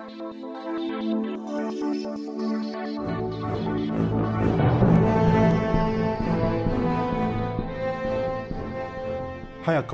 حياكم 0.00 0.16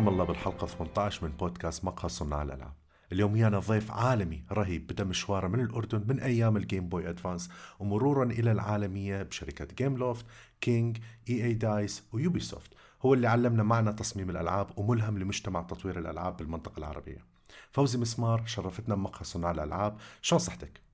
الله 0.08 0.24
بالحلقة 0.24 0.66
18 0.66 1.27
من 1.27 1.32
بودكاست 1.32 1.84
مقهى 1.84 2.08
صناع 2.08 2.42
الألعاب. 2.42 2.72
اليوم 3.12 3.32
ويانا 3.32 3.58
ضيف 3.58 3.90
عالمي 3.90 4.42
رهيب 4.53 4.87
بدا 4.87 5.04
مشواره 5.04 5.49
من 5.49 5.61
الأردن 5.61 6.04
من 6.09 6.21
أيام 6.21 6.57
ال 6.56 6.63
Game 6.63 6.88
Boy 6.88 7.10
Advance 7.10 7.51
ومرورا 7.79 8.25
إلى 8.25 8.53
العالمية 8.53 9.23
بشركة 9.23 9.69
Gameloft 9.78 10.26
King 10.60 10.99
EA 11.28 11.54
DICE 11.54 11.94
و 11.94 12.04
Ubisoft 12.13 12.72
هو 13.03 13.15
اللي 13.15 13.29
علمنا 13.29 13.63
معنى 13.63 13.93
تصميم 13.93 14.31
الألعاب 14.31 14.67
وملهم 14.77 15.19
لمجتمع 15.19 15.63
تطوير 15.63 15.99
الألعاب 15.99 16.37
بالمنطقة 16.37 16.79
العربية. 16.79 17.35
فوزي 17.73 17.98
مسمار 17.98 18.43
شرفتنا 18.47 18.95
بمقهى 18.95 19.25
صناع 19.25 19.51
الألعاب. 19.51 19.97
شلون 20.23 20.38
صحتك؟ 20.38 20.87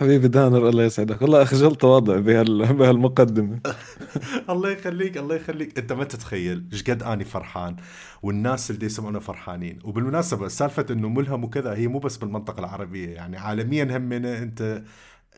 حبيبي 0.00 0.28
دانر 0.28 0.68
الله 0.68 0.84
يسعدك. 0.84 1.22
والله 1.22 1.42
اخجلت 1.42 1.80
تواضع 1.80 2.16
بهال... 2.18 2.74
بهالمقدمة. 2.74 3.60
الله 4.50 4.70
يخليك 4.70 5.18
الله 5.18 5.34
يخليك. 5.36 5.78
أنت 5.78 5.92
ما 5.92 6.04
تتخيل 6.04 6.68
إيش 6.72 6.82
قد 6.82 7.02
أني 7.02 7.24
فرحان 7.24 7.76
والناس 8.22 8.70
اللي 8.70 8.86
يسمعونا 8.86 9.20
فرحانين. 9.20 9.78
وبالمناسبة 9.84 10.48
سالفة 10.48 10.86
إنه 10.90 11.08
ملهم 11.08 11.44
وكذا 11.44 11.74
هي 11.74 11.88
مو 11.88 11.98
بس 11.98 12.16
بالمنطقة 12.16 12.60
العربية 12.60 13.08
يعني 13.08 13.36
عالميا 13.36 13.96
همنا 13.96 14.38
أنت 14.38 14.82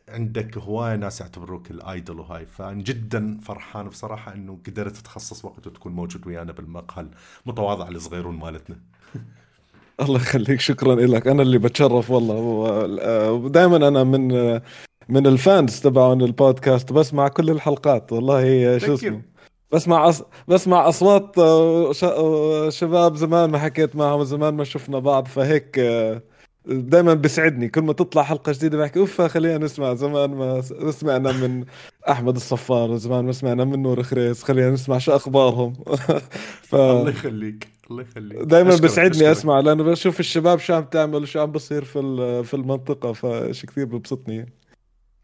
عندك 0.09 0.57
هواية 0.57 0.95
ناس 0.95 1.21
يعتبروك 1.21 1.71
الأيدل 1.71 2.19
وهاي. 2.19 2.45
فجدا 2.45 3.39
فرحان 3.43 3.89
بصراحة 3.89 4.33
إنه 4.33 4.59
قدرت 4.67 4.97
تخصص 4.97 5.45
وقت 5.45 5.67
وتكون 5.67 5.91
موجود 5.93 6.27
ويانا 6.27 6.51
بالمقهى 6.51 7.07
المتواضع 7.45 7.87
الصغيرون 7.87 8.35
مالتنا. 8.39 8.79
الله 10.01 10.15
يخليك 10.15 10.59
شكرا 10.59 10.95
لك. 10.95 11.27
أنا 11.27 11.41
اللي 11.41 11.57
بتشرف 11.57 12.11
والله. 12.11 12.35
ودائما 13.31 13.87
أنا 13.87 14.03
من 14.03 14.53
من 15.09 15.27
الفانز 15.27 15.79
تبعون 15.79 16.21
البودكاست 16.21 16.93
بسمع 16.93 17.27
كل 17.27 17.49
الحلقات. 17.49 18.11
والله 18.11 18.77
شو 18.77 18.93
اسمه؟ 18.93 19.21
بسمع 19.71 20.09
أص... 20.09 20.23
بسمع 20.47 20.89
أصوات 20.89 21.35
ش... 21.91 22.05
شباب 22.77 23.15
زمان 23.15 23.49
ما 23.49 23.59
حكيت 23.59 23.95
معهم 23.95 24.23
زمان 24.23 24.53
ما 24.53 24.63
شفنا 24.63 24.99
بعض. 24.99 25.27
فهيك 25.27 25.79
دائما 26.65 27.13
بيسعدني. 27.13 27.69
كل 27.69 27.81
ما 27.81 27.93
تطلع 27.93 28.23
حلقة 28.23 28.51
جديدة 28.51 28.77
بحكي 28.77 28.99
أوف 28.99 29.21
خلينا 29.21 29.57
نسمع. 29.57 29.93
زمان 29.93 30.29
ما 30.29 30.61
سمعنا 30.91 31.31
من 31.31 31.65
أحمد 32.09 32.35
الصفار 32.35 32.95
زمان 32.97 33.25
ما 33.25 33.31
سمعنا 33.31 33.65
من 33.65 33.81
نور 33.81 34.03
خريس. 34.03 34.43
خلينا 34.43 34.71
نسمع 34.71 34.97
شو 34.97 35.15
أخبارهم. 35.15 35.73
ف... 36.69 36.75
الله 36.75 37.09
يخليك. 37.09 37.72
الله 37.91 38.01
يخليك. 38.01 38.37
دائما 38.37 38.75
بيسعدني 38.75 39.31
أسمع 39.31 39.59
لأنه 39.59 39.83
بشوف 39.83 40.19
الشباب 40.19 40.59
شو 40.59 40.73
عم 40.73 40.83
تعمل 40.83 41.23
وشو 41.23 41.39
عم 41.39 41.51
بصير 41.51 41.83
في 41.83 42.43
في 42.43 42.53
المنطقة 42.53 43.13
فشي 43.13 43.67
كثير 43.67 43.85
ببسطني. 43.85 44.53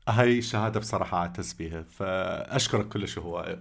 هاي 0.09 0.41
شهادة 0.41 0.79
بصراحة 0.79 1.17
أعتز 1.17 1.53
بيها 1.53 1.85
فأشكرك 1.89 2.87
كلش 2.87 3.17
هواية 3.17 3.59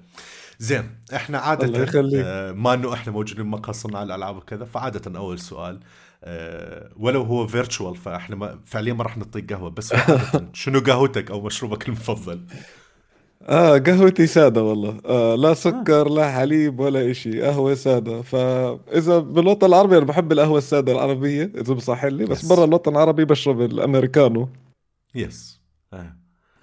زين 0.59 0.91
إحنا 1.15 1.39
عادة 1.39 1.67
الله 1.67 1.83
يخليك. 1.83 2.25
آه، 2.25 2.53
ما 2.53 2.75
إنه 2.75 2.95
إحنا 2.95 3.13
موجودين 3.13 3.45
بمقهى 3.45 3.73
صناع 3.73 4.03
الألعاب 4.03 4.37
وكذا 4.37 4.65
فعادة 4.65 5.19
أول 5.19 5.39
سؤال 5.39 5.81
آه، 6.25 6.91
ولو 6.97 7.23
هو 7.23 7.47
فيرتشوال 7.47 7.97
فإحنا 7.97 8.37
ما 8.37 8.61
فعليا 8.65 8.93
ما 8.93 9.05
راح 9.05 9.17
نعطيك 9.17 9.53
قهوة 9.53 9.71
بس 9.71 9.95
شنو 10.53 10.81
قهوتك 10.81 11.31
أو 11.31 11.41
مشروبك 11.41 11.89
المفضل؟ 11.89 12.41
آه 13.49 13.79
قهوتي 13.79 14.27
سادة 14.27 14.63
والله 14.63 14.97
آه 15.07 15.35
لا 15.35 15.55
سكر 15.55 16.09
لا 16.09 16.31
حليب 16.33 16.81
ولا 16.81 17.11
إشي 17.11 17.43
قهوة 17.43 17.75
سادة 17.75 18.23
فإذا 18.23 19.19
بالوطن 19.19 19.67
العربي 19.67 19.97
أنا 19.99 20.05
بحب 20.05 20.33
القهوة 20.33 20.59
السادة 20.59 20.93
العربية 20.93 21.53
إذا 21.55 21.75
بصح 21.75 22.05
لي 22.05 22.25
بس. 22.25 22.45
برا 22.45 22.65
الوطن 22.65 22.93
العربي 22.93 23.25
بشرب 23.25 23.61
الأمريكانو 23.61 24.49
yes 25.15 25.61
آه. 25.93 26.17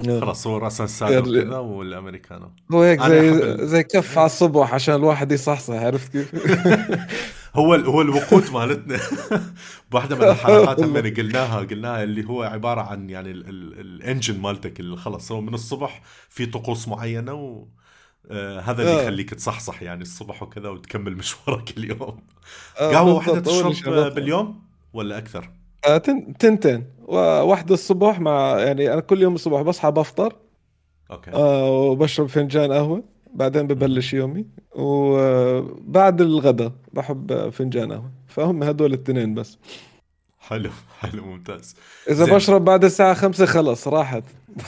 آه. 0.09 0.19
خلاص 0.19 0.47
هو 0.47 0.58
رأسا 0.58 0.84
السادة 0.83 1.14
يعني- 1.39 1.55
والأمريكانو 1.55 2.52
هو 2.73 2.82
هيك 2.82 3.02
زي 3.04 3.58
زي 3.67 3.83
كف 3.83 4.17
على 4.17 4.26
الصبح 4.26 4.73
عشان 4.73 4.95
الواحد 4.95 5.31
يصحصح 5.31 5.73
عرفت 5.73 6.11
كيف؟ 6.11 6.31
هو 7.55 7.73
هو 7.73 8.02
الوقود 8.02 8.52
مالتنا 8.54 8.99
بواحدة 9.92 10.16
من 10.16 10.23
الحلقات 10.23 10.80
هم 10.83 10.98
قلناها 10.98 11.60
قلناها 11.60 12.04
اللي 12.04 12.30
هو 12.30 12.43
عبارة 12.43 12.82
عن 12.82 13.10
يعني 13.10 13.32
ال- 13.32 13.49
ال- 13.49 13.80
ال 13.80 13.88
engine 13.88 14.39
مالتك 14.42 14.80
اللي 14.80 14.98
خلص 14.98 15.32
هو 15.32 15.42
من 15.42 15.54
الصبح 15.54 16.02
في 16.30 16.45
طقوس 16.45 16.88
معينة 16.88 17.33
و 17.33 17.66
آه 18.32 18.60
هذا 18.60 18.82
اللي 18.82 18.99
آه. 18.99 19.02
يخليك 19.04 19.33
تصحصح 19.33 19.82
يعني 19.83 20.02
الصبح 20.02 20.43
وكذا 20.43 20.70
وتكمل 20.70 21.16
مشوارك 21.17 21.77
اليوم 21.77 22.20
آه، 22.80 22.92
قهوة. 22.92 23.14
واحدة 23.14 23.39
تشرب. 23.39 24.14
باليوم 24.16 24.61
ولا 24.93 25.17
أكثر؟ 25.17 25.49
آه، 25.87 25.98
تن- 25.98 26.33
تنتين 26.39 26.83
واحدة 27.08 27.73
الصبح 27.73 28.20
مع 28.20 28.60
يعني 28.60 28.93
أنا 28.93 29.02
كل 29.02 29.22
يوم 29.22 29.36
الصبح 29.36 29.61
بصحى 29.61 29.92
بفطر 29.92 30.36
أوكي 31.11 31.32
آه 31.32 31.70
وبشرب 31.72 32.27
فنجان 32.27 32.72
قهوة 32.72 33.04
بعدين 33.36 33.68
ببلش 33.68 34.14
يومي. 34.14 34.46
وبعد 34.76 36.22
الغداء 36.22 36.72
بحب 36.94 37.50
فنجان 37.50 37.92
قهوة. 37.94 38.12
فهم 38.28 38.64
هدول 38.64 38.94
الاثنين 38.94 39.34
بس. 39.34 39.58
حلو 40.40 40.70
حلو 41.00 41.26
ممتاز. 41.26 41.76
إذا 42.10 42.26
زين. 42.26 42.36
بشرب 42.36 42.66
بعد 42.66 42.84
الساعة 42.84 43.14
خمسة 43.14 43.46
خلص 43.46 43.88
راحت. 43.88 44.23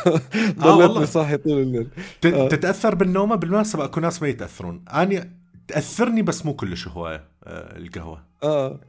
ضليتني 0.59 1.05
صاحي 1.05 1.37
طول 1.37 1.61
الليل. 1.61 1.87
آه. 2.25 2.47
تتأثر 2.47 2.95
بالنومة؟ 2.95 3.35
بالمناسبة 3.35 3.85
أكو 3.85 3.99
ناس 3.99 4.21
ما 4.21 4.27
يتأثرون. 4.27 4.85
أنا 4.93 5.29
تأثرني 5.67 6.21
بس 6.21 6.45
مو 6.45 6.53
كلش 6.53 6.87
هواية 6.87 7.23
آه 7.43 7.77
القهوة. 7.77 8.23
آه. 8.43 8.79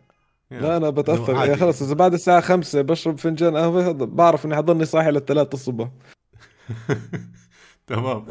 يعني 0.50 0.62
لا 0.62 0.76
أنا 0.76 0.90
بتأثر. 0.90 1.34
يعني 1.34 1.56
خلص 1.56 1.82
إذا 1.82 1.94
بعد 1.94 2.12
الساعة 2.14 2.40
خمسة 2.40 2.82
بشرب 2.82 3.18
فنجان 3.18 3.56
قهوة 3.56 3.92
بعرف 3.92 4.46
إني 4.46 4.56
حضلني 4.56 4.84
صاحي 4.84 5.10
للثلاثة 5.10 5.54
الصبح. 5.54 5.88
تمام. 7.86 8.26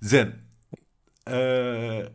زين. 0.00 0.41
أه 1.28 2.12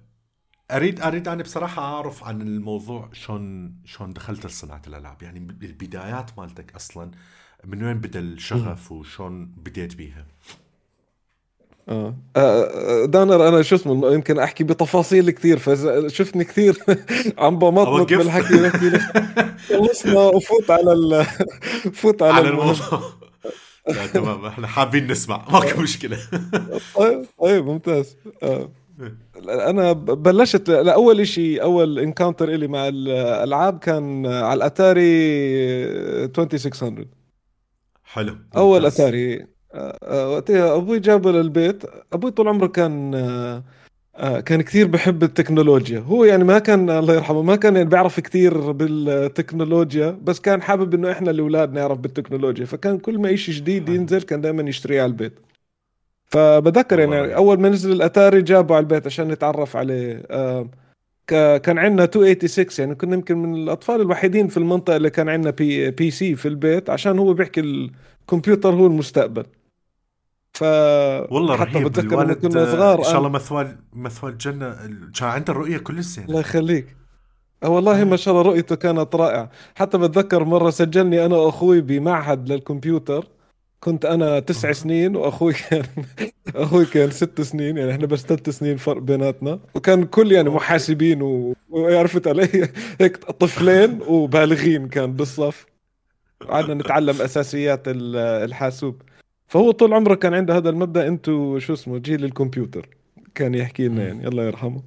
اريد 0.72 1.02
أريد 1.02 1.28
أنا 1.28 1.44
بصراحة 1.44 1.82
أعرف 1.84 2.24
عن 2.24 2.42
الموضوع 2.42 3.10
شلون 3.14 3.76
شلون 3.86 4.14
دخلت 4.14 4.46
لصناعة 4.46 4.82
الألعاب. 4.88 5.24
يعني 5.24 5.40
البدايات 5.40 6.32
مالتك 6.40 6.76
أصلا 6.76 7.12
من 7.66 7.84
وين 7.84 8.00
بدأ 8.00 8.20
الشغف 8.20 8.92
وشلون 8.92 9.46
بديت 9.46 9.96
بيها؟ 9.96 10.26
آه. 11.90 12.16
آه، 12.36 13.06
دانر 13.06 13.48
أنا 13.48 13.62
شو 13.62 13.76
اسمه 13.76 14.14
يمكن 14.14 14.40
أحكي 14.40 14.64
بتفاصيل 14.64 15.32
كثير 15.32 15.58
فاذا 15.60 16.08
شفتني 16.08 16.44
كثير 16.44 16.78
عم 17.38 17.60
بمطمط. 17.60 18.14
بالحكي 18.14 18.58
بحكي 18.62 19.00
خلصنا 19.70 20.20
وفوت 20.20 20.72
على 20.72 20.94
ال 20.94 21.26
فوت 22.02 22.22
على, 22.24 22.34
على. 22.34 22.50
الموضوع. 22.50 23.04
لا 23.88 24.08
تمام 24.08 24.46
إحنا 24.46 24.68
حابين 24.68 25.08
نسمع 25.12 25.46
ماكو 25.52 25.82
مشكلة. 25.82 26.18
طيب 26.96 27.26
طيب 27.40 27.66
ممتاز. 27.66 28.18
آه. 28.44 28.70
أنا 29.70 29.94
بلشت 29.94 30.70
لاول 30.70 31.28
شيء 31.28 31.62
أول 31.62 32.00
encounter 32.00 32.50
إلي 32.50 32.68
مع 32.68 32.88
الألعاب 32.88 33.80
كان 33.80 34.26
على 34.26 34.54
الأتاري 34.58 35.02
2600 36.26 37.06
حلو. 38.04 38.38
أول 38.58 38.82
ممتاز. 38.82 39.02
أتاري. 39.02 39.46
آه، 39.74 39.98
آه، 40.04 40.30
وقتها 40.30 40.76
أبوي 40.76 41.00
جابه 41.00 41.32
للبيت 41.32 41.84
أبوي 42.14 42.32
طول 42.32 42.48
عمره 42.48 42.68
كان 42.68 43.16
آه، 44.16 44.40
كان 44.40 44.62
كثير 44.62 44.88
بحب 44.88 45.24
التكنولوجيا. 45.24 46.00
هو 46.00 46.24
يعني 46.24 46.44
ما 46.44 46.60
كان 46.60 46.90
الله 46.90 47.14
يرحمه 47.14 47.42
ما 47.42 47.56
كان 47.56 47.76
يعني 47.76 47.90
بيعرف 47.90 48.20
كثير 48.20 48.72
بالتكنولوجيا 48.72 50.12
بس 50.24 50.40
كان 50.40 50.62
حابب 50.62 50.94
إنه 50.94 51.12
إحنا 51.12 51.32
الأولاد 51.32 51.74
نعرف 51.74 51.98
بالتكنولوجيا. 52.00 52.66
فكان 52.66 52.98
كل 52.98 53.18
ما 53.20 53.36
شيء 53.36 53.56
جديد. 53.56 53.90
ينزل 53.90 54.22
كان 54.22 54.42
دائما 54.42 54.70
يشتريه 54.70 55.02
على 55.02 55.10
البيت. 55.10 55.47
فبذكر 56.28 57.00
يعني. 57.00 57.36
أول 57.36 57.60
ما 57.60 57.70
نزل 57.70 57.92
الأتاري 57.92 58.42
جابه 58.42 58.76
على 58.76 58.84
البيت 58.84 59.06
عشان 59.06 59.28
نتعرف 59.28 59.76
عليه. 59.76 60.24
كان 61.28 61.78
عندنا 61.78 62.04
286 62.04 62.68
يعني 62.80 62.96
كنا 62.96 63.16
يمكن 63.16 63.38
من 63.38 63.56
الأطفال 63.56 64.02
الوحيدين 64.02 64.48
في 64.48 64.58
المنطقة 64.58 64.96
اللي 64.96 65.10
كان 65.10 65.30
عندنا 65.30 65.52
P, 65.52 65.92
PC 65.92 66.36
في 66.36 66.48
البيت 66.48 66.90
عشان 66.90 67.20
هو 67.20 67.34
بيحكي 67.34 67.60
الكمبيوتر 67.60 68.74
هو 68.74 68.86
المستقبل. 68.86 69.46
ف 70.54 70.64
والله 71.32 71.58
حتى 71.58 71.72
رهيب 71.72 71.88
بتذكر 71.88 72.24
لما 72.24 72.34
كنا 72.34 72.62
آه، 72.62 72.66
صغار. 72.66 73.00
إن 73.00 73.04
شاء 73.04 73.18
الله 73.18 73.30
مثواه 73.30 73.78
مثواه 73.94 74.32
الجنة 74.32 74.76
كان 75.20 75.28
عنده 75.30 75.54
الرؤيه 75.54 75.78
كلش 75.78 76.18
الله 76.20 76.28
زينه 76.28 76.40
يخليك. 76.40 76.96
آه 77.64 77.70
والله 77.70 78.04
ما 78.04 78.16
شاء 78.16 78.34
الله 78.34 78.52
رؤيته 78.52 78.76
كانت 78.76 79.16
رائعة. 79.16 79.50
حتى 79.76 79.98
بتذكر 79.98 80.44
مرة 80.44 80.70
سجلني 80.70 81.26
أنا 81.26 81.36
وأخوي 81.36 81.82
بمعهد 81.82 82.52
للكمبيوتر. 82.52 83.28
كنت 83.80 84.06
أنا 84.06 84.40
تسع. 84.40 84.72
سنين 84.72 85.16
وأخوي 85.16 85.54
كان 85.54 85.84
أخوي 86.56 86.86
كان 86.86 87.12
ست 87.12 87.42
سنين 87.42 87.78
يعني 87.78 87.92
إحنا 87.92 88.06
بس 88.06 88.22
ثلاث 88.22 88.50
سنين 88.50 88.78
فرق 88.78 89.02
بيناتنا. 89.02 89.60
وكان 89.76 90.04
كل 90.04 90.32
يعني. 90.32 90.50
محاسبين 90.50 91.22
و- 91.22 91.56
وعرفت 91.70 92.28
علي. 92.28 92.70
هيك 93.02 93.18
طفلين 93.18 94.00
وبالغين 94.08 94.88
كان 94.88 95.14
بالصف. 95.14 95.66
قعدنا 96.50 96.74
نتعلم 96.74 97.22
أساسيات 97.22 97.88
ال- 97.88 98.16
الحاسوب. 98.16 99.02
فهو 99.48 99.72
طول 99.72 99.94
عمره 99.94 100.16
كان 100.16 100.34
عنده 100.34 100.58
هذا 100.58 100.70
المبدأ. 100.70 101.08
أنتوا 101.08 101.60
شو 101.60 101.74
اسمه؟ 101.74 101.98
جيل 101.98 102.26
الكمبيوتر 102.26 102.90
كان 103.36 103.56
يحكي 103.56 103.88
لنا 103.88 104.08
يعني. 104.08 104.28
الله 104.28 104.44
يرحمه. 104.44 104.82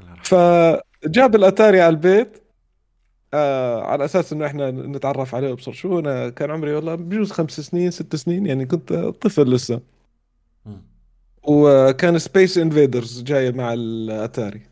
الله 0.00 0.10
يرحمه. 0.10 0.22
فجاب 0.24 1.34
الأتاري 1.34 1.80
على 1.80 1.90
البيت. 1.90 2.43
آه 3.34 3.82
على 3.84 4.04
أساس 4.04 4.32
إنه 4.32 4.46
إحنا 4.46 4.70
نتعرف 4.70 5.34
عليه 5.34 5.50
وأبصر. 5.50 5.72
شو 5.72 5.98
أنا 5.98 6.28
كان 6.30 6.50
عمري 6.50 6.74
والله 6.74 6.94
بجوز 6.94 7.32
خمس 7.32 7.60
سنين 7.60 7.90
ست 7.90 8.16
سنين 8.16 8.46
يعني 8.46 8.66
كنت 8.66 8.92
طفل 8.92 9.54
لسه. 9.54 9.80
وكان 11.42 12.18
Space 12.18 12.58
Invaders 12.58 13.22
جاية 13.22 13.50
مع 13.50 13.72
الأتاري. 13.72 14.62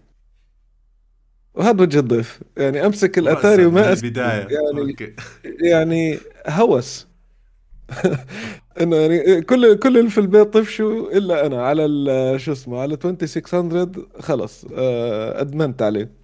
وهذا 1.54 1.82
وجه 1.82 1.98
الضيف. 1.98 2.42
يعني 2.56 2.86
أمسك 2.86 3.18
الأتاري 3.18 3.66
وما 3.66 3.92
البدايه 3.92 4.48
يعني 4.48 4.90
okay. 4.90 5.14
يعني 5.44 6.18
هوس. 6.48 7.06
إنه 8.80 8.96
يعني 8.96 9.42
كل 9.42 9.78
كل 9.78 9.98
اللي 9.98 10.10
في 10.10 10.18
البيت 10.18 10.54
طفشوا 10.54 11.18
إلا 11.18 11.46
أنا 11.46 11.62
على 11.66 11.88
شو 12.38 12.52
اسمه 12.52 12.80
على 12.80 12.94
2600 12.94 13.92
خلص 14.20 14.64
آه، 14.74 15.40
أدمنت 15.40 15.82
عليه. 15.82 16.21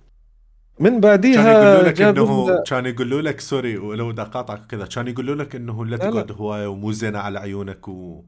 من 0.81 1.01
بعديها 1.01 1.43
كان 1.43 1.57
يقولوا 1.57 1.89
لك 1.91 2.01
انه 2.01 2.63
كان 2.63 2.87
يقولوا 2.87 3.23
لك 3.23 3.41
sorry 3.41 3.79
ولو 3.79 4.09
بدي 4.09 4.23
اقاطعك 4.23 4.67
كذا 4.67 4.87
كان 4.87 5.09
يقولوا 5.09 5.35
لك 5.35 5.57
إنه 5.57 5.85
لا 5.87 5.97
تقعد 5.97 6.33
هواية 6.33 6.67
ومو 6.67 6.93
زينة 6.93 7.19
على 7.19 7.39
عيونك 7.39 7.89
و 7.89 8.25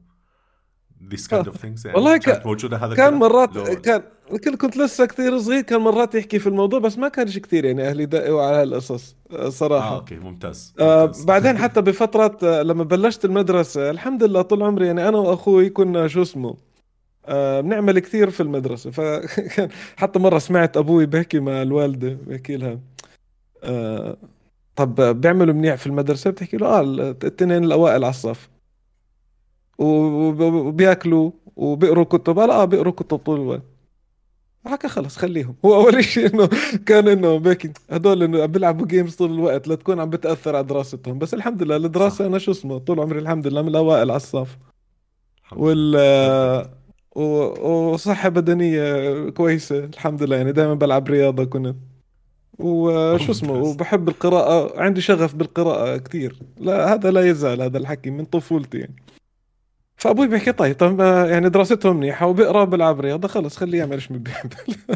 these 1.09 1.27
kind 1.27 1.47
of 1.47 1.55
things. 1.55 1.85
يعني 1.85 1.97
والله 1.97 2.17
كانت 2.17 2.45
موجودة 2.45 2.77
هذا 2.77 2.95
كان 2.95 3.13
مرات 3.13 3.57
كان 4.43 4.55
كنت 4.55 4.77
لسه 4.77 5.05
كثير 5.05 5.39
صغير 5.39 5.61
كان 5.61 5.81
مرات 5.81 6.15
يحكي 6.15 6.39
في 6.39 6.47
الموضوع 6.47 6.79
بس 6.79 6.97
ما 6.97 7.07
كانش 7.07 7.39
كثير 7.39 7.65
يعني 7.65 7.87
أهلي 7.87 8.05
دقوا 8.05 8.41
على 8.41 8.57
هالقصص 8.57 9.15
صراحة. 9.49 9.89
آه، 9.89 9.95
أوكي 9.95 10.15
ممتاز, 10.15 10.73
آه 10.79 11.11
بعدين 11.25 11.57
حتى 11.63 11.81
بفترة 11.81 12.37
آه، 12.43 12.61
لما 12.61 12.83
بلشت 12.83 13.25
المدرسة 13.25 13.89
الحمد 13.89 14.23
لله 14.23 14.41
طول 14.41 14.63
عمري 14.63 14.87
يعني 14.87 15.07
أنا 15.09 15.17
وأخوي 15.17 15.69
كنا 15.69 16.07
شو 16.07 16.21
اسمه 16.21 16.49
آه 16.49 16.70
بنعمل 17.61 17.99
كثير 17.99 18.29
في 18.29 18.43
المدرسة. 18.43 18.91
فكان 18.91 19.69
حتى 19.97 20.19
مرة 20.19 20.39
سمعت 20.39 20.77
أبوي 20.77 21.05
بيحكي 21.05 21.39
مع 21.39 21.61
الوالدة 21.61 22.09
بيحكي 22.27 22.57
لها 22.57 22.79
آه 23.63 24.17
طب 24.75 25.01
بيعملوا 25.21 25.53
منيح 25.53 25.75
في 25.75 25.87
المدرسة؟ 25.87 26.29
بتحكي 26.31 26.57
له 26.57 26.67
آه 26.67 26.81
الاثنين 26.81 27.63
الأوائل 27.63 28.03
على 28.03 28.09
الصف. 28.09 28.49
وبيأكلوا 29.77 31.31
وبيقروا 31.55 32.03
كتب. 32.05 32.39
آه 32.39 32.65
بيقروا 32.65 32.93
كتب 32.93 33.17
طول 33.17 33.41
الوقت. 33.41 33.63
حكى 34.67 34.87
خلص 34.87 35.17
خليهم. 35.17 35.55
هو 35.65 35.75
أول 35.75 36.03
شيء 36.13 36.33
إنه 36.35 36.49
كان 36.85 37.07
إنه 37.07 37.37
بيكي 37.39 37.73
هدول 37.91 38.23
إنه 38.23 38.45
بيلعبوا 38.45 38.87
جيمز 38.87 39.15
طول 39.15 39.31
الوقت 39.33 39.67
لا 39.67 39.75
تكون 39.75 39.99
عم 39.99 40.09
بتأثر 40.09 40.55
على 40.55 40.65
دراستهم. 40.65 41.19
بس 41.19 41.33
الحمد 41.33 41.63
لله 41.63 41.75
الدراسة 41.75 42.27
أنا 42.27 42.37
شو 42.39 42.51
اسمه 42.51 42.77
طول 42.77 42.99
عمري 42.99 43.19
الحمد 43.19 43.47
لله 43.47 43.61
من 43.61 43.67
الأوائل 43.69 44.11
على 44.11 44.17
الصف. 44.17 44.57
وال 45.55 45.95
وصحة 47.15 48.29
بدنية 48.29 49.29
كويسة 49.29 49.79
الحمد 49.79 50.23
لله. 50.23 50.37
يعني 50.37 50.51
دائما 50.51 50.73
بلعب 50.73 51.07
رياضة 51.07 51.45
كنت. 51.45 51.75
وشو 52.59 53.31
اسمه 53.31 53.53
وبحب 53.53 54.09
القراءة 54.09 54.81
عندي 54.81 55.01
شغف 55.01 55.35
بالقراءة 55.35 55.97
كثير 55.97 56.39
لا 56.57 56.93
هذا 56.93 57.11
لا 57.11 57.29
يزال 57.29 57.61
هذا 57.61 57.77
الحكي 57.77 58.09
من 58.09 58.25
طفولتي 58.25 58.77
يعني. 58.77 58.95
فأبوي 59.95 60.27
بيحكي 60.27 60.51
طيب 60.51 60.75
طيب 60.75 60.99
يعني 60.99 61.49
دراسته 61.49 61.93
منيحه 61.93 62.27
وبيقرا 62.27 62.65
بيلعب 62.65 62.99
رياضة 62.99 63.27
خلص 63.27 63.57
خليه 63.57 63.77
يعمل 63.77 63.93
إيش 63.93 64.07
بيعمل 64.07 64.49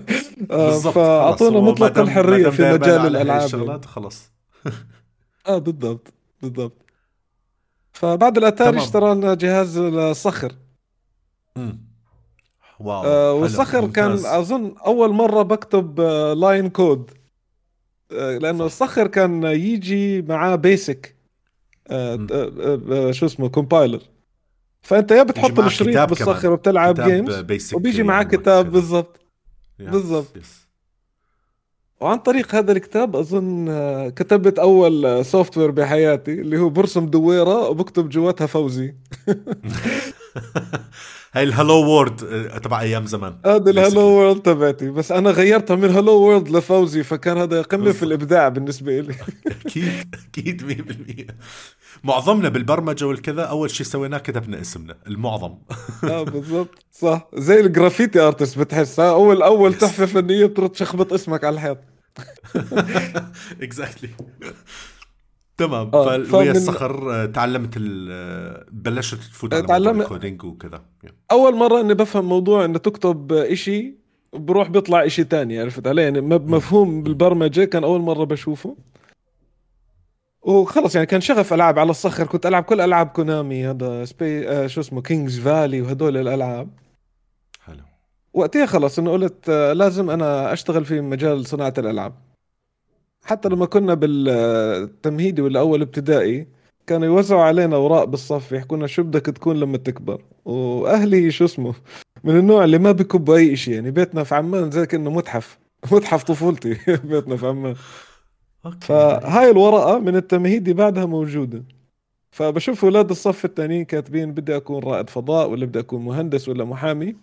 آه، 0.52 0.80
فأعطونا 0.80 1.60
مطلق 1.60 1.98
الحرية 2.00 2.50
في 2.50 2.74
مجال 2.74 3.08
الألعاب 3.08 3.46
الشغلات 3.46 3.86
خلص 3.86 4.32
آه 5.48 5.58
بالضبط 5.58 6.14
بالضبط. 6.42 6.86
فبعد 7.94 8.38
الأتاري 8.38 8.78
اشترى 8.78 9.16
لنا 9.16 9.34
جهاز 9.34 9.78
الصخر. 9.78 10.52
wow 12.80 13.04
آه 13.06 13.34
والصخر 13.34 13.88
كان 13.88 14.12
أظن 14.26 14.76
أول 14.86 15.10
مرة 15.14 15.42
بكتب 15.42 16.00
آه 16.00 16.34
line 16.34 16.70
code 16.70 17.12
آه 18.12 18.38
لأنه 18.38 18.66
الصخر 18.66 19.08
كان 19.08 19.44
يجي 19.44 20.22
معاه 20.22 20.56
BASIC 20.56 21.16
آه 21.88 22.28
آه 22.32 22.82
آه 22.92 23.12
شو 23.12 23.26
اسمه 23.26 23.50
compiler 23.50 24.02
فأنت 24.82 25.12
يا 25.12 25.24
بتحط 25.24 25.60
الشريط 25.60 26.10
بالصخر 26.10 26.52
وبتلعب 26.52 27.02
games 27.02 27.74
وبيجي 27.74 28.04
معاه 28.04 28.24
كتاب 28.24 28.72
بالضبط. 28.72 29.20
بالضبط. 29.80 30.38
وعن 32.02 32.18
طريق 32.18 32.56
هذا 32.56 32.72
الكتاب 32.72 33.16
أظن 33.16 33.70
آه، 33.70 34.10
كتبت 34.10 34.60
أول 34.60 35.26
software 35.26 35.72
بحياتي 35.72 36.32
اللي 36.34 36.58
هو 36.58 36.70
برسم 36.70 37.06
دويرة 37.06 37.70
وبكتب 37.70 38.10
جواتها 38.10 38.48
فوزي. 38.48 38.96
هاي 41.34 41.44
ال 41.44 41.74
Hello 41.74 41.99
World 41.99 42.24
آه، 42.24 42.58
تبع 42.58 42.82
أيام 42.82 43.06
زمان. 43.06 43.36
هذا 43.46 43.72
ال 43.72 44.02
Hello 44.02 44.22
World 44.22 44.42
تبعتي. 44.42 44.90
بس 44.90 45.12
أنا 45.12 45.32
غيرتها 45.32 45.76
من 45.76 45.90
Hello 45.90 46.12
World 46.12 46.50
لفوزي 46.50 47.04
فكان 47.04 47.38
هذا 47.38 47.62
قمة 47.62 47.92
في 47.92 48.04
الإبداع 48.04 48.48
بالنسبة 48.50 49.00
لي 49.00 49.16
أكيد 49.66 50.16
أكيد 50.30 50.86
100% 51.30 51.34
معظمنا 52.04 52.50
بالبرمجة 52.50 53.06
والكذا 53.08 53.42
أول 53.44 53.72
شيء 53.72 53.86
سويناه 53.86 54.18
كتبنا 54.18 54.62
اسمنا 54.62 54.96
المعظم. 55.08 55.58
آه 56.04 56.24
بالضبط. 56.24 56.86
صح. 56.92 57.28
زي 57.34 57.60
ال 57.60 57.66
graffiti 57.66 58.20
artist 58.20 58.60
بتحس 58.60 59.00
أول 59.00 59.42
أول 59.42 59.74
تحفة 59.74 60.06
فنية 60.06 60.46
بتروح 60.46 60.72
تشخبط 60.72 61.14
اسمك 61.14 61.44
على 61.44 61.54
الحيط. 61.54 61.78
exactly 63.62 64.10
تمام. 65.58 65.92
آه 65.94 66.24
فويا 66.24 66.52
الصخر 66.52 67.14
آه، 67.14 67.26
تعلمت 67.26 67.78
آه، 68.12 68.66
بلشت 68.72 69.16
تفوت 69.18 69.54
على 69.54 69.68
تعلم... 69.68 70.02
ال 70.02 70.08
coding 70.08 70.44
وكذا. 70.44 70.82
أول 71.32 71.56
مرة 71.56 71.82
إني 71.82 71.94
بفهم 71.94 72.26
موضوع 72.26 72.66
إنه 72.66 72.78
تكتب 72.78 73.34
إشي 73.34 73.96
بروح 74.34 74.70
بيطلع 74.70 75.06
إشي 75.06 75.24
تاني 75.24 75.60
عرفت 75.60 75.88
علي؟ 75.88 76.02
يعني 76.02 76.22
مفهوم 76.22 77.04
بالبرمجة 77.04 77.64
كان 77.64 77.84
أول 77.84 78.02
مرة 78.02 78.24
بشوفه. 78.24 78.76
وخلص 80.42 80.96
يعني 80.96 81.08
كان 81.08 81.22
شغف 81.22 81.54
ألعاب 81.54 81.80
على 81.80 81.90
الصخر 81.90 82.28
كنت 82.28 82.46
ألعب 82.46 82.64
كل 82.64 82.82
ألعاب 82.82 83.08
كونامي 83.08 83.68
هذا 83.68 84.06
سبي 84.06 84.50
آه 84.50 84.68
شو 84.68 84.82
اسمه 84.82 85.02
King's 85.02 85.40
Valley 85.40 85.82
وهدول 85.82 86.18
الألعاب. 86.18 86.70
حلو. 87.60 87.84
وقتها 88.34 88.66
خلص 88.66 89.00
إنه 89.00 89.12
قلت 89.12 89.50
آه 89.50 89.74
لازم 89.74 90.10
أنا 90.10 90.54
أشتغل 90.54 90.86
في 90.86 91.02
مجال 91.02 91.46
صناعة 91.46 91.74
الألعاب. 91.78 92.14
حتى 93.26 93.50
لما 93.50 93.66
كنا 93.66 93.94
بالتمهيدي 93.94 95.42
ولا 95.42 95.60
اول 95.60 95.82
ابتدائي 95.82 96.48
كانوا 96.88 97.08
يوزعوا 97.08 97.42
علينا 97.44 97.76
أوراق 97.76 98.04
بالصف 98.04 98.52
يحكوا 98.52 98.78
لنا 98.78 98.88
شو 98.88 99.04
بدك 99.04 99.26
تكون 99.26 99.58
لما 99.60 99.78
تكبر. 99.78 100.22
وأهلي 100.46 101.32
شو 101.32 101.46
اسمه 101.46 101.76
من 102.24 102.38
النوع 102.40 102.64
اللي 102.64 102.78
ما 102.78 102.92
بكبوا 102.92 103.38
أي 103.38 103.56
شيء 103.56 103.74
يعني 103.74 103.92
بيتنا 103.92 104.24
في 104.24 104.36
عمان 104.36 104.72
زي 104.72 104.86
كأنه 104.86 105.12
متحف. 105.12 105.60
متحف 105.92 106.24
طفولتي 106.24 106.78
بيتنا 107.10 107.38
في 107.38 107.48
عمان. 107.48 107.76
فهاي 108.82 109.52
الورقة 109.52 110.00
من 110.00 110.16
التمهيدي 110.16 110.74
بعدها 110.74 111.06
موجودة. 111.06 111.64
فبشوف 112.32 112.86
أولاد 112.86 113.10
الصف 113.10 113.46
الثانيين 113.46 113.86
كاتبين 113.86 114.34
بدي 114.34 114.56
أكون 114.58 114.84
رائد 114.84 115.10
فضاء 115.10 115.50
ولا 115.50 115.66
بدي 115.66 115.80
أكون 115.80 116.06
مهندس 116.06 116.50
ولا 116.50 116.66
محامي. 116.66 117.16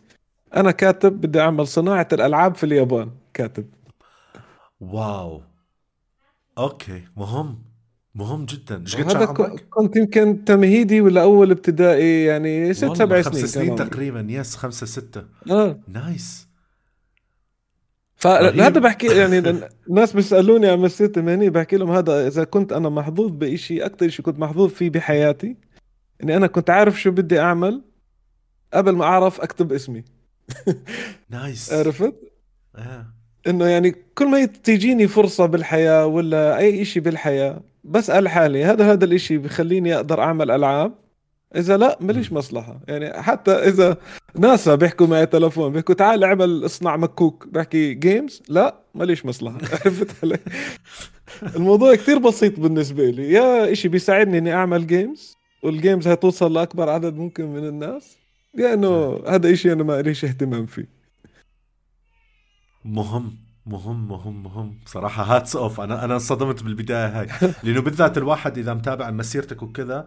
أنا 0.57 0.71
كاتب 0.71 1.13
بدي 1.21 1.41
أعمل 1.41 1.67
صناعة 1.67 2.09
الألعاب 2.13 2.55
في 2.55 2.65
اليابان 2.65 3.11
كاتب. 3.35 3.67
wow. 4.81 5.43
okay 6.59 7.03
مهم 7.17 7.59
مهم 8.15 8.45
جدا. 8.47 8.81
إيش 8.81 8.97
هذا 8.97 9.25
كنت 9.71 9.97
يمكن 9.97 10.45
تمهيدي 10.45 11.01
ولا 11.01 11.23
أول 11.23 11.51
ابتدائي 11.51 12.25
يعني 12.25 12.75
ست 12.75 12.93
سبع 12.97 13.23
سنين 13.23 13.43
خمس 13.43 13.51
سنين 13.51 13.77
تقريبا 13.77 14.27
yes 14.29 14.57
خمسة 14.57 14.87
ستة. 14.87 15.25
آه. 15.51 15.81
nice. 15.89 16.49
فهذا 18.17 18.81
بحكي 18.81 19.07
يعني 19.07 19.39
الناس 19.89 20.13
بيسألوني 20.13 20.69
عن 20.69 20.79
مسيرتي 20.79 21.21
المهنية 21.21 21.51
بحكي 21.51 21.77
لهم 21.77 21.91
هذا 21.91 22.27
إذا 22.27 22.45
كنت 22.45 22.73
أنا 22.73 22.89
محظوظ 22.89 23.31
بشيء 23.31 23.87
أكثر 23.87 24.09
شيء 24.09 24.25
كنت 24.25 24.39
محظوظ 24.39 24.71
فيه 24.71 24.91
بحياتي 24.91 25.57
إني 26.23 26.37
أنا 26.37 26.47
كنت 26.47 26.71
عارف 26.71 27.01
شو 27.01 27.11
بدي 27.11 27.41
أعمل 27.41 27.83
قبل 28.75 28.93
ما 28.93 29.05
أعرف 29.05 29.41
أكتب 29.41 29.73
اسمي. 29.73 30.05
نايس. 31.31 31.73
عرفت؟ 31.79 32.15
آه. 32.77 33.22
إنه 33.47 33.67
يعني 33.67 33.95
كل 34.15 34.27
ما 34.27 34.45
تيجيني 34.45 35.09
فرصة 35.09 35.47
بالحياة 35.47 36.07
ولا 36.07 36.59
أي 36.59 36.85
شيء 36.85 37.03
بالحياة 37.03 37.61
بسال 37.85 38.29
حالي 38.29 38.65
هذا 38.65 38.93
هذا 38.93 39.05
الشيء 39.05 39.39
بخليني 39.39 39.95
أقدر 39.95 40.21
أعمل 40.21 40.51
ألعاب 40.51 40.93
إذا 41.57 41.77
لا 41.77 41.99
ماليش 42.01 42.33
مصلحة. 42.33 42.81
يعني 42.89 43.23
حتى 43.23 43.51
إذا 43.53 43.97
ناسا 44.39 44.75
بيحكوا 44.75 45.07
معي 45.07 45.27
تلفون 45.27 45.73
بيحكوا 45.73 45.95
تعال 45.95 46.25
اعمل 46.25 46.65
اصنع 46.65 46.97
مكوك 46.97 47.47
بحكي 47.51 47.95
games 47.95 48.43
لا 48.49 48.75
ماليش 48.95 49.27
مصلحة. 49.27 49.59
عرفت 49.85 50.25
علي؟ 50.25 50.39
الموضوع 51.57 51.95
كتير 51.95 52.19
بسيط 52.19 52.61
بالنسبة 52.61 53.11
لي. 53.11 53.33
يا 53.33 53.73
إشي 53.73 53.89
بيساعدني 53.89 54.39
إني 54.39 54.53
أعمل 54.53 54.87
games 54.87 55.35
وال 55.63 55.76
games 55.76 56.09
هتوصل 56.09 56.55
لأكبر 56.55 56.89
عدد 56.91 57.17
ممكن 57.17 57.47
من 57.47 57.69
الناس 57.69 58.17
يا 58.59 58.75
إنه 58.75 59.23
هذا 59.29 59.53
إشي 59.53 59.73
أنا 59.73 59.83
ما 59.83 60.03
ليش 60.03 60.25
اهتمام 60.25 60.67
فيه. 60.67 61.02
مهم 62.85 63.37
مهم 63.67 64.09
مهم 64.09 64.43
مهم. 64.43 64.79
صراحة 64.87 65.23
hats 65.23 65.57
off 65.57 65.81
أنا 65.81 66.05
أنا 66.05 66.15
انصدمت 66.15 66.63
بالبداية 66.63 67.21
هاي. 67.21 67.27
لأنه 67.65 67.81
بالذات 67.81 68.19
الواحد 68.19 68.59
إذا 68.59 68.75
متابع 68.75 69.11
مسيرتك 69.11 69.63
وكذا 69.63 70.07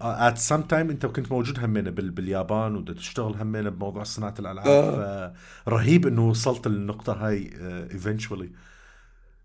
at 0.00 0.38
same 0.38 0.62
time 0.62 0.90
أنت 0.90 1.06
كنت 1.06 1.32
موجود 1.32 1.58
همينة 1.64 1.90
باليابان 1.90 2.76
وبدك 2.76 2.94
تشتغل 2.94 3.34
همينة 3.36 3.70
بموضوع 3.70 4.02
صناعة 4.02 4.34
الألعاب. 4.38 4.66
آه. 4.68 5.34
رهيب 5.68 6.06
إنه 6.06 6.28
وصلت 6.28 6.68
للنقطة 6.68 7.12
هاي 7.12 7.50
eventually 7.92 8.50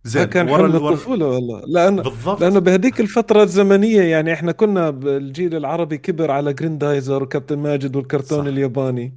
زين 0.04 0.24
كان 0.24 0.50
حلم 0.50 0.76
الطفولة 0.76 1.26
والله. 1.26 1.62
لأنه 1.68 2.02
بالضبط. 2.04 2.42
لأنه 2.42 2.60
بهذيك 2.60 3.00
الفترة 3.00 3.44
الزمنية 3.44 4.02
يعني 4.02 4.34
إحنا 4.34 4.52
كنا 4.52 4.90
بالجيل 4.90 5.56
العربي 5.56 5.98
كبر 5.98 6.32
على 6.32 6.54
جريندايزر 6.54 7.24
وكابتن 7.24 7.60
ماجد 7.60 7.96
والكرتون 7.96 8.42
صح. 8.42 8.48
الياباني. 8.48 9.14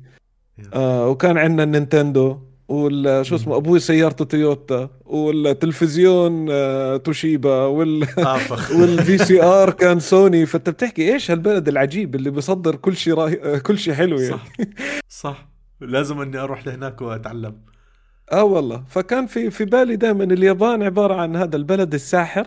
آه 0.75 1.09
وكان 1.09 1.39
عندنا 1.39 1.63
النينتندو 1.63 2.52
ولا 2.69 3.23
شو 3.23 3.35
اسمه 3.37 3.57
أبوي 3.57 3.81
سيارته 3.81 4.25
تويوتا 4.25 4.89
والتلفزيون 5.05 6.47
آه 6.51 6.97
توشيبا 6.97 7.65
وال 7.65 8.07
وال 8.75 9.19
VCR 9.19 9.71
كان 9.71 10.01
سوني. 10.01 10.47
فأنت 10.47 10.71
بتحكي 10.71 11.13
إيش 11.13 11.31
هالبلد 11.31 11.69
العجيب 11.69 12.15
اللي 12.15 12.31
بيصدر 12.31 12.77
كل 12.77 12.97
شيء 12.97 13.15
راي... 13.15 13.61
كل 13.61 13.79
شيء 13.79 13.95
حلو 13.95 14.19
يعني. 14.21 14.33
صح. 14.33 14.47
صح. 15.09 15.49
لازم 15.81 16.21
إني 16.21 16.39
أروح 16.39 16.67
لهناك 16.67 17.03
وأتعلم. 17.03 17.55
آه 18.33 18.45
والله. 18.45 18.85
فكان 18.89 19.27
في 19.27 19.51
في 19.51 19.65
بالي 19.65 19.97
دائما 19.97 20.25
اليابان 20.25 20.83
عبارة 20.83 21.15
عن 21.15 21.37
هذا 21.37 21.57
البلد 21.57 21.95
الساحر. 21.95 22.47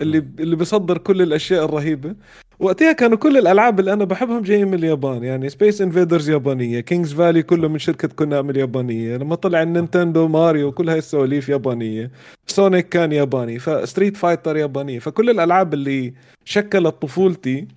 اللي 0.00 0.18
اللي 0.40 0.56
بيصدر 0.56 0.98
كل 0.98 1.22
الأشياء 1.22 1.64
الرهيبة. 1.64 2.14
وقتها 2.58 2.92
كانوا 2.92 3.16
كل 3.18 3.36
الألعاب 3.36 3.80
اللي 3.80 3.92
أنا 3.92 4.04
بحبهم 4.04 4.42
جايين 4.42 4.68
من 4.68 4.74
اليابان 4.74 5.24
يعني 5.24 5.48
Space 5.48 5.82
Invaders 5.82 6.30
يابانية 6.30 6.80
King's 6.80 7.12
Valley 7.12 7.42
كله 7.42 7.68
من 7.68 7.78
شركة 7.78 8.08
كونامي 8.08 8.50
اليابانية 8.50 9.16
لما 9.16 9.34
طلع 9.34 9.62
النينتندو 9.62 10.28
ماريو 10.28 10.72
كل 10.72 10.88
هاي 10.90 10.98
السواليف 10.98 11.48
يابانية. 11.48 12.10
سونيك 12.46 12.88
كان 12.88 13.12
ياباني 13.12 13.58
ف 13.58 13.66
Street 13.66 14.16
Fighter 14.16 14.56
يابانية 14.56 14.98
فكل 14.98 15.30
الألعاب 15.30 15.74
اللي 15.74 16.14
شكلت 16.44 16.94
طفولتي 17.02 17.68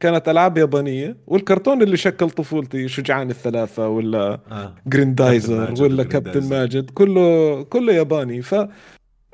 كانت 0.00 0.28
ألعاب 0.28 0.58
يابانية 0.58 1.16
والكرتون 1.26 1.82
اللي 1.82 1.96
شكل 1.96 2.30
طفولتي 2.30 2.88
شجعان 2.88 3.30
الثلاثة 3.30 3.88
ولا 3.88 4.40
آه. 4.50 4.74
جريندايزر 4.86 5.74
ولا 5.82 6.04
كابتن 6.04 6.48
ماجد 6.48 6.90
كله 6.90 7.62
كله 7.62 7.92
ياباني. 7.92 8.42
ف 8.42 8.54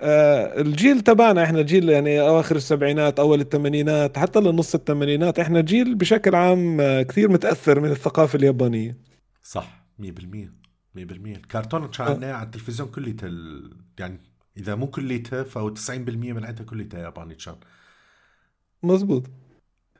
الجيل 0.02 1.00
تبعنا 1.00 1.44
إحنا 1.44 1.62
جيل 1.62 1.88
يعني 1.88 2.20
أواخر 2.20 2.56
السبعينات 2.56 3.18
أول 3.20 3.40
الثمانينات 3.40 4.18
حتى 4.18 4.40
لنص 4.40 4.74
الثمانينات 4.74 5.38
إحنا 5.38 5.60
جيل 5.60 5.94
بشكل 5.94 6.34
عام 6.34 6.80
آه، 6.80 7.02
كثير 7.02 7.28
متأثر 7.28 7.80
من 7.80 7.90
الثقافة 7.90 8.36
اليابانية 8.36 8.98
صح 9.42 9.84
100% 9.98 10.04
100% 10.04 10.08
الكرتون 10.96 11.82
آه. 12.00 12.32
على 12.32 12.46
التلفزيون 12.46 12.88
كليته 12.88 13.28
يعني 13.98 14.20
إذا 14.56 14.74
مو 14.74 14.86
كليته 14.86 15.42
فهو 15.42 15.74
90% 15.74 15.90
من 15.90 16.44
عندها 16.44 16.64
كليته 16.64 16.98
ياباني 16.98 17.34
كان 17.34 17.56
مزبوط 18.82 19.30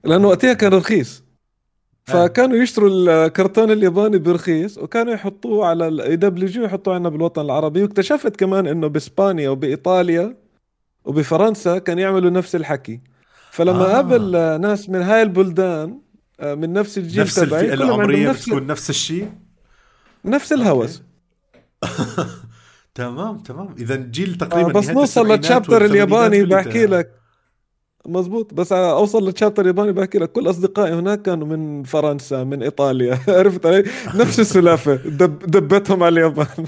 لأنه 0.05 0.29
وقتها 0.29 0.53
كان 0.53 0.75
رخيص 0.75 1.21
آه. 1.21 1.32
فكانوا 2.05 2.57
يشتروا 2.57 2.91
الكرتون 3.27 3.71
الياباني 3.71 4.19
برخيص 4.19 4.79
وكانوا 4.79 5.13
يحطوه 5.13 5.67
على 5.67 5.89
ال 5.89 6.17
يدبلجوه 6.17 6.61
ويحطوه 6.61 6.95
عندنا 6.95 7.09
بالوطن 7.09 7.43
العربي. 7.45 7.83
واكتشفت 7.83 8.37
كمان 8.37 8.67
إنه 8.67 8.87
بإسبانيا 8.87 9.49
وبإيطاليا 9.51 10.37
وبفرنسا 11.05 11.79
كان 11.79 11.99
يعملوا 11.99 12.31
نفس 12.31 12.57
الحكي. 12.57 13.01
فلما 13.51 13.91
آه. 13.91 13.95
قابل 13.95 14.31
ناس 14.61 14.89
من 14.89 15.03
هاي 15.03 15.23
البلدان 15.23 15.99
آه، 16.41 16.55
من 16.55 16.73
نفس 16.73 16.99
الجيل 16.99 17.23
نفس 17.23 17.35
تبعي 17.35 17.77
كلهم 17.77 18.01
عندهم 18.01 18.23
نفس 18.23 18.49
بتكون 18.49 18.67
نفس 18.67 18.91
الشيء؟ 18.91 19.33
نفس 20.25 20.53
الهوس. 20.53 21.03
تمام 22.95 23.39
تمام. 23.39 23.75
إذا 23.79 23.97
جيل 23.97 24.35
تقريبا 24.35 24.71
آه 24.71 24.73
بس 24.73 24.91
نوصل 24.91 25.29
للتشابتر 25.29 25.85
الياباني 25.85 26.45
بحكي 26.45 26.87
لك 26.87 27.22
مزبوط 28.07 28.55
بس 28.55 28.73
أوصل 28.73 29.27
للشابتر 29.27 29.63
الياباني 29.63 29.93
بحكي 29.93 30.19
لك 30.19 30.33
كل 30.33 30.51
أصدقائي 30.51 30.95
هناك 30.95 31.23
كانوا 31.23 31.47
من 31.47 31.83
فرنسا 31.83 32.45
من 32.45 32.63
إيطاليا. 32.63 33.19
عرفت 33.39 33.67
علي؟ 33.67 33.85
نفس 34.15 34.41
السلافة. 34.41 34.95
دب 34.95 35.39
دبتهم 35.39 36.03
على 36.03 36.13
اليابان. 36.13 36.67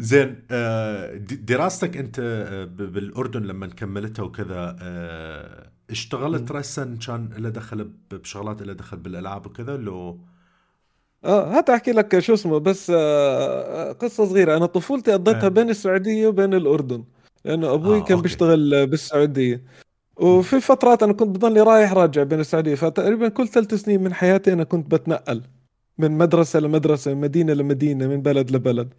زين 0.00 0.42
آه، 0.50 1.16
دراستك 1.16 1.96
أنت 1.96 2.16
آه، 2.20 2.64
بالأردن 2.64 3.42
لما 3.42 3.66
كملتها 3.66 4.22
وكذا 4.22 4.76
آه، 4.82 5.70
اشتغلت 5.90 6.52
رسا 6.52 6.98
كان 7.06 7.30
له 7.38 7.48
دخل 7.48 7.90
بشغلات 8.10 8.62
له 8.62 8.72
دخل 8.72 8.96
بالألعاب 8.96 9.46
وكذا 9.46 9.76
لو 9.76 10.20
آه 11.24 11.58
هات 11.58 11.70
أحكي 11.70 11.92
لك 11.92 12.18
شو 12.18 12.34
اسمه 12.34 12.58
بس 12.58 12.90
قصة 14.00 14.24
صغيرة. 14.24 14.56
أنا 14.56 14.66
طفولتي 14.66 15.12
قضيتها 15.12 15.48
بين 15.48 15.70
السعودية 15.70 16.26
وبين 16.28 16.54
الأردن. 16.54 17.04
لأنه 17.44 17.74
أبوي 17.74 17.96
آه، 17.96 18.00
كان 18.00 18.12
okay. 18.16 18.22
بيشتغل 18.22 18.86
بالسعودية. 18.86 19.64
وفي 20.16 20.60
فترات 20.60 21.02
أنا 21.02 21.12
كنت 21.12 21.28
بضلني 21.28 21.60
رايح 21.60 21.92
راجع 21.92 22.22
بين 22.22 22.40
السعودية 22.40 22.74
فتقريبا 22.74 23.28
كل 23.28 23.48
ثلاث 23.48 23.74
سنين 23.74 24.02
من 24.02 24.14
حياتي 24.14 24.52
أنا 24.52 24.64
كنت 24.64 24.90
بتنقل 24.94 25.42
من 25.98 26.10
مدرسة 26.18 26.60
لمدرسة 26.60 27.14
من 27.14 27.20
مدينة 27.20 27.52
لمدينة 27.52 28.06
من 28.06 28.22
بلد 28.22 28.50
لبلد. 28.50 28.94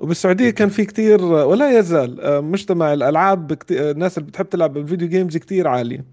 وبالسعودية 0.00 0.50
كان 0.50 0.68
في 0.68 0.84
كتير 0.84 1.24
ولا 1.24 1.78
يزال 1.78 2.20
آه، 2.20 2.40
مجتمع 2.40 2.92
الألعاب 2.92 3.58
الناس 3.70 4.18
اللي 4.18 4.28
بتحب 4.28 4.48
تلعب 4.48 4.76
ال 4.76 4.81
video 4.81 5.08
games 5.08 5.36
كتير 5.36 5.68
عالية. 5.68 6.04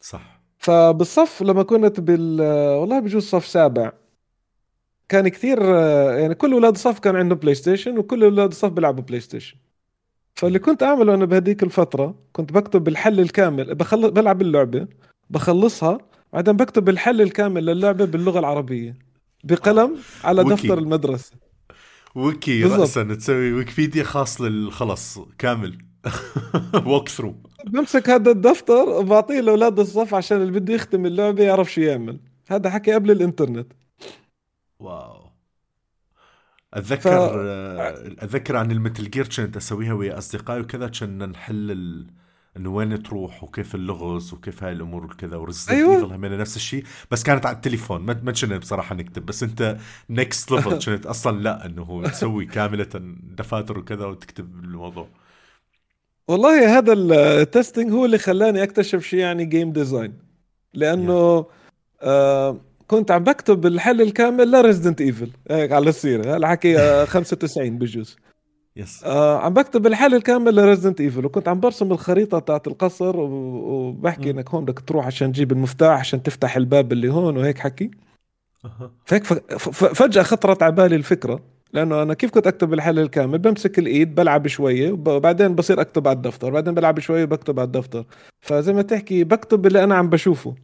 صح. 0.00 0.40
فبالصف 0.58 1.42
لما 1.42 1.62
كنت 1.62 2.00
بال 2.00 2.40
والله 2.80 3.00
بجوز 3.00 3.22
صف 3.22 3.46
سابع 3.46 3.92
كان 5.08 5.28
كثير 5.28 5.58
آه، 5.62 6.12
يعني 6.18 6.34
كل 6.34 6.52
أولاد 6.52 6.72
الصف 6.74 6.98
كان 6.98 7.16
عندهم 7.16 7.38
PlayStation 7.38 7.98
وكل 7.98 8.24
أولاد 8.24 8.50
الصف 8.50 8.68
بيلعبوا 8.68 9.02
PlayStation 9.02 9.56
فاللي 10.34 10.58
كنت 10.58 10.82
أعمله 10.82 11.14
أنا 11.14 11.24
بهديك 11.24 11.62
الفترة 11.62 12.14
كنت 12.32 12.52
بكتب 12.52 12.88
الحل 12.88 13.20
الكامل 13.20 13.74
بخلص 13.74 14.10
بلعب 14.10 14.42
اللعبة 14.42 14.88
بخلصها 15.30 15.98
بعدين 16.32 16.56
بكتب 16.56 16.88
الحل 16.88 17.20
الكامل 17.20 17.66
للعبة 17.66 18.04
باللغة 18.04 18.38
العربية 18.38 18.98
بقلم 19.44 19.98
على 20.24 20.42
okay. 20.42 20.50
دفتر 20.54 20.78
المدرسة. 20.78 21.32
ويكي 22.14 22.64
راسا 22.64 23.02
تسوي 23.02 23.52
ويكيبيديا 23.52 24.04
خاص 24.04 24.40
للخلص 24.40 25.18
كامل. 25.38 25.78
walkthrough 26.86 27.34
بمسك 27.66 28.10
هذا 28.10 28.30
الدفتر 28.30 28.88
وبعطيه 28.88 29.40
لأولاد 29.40 29.78
الصف 29.78 30.14
عشان 30.14 30.42
اللي 30.42 30.60
بده 30.60 30.74
يختم 30.74 31.06
اللعبة 31.06 31.42
يعرف 31.44 31.72
شو 31.72 31.80
يعمل. 31.80 32.20
هذا 32.48 32.70
حكي 32.70 32.92
قبل 32.94 33.10
الإنترنت. 33.10 33.72
wow. 34.78 35.23
أتذكر 36.74 37.28
ف... 37.28 37.36
أتذكر 38.24 38.56
عن 38.56 38.70
ال 38.70 38.77
Metal 38.77 39.10
Gear 39.10 39.28
كنت 39.28 39.56
أسويها 39.56 39.92
ويا 39.92 40.18
أصدقائي 40.18 40.60
وكذا 40.60 40.88
كنا 40.88 41.26
نحل 41.26 41.70
ال... 41.70 42.06
إنه 42.56 42.70
وين 42.70 43.02
تروح 43.02 43.44
وكيف 43.44 43.74
اللغز 43.74 44.32
وكيف 44.32 44.64
هاي 44.64 44.72
الأمور 44.72 45.04
وكذا 45.04 45.36
و 45.36 45.40
Resident 45.40 45.70
أيوة. 45.70 45.96
Evil 45.96 46.12
همين 46.12 46.38
نفس 46.38 46.56
الشيء 46.56 46.84
بس 47.10 47.22
كانت 47.22 47.46
على 47.46 47.56
التليفون 47.56 48.00
ما 48.00 48.20
ما 48.22 48.32
كنا 48.32 48.58
بصراحة 48.58 48.94
نكتب 48.94 49.26
بس 49.26 49.42
أنت 49.42 49.76
next 50.10 50.50
level 50.50 50.78
كنت 50.84 51.06
أصلا 51.06 51.40
لا 51.40 51.66
إنه 51.66 52.02
تسوي 52.04 52.46
كاملة 52.46 52.88
دفاتر 53.38 53.78
وكذا 53.78 54.06
وتكتب 54.06 54.64
الموضوع 54.64 55.08
والله 56.28 56.78
هذا 56.78 56.92
ال 56.92 57.04
testing 57.04 57.92
هو 57.92 58.04
اللي 58.04 58.18
خلاني 58.18 58.62
أكتشف 58.62 59.02
شو 59.02 59.18
يعني 59.18 59.44
game 59.44 59.72
design 59.72 60.18
لأنه 60.74 61.42
yeah. 61.42 61.46
آه 62.02 62.60
كنت 62.88 63.10
عم 63.10 63.24
بكتب 63.24 63.66
الحل 63.66 64.02
الكامل 64.02 64.50
ل 64.50 64.56
Resident 64.56 65.00
Evil 65.00 65.30
هيك 65.50 65.72
على 65.72 65.88
السيرة. 65.88 66.36
الحكي 66.36 66.76
95 67.06 67.78
بجوز. 67.78 68.16
yes. 68.76 69.04
آه 69.04 69.38
عم 69.38 69.54
بكتب 69.54 69.86
الحل 69.86 70.14
الكامل 70.14 70.56
ل 70.56 70.61
Resident 70.61 71.00
Evil 71.00 71.26
وكنت 71.26 71.48
عم 71.48 71.60
برسم 71.60 71.92
الخريطة 71.92 72.38
تاعت 72.38 72.66
القصر 72.66 73.16
وبحكي 73.16 74.30
إنك 74.30 74.50
هون 74.50 74.64
بدك 74.64 74.80
تروح 74.80 75.06
عشان 75.06 75.32
تجيب 75.32 75.52
المفتاح 75.52 75.98
عشان 75.98 76.22
تفتح 76.22 76.56
الباب 76.56 76.92
اللي 76.92 77.08
هون 77.12 77.36
وهيك 77.36 77.58
حكي. 77.58 77.90
فهيك 79.06 79.24
فجأة 79.94 80.22
خطرت 80.22 80.62
على 80.62 80.72
بالي 80.72 80.96
الفكرة. 80.96 81.40
لأنه 81.72 82.02
أنا 82.02 82.14
كيف 82.14 82.30
كنت 82.30 82.46
أكتب 82.46 82.72
الحل 82.74 82.98
الكامل؟ 82.98 83.38
بمسك 83.38 83.78
الإيد 83.78 84.14
بلعب 84.14 84.46
شوية 84.46 84.92
وبعدين 84.92 85.54
بصير 85.54 85.80
أكتب 85.80 86.08
على 86.08 86.16
الدفتر 86.16 86.50
بعدين 86.50 86.74
بلعب 86.74 87.00
شوية 87.00 87.24
وبكتب 87.24 87.60
على 87.60 87.66
الدفتر. 87.66 88.04
فزي 88.40 88.72
ما 88.72 88.82
تحكي 88.82 89.24
بكتب 89.24 89.66
اللي 89.66 89.84
أنا 89.84 89.94
عم 89.94 90.08
بشوفه. 90.10 90.54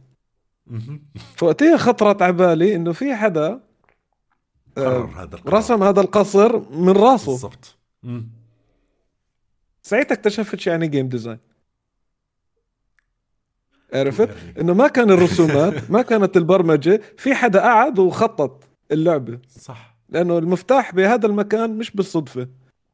فوقتها 1.35 1.77
خطرت 1.77 2.21
على 2.21 2.33
بالي 2.33 2.75
إنه 2.75 2.91
في 2.91 3.15
حدا 3.15 3.59
آه، 4.77 5.05
هذا 5.05 5.39
رسم 5.47 5.83
هذا 5.83 6.01
القصر 6.01 6.59
من 6.71 6.89
راسه. 6.89 7.31
بالضبط. 7.31 7.77
ساعتها 9.83 10.15
اكتشفت 10.15 10.59
شو 10.59 10.69
يعني 10.69 10.87
game 10.87 11.09
design 11.09 11.39
عرفت؟ 13.93 14.29
إنه 14.59 14.73
ما 14.73 14.87
كان 14.87 15.11
الرسومات 15.11 15.73
ما 15.91 16.01
كانت 16.01 16.37
البرمجة 16.37 17.01
في 17.17 17.35
حدا 17.35 17.59
قعد 17.61 17.99
وخطط 17.99 18.63
اللعبة. 18.91 19.39
صح. 19.59 19.97
لأنه 20.09 20.37
المفتاح 20.37 20.95
بهذا 20.95 21.27
المكان 21.27 21.77
مش 21.77 21.91
بالصدفة. 21.91 22.47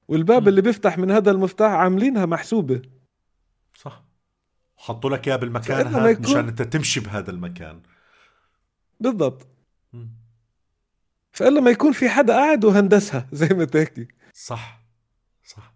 والباب. 0.07 0.47
اللي 0.47 0.61
بيفتح 0.61 0.97
من 0.97 1.11
هذا 1.11 1.31
المفتاح 1.31 1.71
عاملينها 1.71 2.25
محسوبة. 2.25 2.81
حطوا 4.77 5.09
لك 5.09 5.27
إياه 5.27 5.35
بالمكان 5.35 5.87
هذا 5.87 6.09
يكون... 6.09 6.25
مشان 6.25 6.47
أنت 6.47 6.61
تمشي 6.61 6.99
بهذا 6.99 7.31
المكان. 7.31 7.81
بالضبط. 8.99 9.47
فإلا 11.31 11.61
ما 11.61 11.71
يكون 11.71 11.91
في 11.91 12.09
حدا 12.09 12.33
قاعد 12.33 12.65
وهندسها 12.65 13.27
زي 13.31 13.47
ما 13.47 13.65
تحكي 13.65 14.07
صح. 14.33 14.85
صح. 15.43 15.73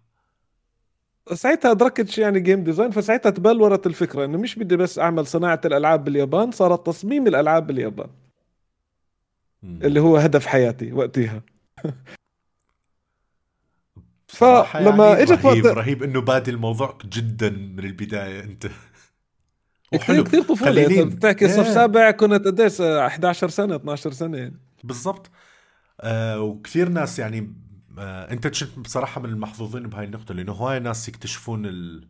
ساعتها 1.34 1.70
أدركت 1.70 2.08
شو 2.08 2.22
يعني 2.22 2.40
game 2.40 2.64
design 2.64 2.90
فساعتها 2.90 3.30
تبلورت 3.30 3.86
الفكرة 3.86 4.24
إنه 4.24 4.38
مش 4.38 4.58
بدي 4.58 4.76
بس 4.76 4.98
أعمل 4.98 5.26
صناعة 5.26 5.60
الألعاب 5.64 6.04
باليابان 6.04 6.50
صارت 6.50 6.86
تصميم 6.86 7.26
الألعاب 7.26 7.66
باليابان. 7.66 8.10
اللي 9.64 10.00
هو 10.00 10.16
هدف 10.16 10.46
حياتي 10.46 10.92
وقتها. 10.92 11.42
فلما 14.28 15.06
يعني 15.06 15.22
إجت 15.22 15.46
رهيب 15.46 15.64
وقت... 15.64 15.74
رهيب 15.74 16.02
إنه 16.02 16.20
بادي 16.20 16.50
الموضوع 16.50 16.98
جدا 17.04 17.50
من 17.50 17.84
البداية 17.84 18.44
أنت. 18.44 18.66
كثير 19.98 20.24
كثير 20.24 20.42
طفولة. 20.42 21.04
بتحكي 21.04 21.48
صف 21.48 21.68
سابع 21.68 22.10
كنت 22.10 22.46
قديش 22.46 22.80
11 22.80 23.48
سنة 23.48 23.76
12 23.76 24.12
سنة 24.12 24.38
يعني. 24.38 24.60
بالضبط. 24.84 25.30
آه 26.00 26.40
وكثير 26.40 26.88
ناس 26.88 27.18
يعني 27.18 27.54
آه 27.98 28.32
أنت 28.32 28.46
كنت 28.46 28.78
بصراحة 28.78 29.20
من 29.20 29.28
المحظوظين 29.28 29.82
بهاي 29.88 30.04
النقطة 30.04 30.34
لأنه 30.34 30.52
هواي 30.52 30.78
ناس 30.80 31.08
يكتشفون 31.08 31.66
ال... 31.66 32.08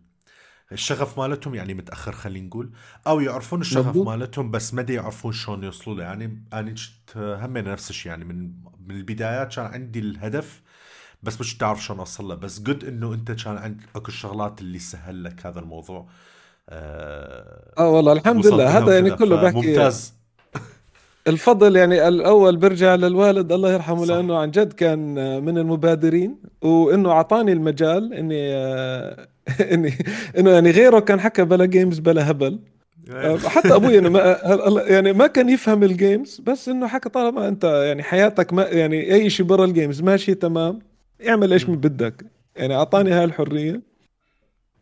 الشغف 0.73 1.19
مالتهم 1.19 1.55
يعني 1.55 1.75
متأخر 1.75 2.13
خلينا 2.13 2.47
نقول. 2.47 2.73
أو 3.07 3.21
يعرفون 3.21 3.61
الشغف 3.61 3.87
مبدو. 3.87 4.05
مالتهم 4.05 4.51
بس 4.51 4.75
ما 4.75 4.87
يعرفون 4.89 5.33
شلون 5.33 5.65
يوصلوا 5.65 5.97
له. 5.97 6.03
يعني 6.03 6.45
أنا 6.53 6.71
كنت 6.71 7.17
هم 7.17 7.59
نفس 7.59 7.91
الشيء 7.91 8.11
يعني 8.13 8.25
من 8.25 8.53
من 8.87 8.97
البدايات 8.97 9.55
كان 9.55 9.65
عندي 9.67 9.99
الهدف 9.99 10.63
بس 11.23 11.41
مش 11.41 11.57
تعرف 11.57 11.85
شلون 11.85 11.99
أوصل 11.99 12.25
له. 12.29 12.35
بس 12.35 12.59
قد 12.61 12.85
إنه 12.85 13.15
أنت 13.15 13.33
كان 13.33 13.57
عندك 13.57 13.85
أكو 13.97 14.09
الشغلات 14.09 14.61
اللي 14.61 14.79
سهل 14.79 15.25
لك 15.25 15.47
هذا 15.47 15.61
الموضوع. 15.61 16.09
آه, 16.69 17.73
آه 17.79 17.89
والله 17.91 18.13
الحمد 18.13 18.47
لله. 18.47 18.79
هذا 18.79 18.95
يعني 18.95 19.11
كله 19.11 19.43
بحكي 19.43 19.57
ممتاز 19.57 20.15
الفضل 21.29 21.77
يعني 21.77 22.09
الأول 22.09 22.57
برجع 22.57 22.95
للوالد 22.95 23.53
الله 23.53 23.73
يرحمه 23.73 24.05
صح. 24.05 24.15
لأنه 24.15 24.39
عن 24.39 24.51
جد 24.51 24.73
كان 24.73 25.15
من 25.45 25.59
المبادرين 25.59 26.37
وإنه 26.63 27.11
أعطاني 27.11 27.53
المجال 27.53 28.15
إني 28.15 28.55
آه، 28.55 29.27
إني 29.73 29.93
إنه 30.39 30.51
يعني 30.51 30.71
غيره 30.71 31.01
كان 31.01 31.21
حكى 31.21 31.45
بلا 31.45 31.65
games 31.65 31.99
بلا 31.99 32.31
هبل. 32.31 32.59
آه، 33.11 33.37
حتى 33.37 33.75
أبوي 33.75 33.95
يعني 33.95 34.09
ما 34.09 34.39
يعني 34.87 35.13
ما 35.13 35.27
كان 35.27 35.49
يفهم 35.49 35.83
ال 35.83 35.92
games 35.92 36.41
بس 36.47 36.69
إنه 36.69 36.87
حكى 36.87 37.09
طالما 37.09 37.49
أنت 37.49 37.65
يعني 37.65 38.03
حياتك 38.03 38.53
ما 38.53 38.63
يعني 38.63 39.15
أي 39.15 39.31
شيء 39.31 39.47
برا 39.47 39.65
ال 39.65 39.71
games 39.71 40.03
ماشي 40.03 40.35
تمام 40.35 40.79
اعمل 41.29 41.53
إيش 41.53 41.69
ما 41.69 41.77
بدك. 41.77 42.25
يعني 42.57 42.75
أعطاني 42.75 43.11
هاي 43.13 43.25
الحرية. 43.25 43.92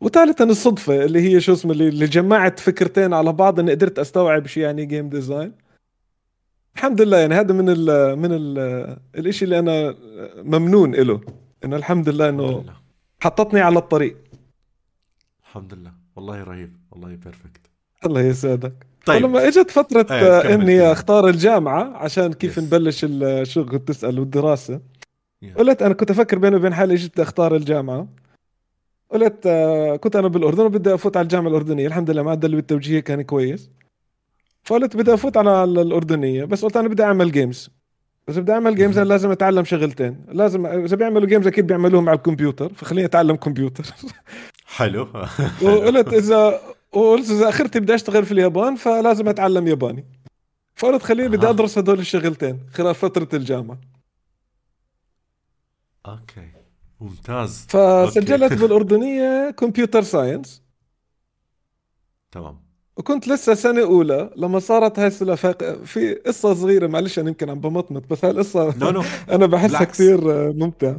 وثالثا 0.01 0.45
الصدفة 0.45 1.05
اللي 1.05 1.21
هي 1.21 1.41
شو 1.41 1.53
اسمه 1.53 1.73
اللي 1.73 2.07
جمعت 2.07 2.61
فكرتين 2.61 3.13
على 3.13 3.33
بعض 3.33 3.61
إني 3.61 3.71
قدرت 3.71 3.99
أستوعب 3.99 4.47
شو 4.47 4.63
يعني 4.63 4.87
game 4.87 5.09
design 5.09 5.53
الحمد 6.77 7.01
لله 7.01 7.19
يعني 7.19 7.35
هذا 7.35 7.53
من 7.55 7.69
ال 7.69 8.19
من 8.19 8.33
ال 8.33 8.59
الإشي 9.15 9.45
اللي 9.45 9.59
أنا 9.59 9.95
ممنون 10.37 10.95
له 10.95 11.21
إنه 11.65 11.77
الحمد 11.77 12.09
لله 12.09 12.29
إنه 12.29 12.65
حطتني 13.21 13.61
على 13.61 13.79
الطريق. 13.79 14.17
الحمد 15.43 15.75
لله. 15.75 15.93
والله 16.17 16.43
رهيب. 16.43 16.77
والله 16.91 17.09
perfect 17.09 17.61
الله 18.07 18.21
يسعدك. 18.21 18.87
طيب. 19.07 19.23
لما 19.23 19.49
إجت 19.49 19.71
فترة 19.71 20.07
إيه 20.11 20.55
إني 20.55 20.93
أختار 20.93 21.29
الجامعة 21.29 21.97
عشان 21.97 22.33
كيف 22.33 22.59
yes. 22.59 22.65
نبلش 22.65 23.07
الشغل 23.11 23.69
كنت 23.71 23.89
تسأل 23.89 24.19
والدراسة. 24.21 24.81
قلت 25.57 25.83
أنا 25.83 25.95
كنت 25.95 26.11
أفكر 26.11 26.39
بيني 26.39 26.57
وبين 26.57 26.75
حالي 26.75 26.95
اجيت 26.95 27.21
أختار 27.21 27.57
الجامعة. 27.57 28.09
قلت 29.11 29.47
آه، 29.47 29.97
كنت 29.97 30.17
أنا 30.17 30.29
بالأردن 30.29 30.65
وبدي 30.65 30.95
أفوت 30.95 31.17
على 31.17 31.25
الجامعة 31.25 31.51
الأردنية. 31.51 31.87
الحمد 31.87 32.11
لله 32.11 32.23
معدل 32.23 32.57
بالتوجيه 32.57 33.01
كان 33.01 33.23
كويس. 33.23 33.71
فقلت 34.65 34.97
بدي 34.97 35.15
أفوت 35.15 35.37
على 35.37 35.65
الأردنية 35.65 36.45
بس 36.45 36.65
قلت 36.65 36.77
أنا 36.77 36.89
بدي 36.89 37.03
أعمل 37.03 37.33
games 37.33 37.71
بس 38.29 38.39
بدي 38.39 38.53
أعمل 38.53 38.75
games 38.75 38.99
أنا 38.99 39.09
لازم 39.09 39.31
أتعلم 39.31 39.65
شغلتين. 39.65 40.25
لازم 40.29 40.67
إذا 40.67 40.97
بيعملوا 40.97 41.29
games 41.29 41.47
أكيد 41.47 41.67
بيعملوهم 41.67 42.09
على 42.09 42.17
الكمبيوتر 42.17 42.73
فخليني 42.75 43.07
أتعلم 43.07 43.37
كمبيوتر. 43.37 43.85
حلو. 44.67 45.03
وقلت 45.63 46.13
إذا 46.13 46.61
وقلت 46.93 47.31
إذا 47.31 47.49
أخرتي 47.49 47.81
بدي 47.81 47.95
أشتغل 47.95 48.25
في 48.25 48.33
اليابان 48.33 48.77
فلازم 48.77 49.29
أتعلم 49.29 49.67
ياباني. 49.69 50.05
فقلت 50.77 51.03
خليني 51.03 51.29
بدي 51.29 51.51
أدرس 51.51 51.79
هدول 51.79 51.99
الشغلتين 51.99 52.61
خلال 52.75 52.95
فترة 52.95 53.29
الجامعة. 53.35 53.79
okay. 56.07 56.60
ممتاز. 57.01 57.69
فسجلت 57.69 58.53
بالأردنية 58.55 59.51
computer 59.51 60.03
science. 60.03 60.63
تمام. 62.33 62.71
وكنت 62.97 63.29
لسه 63.29 63.55
سنة 63.55 63.83
أولى 63.83 64.31
لما 64.37 64.59
صارت 64.59 64.99
هاي 64.99 65.07
السولافة 65.07 65.53
في 65.85 66.15
قصة 66.15 66.55
صغيرة 66.55 66.87
معلش 66.87 67.19
أنا 67.19 67.29
يمكن 67.29 67.51
عم 67.51 67.61
بمطمط 67.61 68.07
بس 68.11 68.25
هاي 68.25 68.33
القصة 68.33 68.73
no, 68.73 68.95
no. 68.95 69.05
أنا 69.35 69.47
بحسها 69.47 69.85
كثير 69.85 70.53
ممتع 70.53 70.97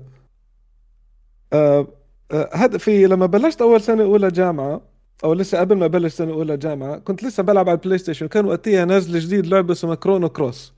آه 1.54 1.88
آه 2.32 2.50
هذا 2.54 2.78
في 2.78 3.06
لما 3.08 3.26
بلشت 3.26 3.62
أول 3.62 3.82
سنة 3.82 4.04
أولى 4.04 4.32
جامعة 4.32 4.82
أو 5.24 5.34
لسه 5.34 5.60
قبل 5.60 5.78
ما 5.78 5.88
بلش 5.88 6.14
سنة 6.14 6.34
أولى 6.34 6.58
جامعة 6.58 7.00
كنت 7.00 7.24
لسه 7.24 7.44
بلعب 7.44 7.70
على 7.70 7.76
ال 7.78 7.98
PlayStation. 7.98 8.28
كان 8.28 8.46
وقتها 8.46 8.86
نازل 8.86 9.20
جديد 9.20 9.48
لعبة 9.48 9.72
اسمها 9.74 9.96
Chrono 9.96 10.30
Cross 10.30 10.74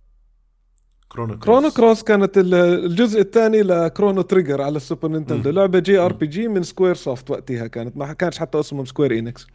Chrono 1.14 1.34
Cross 1.34 1.46
Chrono 1.46 1.72
Cross 1.72 2.04
كانت 2.04 2.32
الجزء 2.38 3.22
الثاني 3.22 3.62
ل 3.62 3.70
Chrono 3.70 4.22
Trigger 4.22 4.62
على 4.62 4.78
ال 4.78 4.83
Super 4.83 5.08
Nintendo 5.08 5.50
لعبة 5.50 5.80
JRPG 5.80 6.48
من 6.48 6.64
SquareSoft 6.64 7.32
وقتها 7.32 7.68
كانت. 7.68 7.98
ما 7.98 8.14
كانش 8.14 8.40
حتى 8.40 8.60
اسمهم 8.60 8.86
Square 8.86 9.20
Enix 9.20 9.48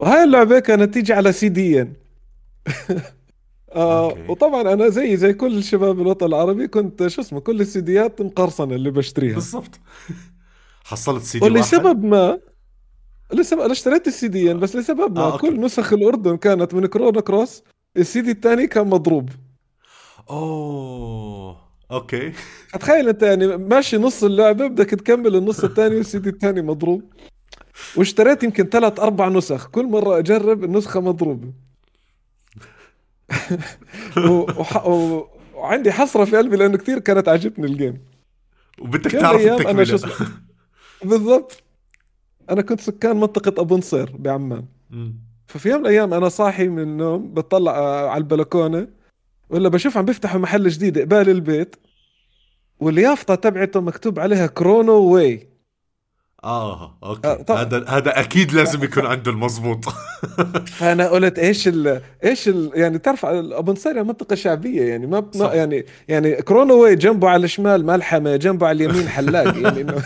وهاي 0.00 0.24
اللعبة 0.24 0.58
كانت 0.58 0.94
تيجي 0.94 1.12
على 1.12 1.32
سي 1.32 1.48
دي 1.48 1.86
آه 3.74 4.14
وطبعا 4.28 4.72
أنا 4.72 4.88
زي 4.88 5.16
زي 5.16 5.32
كل 5.32 5.58
الشباب 5.58 6.00
الوطن 6.00 6.26
العربي 6.26 6.68
كنت 6.68 7.06
شو 7.06 7.20
اسمه 7.20 7.40
كل 7.40 7.60
السيديات 7.60 8.22
مقرصنة 8.22 8.74
اللي 8.74 8.90
بشتريها. 8.90 9.34
بالضبط. 9.34 9.80
حصلت 10.84 11.22
سي 11.22 11.38
دي 11.38 11.44
ولسبب 11.44 12.04
ما 12.04 12.38
لسبب 13.32 13.60
أنا 13.60 13.72
اشتريت 13.72 14.06
السي 14.06 14.28
دي 14.28 14.54
بس 14.54 14.76
لسبب 14.76 15.18
ما 15.18 15.24
آه 15.24 15.38
كل 15.38 15.60
نسخ 15.60 15.92
الأردن 15.92 16.36
كانت 16.36 16.74
من 16.74 16.86
Chrono 16.86 17.20
Cross 17.22 17.62
ال 17.96 18.20
CD 18.20 18.30
الثاني 18.30 18.66
كان 18.66 18.86
مضروب. 18.86 19.30
أوه 20.30 21.56
أوكي. 21.90 22.32
تخيل 22.80 23.08
أنت 23.08 23.22
يعني 23.22 23.56
ماشي 23.56 23.96
نص 23.96 24.24
اللعبة 24.24 24.66
بدك 24.66 24.90
تكمل 24.90 25.36
النص 25.36 25.64
الثاني 25.64 25.96
والسي 25.96 26.18
دي 26.18 26.28
الثاني 26.28 26.62
مضروب. 26.62 27.02
واشتريت 27.96 28.42
يمكن 28.42 28.64
ثلاث 28.64 29.00
أربع 29.00 29.28
نسخ. 29.28 29.68
كل 29.68 29.86
مرة 29.86 30.18
أجرب 30.18 30.64
النسخة 30.64 31.00
مضروبة. 31.00 31.52
وح... 34.58 34.86
و... 34.86 35.26
وعندي 35.54 35.92
حسرة 35.92 36.24
في 36.24 36.36
قلبي 36.36 36.56
لأنه 36.56 36.76
كثير 36.76 36.98
كانت 36.98 37.28
عجبني 37.28 37.66
ال 37.66 37.71
game. 37.71 37.98
وبدك 38.80 39.10
تعرف 39.10 39.40
التكملة. 39.40 39.70
أنا 39.70 39.84
شو 39.84 39.98
بالضبط. 41.04 41.62
أنا 42.50 42.62
كنت 42.62 42.80
سكان 42.80 43.16
منطقة 43.16 43.60
أبو 43.60 43.76
نصير 43.76 44.16
بعمان. 44.18 44.64
ففي 45.46 45.68
يوم 45.68 45.80
من 45.80 45.86
الأيام 45.86 46.14
أنا 46.14 46.28
صاحي 46.28 46.68
من 46.68 46.82
النوم 46.82 47.34
بطلع 47.34 47.78
آه، 47.78 48.08
على 48.08 48.18
البلكونة. 48.18 48.88
ولا 49.50 49.68
بشوف 49.68 49.98
عم 49.98 50.04
بيفتحوا 50.04 50.40
محل 50.40 50.68
جديد 50.68 50.98
قبال 50.98 51.28
البيت 51.30 51.76
واليافطة 52.80 53.34
تبعته 53.34 53.80
مكتوب 53.80 54.20
عليها 54.20 54.46
Chrono 54.46 54.92
Way 54.92 55.54
آه 56.44 56.98
okay. 57.02 57.28
آه 57.28 57.60
هذا 57.60 57.84
هذا 57.88 58.20
أكيد 58.20 58.52
لازم 58.52 58.84
يكون 58.84 59.06
عنده 59.06 59.30
المضبوط. 59.30 59.84
فأنا 60.78 61.08
قلت 61.08 61.38
إيش 61.38 61.68
ال 61.68 62.00
إيش 62.24 62.48
ال 62.48 62.70
يعني 62.74 62.98
تعرف 62.98 63.24
أبو 63.26 63.72
نصير 63.72 64.04
منطقة 64.04 64.36
شعبية 64.36 64.82
يعني 64.82 65.06
ما, 65.06 65.30
ما 65.34 65.54
يعني 65.54 65.86
يعني 66.08 66.32
Chrono 66.32 66.82
Way 66.82 66.96
جنبه 66.96 67.28
على 67.28 67.44
الشمال 67.44 67.86
ملحمه 67.86 68.36
جنبه 68.36 68.66
على 68.66 68.84
اليمين 68.84 69.08
حلاق 69.08 69.58
يعني 69.58 69.80
انه 69.80 70.02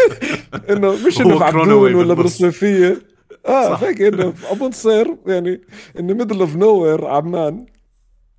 إنه 0.70 1.06
مش 1.06 1.20
إنه 1.20 1.44
عبدون 1.44 1.94
ولا 1.94 2.14
بالصيفيه 2.14 3.02
آه 3.46 3.76
فيك 3.76 4.02
إنه 4.02 4.34
أبو 4.50 4.68
نصير 4.68 5.16
يعني 5.26 5.60
إنه 5.98 6.14
middle 6.14 6.40
of 6.40 6.56
nowhere 6.56 7.06
عمان. 7.06 7.66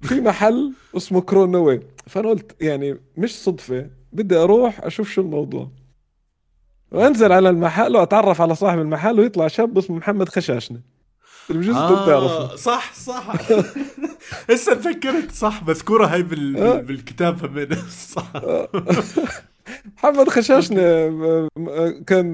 في 0.02 0.22
محل 0.22 0.74
اسمه 0.98 1.22
Chrono 1.22 1.66
Way. 1.68 1.80
فأنا 2.08 2.30
قلت 2.30 2.56
يعني 2.62 2.98
مش 3.18 3.36
صدفة 3.44 3.90
بدي 4.14 4.36
أروح 4.38 4.80
أشوف 4.84 5.10
شو 5.10 5.22
الموضوع. 5.22 5.70
وأنزل 6.92 7.32
على 7.32 7.50
المحل 7.50 7.96
وأتعرف 7.96 8.42
على 8.42 8.56
صاحب 8.56 8.80
المحل 8.80 9.20
ويطلع 9.20 9.48
شاب 9.48 9.78
اسمه 9.78 9.98
محمد 9.98 10.30
خشاشنه 10.30 10.80
بجوز 11.50 11.76
آه 11.76 12.04
بتعرفه 12.06 12.56
صح 12.56 12.94
صح. 12.94 13.36
هسه 14.52 14.74
تفكرت 14.74 15.32
صح 15.32 15.64
مذكورة 15.68 16.06
هاي 16.06 16.24
بال... 16.24 16.58
آه. 16.58 16.82
بالكتاب 16.82 17.52
من 17.52 17.76
صح. 18.16 18.32
محمد 19.98 20.30
خشاشنة 20.30 20.82
كان 22.08 22.34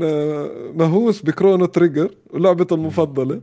مهووس 0.77 1.21
بكرونو 1.21 1.65
تريجر 1.65 2.09
ولعبته 2.29 2.73
المفضلة. 2.73 3.41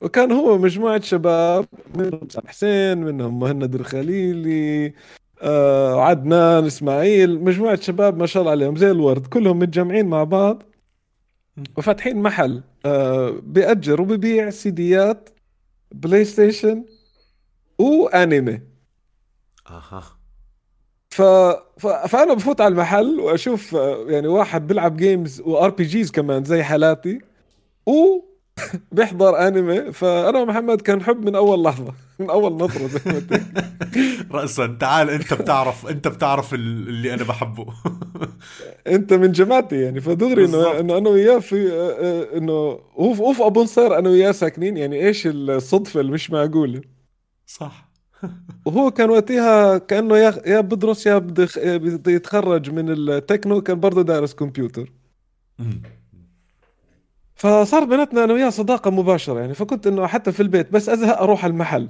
وكان 0.00 0.32
هو 0.32 0.58
مجموعة 0.58 1.00
شباب 1.00 1.66
منهم 1.94 2.28
حسين 2.46 2.98
منهم 2.98 3.40
مهند 3.40 3.74
الخليلي 3.74 4.94
آه 5.42 6.00
عدنان 6.00 6.64
إسماعيل 6.66 7.44
مجموعة 7.44 7.80
شباب 7.80 8.16
ما 8.18 8.26
شاء 8.26 8.40
الله 8.40 8.50
عليهم 8.52 8.76
زي 8.76 8.90
الورد 8.90 9.26
كلهم 9.26 9.58
متجمعين 9.58 10.06
مع 10.06 10.24
بعض 10.24 10.62
وفاتحين 11.76 12.16
محل 12.22 12.62
آه 12.86 13.30
بيأجر 13.42 14.00
وببيع 14.00 14.50
سيديات 14.50 15.30
PlayStation 15.92 16.84
وأنمي 17.78 18.60
أها. 19.70 20.02
ف... 21.10 21.22
ف... 21.78 21.86
فأنا 21.86 22.34
بفوت 22.34 22.60
على 22.60 22.72
المحل 22.72 23.20
وأشوف 23.20 23.74
آه، 23.74 24.04
يعني 24.08 24.26
واحد 24.28 24.66
بيلعب 24.66 24.96
games 24.96 25.33
و 25.33 25.40
RPGs 25.40 26.10
كمان 26.10 26.44
زي 26.44 26.62
حالاتي 26.62 27.18
و 27.86 28.27
بيحضر 28.92 29.48
أنمي 29.48 29.92
فأنا 29.92 30.38
ومحمد 30.40 30.80
كان 30.80 31.02
حب 31.02 31.24
من 31.24 31.34
أول 31.34 31.62
لحظة 31.62 31.94
من 32.18 32.30
أول 32.30 32.52
نظرة 32.52 32.86
زي 32.86 33.00
ما 33.06 33.22
رأسا. 34.40 34.66
تعال 34.80 35.10
أنت 35.10 35.34
بتعرف 35.34 35.86
أنت 35.86 36.08
بتعرف 36.08 36.54
اللي 36.54 37.14
أنا 37.14 37.24
بحبه. 37.24 37.66
أنت 38.86 39.12
من 39.12 39.32
جماعتي 39.32 39.76
يعني 39.82 40.00
فدغري 40.00 40.44
إنه 40.44 40.80
إنه 40.80 40.98
أنا 40.98 41.08
وياه 41.10 41.38
في 41.38 41.72
إنه 42.36 42.80
of 42.98 43.20
of 43.22 43.42
أبو 43.42 43.62
نصير 43.62 43.98
أنا 43.98 44.08
وياه 44.08 44.32
ساكنين 44.32 44.76
يعني 44.76 45.06
إيش 45.06 45.26
الصدفة 45.26 46.00
اللي 46.00 46.12
مش 46.12 46.30
معقولة؟ 46.30 46.80
صح. 47.46 47.88
وهو 48.66 48.90
كان 48.90 49.10
وقتها 49.10 49.78
كأنه 49.78 50.16
يا 50.16 50.42
يا 50.46 50.60
بدرس 50.60 51.06
يا 51.06 51.18
بده 51.18 52.12
يتخرج 52.12 52.70
من 52.70 52.90
التكنو 52.90 53.60
كان 53.62 53.80
برضه 53.80 54.02
دارس 54.02 54.34
كمبيوتر. 54.34 54.92
فصار 57.38 57.84
بيناتنا 57.84 58.24
أنا 58.24 58.32
وياه 58.32 58.50
صداقة 58.50 58.90
مباشرة 58.90 59.40
يعني 59.40 59.54
فكنت 59.54 59.86
إنه 59.86 60.06
حتى 60.06 60.32
في 60.32 60.40
البيت 60.42 60.72
بس 60.72 60.88
أزهق 60.88 61.22
أروح 61.22 61.44
المحل. 61.44 61.88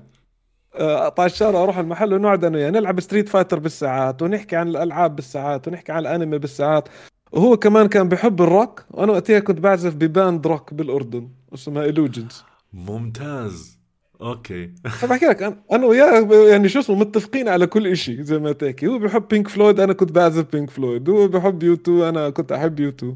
آه، 0.75 1.03
أقطع 1.03 1.27
الشارع 1.27 1.63
أروح 1.63 1.79
المحل 1.79 2.15
ونقعد 2.15 2.45
أنا 2.45 2.59
وياه 2.59 2.71
نلعب 2.71 3.01
Street 3.01 3.29
Fighter 3.29 3.59
بالساعات 3.59 4.23
ونحكي 4.23 4.57
عن 4.57 4.69
الألعاب 4.69 5.17
بالساعات 5.17 5.69
ونحكي 5.69 5.93
عن 5.93 5.99
الأنمي 5.99 6.39
بالساعات. 6.39 6.89
وهو 7.33 7.57
كمان 7.57 7.89
كان 7.89 8.09
بحب 8.09 8.43
الروك 8.43 8.85
وأنا 8.91 9.13
وقتها 9.13 9.39
كنت 9.41 9.61
بعزف 9.61 9.95
ب 9.95 10.05
band 10.05 10.47
rock 10.47 10.75
بالأردن 10.75 11.29
اسمها 11.55 11.85
Illusions 11.85 12.45
ممتاز. 12.73 13.79
okay. 14.21 14.75
فبحكي 15.01 15.27
لك 15.27 15.43
أنا 15.73 15.87
وياه 15.87 16.29
يعني 16.49 16.69
شو 16.69 16.79
اسمه 16.79 16.97
متفقين 16.97 17.49
على 17.49 17.67
كل 17.67 17.97
شيء 17.97 18.23
زي 18.23 18.39
ما 18.39 18.53
تحكي. 18.53 18.87
هو 18.87 18.99
بحب 18.99 19.29
Pink 19.29 19.49
Floyd 19.49 19.81
أنا 19.81 19.93
كنت 19.93 20.13
بعزف 20.13 20.53
Pink 20.53 20.71
Floyd 20.71 21.09
هو 21.11 21.29
بحب 21.29 21.63
U2 21.63 22.09
أنا 22.09 22.31
كنت 22.31 22.53
أحب 22.53 22.81
U2 22.81 23.15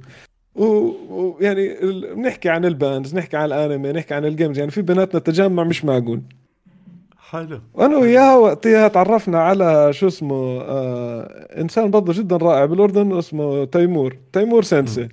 ويعني 0.55 1.75
بنحكي 2.15 2.49
عن 2.49 2.65
ال 2.65 2.73
bands 2.73 3.15
نحكي 3.15 3.37
عن 3.37 3.53
الأنمي 3.53 3.93
نحكي 3.93 4.15
عن 4.15 4.25
ال 4.25 4.30
games 4.30 4.59
يعني 4.59 4.71
في 4.71 4.83
بيناتنا 4.83 5.21
تجمع 5.21 5.65
مش 5.65 5.85
معقول. 5.85 6.23
حلو. 7.31 7.61
وأنا 7.75 7.97
وياه 7.97 8.38
وقتها 8.38 8.88
تعرفنا 8.88 9.41
على 9.41 9.93
شو 9.93 10.07
اسمه 10.07 10.61
آه 10.61 11.49
إنسان 11.61 11.91
برضه 11.91 12.12
جدا 12.12 12.37
رائع 12.37 12.65
بالأردن 12.65 13.19
اسمه 13.19 13.65
تيمور 13.65 14.17
تيمور 14.33 14.62
sensei. 14.62 15.09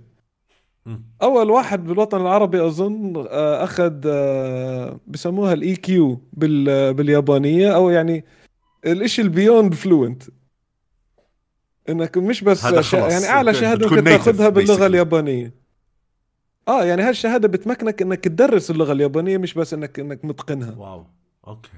أول 1.22 1.50
واحد 1.52 1.86
بالوطن 1.86 2.22
العربي 2.22 2.66
أظن 2.66 3.28
آه 3.30 3.64
أخذ 3.64 3.94
آه 4.06 5.00
بسموها 5.08 5.54
ال 5.54 5.76
ikkyu 5.76 6.22
باليابانية 6.34 7.76
أو 7.76 7.90
يعني 7.90 8.26
الإشي 8.86 9.22
ال 9.22 9.29
beyond 9.29 9.74
fluent 9.74 10.24
إنك 11.90 12.18
مش 12.18 12.44
بس 12.44 12.68
شا... 12.68 12.98
يعني 12.98 13.26
أعلى 13.26 13.54
شهادة 13.54 13.90
ممكن 13.90 14.04
تاخذها 14.04 14.50
باللغة 14.50 14.86
اليابانية. 14.86 15.54
آه 16.68 16.84
يعني 16.84 17.02
هالشهادة 17.02 17.48
بتمكنك 17.48 18.02
إنك 18.02 18.24
تدرس 18.24 18.72
اللغة 18.72 18.92
اليابانية 18.92 19.38
مش 19.38 19.54
بس 19.54 19.74
انك 19.74 20.00
إنك 20.00 20.26
متقنها. 20.26 20.76
واو. 20.78 21.06
okay. 21.48 21.70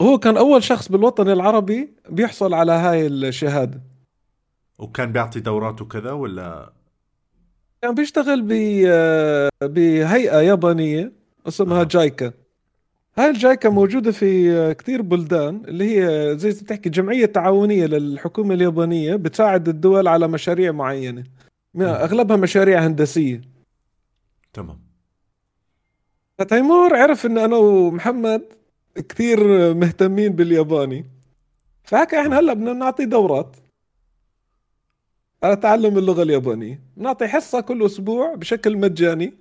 هو 0.00 0.18
كان 0.18 0.36
أول 0.36 0.62
شخص 0.62 0.88
بالوطن 0.88 1.28
العربي 1.28 1.94
بيحصل 2.08 2.54
على 2.54 2.72
هاي 2.72 3.06
الشهادة. 3.06 3.80
وكان 4.78 5.12
بيعطي 5.12 5.40
دورات 5.40 5.82
وكذا 5.82 6.12
ولا؟ 6.12 6.72
كان 7.82 7.94
بيشتغل 7.94 8.42
ب 8.42 8.48
بهيئة 9.62 10.40
يابانية 10.40 11.12
اسمها 11.48 11.80
آه. 11.80 11.84
جايكا. 11.84 12.32
هاي 13.20 13.30
الجايكا 13.30 13.68
موجودة 13.68 14.12
في 14.12 14.74
كثير 14.74 15.02
بلدان 15.02 15.62
اللي 15.68 15.84
هي 15.84 16.38
زي 16.38 16.50
بتحكي 16.50 16.88
جمعية 16.88 17.26
تعاونية 17.26 17.86
للحكومة 17.86 18.54
اليابانية 18.54 19.16
بتساعد 19.16 19.68
الدول 19.68 20.08
على 20.08 20.28
مشاريع 20.28 20.72
معينة. 20.72 21.24
أغلبها 21.80 22.36
مشاريع 22.36 22.86
هندسية. 22.86 23.40
تمام. 24.52 24.80
فتيمور 26.38 26.96
عرف 26.96 27.26
إن 27.26 27.38
أنا 27.38 27.56
ومحمد 27.56 28.42
كثير 29.08 29.74
مهتمين 29.74 30.32
بالياباني. 30.32 31.06
فهكا 31.84 32.20
إحنا 32.20 32.38
هلأ 32.38 32.52
بدنا 32.52 32.72
نعطي 32.72 33.04
دورات 33.04 33.56
على 35.42 35.56
تعلم 35.56 35.98
اللغة 35.98 36.22
اليابانية. 36.22 36.82
نعطي 36.96 37.28
حصة 37.28 37.60
كل 37.60 37.86
أسبوع 37.86 38.34
بشكل 38.34 38.76
مجاني. 38.76 39.39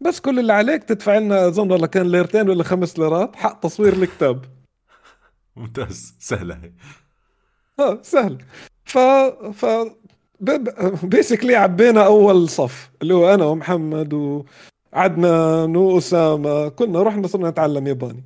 بس 0.00 0.20
كل 0.20 0.38
اللي 0.38 0.52
عليك 0.52 0.84
تدفع 0.84 1.18
لنا 1.18 1.46
أظن 1.48 1.72
والله 1.72 1.86
كان 1.86 2.06
ليرتين 2.12 2.50
ولا 2.50 2.64
خمس 2.64 2.98
ليرات. 2.98 3.36
حق 3.36 3.60
تصوير 3.60 3.92
الكتاب. 3.92 4.44
ممتاز. 5.56 6.14
سهلة 6.18 6.54
هي. 6.54 6.72
آه 7.80 8.02
سهل. 8.02 8.38
ف 8.84 8.98
ف 9.54 9.66
بيسكلي 11.02 11.56
عبينا 11.56 12.06
أول 12.06 12.48
صف 12.48 12.90
اللي 13.02 13.14
هو 13.14 13.34
أنا 13.34 13.44
ومحمد 13.44 14.14
وعدنان 14.92 15.76
واسامه 15.76 16.68
كنا 16.68 17.02
رحنا 17.02 17.26
صرنا 17.26 17.50
نتعلم 17.50 17.86
ياباني. 17.86 18.24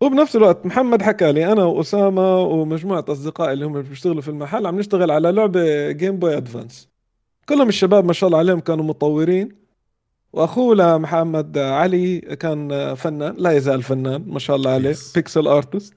وبنفس 0.00 0.36
الوقت 0.36 0.66
محمد 0.66 1.02
حكى 1.02 1.32
لي 1.32 1.52
أنا 1.52 1.64
وأسامة 1.64 2.38
ومجموعة 2.38 3.04
أصدقائي 3.08 3.52
اللي 3.52 3.64
هم 3.66 3.82
بيشتغلوا 3.82 4.22
في 4.22 4.28
المحل 4.28 4.66
عم 4.66 4.78
نشتغل 4.78 5.10
على 5.10 5.32
لعبة 5.32 5.90
Game 5.90 6.16
Boy 6.18 6.36
Advance 6.36 6.89
كلهم 7.50 7.68
الشباب 7.68 8.04
ما 8.04 8.12
شاء 8.12 8.28
الله 8.28 8.38
عليهم 8.38 8.60
كانوا 8.60 8.84
مطورين 8.84 9.48
وأخوه 10.32 10.98
محمد 10.98 11.58
علي 11.58 12.18
كان 12.20 12.94
فنان 12.94 13.34
لا 13.38 13.50
يزال 13.50 13.82
فنان 13.82 14.24
ما 14.26 14.38
شاء 14.38 14.56
الله 14.56 14.70
عليه 14.70 14.96
pixel 15.14 15.46
artist 15.46 15.94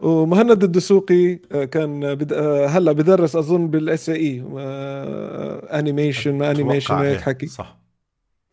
ومهند 0.00 0.64
الدسوقي 0.64 1.34
كان 1.66 2.14
بد... 2.14 2.32
هلأ 2.68 2.92
بدرس 2.92 3.36
أظن 3.36 3.68
بال 3.68 4.08
SAE 4.08 4.44
animation 5.78 6.34
ما 6.34 6.50
animation 6.50 6.94
هيك 6.94 7.20
حكي 7.20 7.46
صح. 7.46 7.78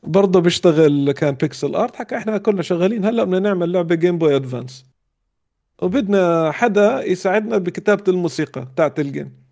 برضه 0.03 0.39
بيشتغل 0.39 1.11
كان 1.11 1.35
pixel 1.35 1.75
art 1.75 1.95
حكى 1.95 2.17
إحنا 2.17 2.37
كلنا 2.37 2.61
شغالين 2.61 3.05
هلأ 3.05 3.23
بدنا 3.23 3.39
نعمل 3.39 3.71
لعبة 3.71 3.95
Game 3.95 4.17
Boy 4.17 4.35
Advance 4.35 4.85
وبدنا 5.81 6.51
حدا 6.51 7.03
يساعدنا 7.05 7.57
بكتابة 7.57 8.03
الموسيقى 8.07 8.67
تاعت 8.75 8.99
ال 8.99 9.08
game. 9.08 9.48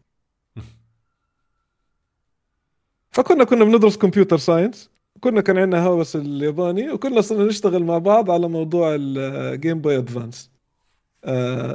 فكنا 3.17 3.43
كنا 3.43 3.65
بندرس 3.65 3.97
computer 3.97 4.37
science 4.37 4.89
كنا 5.19 5.41
كان 5.41 5.57
عندنا 5.57 5.85
هوس 5.85 6.15
الياباني 6.15 6.91
وكنا 6.91 7.21
صرنا 7.21 7.43
نشتغل 7.43 7.83
مع 7.83 7.97
بعض 7.97 8.31
على 8.31 8.47
موضوع 8.47 8.95
ال 8.99 9.16
Game 9.16 9.81
Boy 9.81 9.97
Advance 9.97 10.51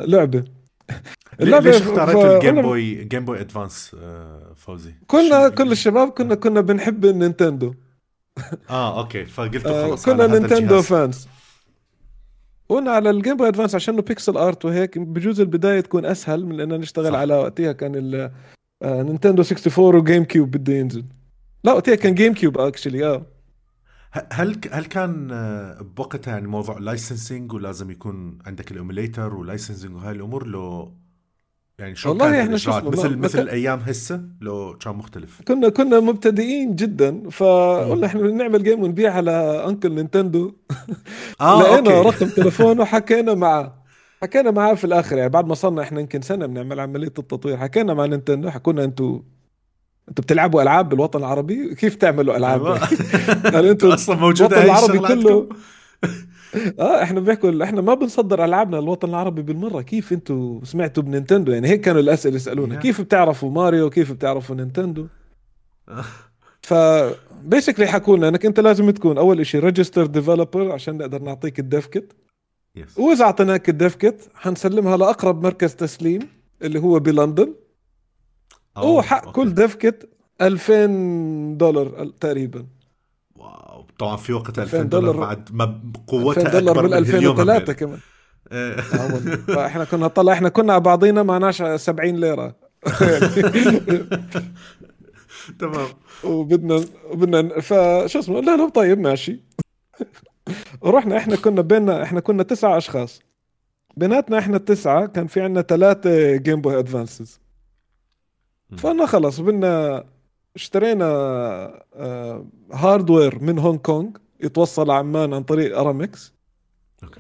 لعبة. 0.07 0.45
اللعبة 1.41 1.71
ليش 1.71 1.83
اختاريت 1.83 2.17
ف... 2.17 2.25
ال 2.25 2.32
Game 2.32 2.63
Boy 2.63 3.05
Game 3.05 3.25
Boy 3.25 3.41
Advance 3.41 3.97
فوزي؟ 4.57 4.95
كنا 5.07 5.49
كل 5.49 5.73
الشباب 5.73 6.09
كنا 6.09 6.35
كنا 6.35 6.61
بنحب 6.61 7.05
ال 7.05 7.12
Nintendo. 7.12 7.75
آه 8.71 8.99
okay 9.01 9.25
فقلت 9.25 9.67
آه، 9.67 9.91
خلص 9.91 10.05
كنا 10.05 10.27
Nintendo 10.27 10.83
fans 10.83 11.29
قلنا 12.69 12.91
على 12.91 13.11
ال 13.11 13.16
Game 13.16 13.37
Boy 13.37 13.49
Advance 13.49 13.75
عشان 13.75 14.01
pixel 14.01 14.37
art 14.37 14.65
وهيك 14.65 14.99
بجوز 14.99 15.41
البداية 15.41 15.81
تكون 15.81 16.05
أسهل 16.05 16.47
من 16.47 16.61
إننا 16.61 16.77
نشتغل 16.77 17.13
صح. 17.13 17.19
على 17.19 17.35
وقتها. 17.35 17.73
كان 17.73 17.93
Nintendo 18.85 19.43
64 19.43 19.95
و 19.95 20.25
GameCube 20.25 20.51
بده 20.51 20.73
ينزل. 20.73 21.05
لا 21.65 21.73
وقتها 21.73 21.95
كان 21.95 22.15
GameCube 22.15 22.59
actually 22.59 23.07
آه 23.07 23.27
هل 24.33 24.61
هل 24.73 24.85
كان 24.85 25.29
آه، 25.33 25.83
بوقتها 25.83 26.33
يعني 26.33 26.49
موضوع 26.49 26.79
licensing 26.79 27.53
ولازم 27.53 27.91
يكون 27.91 28.39
عندك 28.47 28.71
ال 28.73 28.80
emulator 28.80 29.35
و 29.35 29.41
licensing 29.41 29.95
وهاي 29.95 30.13
الأمور؟ 30.13 30.47
لو 30.47 30.95
يعني 31.79 31.95
شو 31.95 32.09
والله 32.09 32.43
إحنا 32.43 32.57
شو 32.57 32.71
مثل 32.81 33.17
مثل 33.17 33.39
الأيام 33.39 33.79
هسه 33.79 34.29
لو 34.41 34.79
كان 34.79 34.95
مختلف. 34.95 35.43
كنا 35.43 35.69
كنا 35.69 36.01
مبتدئين 36.01 36.77
جدا 36.77 37.31
فقلنا 37.31 38.07
إحنا 38.07 38.21
نعمل 38.31 38.65
game 38.65 38.83
ونبيع 38.83 39.13
على 39.13 39.65
uncle 39.69 39.93
نينتندو 39.93 40.55
آه 41.41 41.63
لقينا 41.63 41.99
okay. 41.99 42.09
رقم 42.09 42.29
تليفونه 42.29 42.83
وحكينا 42.83 43.35
معه 43.35 43.83
حكينا 44.23 44.51
معاه 44.51 44.75
في 44.75 44.85
الآخر 44.85 45.19
يعني 45.19 45.31
بعد 45.31 45.47
ما 45.47 45.55
صرنا 45.55 45.83
إحنا 45.83 46.01
يمكن 46.01 46.21
سنة 46.21 46.47
بنعمل 46.47 46.81
عملية 46.81 47.07
التطوير 47.07 47.57
حكينا 47.57 47.95
مع 47.95 48.07
نينتندو 48.07 48.51
حكونا 48.51 48.85
أنتم 48.85 49.23
أنتوا 50.09 50.25
بتلعبوا 50.25 50.63
ألعاب 50.63 50.89
بالوطن 50.89 51.19
العربي؟ 51.19 51.75
كيف 51.75 51.95
تعملوا 51.95 52.37
ألعاب. 52.37 52.81
يعني 53.45 53.71
أنتوا 53.71 53.95
أصلا 53.95 54.17
موجودة 54.17 54.65
الوطن 54.65 54.65
العربي 54.65 54.99
كله. 54.99 55.49
آه 56.81 57.03
إحنا 57.03 57.21
بيحكوا 57.21 57.65
إحنا 57.65 57.81
ما 57.81 57.95
بنصدر 57.95 58.45
ألعابنا 58.45 58.77
للوطن 58.77 59.09
العربي 59.09 59.43
بالمرة. 59.43 59.83
كيف 59.83 60.13
أنتوا 60.13 60.61
سمعتوا 60.65 61.03
بنينتندو؟ 61.03 61.53
يعني 61.53 61.69
هيك 61.69 61.81
كانوا 61.81 62.01
الأسئلة 62.01 62.37
يسألونا. 62.37 62.77
كيف 62.77 63.01
بتعرفوا 63.01 63.51
ماريو؟ 63.51 63.91
كيف 63.91 64.13
بتعرفوا 64.13 64.57
نينتندو؟ 64.57 65.07
ف 66.63 66.75
basically 67.45 67.87
حكوا 67.87 68.17
لنا 68.17 68.29
إنك 68.29 68.47
أنت 68.47 68.61
لازم 68.61 68.91
تكون 68.91 69.19
أول 69.19 69.47
شيء 69.47 69.61
registered 69.65 70.07
developer 70.07 70.73
عشان 70.73 70.99
نقدر 70.99 71.23
نعطيك 71.23 71.59
ال 71.59 71.66
dev 71.66 71.87
kit 71.87 72.13
وإذا 72.97 73.25
أعطيناك 73.25 73.69
ال 73.69 73.75
dev 73.75 73.95
kit 73.95 74.23
حنسلمها 74.35 74.97
لأقرب 74.97 75.43
مركز 75.43 75.75
تسليم 75.75 76.21
اللي 76.63 76.79
هو 76.79 76.99
بلندن. 76.99 77.55
هو 78.77 79.03
حق 79.03 79.25
okay. 79.27 79.33
كل 79.33 79.55
dev 79.55 79.82
kit 79.82 80.09
2000 80.41 80.87
دولار 81.59 82.07
تقريبا. 82.21 82.67
wow. 83.37 83.87
طبعا 83.99 84.17
في 84.17 84.33
وقت 84.33 84.59
2000 84.59 84.83
دولار 84.83 85.17
بعد 85.17 85.49
ما 85.53 85.81
قوتها 86.07 86.43
2000 86.43 86.59
دولار 86.61 86.83
من 86.87 86.95
2003 86.95 87.73
كمان. 87.73 87.99
إيه. 88.53 88.77
إحنا 89.67 89.85
كنا 89.85 90.09
طلع 90.09 90.33
إحنا 90.33 90.49
كنا 90.49 90.73
على 90.73 90.83
بعضينا 90.83 91.23
معناش 91.23 91.63
70 91.63 92.17
ليرة. 92.17 92.57
تمام. 95.59 95.89
وبدنا 96.25 96.85
بدنا 97.15 97.61
فشو 97.61 98.19
اسمه؟ 98.19 98.37
قلنا 98.37 98.57
له 98.57 98.69
طيب 98.69 98.99
ماشي. 98.99 99.45
ورحنا 100.81 101.17
إحنا 101.17 101.37
كنا 101.37 101.61
بيننا 101.63 102.03
إحنا 102.03 102.21
كنا 102.21 102.43
تسعة 102.43 102.77
أشخاص. 102.77 103.21
بيناتنا 103.97 104.39
إحنا 104.39 104.57
التسعة 104.57 105.07
كان 105.07 105.27
في 105.27 105.41
عندنا 105.41 105.63
ثلاثة 105.63 106.37
Game 106.37 106.61
Boy 106.61 106.79
Advances 106.79 107.41
فأنا 108.77 109.07
خلص 109.07 109.41
بدنا 109.41 110.05
اشترينا 110.57 111.05
hardware 112.73 113.39
من 113.43 113.59
هونغ 113.59 113.77
كونج 113.77 114.17
يتوصل 114.41 114.91
عمان 114.91 115.35
عن 115.35 115.43
طريق 115.43 115.79
ارامكس 115.79 116.35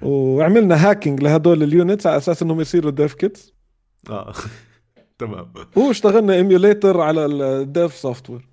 وعملنا 0.02 0.90
hacking 0.90 1.22
لهدول 1.22 1.62
ال 1.62 1.70
units 1.70 2.06
على 2.06 2.16
أساس 2.16 2.42
إنهم 2.42 2.60
يصيروا 2.60 2.90
dev 2.90 3.14
kits 3.14 3.52
آه. 4.10 4.32
تمام. 5.18 5.52
واشتغلنا 5.76 6.34
emulator 6.34 7.00
على 7.00 7.26
ال 7.26 7.94
dev 7.94 8.30
software 8.30 8.48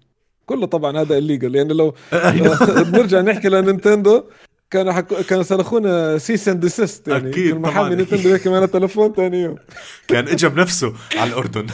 كله 0.46 0.66
طبعا 0.66 1.02
هذا 1.02 1.18
illegal 1.18 1.56
يعني 1.56 1.74
لو 1.74 1.94
نرجع 2.94 3.22
نحكي 3.22 3.50
لنينتندو. 3.50 4.24
كانوا 4.72 4.94
حكو... 4.94 5.16
كانوا 5.30 5.44
سلخونا 5.44 6.18
cease 6.18 6.48
and 6.48 6.60
desist 6.60 7.08
يعني 7.08 7.30
أكيد 7.30 7.56
محامي 7.56 7.96
نينتندو 7.96 8.30
هيك 8.30 8.48
معنا 8.48 8.66
تليفون 8.66 9.14
ثاني 9.14 9.42
يوم. 9.42 9.56
كان 10.08 10.28
اجى 10.28 10.50
بنفسه 10.50 10.94
على 11.18 11.30
الأردن. 11.30 11.68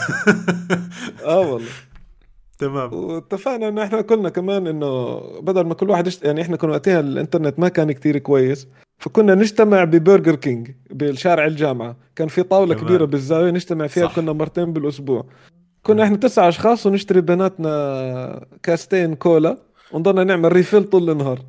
آه 1.25 1.39
والله. 1.39 1.67
تمام. 2.59 2.93
واتفقنا 2.93 3.67
إنه 3.67 3.83
إحنا 3.83 4.01
كلنا 4.01 4.29
كمان 4.29 4.67
إنه 4.67 5.19
بدل 5.41 5.65
ما 5.65 5.73
كل 5.73 5.89
واحد 5.89 6.07
يشت... 6.07 6.25
يعني 6.25 6.41
إحنا 6.41 6.57
كنا 6.57 6.71
وقتها 6.71 6.99
الإنترنت 6.99 7.59
ما 7.59 7.67
كان 7.69 7.91
كتير 7.91 8.17
كويس 8.17 8.67
فكنا 8.97 9.35
نجتمع 9.35 9.83
ببرجر 9.83 10.35
كينج 10.35 10.71
بالشارع 10.89 11.45
الجامعة. 11.45 11.97
كان 12.15 12.27
في 12.27 12.43
طاولة 12.43 12.75
كمان. 12.75 12.85
كبيرة 12.85 13.05
بالزاوية 13.05 13.51
نجتمع 13.51 13.87
فيها 13.87 14.07
صح. 14.07 14.15
كنا 14.15 14.33
مرتين 14.33 14.73
بالأسبوع. 14.73 15.25
كنا 15.83 16.03
إحنا 16.03 16.17
تسعة 16.17 16.49
أشخاص 16.49 16.85
ونشتري 16.85 17.21
بيناتنا 17.21 18.45
كاستين 18.63 19.15
كولا 19.15 19.57
ونضلنا 19.91 20.23
نعمل 20.23 20.53
ريفيل 20.53 20.83
طول 20.83 21.09
النهار. 21.09 21.39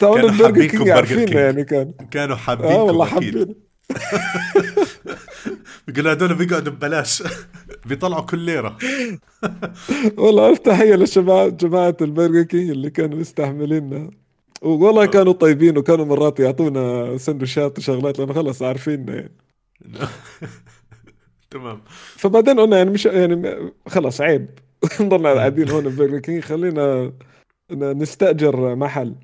تعون 0.00 0.20
البرجر 0.20 0.66
كينج 0.66 0.88
عارفين 0.88 1.28
يعني 1.28 1.64
كان. 1.64 1.92
كانوا 2.10 2.36
حابين 2.36 2.66
آه 2.66 2.82
والله 2.82 3.04
حابين 3.06 3.54
بيقولوا 5.86 6.12
هذول 6.12 6.34
بيقعدوا 6.34 6.72
ببلاش. 6.72 7.22
بيطلعوا 7.86 8.22
كل 8.22 8.38
ليرة. 8.38 8.78
والله 10.18 10.50
ألف 10.50 10.58
تحية 10.58 10.94
للشباب 10.94 11.56
جماعة 11.56 11.96
ال 12.00 12.06
Burger 12.06 12.42
King 12.42 12.70
اللي 12.70 12.90
كانوا 12.90 13.18
مستحمليننا. 13.18 14.10
والله 14.62 15.06
كانوا 15.06 15.32
طيبين 15.32 15.78
وكانوا 15.78 16.04
مرات 16.04 16.40
يعطونا 16.40 17.16
سندوتشات 17.18 17.78
وشغلات 17.78 18.18
لأنه 18.18 18.32
خلص 18.32 18.62
عارفيننا 18.62 19.14
يعني. 19.14 19.32
تمام. 21.50 21.82
فبعدين 22.16 22.60
قلنا 22.60 22.76
يعني 22.76 22.90
مش 22.90 23.06
يعني 23.06 23.72
خلص 23.88 24.20
عيب. 24.20 24.50
نضلنا 25.00 25.32
قاعدين 25.32 25.70
هون 25.70 25.84
ب 25.84 25.89
Burger 25.89 26.18
King. 26.18 26.42
خلينا 26.44 27.12
نستأجر 27.74 28.74
محل. 28.74 29.14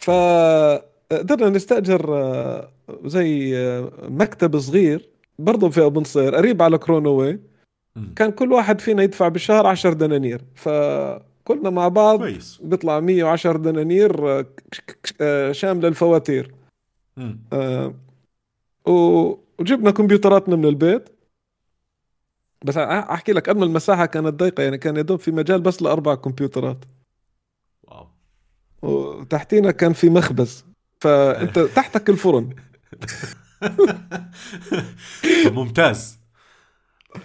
فقدرنا 0.00 1.50
نستأجر 1.50 2.68
زي 3.04 3.54
مكتب 4.02 4.58
صغير 4.58 5.08
برضه 5.38 5.70
في 5.70 5.84
ابو 5.84 6.00
نصير 6.00 6.34
قريب 6.34 6.62
على 6.62 6.78
كرونوي 6.78 7.40
كان 8.16 8.30
كل 8.30 8.52
واحد 8.52 8.80
فينا 8.80 9.02
يدفع 9.02 9.28
بالشهر 9.28 9.66
10 9.66 9.92
دنانير. 9.92 10.42
فكلنا 10.54 11.70
مع 11.70 11.88
بعض 11.88 12.18
كويس. 12.18 12.60
بيطلع 12.62 13.00
110 13.00 13.56
دنانير 13.56 14.44
شاملة 15.52 15.88
الفواتير. 15.88 16.54
آه 17.52 17.94
وجبنا 18.86 19.90
كمبيوتراتنا 19.90 20.56
من 20.56 20.64
البيت. 20.64 21.08
بس 22.64 22.76
أحكي 22.78 23.32
لك 23.32 23.48
قبل 23.48 23.62
المساحة 23.62 24.06
كانت 24.06 24.40
ضيقة 24.42 24.62
يعني 24.62 24.78
كان 24.78 24.96
يدوب 24.96 25.18
في 25.20 25.30
مجال 25.30 25.60
بس 25.60 25.82
لأربع 25.82 26.14
كمبيوترات. 26.14 26.78
وتحتينا 28.82 29.70
كان 29.70 29.92
في 29.92 30.10
مخبز. 30.10 30.64
فأنت 31.00 31.58
تحتك 31.76 32.10
الفرن. 32.10 32.54
ممتاز. 35.46 36.18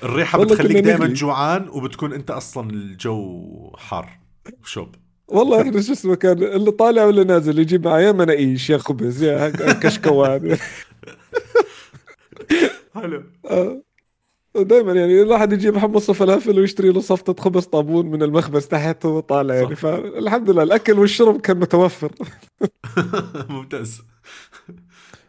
الريحة 0.04 0.44
بتخليك 0.44 0.78
دائما 0.78 1.08
جوعان 1.08 1.70
وبتكون 1.70 2.14
أنت 2.14 2.32
أصلا 2.32 2.70
الجو 2.70 3.72
حار 3.78 4.20
شوب 4.64 4.96
والله 5.28 5.60
إحنا 5.62 5.82
شو 5.82 5.92
اسمه 5.92 6.16
كان 6.16 6.44
اللي 6.44 6.72
طالع 6.72 7.04
واللي 7.06 7.24
نازل 7.24 7.60
يجيب 7.60 7.88
معي 7.88 8.04
يا 8.04 8.12
مناقيش 8.12 8.70
يا 8.70 8.78
خبز 8.78 9.24
يا 9.24 9.50
كشكوان. 9.74 10.58
حلو. 12.96 13.24
آه. 13.50 13.82
دائما 14.56 14.94
يعني 14.94 15.22
الواحد 15.22 15.54
يجيب 15.54 15.78
حمص 15.78 16.12
فلافل 16.12 16.60
ويشتري 16.60 16.90
له 16.90 17.00
صفطة 17.00 17.44
خبز 17.44 17.66
طابون 17.66 18.06
من 18.06 18.24
المخبز 18.24 18.68
تحت 18.68 19.06
وهو 19.06 19.20
طالع 19.20 19.56
يعني 19.56 19.76
فالحمد 19.76 20.50
لله 20.50 20.64
الأكل 20.64 21.00
والشرب 21.00 21.42
كان 21.42 21.60
متوفر. 21.60 22.12
ممتاز. 23.50 24.02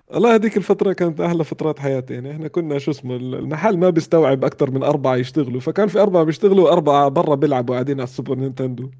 والله 0.08 0.34
هذيك 0.34 0.56
الفترة 0.56 0.92
كانت 0.92 1.20
أحلى 1.20 1.44
فترات 1.44 1.78
حياتي 1.78 2.14
يعني. 2.14 2.30
إحنا 2.30 2.48
كنا 2.48 2.78
شو 2.78 2.90
اسمه 2.90 3.16
المحل 3.16 3.78
ما 3.78 3.90
بيستوعب 3.90 4.44
أكثر 4.44 4.70
من 4.70 4.82
أربعة 4.82 5.16
يشتغلوا 5.16 5.60
فكان 5.60 5.88
في 5.88 6.00
أربعة 6.00 6.24
بيشتغلوا 6.24 6.64
وأربعة 6.64 7.08
برا 7.08 7.34
بيلعبوا 7.34 7.74
قاعدين 7.74 8.00
على 8.00 8.04
ال 8.04 8.09
Super 8.09 8.34
Nintendo. 8.34 8.90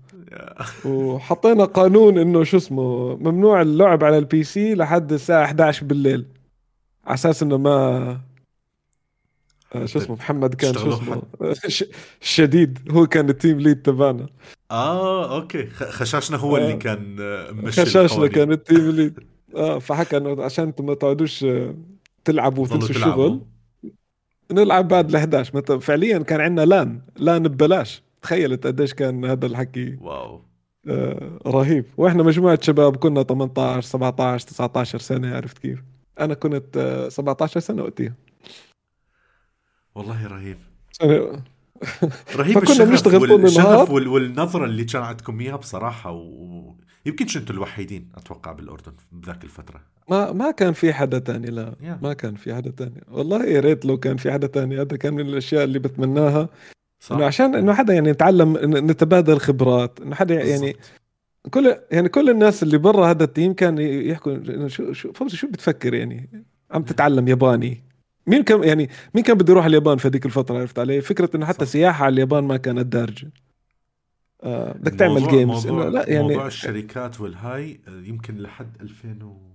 وحطينا 0.84 1.64
قانون 1.64 2.18
إنه 2.18 2.44
شو 2.44 2.56
اسمه 2.56 3.16
ممنوع 3.16 3.62
اللعب 3.62 4.04
على 4.04 4.18
ال 4.18 4.44
PC 4.44 4.74
لحد 4.74 5.12
الساعة 5.12 5.44
11 5.44 5.86
بالليل 5.86 6.26
على 7.04 7.14
أساس 7.14 7.42
إنه 7.42 7.56
ما 7.56 8.20
شو 9.84 9.98
اسمه 9.98 10.16
محمد 10.16 10.54
كان 10.54 10.74
شو 10.74 10.92
اسمه؟ 10.94 11.22
شديد. 12.20 12.78
هو 12.90 13.06
كان 13.06 13.28
ال 13.28 13.35
team 13.35 13.60
lead 13.60 13.82
تبعنا. 13.82 14.26
آه 14.70 15.36
okay. 15.36 15.66
خشاشنا 15.66 16.36
هو 16.36 16.56
اللي 16.56 16.72
آه. 16.72 16.76
كان 16.76 17.16
آه، 17.20 17.50
مشي 17.52 17.84
خشاشنا 17.84 18.26
كان 18.26 18.52
ال 18.52 18.60
team 18.60 18.90
lead 18.90 19.18
آه 19.56 19.78
فحكى 19.78 20.16
إنه 20.16 20.44
عشان 20.44 20.64
أنتم 20.64 20.86
ما 20.86 20.94
تقعدوش 20.94 21.46
تلعبوا 22.24 22.64
وتنسوا 22.64 22.90
الشغل 22.90 23.40
نلعب 24.52 24.88
بعد 24.88 25.08
ال 25.08 25.16
11 25.16 25.80
فعليا 25.80 26.18
كان 26.18 26.40
عندنا 26.40 26.64
لأن. 26.66 27.00
لأن 27.16 27.42
ببلاش. 27.42 28.02
تخيلت 28.22 28.66
قديش 28.66 28.94
كان 28.94 29.24
هذا 29.24 29.46
الحكي 29.46 29.96
wow. 30.00 30.42
آه 30.88 31.38
رهيب. 31.46 31.84
وإحنا 31.96 32.22
مجموعة 32.22 32.58
شباب 32.62 32.96
كنا 32.96 33.22
18 33.22 33.80
17 33.88 34.46
19 34.48 34.98
سنة 34.98 35.36
عرفت 35.36 35.58
كيف؟ 35.58 35.82
أنا 36.20 36.34
كنت 36.34 36.76
آه 36.76 37.08
17 37.08 37.60
سنة 37.60 37.82
وقتها. 37.82 38.14
والله 39.94 40.26
رهيب. 40.26 40.58
رهيب 42.36 42.58
فكنا 42.58 42.84
بنشتغل 42.84 43.28
طول 43.28 43.46
النهار. 43.46 43.92
والنظرة 43.92 44.64
اللي 44.64 44.84
كان 44.84 45.02
عندكم 45.02 45.40
إياها 45.40 45.56
بصراحة 45.56 46.10
ويمكن 46.10 47.26
أنتم 47.36 47.54
الوحيدين 47.54 48.08
أتوقع 48.14 48.52
بالأردن 48.52 48.92
بذاك 49.12 49.44
الفترة. 49.44 49.80
ما 50.10 50.32
ما 50.32 50.50
كان 50.50 50.72
في 50.72 50.92
حدا 50.92 51.18
تاني 51.18 51.50
لا. 51.50 51.74
Yeah. 51.80 52.02
ما 52.02 52.12
كان 52.12 52.34
في 52.34 52.54
حدا 52.54 52.70
تاني. 52.70 53.04
والله 53.10 53.44
يا 53.44 53.60
ريت 53.60 53.84
لو 53.84 53.96
كان 53.96 54.16
في 54.16 54.32
حدا 54.32 54.46
تاني. 54.46 54.80
هذا 54.80 54.96
كان 54.96 55.14
من 55.14 55.20
الأشياء 55.20 55.64
اللي 55.64 55.78
بتمناها. 55.78 56.48
صح. 57.00 57.16
إنه 57.16 57.24
عشان 57.24 57.54
إنه 57.54 57.74
حدا 57.74 57.94
يعني 57.94 58.08
يتعلم 58.08 58.58
نتبادل 58.90 59.38
خبرات. 59.38 60.00
إنه 60.00 60.14
حدا 60.14 60.34
يعني 60.44 60.76
كل 61.50 61.76
يعني 61.90 62.08
كل 62.08 62.30
الناس 62.30 62.62
اللي 62.62 62.78
برا 62.78 63.10
هذا 63.10 63.24
التيم 63.24 63.52
كان 63.52 63.78
يحكوا 63.78 64.68
شو 64.68 64.92
شو 64.92 65.12
فوزي 65.12 65.36
شو 65.36 65.46
بتفكر 65.46 65.94
يعني؟ 65.94 66.44
عم 66.70 66.82
تتعلم 66.82 67.28
ياباني. 67.28 67.84
مين 68.26 68.42
كان 68.42 68.64
يعني 68.64 68.90
مين 69.14 69.24
كان 69.24 69.38
بده 69.38 69.52
يروح 69.52 69.64
اليابان 69.64 69.98
في 69.98 70.08
هذيك 70.08 70.26
الفترة 70.26 70.58
عرفت 70.58 70.78
علي 70.78 71.00
فكرة 71.00 71.30
إنه 71.34 71.46
حتى 71.46 71.64
صح. 71.64 71.72
سياحة 71.72 72.04
على 72.04 72.12
اليابان 72.12 72.44
ما 72.44 72.56
كانت 72.56 72.86
دارجة 72.86 73.30
آه 74.42 74.72
بدك 74.72 74.94
تعمل 74.94 75.28
games 75.28 75.66
موضوع 75.66 75.88
لا 75.88 76.08
يعني 76.08 76.28
موضوع 76.28 76.46
الشركات 76.46 77.20
والهاي 77.20 77.80
آه، 77.88 77.90
يمكن 77.90 78.38
لحد 78.38 78.76
2000 78.80 79.24
و 79.24 79.52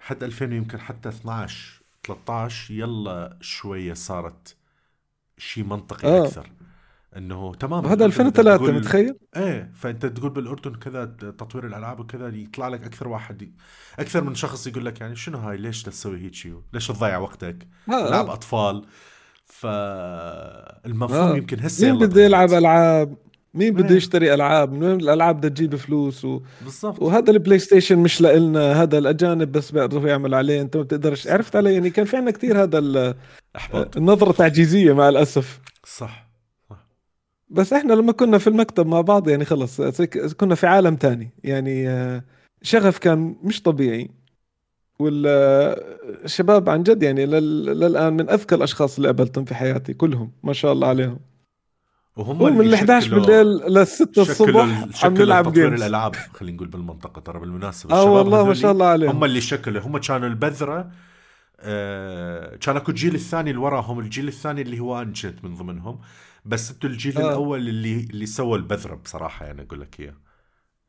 لحد 0.00 0.24
2000 0.24 0.44
يمكن 0.44 0.80
حتى 0.80 1.08
12 1.08 1.82
13 2.06 2.74
يلا 2.74 3.38
شوية 3.40 3.94
صارت 3.94 4.56
شيء 5.38 5.64
منطقي 5.64 6.08
آه. 6.08 6.24
أكثر 6.24 6.50
إنه 7.16 7.54
تمام 7.54 7.86
هذا 7.86 8.04
2003 8.04 8.72
متخيل؟ 8.72 9.14
إيه 9.36 9.72
فأنت 9.74 10.06
تقول 10.06 10.30
بالأردن 10.30 10.74
كذا 10.74 11.04
تطوير 11.04 11.66
الألعاب 11.66 12.00
وكذا 12.00 12.28
يطلع 12.28 12.68
لك 12.68 12.84
أكثر 12.84 13.08
واحد 13.08 13.52
أكثر 13.98 14.24
من 14.24 14.34
شخص 14.34 14.66
يقول 14.66 14.86
لك 14.86 15.00
يعني 15.00 15.16
شنو 15.16 15.38
هاي 15.38 15.56
ليش 15.56 15.82
تسوي 15.82 16.18
هيك 16.18 16.34
شيء؟ 16.34 16.60
ليش 16.72 16.86
تضيع 16.86 17.18
وقتك؟ 17.18 17.68
آه 17.88 18.08
العاب 18.08 18.26
آه. 18.26 18.32
أطفال 18.32 18.84
فالمفهوم 19.46 21.32
آه. 21.32 21.36
يمكن 21.36 21.60
هسه 21.60 21.92
مين 21.92 22.06
بده 22.06 22.22
يلعب 22.22 22.52
ألعاب؟ 22.52 23.16
مين 23.54 23.74
بده 23.74 23.94
يشتري 23.94 24.34
ألعاب؟ 24.34 24.72
من 24.72 24.82
وين 24.82 25.00
الألعاب 25.00 25.36
بدها 25.36 25.50
تجيب 25.50 25.76
فلوس 25.76 26.24
و... 26.24 26.40
بالضبط 26.64 27.02
وهذا 27.02 27.30
ال 27.30 27.58
PlayStation 27.58 27.98
مش 27.98 28.22
لنا 28.22 28.82
هذا 28.82 28.98
الأجانب 28.98 29.52
بس 29.52 29.70
بيعرفوا 29.70 30.08
يعملوا 30.08 30.38
عليه 30.38 30.60
أنت 30.60 30.76
ما 30.76 30.82
بتقدرش 30.82 31.28
عرفت 31.28 31.56
علي 31.56 31.74
يعني 31.74 31.90
كان 31.90 32.04
في 32.04 32.16
عندنا 32.16 32.30
كثير 32.30 32.62
هذا 32.62 33.14
النظرة 33.96 34.32
تعجيزية 34.32 34.92
مع 34.92 35.08
الأسف 35.08 35.60
صح 35.86 36.23
بس 37.54 37.72
إحنا 37.72 37.92
لما 37.92 38.12
كنا 38.12 38.38
في 38.38 38.46
المكتب 38.46 38.86
مع 38.86 39.00
بعض 39.00 39.28
يعني 39.28 39.44
خلص 39.44 39.80
كنا 40.36 40.54
في 40.54 40.66
عالم 40.66 40.96
تاني. 40.96 41.30
يعني 41.44 41.88
آه، 41.88 42.24
شغف 42.62 42.98
كان 42.98 43.36
مش 43.42 43.62
طبيعي. 43.62 44.10
والشباب 44.98 46.68
عن 46.68 46.82
جد 46.82 47.02
يعني 47.02 47.26
للآن 47.26 48.12
من 48.12 48.30
أذكى 48.30 48.54
الأشخاص 48.54 48.96
اللي 48.96 49.08
قابلتهم 49.08 49.44
في 49.44 49.54
حياتي 49.54 49.94
كلهم 49.94 50.32
ما 50.42 50.52
شاء 50.52 50.72
الله 50.72 50.88
عليهم. 50.88 51.18
وهم 52.16 52.56
من 52.58 52.66
ال 52.66 52.74
11 52.74 53.18
بالليل 53.18 53.46
لل 53.46 53.86
6 53.86 54.22
الصبح 54.22 54.84
عم 55.04 55.14
نلعب 55.14 55.52
جيمز 55.52 55.82
الألعاب 55.82 56.14
خلينا 56.14 56.56
نقول 56.56 56.68
بالمنطقة 56.68 57.20
ترى 57.20 57.40
بالمناسبة. 57.40 57.94
آه 57.94 58.04
والله 58.04 58.46
ما 58.46 58.54
شاء 58.54 58.72
الله 58.72 58.86
عليهم. 58.86 59.10
هم 59.16 59.24
اللي 59.24 59.40
شكلوا 59.40 59.82
هم 59.82 59.98
كانوا 59.98 60.28
البذرة 60.28 60.90
آه 61.60 62.56
كان 62.56 62.76
أكو 62.76 62.90
الجيل 62.90 63.14
الثاني 63.14 63.50
اللي 63.50 63.62
وراهم 63.62 63.98
الجيل 63.98 64.28
الثاني 64.28 64.62
اللي 64.62 64.80
هو 64.80 65.02
انشت 65.02 65.34
من 65.42 65.54
ضمنهم. 65.54 65.98
بس 66.44 66.70
أنتوا 66.70 66.90
الجيل 66.90 67.18
آه. 67.18 67.28
الأول 67.28 67.68
اللي 67.68 68.06
اللي 68.10 68.26
سوى 68.26 68.58
البذرة 68.58 68.94
بصراحة 68.94 69.46
يعني 69.46 69.62
أقول 69.62 69.80
لك 69.80 70.00
إياه. 70.00 70.14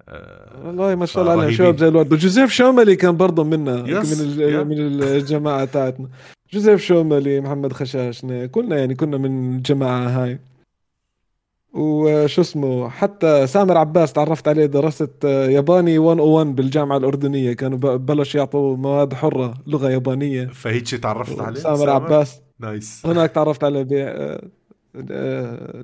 آه 0.10 0.68
والله 0.68 0.96
ما 0.96 1.06
شاء 1.06 1.24
الله 1.24 1.34
عليهم 1.34 1.52
شباب 1.52 1.78
زي 1.78 1.88
الورد 1.88 2.14
وجوزيف 2.14 2.52
شوملي 2.52 2.96
كان 2.96 3.18
برضه 3.18 3.44
منا 3.44 3.82
من 3.82 4.68
من 4.68 5.04
الجماعة 5.04 5.66
تاعتنا. 5.66 6.10
جوزيف 6.54 6.82
شوملي 6.82 7.42
محمد 7.42 7.74
خشاشنه 7.74 8.46
كلنا 8.46 8.78
يعني 8.78 8.96
كنا 8.96 9.18
من 9.18 9.56
الجماعة 9.56 10.08
هاي. 10.08 10.40
وشو 11.74 12.42
اسمه 12.42 12.90
حتى 12.90 13.48
سامر 13.48 13.78
عباس 13.78 14.14
تعرفت 14.14 14.48
عليه 14.48 14.66
درست 14.66 15.24
ياباني 15.24 16.00
101 16.00 16.56
بالجامعة 16.56 16.98
الأردنية. 16.98 17.54
كانوا 17.54 17.78
بلش 17.98 18.36
يعطوا 18.36 18.78
مواد 18.78 19.14
حرة 19.14 19.54
لغة 19.68 19.90
يابانية. 19.90 20.46
فهيك 20.46 20.96
تعرفت 20.96 21.40
عليه؟ 21.40 21.60
سامر, 21.60 21.78
سامر؟ 21.78 21.90
عباس. 21.90 22.42
نايس 22.60 23.06
هناك 23.06 23.32
تعرفت 23.32 23.64
عليه 23.64 23.82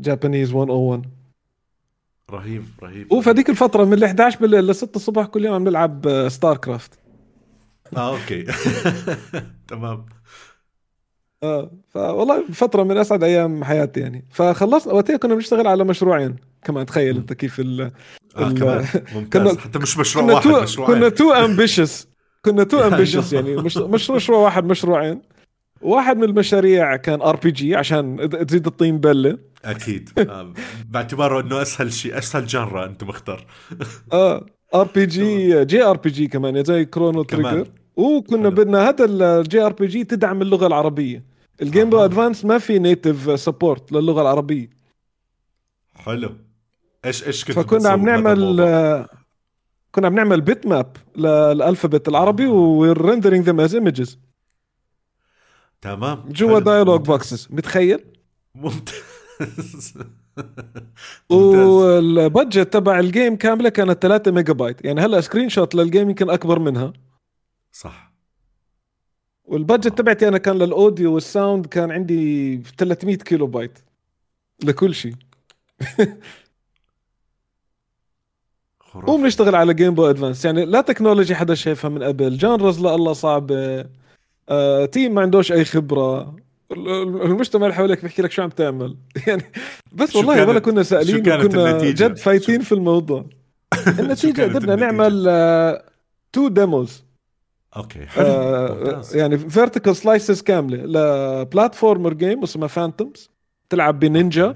Japanese 0.01 0.53
101 0.53 1.05
رهيب 2.31 2.63
رهيب. 2.83 3.11
وفي 3.11 3.31
الفترة 3.31 3.83
من 3.83 3.93
ال 3.93 4.03
11 4.03 4.39
بالليل 4.39 4.67
ل 4.67 4.75
6 4.75 4.95
الصبح 4.95 5.25
كل 5.25 5.45
يوم 5.45 5.53
عم 5.55 5.63
نلعب 5.63 6.27
StarCraft 6.27 6.99
آه 7.97 8.09
okay. 8.17 8.45
تمام. 9.69 10.05
آه 11.43 11.71
فوالله 11.89 12.43
فترة 12.53 12.83
من 12.83 12.97
أسعد 12.97 13.23
أيام 13.23 13.63
حياتي 13.63 13.99
يعني. 13.99 14.27
فخلصنا 14.31 14.93
وقتها 14.93 15.17
كنا 15.17 15.35
بنشتغل 15.35 15.67
على 15.67 15.83
مشروعين 15.83 16.35
كمان 16.63 16.85
تخيل 16.85 17.17
أنت 17.17 17.33
كيف 17.33 17.59
ال 17.59 17.81
آه 18.37 18.51
كمان. 18.51 18.85
ممتاز. 19.15 19.47
كنا 19.53 19.61
حتى 19.61 19.79
مش 19.79 19.97
مشروع 19.97 20.25
كنا 20.25 20.33
واحد 20.33 20.43
two 20.49 20.61
مشروعين. 20.61 20.95
كنا 20.99 21.09
too 21.09 21.31
ambitious 21.45 22.07
كنا 22.45 22.63
too 22.63 22.79
ambitious 22.79 23.33
يعني. 23.33 23.55
مش 23.55 23.77
مش 23.77 24.09
مشروع 24.09 24.39
واحد 24.39 24.65
مشروعين. 24.65 25.21
واحد 25.81 26.17
من 26.17 26.23
المشاريع 26.23 26.95
كان 26.95 27.21
RPG 27.21 27.75
عشان 27.75 28.29
تزيد 28.47 28.67
الطين 28.67 28.97
بلة. 28.97 29.37
أكيد. 29.65 30.09
آه، 30.17 30.53
باعتباره 30.89 31.41
إنه 31.41 31.61
أسهل 31.61 31.93
شيء 31.93 32.17
أسهل 32.17 32.45
genre 32.45 32.85
أنت 32.85 33.03
مختار. 33.03 33.45
آه 34.13 34.45
ار 34.75 34.87
بي 34.95 35.05
جي 35.05 35.65
جي 35.65 35.83
ار 35.83 35.97
بي 35.97 36.09
جي 36.09 36.27
كمان 36.27 36.63
زي 36.63 36.85
Chrono 36.85 37.23
Trigger 37.23 37.67
وكنا 37.95 38.49
بدنا 38.49 38.89
هذا 38.89 39.05
ال 39.05 39.61
JRPG 39.61 40.03
تدعم 40.03 40.41
اللغة 40.41 40.67
العربية. 40.67 41.23
ال 41.61 41.67
Game 41.67 41.89
Boy 41.89 42.05
Advance 42.05 42.45
ما 42.45 42.57
في 42.57 42.79
native 42.79 43.39
support 43.39 43.91
للغة 43.91 44.21
العربية. 44.21 44.69
حلو. 45.95 46.35
إيش 47.05 47.27
إيش 47.27 47.45
كنت 47.45 47.59
فكنا 47.59 47.89
عم 47.89 48.05
نعمل 48.05 48.57
كنا 49.91 50.07
عم 50.07 50.15
نعمل 50.15 50.41
bitmap 50.41 50.67
لل 50.67 50.97
alphabet 51.15 52.07
العربي 52.07 52.45
و 52.45 52.55
rendering 52.55 53.45
them 53.45 53.59
as 53.59 53.75
images 53.75 54.19
تمام. 55.81 56.29
جوا 56.29 56.59
dialogue 56.59 57.01
boxes 57.01 57.47
متخيل؟ 57.49 57.99
ممتاز. 58.55 59.93
وال 61.29 61.65
budget 61.65 62.73
تبع 62.73 62.99
ال 62.99 63.06
game 63.06 63.35
كاملة 63.35 63.69
كانت 63.69 64.01
3 64.01 64.31
ميجا 64.31 64.53
بايت 64.53 64.85
يعني 64.85 65.01
هلا 65.01 65.21
screenshot 65.21 65.49
لل 65.49 65.75
game 65.75 66.09
يمكن 66.09 66.29
أكبر 66.29 66.59
منها. 66.59 66.93
صح. 67.71 68.11
وال 69.43 69.57
budget 69.57 69.97
تبعتي 69.97 70.27
أنا 70.27 70.37
كان 70.37 70.57
لل 70.57 70.73
audio 70.73 71.13
وال 71.13 71.28
sound 71.28 71.65
كان 71.65 71.91
عندي 71.91 72.57
300 72.77 73.15
كيلو 73.17 73.47
بايت 73.47 73.79
لكل 74.63 74.95
شيء. 74.95 75.15
وبنشتغل 78.95 79.55
على 79.55 79.73
Game 79.73 79.95
Boy 79.95 80.09
Advance 80.09 80.45
يعني 80.45 80.65
لا 80.65 80.81
technology 80.81 81.35
حدا 81.35 81.55
شايفها 81.55 81.89
من 81.89 82.03
قبل. 82.03 82.37
genres 82.37 82.81
لا 82.81 82.95
الله 82.95 83.13
صعبة. 83.13 83.85
آه، 84.51 84.85
team 84.85 85.13
ما 85.13 85.21
عندوش 85.21 85.51
أي 85.51 85.65
خبرة. 85.65 86.35
المجتمع 86.71 87.65
اللي 87.65 87.75
حواليك 87.75 88.01
بيحكي 88.01 88.21
لك 88.21 88.31
شو 88.31 88.41
عم 88.41 88.49
تعمل. 88.49 88.97
يعني 89.27 89.43
بس 89.91 90.15
والله 90.15 90.47
ولا 90.47 90.59
كنا 90.59 90.83
سائلين 90.83 91.23
كنا 91.23 91.81
جد 91.91 92.17
فايتين 92.17 92.61
في 92.61 92.71
الموضوع. 92.71 93.25
النتيجة 93.99 94.41
قدرنا 94.41 94.75
نعمل 94.75 95.23
two 96.33 96.47
demos 96.47 97.03
okay 97.77 98.05
حلو 98.05 98.25
آه 98.25 99.01
يعني 99.13 99.37
vertical 99.37 99.95
slices 99.95 100.41
كاملة. 100.41 100.77
ل 100.77 100.90
platformer 100.90 102.13
game 102.13 102.43
اسمه 102.43 102.67
Phantoms 102.67 103.29
تلعب 103.69 103.99
بنينجا. 103.99 104.55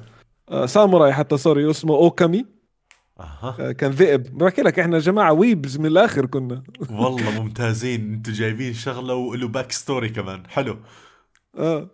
آه 0.49 0.65
ساموراي 0.65 1.13
حتى 1.13 1.37
sorry 1.37 1.69
اسمه 1.69 1.95
اوكامي. 1.95 2.45
أها. 3.19 3.55
آه 3.59 3.71
كان 3.71 3.91
ذئب. 3.91 4.37
بحكي 4.37 4.61
لك 4.61 4.79
إحنا 4.79 4.99
جماعة 4.99 5.33
weebs 5.33 5.77
من 5.77 5.85
الآخر 5.85 6.25
كنا. 6.25 6.63
والله 6.89 7.41
ممتازين. 7.41 8.13
أنتم 8.13 8.31
جايبين 8.31 8.73
شغلة 8.73 9.13
وله 9.13 9.47
backstory 9.47 10.09
كمان. 10.09 10.47
حلو. 10.47 10.77
آه. 11.57 11.89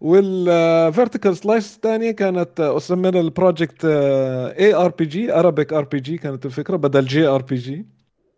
وال 0.00 0.27
vertical 0.27 1.36
slice 1.36 1.76
الثانية 1.76 2.10
كانت 2.10 2.74
سمينا 2.78 3.20
البروجكت 3.20 3.84
اي 3.84 4.74
ار 4.74 4.90
بي 4.90 5.04
جي 5.04 5.32
ارابيك 5.34 5.72
ار 5.72 5.84
بي 5.84 6.00
جي 6.00 6.18
كانت 6.18 6.46
الفكرة 6.46 6.76
بدل 6.76 7.04
JRPG 7.06 7.86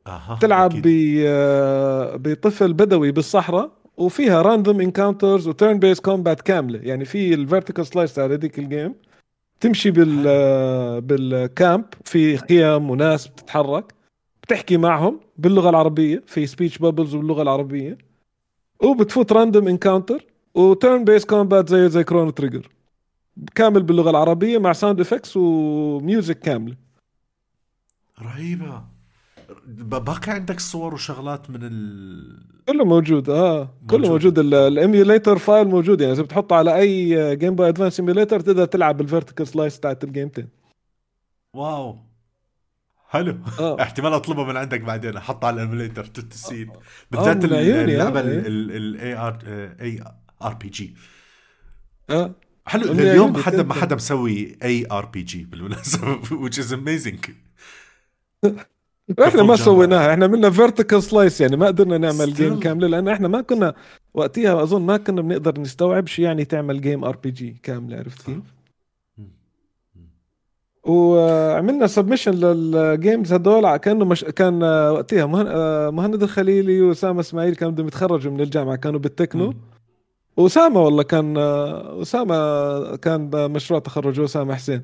أه. 0.06 0.38
تلعب 0.40 0.70
ب 0.82 0.86
آه، 1.26 2.16
بطفل 2.16 2.72
بدوي 2.72 3.12
بالصحراء 3.12 3.72
وفيها 3.96 4.42
random 4.42 4.80
encounters 4.80 5.48
و 5.48 5.78
turn-based 5.78 6.00
combat 6.00 6.40
كاملة. 6.40 6.78
يعني 6.82 7.04
في 7.04 7.34
ال 7.34 7.40
vertical 7.40 7.86
slice 7.86 8.18
على 8.18 8.34
هذيك 8.34 8.58
ال 8.58 8.65
game 8.65 8.94
تمشي 9.62 9.90
بال 9.90 11.00
بال 11.00 11.28
camp 11.28 11.84
في 12.04 12.36
خيام 12.36 12.90
وناس 12.90 13.26
بتتحرك 13.26 13.94
بتحكي 14.42 14.76
معهم 14.76 15.20
باللغة 15.38 15.70
العربية 15.70 16.22
في 16.26 16.46
speech 16.46 16.78
bubbles 16.78 17.16
باللغة 17.16 17.42
العربية 17.42 17.98
وبتفوت 18.80 19.32
random 19.32 19.68
encounter 19.68 20.26
و 20.54 21.04
turn-based 21.04 21.24
combat 21.24 21.68
زي 21.68 21.88
زي 21.88 22.04
Chrono 22.04 22.30
Trigger 22.30 22.68
كامل 23.54 23.82
باللغة 23.82 24.10
العربية 24.10 24.58
مع 24.58 24.72
sound 24.72 25.00
effects 25.00 25.36
و 25.36 25.53
music 25.53 26.38
كاملة. 26.38 26.76
رهيبة. 28.22 28.91
باقي 29.66 30.32
عندك 30.32 30.60
صور 30.60 30.94
وشغلات 30.94 31.50
من 31.50 31.58
ال 31.62 32.52
كله 32.68 32.84
موجود 32.84 33.30
آه. 33.30 33.74
كله 33.90 34.08
موجود, 34.08 34.38
موجود. 34.40 34.54
ال 34.54 34.63
emulator 34.63 35.38
file 35.38 35.68
موجود. 35.68 36.00
يعني 36.00 36.12
إذا 36.12 36.22
بتحطه 36.22 36.56
على 36.56 36.76
أي 36.76 37.36
Game 37.36 37.54
Boy 37.54 37.68
Advance 37.68 38.00
emulator 38.00 38.40
تقدر 38.40 38.64
تلعب 38.64 38.96
بال 38.96 39.07
vertical 39.07 39.48
slice 39.48 39.80
تاعت 39.80 40.04
الجيمتين 40.04 40.48
wow. 41.54 41.98
حلو. 43.08 43.38
آه. 43.60 43.80
احتمال 43.82 44.12
أطلبه 44.12 44.44
من 44.44 44.56
عندك 44.56 44.80
بعدين. 44.80 45.16
أحطه 45.16 45.46
على 45.46 45.54
ال 45.54 45.60
emulator 45.60 46.04
آه. 46.04 46.66
بالذات 47.10 47.44
اللعبة 47.44 48.20
ال 48.20 49.14
AR 49.16 49.38
ARPG 49.80 50.94
آه. 52.10 52.34
حلو. 52.66 52.92
اليوم 52.92 53.36
حدا 53.36 53.62
ما 53.62 53.74
حدا 53.74 53.94
مسوي 53.94 54.56
ARPG 54.62 55.44
بالمناسبة 55.44 56.20
which 56.48 56.58
is 56.58 56.72
amazing. 56.72 57.30
إحنا 59.20 59.42
ما 59.42 59.56
سويناها 59.56 60.12
إحنا 60.12 60.24
عملنا 60.24 60.50
vertical 60.50 61.02
slice 61.02 61.40
يعني 61.40 61.56
ما 61.56 61.66
قدرنا 61.66 61.98
نعمل 61.98 62.34
game 62.34 62.60
كاملة 62.60 62.86
لأن 62.86 63.08
إحنا 63.08 63.28
ما 63.28 63.40
كنا 63.40 63.74
وقتها 64.14 64.62
أظن 64.62 64.82
ما 64.82 64.96
كنا 64.96 65.22
بنقدر 65.22 65.60
نستوعب 65.60 66.06
شو 66.06 66.22
يعني 66.22 66.44
تعمل 66.44 66.80
game 66.80 67.04
RPG 67.04 67.56
كاملة 67.62 67.96
عرفت 67.96 68.26
كيف؟ 68.26 68.38
وعملنا 70.84 71.86
submission 71.86 72.32
لل 72.32 72.61
games 72.61 73.32
هدول 73.32 73.76
كأنه 73.76 74.04
مش 74.04 74.24
كان 74.24 74.62
وقتها 74.64 75.26
مهند 75.90 76.22
الخليلي 76.22 76.80
واسامه 76.80 77.20
إسماعيل 77.20 77.54
كانوا 77.54 77.72
بدهم 77.72 77.86
يتخرجوا 77.86 78.32
من 78.32 78.40
الجامعة 78.40 78.76
كانوا 78.76 79.00
بالتكنو. 79.00 79.54
اسامه 80.38 80.80
والله 80.80 81.02
كان 81.02 81.38
اسامه 82.02 82.96
كان 82.96 83.50
مشروع 83.50 83.80
تخرج 83.80 84.20
اسامه 84.20 84.54
حسين. 84.54 84.82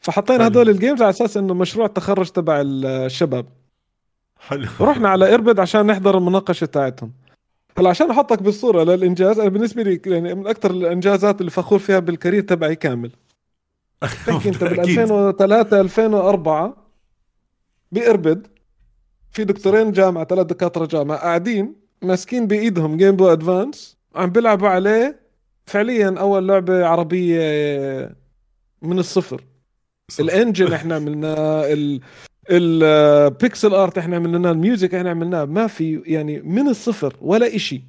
فحطينا 0.00 0.46
هدول 0.46 0.68
ال 0.68 0.74
games 0.74 1.02
على 1.02 1.10
أساس 1.10 1.36
إنه 1.36 1.54
مشروع 1.54 1.86
التخرج 1.86 2.28
تبع 2.28 2.62
الشباب. 2.64 3.46
حلو. 4.38 4.68
رحنا 4.80 5.08
على 5.08 5.34
اربد 5.34 5.60
عشان 5.60 5.86
نحضر 5.86 6.18
المناقشة 6.18 6.64
تاعتهم. 6.64 7.12
هلا 7.78 7.90
عشان 7.90 8.10
أحطك 8.10 8.42
بالصورة 8.42 8.82
للإنجاز 8.84 9.38
أنا 9.38 9.48
بالنسبة 9.48 9.82
لي 9.82 10.00
يعني 10.06 10.34
من 10.34 10.46
أكثر 10.46 10.70
الإنجازات 10.70 11.40
اللي 11.40 11.50
فخور 11.50 11.78
فيها 11.78 11.98
بال 11.98 12.09
career 12.09 12.42
تبعي 12.42 12.76
كامل. 12.76 13.10
تحكي 14.26 14.48
أنت 14.48 14.64
بال 14.64 14.80
2003 14.80 15.80
2004 15.80 16.76
باربد 17.92 18.46
في 19.32 19.44
دكتورين 19.44 19.92
جامعة 19.92 20.24
ثلاث 20.24 20.46
دكاترة 20.46 20.86
جامعة 20.86 21.18
قاعدين 21.18 21.74
ماسكين 22.02 22.46
بإيدهم 22.46 22.96
Game 22.96 23.16
Boy 23.16 23.32
Advance 23.32 23.98
عم 24.14 24.30
بيلعبوا 24.30 24.68
عليه 24.68 25.20
فعليا 25.66 26.14
أول 26.18 26.48
لعبة 26.48 26.86
عربية 26.86 27.40
من 28.82 28.98
الصفر. 28.98 29.44
ال 30.20 30.27
engine 30.27 30.72
إحنا 30.72 30.94
عملنا 30.94 31.62
ال 32.50 32.71
pixel 32.71 33.74
art 33.74 33.98
إحنا 33.98 34.16
عملناه 34.16 34.50
ال 34.50 34.57
music 34.57 34.94
إحنا 34.94 35.10
عملناه 35.10 35.44
ما 35.44 35.66
في 35.66 36.02
يعني 36.06 36.40
من 36.42 36.68
الصفر 36.68 37.16
ولا 37.20 37.56
إشي 37.56 37.82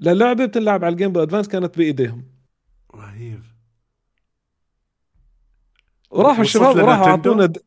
للعبه 0.00 0.44
بتلعب 0.44 0.84
على 0.84 0.92
ال 0.92 0.96
Game 0.96 1.12
Boy 1.12 1.22
Advance 1.22 1.48
كانت 1.48 1.78
بإيديهم 1.78 2.24
رهيب 2.94 3.42
وراحوا 6.10 6.42
الشباب 6.42 6.76
وراحوا 6.76 7.06
أعطونا 7.06 7.46
د... 7.46 7.58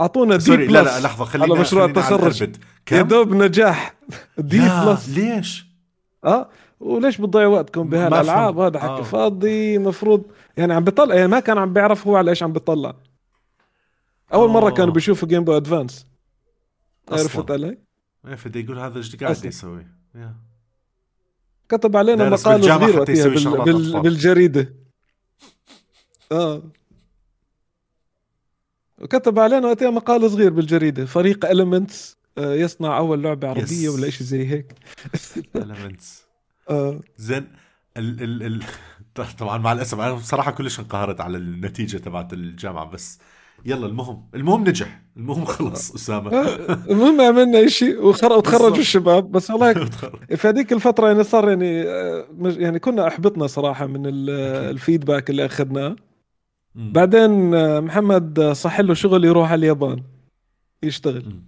أعطونا 0.00 0.36
D 0.36 0.56
plus 0.56 0.70
لا 0.70 0.82
لا 0.82 1.00
لحظة 1.00 1.24
خلينا 1.24 1.52
على 1.52 1.60
مشروع 1.60 1.84
التخرج. 1.84 2.50
yeah؟ 2.92 3.02
دوب 3.02 3.34
نجاح 3.34 3.94
D 4.38 4.58
plus 4.58 5.08
ليش؟ 5.08 5.66
آه 6.24 6.48
وليش 6.80 7.18
بتضيعوا 7.20 7.54
وقتكم 7.54 7.88
بهالألعاب. 7.88 8.58
هذا 8.58 8.78
حكي 8.78 8.90
آه. 8.90 9.02
فاضي 9.02 9.78
مفروض 9.78 10.22
يعني 10.58 10.74
عم 10.74 10.84
بيطلع 10.84 11.14
يعني 11.14 11.28
ما 11.28 11.40
كان 11.40 11.58
عم 11.58 11.72
بيعرف 11.72 12.06
هو 12.06 12.16
على 12.16 12.30
إيش 12.30 12.42
عم 12.42 12.52
بيطلع 12.52 12.94
أول 14.34 14.50
مرة 14.50 14.66
آه. 14.66 14.74
كانوا 14.74 14.92
بيشوفوا 14.92 15.28
Game 15.28 15.44
Boy 15.44 15.56
Advance. 15.56 16.06
عرفت 17.12 17.50
علي؟ 17.50 17.78
إيه 18.26 18.34
فدي 18.34 18.60
يقول 18.64 18.78
هذا 18.78 18.98
إيش 18.98 19.16
قاعد. 19.16 19.44
يسوي؟ 19.44 19.86
يا. 20.14 20.36
كتب 21.68 21.96
علينا 21.96 22.28
مقال 22.28 22.38
صغير 22.64 22.98
وقتها 23.00 23.28
بال... 23.28 23.64
بال... 23.64 24.00
بالجريدة 24.02 24.74
آه 26.32 26.62
وكتب 28.98 29.38
علينا 29.38 29.66
وقتها 29.68 29.90
مقال 29.90 30.30
صغير 30.30 30.50
بالجريدة 30.52 31.04
فريق 31.06 31.50
المنتس 31.50 32.18
يصنع 32.38 32.98
أول 32.98 33.22
لعبة 33.22 33.48
عربية 33.48 33.88
Yes. 33.88 33.92
ولا 33.94 34.10
شيء 34.10 34.26
زي 34.26 34.46
هيك 34.46 34.72
Elements. 35.58 36.04
آه. 36.70 37.00
زين 37.16 37.52
ال 37.96 38.22
ال 38.22 38.42
ال 38.42 38.64
طبعا 39.38 39.58
مع 39.58 39.72
الأسف 39.72 40.00
أنا 40.00 40.12
بصراحة 40.12 40.50
كلش 40.50 40.80
انقهرت 40.80 41.20
على 41.20 41.38
النتيجة 41.38 41.96
تبعت 41.96 42.32
الجامعة 42.32 42.84
بس 42.84 43.18
يلا 43.66 43.86
المهم 43.86 44.28
المهم 44.34 44.68
نجح 44.68 45.02
المهم 45.16 45.44
خلص 45.44 45.90
أسامة 45.94 46.30
المهم 46.90 47.20
عملنا 47.20 47.68
شيء. 47.68 48.04
وتخرجوا. 48.04 48.76
الشباب 48.76 49.32
بس 49.32 49.50
والله 49.50 49.72
في 50.36 50.48
هذيك 50.48 50.72
الفترة 50.72 51.06
يعني 51.08 51.24
صار 51.24 51.48
يعني 51.48 51.82
آه، 51.82 52.26
يعني 52.40 52.78
كنا 52.78 53.08
أحبطنا 53.08 53.46
صراحة 53.46 53.86
من. 53.86 54.02
الفيدباك 54.06 55.30
اللي 55.30 55.46
أخذناه. 55.46 55.96
بعدين 56.74 57.54
آه، 57.54 57.80
محمد 57.80 58.40
صح 58.40 58.80
له 58.80 58.94
شغل 58.94 59.24
يروح 59.24 59.52
على 59.52 59.58
اليابان 59.58 60.02
يشتغل. 60.82 61.42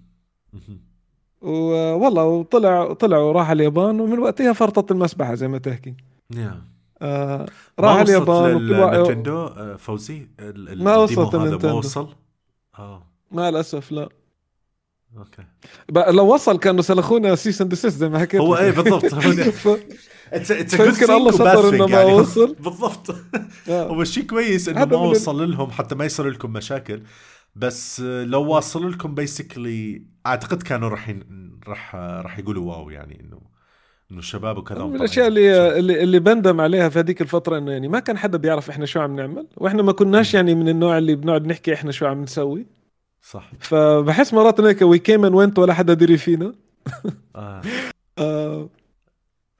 والله 1.42 2.24
وطلع 2.24 2.92
طلع 2.92 3.18
وراح 3.18 3.50
على 3.50 3.56
اليابان 3.56 4.00
ومن 4.00 4.18
وقتها 4.18 4.52
فرطت 4.52 4.90
المسبحة 4.90 5.34
زي 5.34 5.48
ما 5.48 5.58
تحكي 5.58 5.94
يا 6.36 6.62
آه 7.02 7.46
راح 7.78 8.00
اليابان 8.00 8.54
وكل 8.54 8.72
واحد 8.72 8.96
للنتندو 8.96 9.44
آه، 9.44 9.76
فوزي 9.76 10.28
ما 10.76 10.96
وصلت 10.96 11.34
هذا 11.34 11.56
ما. 11.56 11.72
وصل 11.72 12.08
آه 12.78 13.06
مع 13.30 13.48
الأسف 13.48 13.92
لا 13.92 14.08
okay 15.18 15.42
بقى 15.88 16.12
لو 16.12 16.34
وصل 16.34 16.58
كانوا 16.58 16.82
سلخونا 16.82 17.34
cease 17.34 17.62
and 17.62 17.74
زي 17.74 18.08
ما 18.08 18.18
حكيت 18.18 18.40
هو. 18.40 18.56
إيه 18.56 18.70
بالضبط 18.70 19.04
good 20.30 20.96
thing 20.96 21.10
الله 21.10 21.30
ستر 21.30 21.70
thing 21.70 21.90
ما 21.90 22.00
يعني. 22.00 22.12
وصل. 22.12 22.54
بالضبط 22.64 23.10
آه. 23.68 23.88
هو 23.88 24.04
شيء 24.04 24.24
كويس 24.24 24.68
إنه 24.68 24.84
ما 24.84 24.96
وصل 24.96 25.50
لهم 25.50 25.70
حتى 25.70 25.94
ما 25.94 26.04
يصير 26.04 26.28
لكم 26.28 26.52
مشاكل 26.52 27.02
بس 27.56 28.00
لو 28.00 28.42
واصل 28.44 28.90
لكم 28.92 29.14
basically 29.14 30.06
أعتقد 30.26 30.62
كانوا 30.62 30.88
راح 30.88 31.14
راح 31.68 31.94
راح 31.94 32.38
يقولوا 32.38 32.72
wow 32.72 32.90
يعني 32.90 33.20
إنه 33.20 33.49
إنه 34.10 34.18
الشباب 34.18 34.58
وكذا 34.58 34.84
من. 34.84 34.96
الأشياء 34.96 35.26
اللي 35.26 35.78
اللي 35.78 36.02
اللي 36.02 36.18
بندم 36.18 36.60
عليها 36.60 36.88
في 36.88 36.98
هذيك 36.98 37.20
الفترة 37.22 37.58
إنه 37.58 37.72
يعني 37.72 37.88
ما 37.88 38.00
كان 38.00 38.18
حدا 38.18 38.38
بيعرف 38.38 38.70
إحنا 38.70 38.86
شو 38.86 39.00
عم 39.00 39.16
نعمل 39.16 39.46
وإحنا 39.56 39.82
ما 39.82 39.92
كناش 39.92 40.34
يعني 40.34 40.54
من 40.54 40.68
النوع 40.68 40.98
اللي 40.98 41.14
بنقعد 41.14 41.46
نحكي 41.46 41.74
إحنا 41.74 41.92
شو 41.92 42.06
عم 42.06 42.22
نسوي. 42.22 42.66
صح. 43.22 43.50
فبحس 43.60 44.34
مرات 44.34 44.60
هيك 44.60 44.82
we 44.82 44.98
came 44.98 45.24
and 45.24 45.34
went 45.34 45.58
ولا 45.58 45.74
حدا 45.74 45.94
دري 45.94 46.18
فينا. 46.18 46.54
آه. 47.36 47.62
آه. 48.18 48.68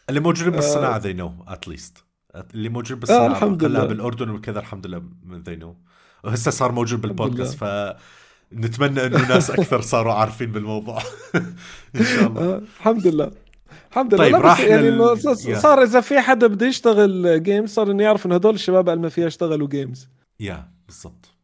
اللي 0.08 0.20
موجودين 0.20 0.52
بالصناعة 0.52 0.94
آه. 0.94 0.98
they 0.98 1.12
know 1.12 1.32
at 1.48 1.68
least 1.68 2.04
اللي 2.54 2.68
موجود 2.68 3.00
بالصناعة 3.00 3.26
الحمد 3.26 3.60
كلها 3.60 3.68
لله. 3.68 3.84
بالأردن 3.84 4.30
وكذا 4.30 4.58
الحمد 4.60 4.86
لله 4.86 5.02
they 5.32 5.56
know 5.56 5.76
وهسه 6.24 6.50
صار 6.50 6.72
موجود 6.72 7.04
الحمد 7.04 7.16
بالبودكاست 7.18 7.54
ف 7.64 7.64
نتمنى 8.52 9.06
إنه 9.06 9.28
ناس 9.28 9.50
أكثر 9.50 9.80
صاروا 9.80 10.12
عارفين 10.12 10.52
بالموضوع. 10.52 11.02
إن 11.96 12.04
شاء 12.04 12.26
الله. 12.26 12.42
آه 12.42 12.62
الحمد 12.78 13.06
لله. 13.06 13.49
الحمد 13.90 14.14
لله 14.14 14.24
طيب، 14.24 14.34
راح 14.34 14.60
يعني 14.60 14.90
لل-. 14.90 15.36
صار 15.56 15.82
إذا 15.82 16.00
في 16.00 16.20
حدا 16.20 16.46
بده 16.46 16.66
يشتغل 16.66 17.42
games 17.42 17.70
صار 17.70 17.90
إنه 17.90 18.02
يعرف 18.02 18.26
إنه 18.26 18.34
هدول 18.34 18.54
الشباب 18.54 18.88
اللي 18.88 19.02
ما 19.02 19.08
فيها 19.08 19.26
اشتغلوا 19.26 19.68
games 19.68 20.08
yeah 20.40 20.70
بالضبط 20.86 21.34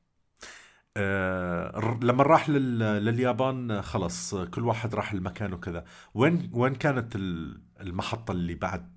آه 0.96 1.98
لما 2.02 2.22
راح 2.22 2.48
لل... 2.48 2.78
لليابان 2.78 3.82
خلص 3.82 4.34
كل 4.34 4.64
واحد 4.66 4.94
راح 4.94 5.12
المكان 5.12 5.52
وكذا 5.52 5.84
وين 6.14 6.50
وين 6.54 6.74
كانت 6.74 7.16
ال- 7.16 7.60
المحطة 7.80 8.32
اللي 8.32 8.54
بعد 8.54 8.90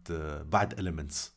بعد 0.51 0.79
Elements 0.79 1.33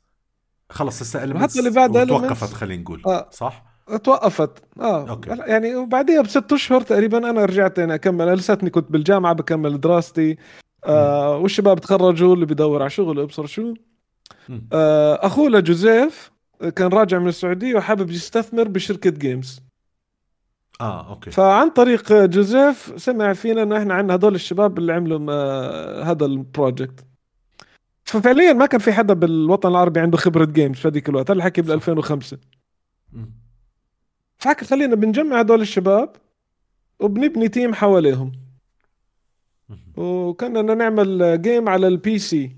خلص 0.70 1.02
هسه 1.02 1.24
Elements 1.24 1.59
اللي 1.58 1.70
بعد 1.70 2.06
توقفت. 2.06 2.52
خلينا 2.54 2.82
نقول 2.82 3.02
آه. 3.06 3.28
صح؟ 3.30 3.64
توقفت 4.04 4.64
آه 4.80 5.08
okay. 5.11 5.30
يعني 5.30 5.74
وبعديها 5.76 6.22
بست 6.22 6.52
أشهر 6.52 6.80
تقريبا 6.80 7.30
أنا 7.30 7.44
رجعت 7.44 7.78
يعني 7.78 7.94
أكمل 7.94 8.26
لساتني 8.34 8.70
كنت 8.70 8.92
بالجامعة 8.92 9.32
بكمل 9.32 9.80
دراستي 9.80 10.36
آه 10.85 11.37
والشباب 11.37 11.80
تخرجوا 11.80 12.35
اللي 12.35 12.47
بدور 12.47 12.80
على 12.80 12.91
شغل 12.91 13.20
ابصر 13.20 13.47
شو. 13.47 13.74
آه 14.72 15.26
اخوه 15.26 15.51
لجوزيف 15.51 16.30
كان 16.76 16.89
راجع 16.89 17.18
من 17.18 17.28
السعودية 17.28 17.74
وحابب 17.74 18.11
يستثمر 18.11 18.68
بشركة 18.68 19.11
games 19.11 19.61
آه 20.80 21.09
okay. 21.11 21.30
فعن 21.30 21.70
طريق 21.70 22.12
جوزيف 22.12 22.93
سمع 22.97 23.33
فينا 23.33 23.62
إنه 23.62 23.78
إحنا 23.78 23.95
عندنا 23.95 24.14
هدول 24.14 24.35
الشباب 24.35 24.78
اللي 24.78 24.93
عملوا 24.93 25.26
آه 25.33 26.03
هذا 26.03 26.26
ال 26.26 26.36
project 26.36 27.05
ففعليا 28.05 28.53
ما 28.53 28.66
كان 28.66 28.80
في 28.80 28.93
حدا 28.93 29.14
بالوطن 29.14 29.68
العربي 29.68 30.01
عنده 30.01 30.16
خبرة 30.18 30.45
games 30.45 30.76
في 30.76 30.89
هذيك 30.89 31.09
الوقت. 31.09 31.30
هذا 31.30 31.39
الحكي 31.39 31.62
بال 31.62 31.72
2005 31.72 32.39
مم. 33.12 33.30
فحكى 34.39 34.64
خلينا 34.64 34.95
بنجمع 34.97 35.41
هدول 35.41 35.61
الشباب 35.61 36.16
وبنبني 37.01 37.49
team 37.49 37.74
حواليهم. 37.74 38.33
وكنا 39.97 40.62
بدنا 40.62 40.75
نعمل 40.75 41.43
game 41.43 41.68
على 41.68 41.89
ال 41.88 42.18
PC 42.18 42.57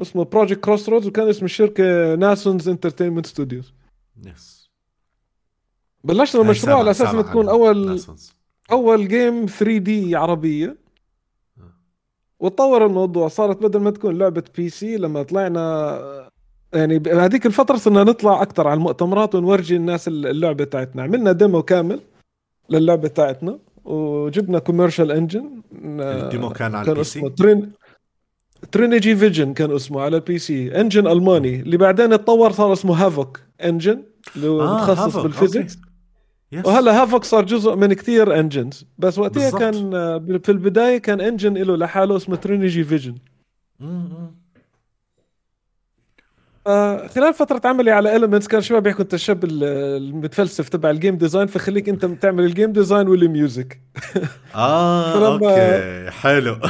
اسمه 0.00 0.24
Project 0.24 0.60
Crossroads 0.60 1.06
وكان 1.06 1.28
اسم 1.28 1.44
الشركة 1.44 2.14
Nasons 2.14 2.68
Entertainment 2.68 3.26
Studios 3.26 3.72
yes 4.26 4.70
بلشنا 6.04 6.42
المشروع 6.42 6.78
على 6.78 6.90
أساس 6.90 7.08
انه 7.08 7.22
تكون 7.22 7.48
اول 7.48 8.00
أول 8.70 9.08
game 9.08 9.46
3 9.46 9.78
D 9.78 10.16
عربية. 10.16 10.76
وتطور 12.40 12.86
الموضوع. 12.86 13.28
صارت 13.28 13.62
بدل 13.62 13.80
ما 13.80 13.90
تكون 13.90 14.18
لعبة 14.18 14.44
PC 14.56 14.96
لما 14.96 15.22
طلعنا 15.22 16.30
يعني 16.74 16.98
بهذيك 16.98 17.46
الفترة 17.46 17.76
صرنا 17.76 18.04
نطلع 18.04 18.42
أكثر 18.42 18.68
على 18.68 18.76
المؤتمرات 18.78 19.34
ونورجي 19.34 19.76
الناس 19.76 20.08
اللعبة 20.08 20.64
تاعتنا. 20.64 21.02
عملنا 21.02 21.32
demo 21.32 21.62
كامل 21.62 22.00
للعبة 22.70 23.08
تاعتنا. 23.08 23.58
وجبنا 23.88 24.58
commercial 24.58 25.12
engine 25.12 25.62
ال 25.82 25.96
demo 25.96 26.50
كان 26.50 26.74
على 26.74 26.84
كان 26.84 26.92
ال 26.92 26.96
P 26.96 27.00
اسمه 27.00 27.28
C؟ 27.28 27.34
Trin 27.34 27.72
Trinigy 28.72 29.16
Vision 29.16 29.54
كان 29.54 29.74
اسمه 29.74 30.00
على 30.00 30.16
ال 30.16 30.38
PC. 30.38 30.80
engine 30.80 31.06
ألماني. 31.06 31.60
اللي 31.60 31.76
بعدين 31.76 32.12
اتطور 32.12 32.52
صار 32.52 32.72
اسمه 32.72 33.06
Havok 33.06 33.40
engine 33.64 34.02
اللي 34.36 34.48
هو 34.48 34.74
متخصص 34.74 35.16
بال 35.16 35.28
physics. 35.28 35.78
وهلا 36.64 37.02
Havok 37.02 37.24
صار 37.24 37.44
جزء 37.44 37.76
من 37.76 37.92
كثير 37.92 38.40
engines 38.40 38.86
بس 38.98 39.18
وقتها. 39.18 39.50
كان 39.50 39.94
آه، 39.94 40.38
في 40.42 40.52
البداية 40.52 40.98
كان 40.98 41.20
engine 41.20 41.54
له 41.54 41.76
لحاله 41.76 42.16
اسمه 42.16 42.36
Trinigy 42.36 42.84
Vision 42.84 43.14
آه 46.66 47.06
خلال 47.06 47.34
فترة 47.34 47.60
عملي 47.64 47.90
على 47.90 48.16
Elements 48.16 48.48
كان 48.48 48.60
شباب 48.60 48.86
يحكوا 48.86 49.02
انت 49.04 49.14
الشاب 49.14 49.44
ال- 49.44 49.64
المتفلسف 50.02 50.68
تبع 50.68 50.90
ال 50.90 50.95
game 50.95 51.16
design 51.16 51.46
فخليك 51.46 51.88
انت 51.88 52.04
تعمل 52.04 52.44
ال 52.44 52.50
game 52.50 52.72
design 52.72 53.08
وال 53.08 53.29
music 53.29 53.80
آه 54.54 55.12
فلما- 55.14 55.50
okay 55.50 56.10
حلو. 56.10 56.56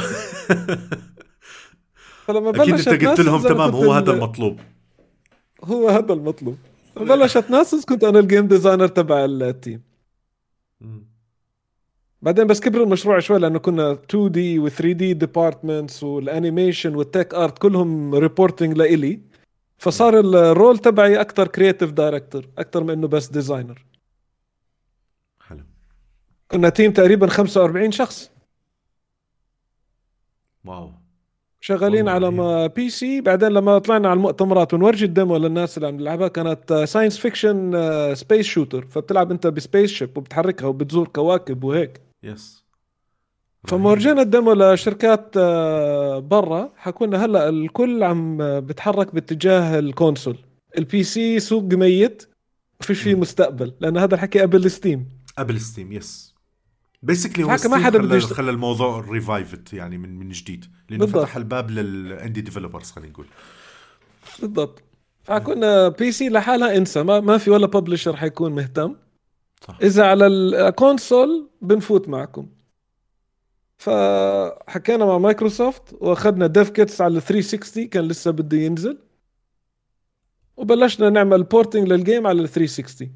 فلما 2.27 2.49
أكيد 2.49 2.73
بلشت 2.75 2.87
أنت 2.87 3.05
قلت 3.05 3.19
لهم 3.19 3.41
تمام 3.41 3.69
هو 3.71 3.91
هذا 3.93 4.11
المطلوب. 4.11 4.59
هو 5.63 5.89
هذا 5.89 6.13
المطلوب. 6.13 6.57
بلشت 6.97 7.49
Nasons 7.51 7.85
كنت 7.85 8.03
أنا 8.03 8.19
ال 8.19 8.25
game 8.25 8.47
designer 8.47 8.87
تبع 8.87 9.25
ال 9.25 9.34
team. 9.34 9.81
بعدين 12.21 12.47
بس 12.47 12.59
كبر 12.59 12.83
المشروع 12.83 13.19
شوي 13.19 13.39
لأنه 13.39 13.59
كنا 13.59 13.91
2 13.91 14.31
D 14.31 14.59
و 14.59 14.69
3 14.69 14.91
D 14.91 15.13
departments 15.13 16.03
وال 16.03 16.20
animation 16.20 16.95
وال 16.95 17.08
tech 17.08 17.33
art 17.33 17.57
كلهم 17.57 18.15
reporting 18.15 18.77
لإلي. 18.77 19.28
فصار 19.79 20.19
ال 20.19 20.31
role 20.31 20.77
تبعي 20.77 21.21
أكثر 21.21 21.47
creative 21.47 21.91
director 21.91 22.45
أكثر 22.57 22.83
من 22.83 22.89
إنه 22.89 23.07
بس 23.07 23.27
designer 23.27 23.85
حلو. 25.41 25.63
كنا 26.51 26.69
team 26.69 26.91
تقريبا 26.93 27.27
45 27.27 27.91
شخص. 27.91 28.31
wow. 30.65 30.91
شغالين 31.61 32.07
على 32.09 32.31
ما 32.31 32.67
PC 32.67 33.21
بعدين 33.21 33.49
لما 33.49 33.79
طلعنا 33.79 34.09
على 34.09 34.17
المؤتمرات 34.17 34.73
ونورجي 34.73 35.05
ال 35.05 35.11
demo 35.11 35.37
للناس 35.37 35.77
اللي 35.77 35.87
عم 35.87 35.97
تلعبها 35.97 36.27
كانت 36.27 36.73
science 36.73 37.17
fiction 37.17 37.71
space 38.15 38.45
shooter 38.45 38.85
فبتلعب 38.85 39.31
أنت 39.31 39.47
ب 39.47 39.91
spaceship 39.91 40.17
وبتحركها 40.17 40.67
وبتزور 40.67 41.07
كواكب 41.07 41.63
وهيك. 41.63 42.01
yes 42.23 42.58
فما 43.67 43.89
ورجينا 43.89 44.21
ال 44.21 44.27
demo 44.27 44.53
لشركات 44.53 45.33
آه، 45.37 46.19
برا 46.19 46.73
حكوا 46.77 47.07
لنا 47.07 47.25
هلا 47.25 47.49
الكل 47.49 48.03
عم 48.03 48.37
بتحرك 48.59 49.13
باتجاه 49.15 49.79
ال 49.79 49.85
console. 49.85 50.37
ال 50.77 51.03
PC 51.03 51.39
سوق 51.39 51.63
ميت 51.63 52.29
فيش 52.81 53.01
فيه 53.01 53.15
مستقبل 53.15 53.73
لأن 53.79 53.97
هذا 53.97 54.15
الحكي 54.15 54.39
قبل 54.39 54.71
Steam 54.71 55.09
قبل 55.37 55.61
Steam 55.61 55.91
yes 55.91 56.35
basically 57.03 57.43
هو 57.43 57.47
ما 57.47 57.77
حدا 57.77 57.99
بده. 57.99 58.19
خلى 58.19 58.51
الموضوع 58.51 59.05
revived 59.09 59.73
يعني 59.73 59.97
من 59.97 60.19
من 60.19 60.29
جديد 60.29 60.65
لأنه 60.89 61.05
بالضبط. 61.05 61.23
فتح 61.23 61.35
الباب 61.35 61.71
لل 61.71 61.91
indie 61.91 62.41
developers 62.41 62.91
خلينا 62.91 63.11
نقول. 63.11 63.25
بالضبط. 64.41 64.83
فكنا 65.23 65.87
PC 65.87 66.29
لحالها 66.29 66.77
انسى 66.77 67.03
ما, 67.03 67.19
ما 67.19 67.37
في 67.37 67.51
ولا 67.51 67.67
publisher 67.67 68.15
حيكون 68.15 68.51
مهتم. 68.51 68.95
صح. 69.67 69.77
إذا 69.81 70.05
على 70.05 70.27
ال 70.27 70.42
console 70.42 71.49
بنفوت 71.61 72.09
معكم. 72.09 72.47
فحكينا 73.79 75.05
مع 75.05 75.17
مايكروسوفت 75.17 75.93
واخذنا 76.01 76.47
dev 76.47 76.69
kits 76.69 77.01
على 77.01 77.19
360 77.19 77.87
كان 77.87 78.03
لسه 78.07 78.31
بده 78.31 78.57
ينزل. 78.57 78.97
وبلشنا 80.57 81.09
نعمل 81.09 81.43
porting 81.43 81.87
لل 81.87 82.00
game 82.00 82.27
على 82.27 82.47
360 82.47 83.11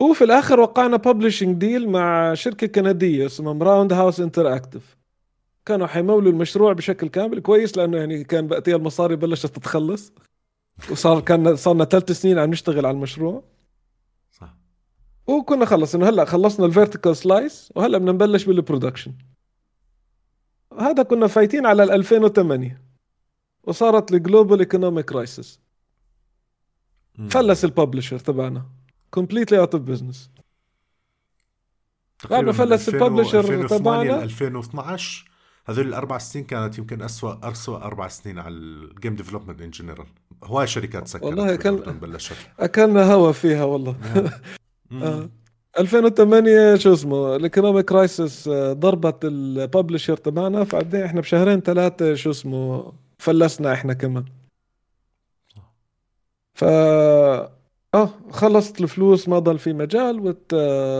وفي 0.00 0.24
الآخر 0.24 0.60
وقعنا 0.60 0.96
publishing 0.96 1.56
deal 1.56 1.88
مع 1.88 2.34
شركة 2.34 2.66
كندية 2.66 3.26
اسمها 3.26 3.64
Roundhouse 3.64 4.20
Interactive 4.20 4.96
كانوا 5.66 5.86
حيمولوا 5.86 6.32
المشروع 6.32 6.72
بشكل 6.72 7.08
كامل 7.08 7.40
كويس 7.40 7.76
لأنه 7.76 7.98
يعني 7.98 8.24
كان 8.24 8.50
وقتها 8.52 8.76
المصاري 8.76 9.16
بلشت 9.16 9.46
تتخلص. 9.46 10.12
وصار 10.90 11.20
كان 11.20 11.56
صارنا 11.56 11.84
ثلاث 11.84 12.12
سنين 12.12 12.38
عم 12.38 12.50
نشتغل 12.50 12.86
على 12.86 12.94
المشروع. 12.94 13.42
وكنا 15.26 15.64
خلص 15.64 15.94
انه 15.94 16.08
هلا 16.08 16.24
خلصنا 16.24 16.66
ال 16.66 16.72
vertical 16.72 17.16
slice 17.16 17.72
وهلا 17.76 17.98
بدنا 17.98 18.12
نبلش 18.12 18.44
بال 18.44 18.55
production 18.55 19.12
هذا 20.80 21.02
كنا 21.02 21.26
فايتين 21.26 21.66
على 21.66 21.82
2008 21.82 22.82
وصارت 23.64 24.12
ال 24.12 24.19
global 24.19 24.58
economic 24.58 25.04
crisis 25.04 25.60
فلس 27.30 27.64
ال 27.64 27.69
publisher 27.69 28.18
تبعنا 28.18 28.66
completely 29.10 29.58
out 29.58 29.74
of 29.74 29.82
business 29.82 30.30
بعد 32.30 32.44
ما 32.44 32.52
فلس 32.52 32.88
ال 32.88 32.96
publisher 32.96 33.68
تبعنا 33.68 34.22
2012 34.22 35.30
هذول 35.66 35.88
الأربع 35.88 36.18
سنين 36.18 36.44
كانت 36.44 36.78
يمكن 36.78 37.02
اسوء 37.02 37.38
اسوء 37.42 37.76
أربع 37.76 38.08
سنين 38.08 38.38
على 38.38 38.54
ال 38.54 38.66
game 38.66 39.16
development 39.16 39.60
in 39.62 39.70
general 39.70 40.06
هواي 40.44 40.66
شركات 40.66 41.08
سكرت 41.08 41.24
والله 41.24 41.56
كان 41.56 41.76
بلشت. 41.76 42.36
أكلنا 42.58 43.12
هوا 43.12 43.32
فيها 43.32 43.64
والله. 43.64 43.96
آه. 44.92 45.30
2008 45.78 46.76
شو 46.76 46.92
اسمه 46.92 47.36
ال 47.36 47.41
economic 47.41 47.84
crisis 47.84 48.48
آه، 48.48 48.72
ضربت 48.72 49.24
ال 49.24 49.33
publisher 49.33 50.16
تبعنا 50.16 50.64
فبعدين 50.64 51.02
إحنا 51.02 51.20
بشهرين 51.20 51.60
ثلاثة 51.60 52.14
شو 52.14 52.30
اسمه 52.30 52.92
فلسنا 53.18 53.72
إحنا 53.72 53.92
كمان. 53.94 54.24
ف 56.54 56.64
آه 57.94 58.10
خلصت 58.30 58.80
الفلوس 58.80 59.28
ما 59.28 59.38
ضل 59.38 59.58
في 59.58 59.72
مجال 59.72 60.20
وت... 60.20 60.54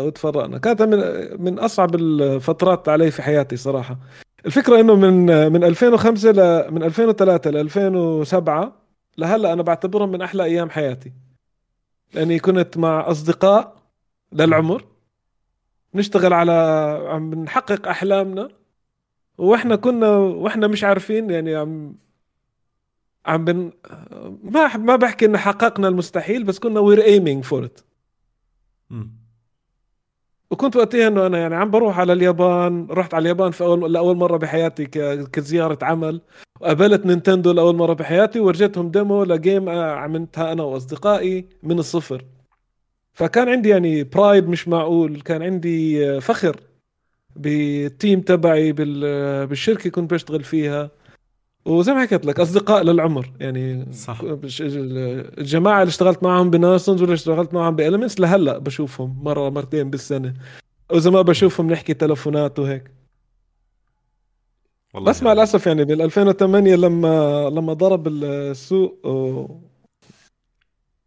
وتفرقنا. 0.07 0.59
كانت 0.59 0.83
من 0.83 0.99
من 1.43 1.59
أصعب 1.59 1.95
الفترات 1.95 2.89
علي 2.89 3.11
في 3.11 3.23
حياتي 3.23 3.57
صراحة. 3.57 3.99
الفكرة 4.47 4.81
إنه 4.81 4.95
من 4.97 5.27
من 5.53 5.65
2005 5.65 6.31
ل 6.31 6.73
من 6.73 6.83
2003 6.83 7.51
ل 7.51 7.57
2007 7.57 8.73
لهلأ 9.19 9.53
أنا 9.53 9.63
بعتبرهم 9.63 10.11
من 10.13 10.23
أحلى 10.23 10.45
أيام 10.45 10.71
حياتي. 10.71 11.13
لأني 12.15 12.39
كنت 12.39 12.79
مع 12.79 13.11
أصدقاء 13.11 13.83
للعمر. 14.33 14.85
نشتغل 15.95 16.33
على 16.33 16.53
عم 17.09 17.35
نحقق 17.35 17.89
أحلامنا. 17.89 18.49
وإحنا 19.39 19.77
كنا 19.77 20.09
وإحنا 20.17 20.67
مش 20.67 20.85
عارفين 20.85 21.31
يعني 21.31 21.55
عم 21.55 21.97
عم 23.27 23.45
بن 23.45 23.73
ما 24.43 24.77
ما 24.77 24.97
بحكي 24.97 25.27
إنه 25.27 25.39
حققنا 25.39 25.89
المستحيل 25.89 26.45
بس 26.45 26.59
كنا 26.59 26.81
we're 26.81 27.03
aiming 27.05 27.45
for 27.45 27.65
it 27.65 27.81
وكنت 30.51 30.77
وقتها 30.77 31.09
انه 31.09 31.27
أنا 31.27 31.39
يعني 31.39 31.55
عم 31.55 31.71
بروح 31.71 31.99
على 32.01 32.13
اليابان 32.13 32.87
رحت 32.91 33.15
على 33.15 33.23
اليابان 33.23 33.51
في 33.51 33.65
اول 33.65 33.93
لأول 33.93 34.17
مرة 34.17 34.37
بحياتي 34.37 34.87
كزيارة 35.33 35.79
عمل. 35.83 36.21
وقابلت 36.61 37.07
نينتندو 37.07 37.53
لأول 37.53 37.77
مرة 37.77 37.93
بحياتي 37.93 38.41
ورجيتهم 38.41 38.91
demo 38.91 39.25
ل 39.25 39.33
game 39.33 39.69
عملتها 39.69 40.53
أنا 40.53 40.63
وأصدقائي 40.63 41.47
من 41.63 41.79
الصفر. 41.79 42.25
فكان 43.15 43.49
عندي 43.49 43.69
يعني 43.69 44.05
pride 44.05 44.49
مش 44.49 44.69
معقول 44.69 45.21
كان 45.21 45.43
عندي 45.43 46.21
فخر 46.21 46.61
بال 47.37 47.65
team 47.65 48.21
تبعي 48.21 48.73
بالشركة 48.73 49.91
كنت 49.91 50.11
بشتغل 50.11 50.45
فيها. 50.45 50.91
وزي 51.65 51.93
ما 51.93 52.01
حكيت 52.01 52.27
لك 52.27 52.41
أصدقاء 52.41 52.83
للعمر. 52.83 53.31
يعني 53.41 53.93
صح. 53.93 54.21
الجماعة 55.39 55.83
اللي 55.83 55.91
اشتغلت 55.91 56.23
معهم 56.23 56.51
ب 56.51 56.58
Nasons 56.58 57.01
واللي 57.01 57.15
اشتغلت 57.15 57.55
معهم 57.55 57.77
ب 57.77 57.82
Elements 57.82 58.21
لهلأ 58.21 58.59
بشوفهم 58.59 59.19
مرة 59.23 59.51
مرتين 59.51 59.91
بالسنة. 59.91 60.35
واذا 60.91 61.11
ما 61.11 61.23
بشوفهم 61.23 61.71
نحكي 61.71 61.95
تلفونات 61.95 62.59
وهيك. 62.59 62.91
والله 64.95 65.11
بس 65.11 65.23
مع 65.23 65.33
الأسف 65.33 65.67
يعني 65.67 65.85
بال 65.85 66.03
2008 66.03 66.77
لما 66.77 67.51
لما 67.51 67.73
ضرب 67.73 68.09
السوق 68.09 69.07
و... 69.07 69.47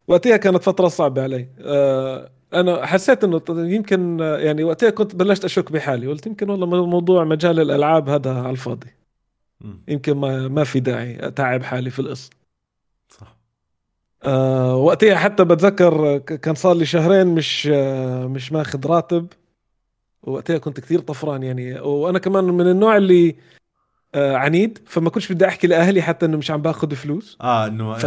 وقتها 0.07 0.37
كانت 0.37 0.63
فترة 0.63 0.87
صعبة 0.87 1.23
علي. 1.23 1.47
أه 1.59 2.31
أنا 2.53 2.85
حسيت 2.85 3.23
إنه 3.23 3.41
يمكن 3.49 4.19
يعني 4.19 4.63
وقتها 4.63 4.89
كنت 4.89 5.15
بلشت 5.15 5.45
أشك 5.45 5.71
بحالي. 5.71 6.07
قلت 6.07 6.27
يمكن 6.27 6.49
والله 6.49 6.85
موضوع 6.85 7.23
مجال 7.23 7.59
الألعاب 7.59 8.09
هذا 8.09 8.33
على 8.33 8.49
الفاضي. 8.49 8.96
يمكن 9.87 10.17
ما 10.17 10.47
ما 10.47 10.63
في 10.63 10.79
داعي 10.79 11.27
أتعب 11.27 11.63
حالي 11.63 11.89
في 11.89 11.99
القصة 11.99 12.29
صح. 13.09 13.37
آه 14.23 14.75
وقتها 14.75 15.15
حتى 15.15 15.45
بتذكر 15.45 16.17
كان 16.17 16.55
صار 16.55 16.75
لي 16.75 16.85
شهرين 16.85 17.27
مش 17.27 17.69
آه 17.73 18.27
مش 18.27 18.51
ماخذ 18.51 18.87
راتب. 18.87 19.27
وقتها 20.23 20.57
كنت 20.57 20.79
كثير 20.79 20.99
طفران 20.99 21.43
يعني. 21.43 21.79
وأنا 21.79 22.19
كمان 22.19 22.43
من 22.43 22.67
النوع 22.67 22.97
اللي 22.97 23.35
آه 24.15 24.35
عنيد 24.35 24.79
فما 24.85 25.09
كنتش 25.09 25.31
بدي 25.31 25.47
أحكي 25.47 25.67
لأهلي 25.67 26.01
حتى 26.01 26.25
إنه 26.25 26.37
مش 26.37 26.51
عم 26.51 26.61
باخذ 26.61 26.95
فلوس. 26.95 27.37
آه 27.41 27.67
إنه 27.67 27.93
ف... 27.93 28.05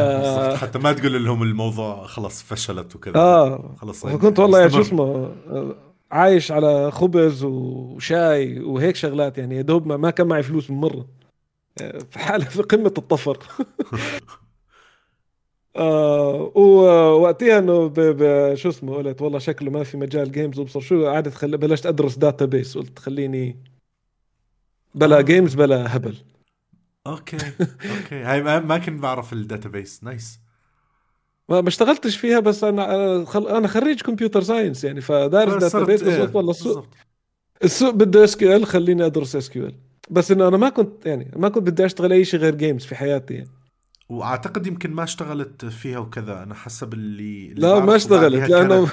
حتى 0.56 0.78
ما 0.78 0.92
تقول 0.92 1.24
لهم 1.24 1.42
الموضوع 1.42 2.06
خلص 2.06 2.42
فشلت 2.42 2.96
وكذا. 2.96 3.16
آه 3.16 3.74
خلص 3.80 4.06
فكنت 4.06 4.38
والله 4.38 4.58
يعني 4.58 4.70
شو 4.70 4.80
اسمه 4.80 5.02
آه، 5.02 5.76
عايش 6.10 6.52
على 6.52 6.90
خبز 6.90 7.44
وشاي 7.44 8.60
وهيك 8.60 8.96
شغلات 8.96 9.38
يعني. 9.38 9.56
يا 9.56 9.62
دوب 9.62 9.86
ما 9.86 10.10
كان 10.10 10.26
معي 10.26 10.42
فلوس 10.42 10.70
من 10.70 10.76
مرة. 10.76 11.19
في 12.10 12.18
حالة 12.18 12.44
في 12.44 12.62
قمة 12.62 12.94
الطفر. 12.98 13.38
آه 15.76 16.52
ووقتها 16.54 17.58
إنه 17.58 17.94
شو 18.54 18.68
اسمه 18.68 18.96
قلت 18.96 19.22
والله 19.22 19.38
شكله 19.38 19.70
ما 19.70 19.84
في 19.84 19.96
مجال 19.96 20.32
games 20.32 20.58
وبصر 20.58 20.80
شو 20.80 21.06
قعدت 21.06 21.34
خل... 21.34 21.58
بلشت 21.58 21.86
أدرس 21.86 22.16
database 22.18 22.78
قلت 22.78 22.98
خليني 22.98 23.64
بلا 24.94 25.20
games 25.20 25.54
بلا 25.54 25.96
هبل. 25.96 26.16
okay 27.06 27.36
okay. 27.96 28.22
هاي 28.22 28.42
ما 28.42 28.78
كنت 28.78 29.02
بعرف 29.02 29.32
ال 29.32 29.68
database 29.68 30.04
nice 30.04 30.40
ما 31.48 31.68
اشتغلتش 31.68 32.16
فيها 32.16 32.40
بس 32.40 32.64
أنا 32.64 33.24
خل... 33.24 33.48
أنا 33.48 33.68
خريج 33.68 34.02
computer 34.02 34.42
science 34.42 34.84
يعني 34.84 35.00
فدارس 35.00 35.54
database 35.54 36.02
بس 36.02 36.14
قلت 36.14 36.36
والله 36.36 36.50
السوق 36.50 36.86
السوق 37.64 37.90
بده 37.94 38.24
SQL 38.24 38.66
خليني 38.66 39.06
أدرس 39.06 39.36
SQL 39.36 39.89
بس 40.10 40.30
إنه 40.30 40.48
أنا 40.48 40.56
ما 40.56 40.68
كنت 40.68 41.06
يعني 41.06 41.32
ما 41.36 41.48
كنت 41.48 41.70
بدي 41.70 41.84
أشتغل 41.84 42.12
أي 42.12 42.24
شيء 42.24 42.40
غير 42.40 42.54
games 42.54 42.84
في 42.84 42.94
حياتي 42.94 43.34
يعني. 43.34 43.50
وأعتقد 44.08 44.66
يمكن 44.66 44.90
ما 44.90 45.04
اشتغلت 45.04 45.64
فيها 45.64 45.98
وكذا. 45.98 46.42
أنا 46.42 46.54
حسب 46.54 46.94
اللي, 46.94 47.46
اللي 47.52 47.60
لا 47.60 47.80
ما 47.80 47.96
اشتغلت 47.96 48.50
لأنه 48.50 48.88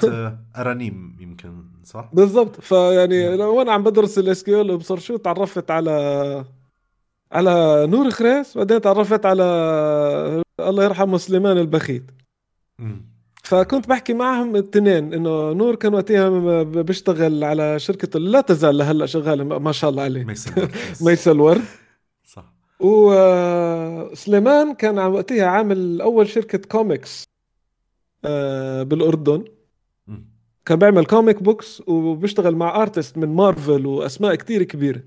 Aranim 0.56 1.16
يمكن 1.20 1.64
صح؟ 1.84 2.10
بالضبط. 2.12 2.60
فيعني 2.60 3.28
وأنا 3.28 3.72
عم 3.72 3.82
بدرس 3.82 4.18
ال 4.18 4.44
SQL 4.44 4.70
وبصر 4.70 4.98
شو 4.98 5.16
تعرفت 5.16 5.70
على 5.70 6.44
على 7.32 7.86
نور 7.86 8.10
خريس 8.10 8.58
بعدين 8.58 8.80
تعرفت 8.80 9.26
على 9.26 9.44
الله 10.60 10.84
يرحمه 10.84 11.18
سليمان 11.18 11.58
البخيت. 11.58 12.10
فكنت 13.48 13.88
بحكي 13.88 14.14
معهم 14.14 14.56
الاثنين 14.56 15.14
إنه 15.14 15.52
نور 15.52 15.74
كان 15.74 15.94
وقتها 15.94 16.62
بيشتغل 16.62 17.44
على 17.44 17.78
شركة 17.78 18.18
لا 18.18 18.40
تزال 18.40 18.78
لهلأ 18.78 19.06
شغالة 19.06 19.44
ما 19.58 19.72
شاء 19.72 19.90
الله 19.90 20.02
عليه. 20.02 20.24
ميس 21.00 21.32
الورد 21.32 21.64
صح. 22.34 22.52
وسليمان 22.80 24.74
كان 24.74 24.98
وقتها 24.98 25.46
عامل 25.46 26.00
أول 26.00 26.28
شركة 26.28 26.58
كوميكس 26.58 27.24
آه، 28.24 28.82
بالأردن. 28.82 29.44
كان 30.66 30.78
بيعمل 30.78 31.06
comic 31.06 31.42
books 31.42 31.82
وبيشتغل 31.86 32.56
مع 32.56 32.82
artists 32.82 33.18
من 33.18 33.28
مارفل 33.28 33.86
وأسماء 33.86 34.34
كتير 34.34 34.62
كبيرة. 34.62 35.02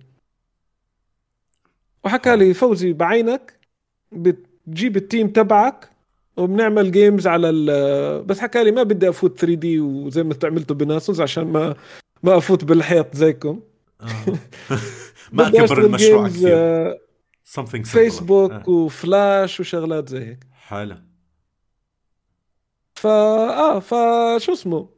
وحكى 2.04 2.36
لي 2.36 2.54
فوزي 2.54 2.94
بعينك 2.94 3.60
بتجيب 4.12 4.98
ال 4.98 5.04
team 5.04 5.28
تبعك 5.28 5.92
وبنعمل 6.38 6.92
games 6.92 7.28
على 7.28 7.50
ال 7.50 8.24
بس 8.24 8.40
حكى 8.40 8.64
لي 8.64 8.72
ما 8.72 8.84
بدي 8.84 9.10
أفوت 9.10 9.40
3 9.40 9.54
D 9.56 9.80
وزي 9.80 10.24
ما 10.24 10.36
عملتوا 10.44 10.76
بناسوس 10.76 11.20
عشان 11.20 11.44
ما 11.44 11.76
ما 12.24 12.38
أفوت 12.38 12.64
بالحيط 12.64 13.16
زيكم. 13.16 13.62
آه. 14.02 14.08
ما 15.34 15.48
اكبر 15.48 15.86
المشروع 15.86 16.28
كثير. 16.28 16.94
something 17.60 17.84
Facebook 17.84 18.52
آه. 18.52 18.70
وفلاش 18.70 19.60
وشغلات 19.60 20.10
زي 20.10 20.26
هيك. 20.26 20.40
حلو. 20.54 20.98
فا 22.96 23.10
آه 23.10 23.80
فشو 23.80 24.54
اسمه؟ 24.54 24.90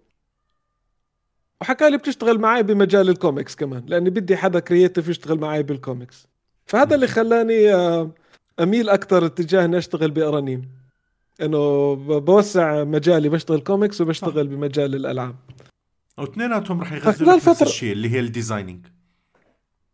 وحكى 1.62 1.90
لي 1.90 1.98
بتشتغل 1.98 2.40
معي 2.40 2.64
بمجال 2.64 3.10
الكوميكس 3.10 3.56
كمان 3.56 3.86
لأني 3.88 4.10
بدي 4.10 4.38
حدا 4.38 4.60
creative 4.60 5.08
يشتغل 5.08 5.40
معي 5.40 5.64
بالكوميكس 5.64 6.28
فهذا 6.66 6.96
اللي 6.96 7.08
خلاني 7.08 7.74
آه، 7.74 8.12
أميل 8.60 8.90
أكثر 8.90 9.26
اتجاه 9.26 9.66
إني 9.66 9.78
أشتغل 9.78 10.12
بأرانيم. 10.12 10.83
إنه 11.42 11.94
بوسع 12.20 12.84
مجالي 12.84 13.30
بشتغل 13.30 13.60
كوميكس 13.60 14.02
وبشتغل 14.02 14.48
بمجال 14.48 14.96
الألعاب. 14.96 15.36
واثنيناتهم 16.18 16.82
رح 16.82 16.94
يغذوا 16.94 17.36
نفس 17.36 17.62
الشيء 17.62 17.92
اللي 17.92 18.10
هي 18.10 18.20
ال 18.20 18.26
designing 18.26 18.86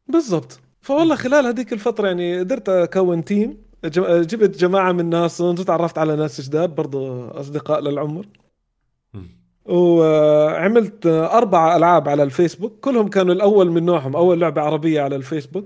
بالضبط. 0.07 0.59
فوالله 0.81 1.15
خلال 1.15 1.45
هذيك 1.45 1.73
الفترة 1.73 2.07
يعني 2.07 2.39
قدرت 2.39 2.69
أكون 2.69 3.23
team 3.23 3.57
جبت 3.85 4.59
جماعة 4.59 4.91
من 4.91 4.99
الناس 4.99 5.41
وتعرفت 5.41 5.97
على 5.97 6.15
ناس 6.15 6.41
جداد 6.41 6.75
برضو 6.75 7.27
أصدقاء 7.27 7.79
للعمر. 7.79 8.25
وعملت 9.65 11.05
أربع 11.05 11.75
ألعاب 11.75 12.09
على 12.09 12.23
الفيسبوك. 12.23 12.79
كلهم 12.81 13.07
كانوا 13.07 13.33
الأول 13.33 13.71
من 13.71 13.85
نوعهم 13.85 14.15
أول 14.15 14.41
لعبة 14.41 14.61
عربية 14.61 15.01
على 15.01 15.15
الفيسبوك. 15.15 15.65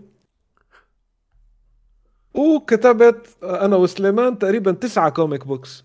وكتبت 2.34 3.38
أنا 3.44 3.76
وسليمان 3.76 4.40
تقريبا 4.40 4.72
تسعة 4.72 5.10
comic 5.10 5.48
books 5.48 5.84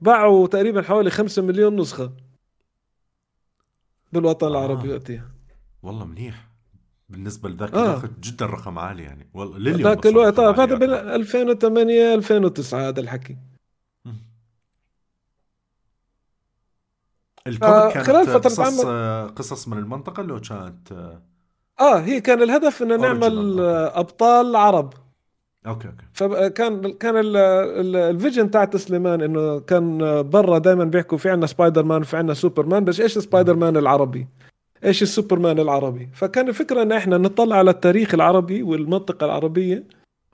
باعوا 0.00 0.46
تقريبا 0.46 0.82
حوالي 0.82 1.10
خمسة 1.10 1.42
مليون 1.42 1.76
نسخة 1.76 2.12
بالوطن 4.12 4.46
آه. 4.46 4.50
العربي 4.50 4.92
وقتها. 4.92 5.30
والله 5.82 6.04
منيح. 6.04 6.48
بالنسبة 7.08 7.48
لذاك 7.48 7.74
آه. 7.74 7.84
الوقت 7.84 8.10
جدا 8.20 8.46
رقم 8.46 8.78
عالي 8.78 9.02
يعني. 9.02 9.28
والله 9.34 9.58
لليوم 9.58 9.82
ذاك 9.82 10.06
الوقت 10.06 10.38
آه 10.38 10.50
هذا 10.50 10.74
بال 10.74 10.90
2008 10.94 12.14
2009 12.14 12.88
هذا 12.88 13.00
الحكي. 13.00 13.36
الكوميك 17.46 17.74
آه 17.74 17.90
كانت 17.92 18.06
خلال 18.06 18.26
فترة 18.26 18.38
قصص 18.38 18.84
آه 18.84 19.26
قصص 19.26 19.68
من 19.68 19.78
المنطقة 19.78 20.22
لو 20.22 20.40
كانت 20.40 21.18
آه, 21.80 21.98
هي 21.98 22.20
كان 22.20 22.42
الهدف 22.42 22.82
ان 22.82 23.00
نعمل 23.00 23.60
أبطال 23.94 24.56
عرب. 24.56 24.92
okay 25.66 25.88
okay. 25.88 26.04
فكان 26.12 26.92
كان 26.92 27.14
ال 27.96 28.04
vision 28.04 28.50
تاعت 28.50 28.76
سليمان 28.76 29.22
إنه 29.22 29.60
كان 29.60 29.98
برا 30.22 30.58
دائما 30.58 30.84
بيحكوا 30.84 31.18
في 31.18 31.30
عندنا 31.30 31.46
سبايدر 31.46 31.84
مان 31.84 32.00
وفي 32.00 32.16
عندنا 32.16 32.34
سوبر 32.34 32.66
مان 32.66 32.84
بس 32.84 33.00
إيش 33.00 33.18
سبايدر 33.18 33.56
مان 33.56 33.76
العربي؟ 33.76 34.26
إيش 34.84 35.02
السوبرمان 35.02 35.58
العربي؟ 35.58 36.08
فكان 36.14 36.48
الفكرة 36.48 36.82
إن 36.82 36.92
إحنا 36.92 37.18
نطلع 37.18 37.56
على 37.56 37.70
التاريخ 37.70 38.14
العربي 38.14 38.62
والمنطقة 38.62 39.24
العربية 39.24 39.84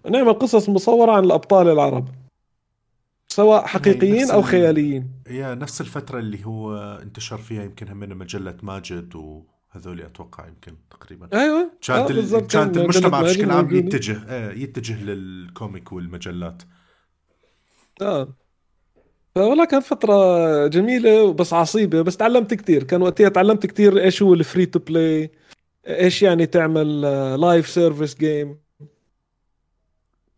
ونعمل 0.05 0.33
قصص 0.33 0.69
مصورة 0.69 1.13
عن 1.13 1.25
الأبطال 1.25 1.69
العرب 1.69 2.09
سواء 3.29 3.67
حقيقيين 3.67 4.31
أو 4.31 4.43
خياليين. 4.43 5.11
هي 5.27 5.55
نفس 5.55 5.81
الفترة 5.81 6.19
اللي 6.19 6.47
هو 6.47 6.77
انتشر 7.03 7.37
فيها 7.37 7.63
يمكن 7.63 7.89
همنا 7.89 8.15
مجلة 8.15 8.57
ماجد 8.63 9.15
وهذول 9.75 10.01
أتوقع 10.01 10.49
يمكن 10.49 10.77
تقريبا. 10.91 11.29
أيوه. 11.33 11.71
كانت 11.83 12.11
آه 12.11 12.41
كانت 12.41 12.77
المجتمع 12.77 13.23
بشكل 13.23 13.51
عام 13.51 13.77
يتجه 13.77 14.23
آه 14.29 14.53
يتجه 14.53 15.05
لل 15.05 15.30
comic 15.30 15.93
والمجلات. 15.93 16.63
آه. 18.03 18.29
والله 19.37 19.65
كانت 19.65 19.85
فترة 19.85 20.67
جميلة 20.67 21.33
بس 21.33 21.53
عصيبة 21.53 22.03
بس 22.03 22.17
تعلمت 22.17 22.55
كثير 22.55 22.83
كان 22.83 23.03
وقتها 23.03 23.29
تعلمت 23.29 23.67
كثير 23.67 24.01
إيش 24.01 24.23
هو 24.23 24.35
ال 24.35 24.41
free 24.41 24.67
to 24.67 24.79
play 24.79 25.31
إيش 25.89 26.23
يعني 26.23 26.47
تعمل 26.47 27.01
live 27.41 27.69
service 27.69 28.15
game 28.15 28.59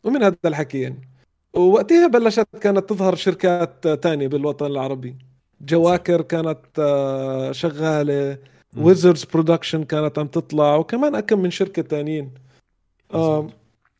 ومن 0.05 0.23
هذا 0.23 0.37
الحكي 0.45 0.81
يعني. 0.81 1.09
ووقتها 1.55 2.07
بلشت 2.07 2.49
كانت 2.61 2.89
تظهر 2.91 3.15
شركات 3.15 3.89
تانية 3.89 4.29
بالوطن 4.29 4.67
العربي. 4.67 5.17
جواكر 5.61 6.23
كانت 6.23 6.61
آه، 6.79 7.53
شغالة. 7.53 8.39
Wizards 8.77 9.25
Production 9.25 9.85
كانت 9.85 10.19
عم 10.19 10.27
تطلع 10.27 10.77
وكمان 10.77 11.15
أكم 11.15 11.39
من 11.39 11.51
شركة 11.51 11.83
تانيين. 11.83 12.31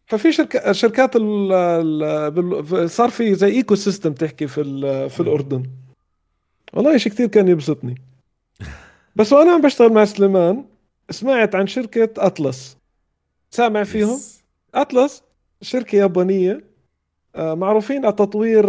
ففي 0.07 0.33
شركة 0.33 0.73
شركات 0.73 1.17
ال 1.17 1.53
ال 1.53 2.91
صار 2.91 3.11
في 3.11 3.35
زي 3.35 3.49
ecosystem 3.49 4.13
تحكي 4.13 4.47
في 4.47 4.63
في 5.09 5.21
الأردن. 5.21 5.63
والله 6.73 6.97
شيء 6.97 7.13
كثير 7.13 7.27
كان 7.27 7.49
يبسطني. 7.49 7.95
بس 9.17 9.33
وأنا 9.33 9.53
عم 9.53 9.61
بشتغل 9.61 9.93
مع 9.93 10.05
سليمان 10.05 10.65
سمعت 11.11 11.55
عن 11.55 11.67
شركة 11.67 12.27
Atlus 12.27 12.77
سامع 13.51 13.85
فيهم؟ 13.85 14.19
Atlus 14.75 15.23
شركة 15.63 15.97
يابانية. 15.97 16.65
آه، 17.37 17.55
معروفين 17.55 18.05
على 18.05 18.15
تطوير 18.15 18.67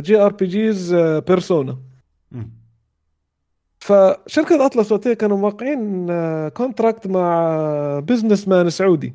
JRPGs 0.00 0.94
Persona 0.94 1.78
فشركة 3.82 4.66
Atlus 4.66 4.92
وقتها 4.92 5.14
كانوا 5.14 5.36
موقعين 5.36 6.06
contract 6.48 7.06
آه، 7.06 7.10
مع 7.10 8.00
businessman 8.00 8.70
سعودي. 8.70 9.14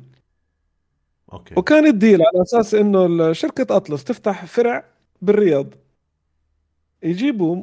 okay. 1.32 1.54
وكان 1.56 1.86
ال 1.86 1.93
deal 1.93 2.22
على 2.22 2.42
أساس 2.42 2.74
إنه 2.74 3.32
شركه 3.32 3.76
Atlus 3.76 4.04
تفتح 4.04 4.44
فرع 4.44 4.84
بالرياض. 5.22 5.66
يجيبوا 7.02 7.62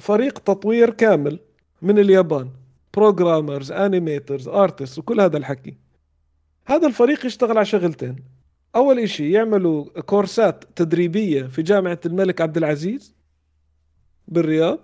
فريق 0.00 0.38
تطوير 0.38 0.90
كامل 0.90 1.38
من 1.82 1.98
اليابان 1.98 2.50
programmers 2.94 3.72
animators 3.72 4.48
artists 4.48 4.98
وكل 4.98 5.20
هذا 5.20 5.36
الحكي. 5.36 5.76
هذا 6.66 6.86
الفريق 6.86 7.26
يشتغل 7.26 7.56
على 7.56 7.66
شغلتين. 7.66 8.16
أول 8.76 8.98
إشي 8.98 9.32
يعملوا 9.32 10.00
كورسات 10.00 10.64
تدريبية 10.76 11.42
في 11.42 11.62
جامعة 11.62 12.00
الملك 12.06 12.40
عبد 12.40 12.56
العزيز 12.56 13.14
بالرياض. 14.28 14.78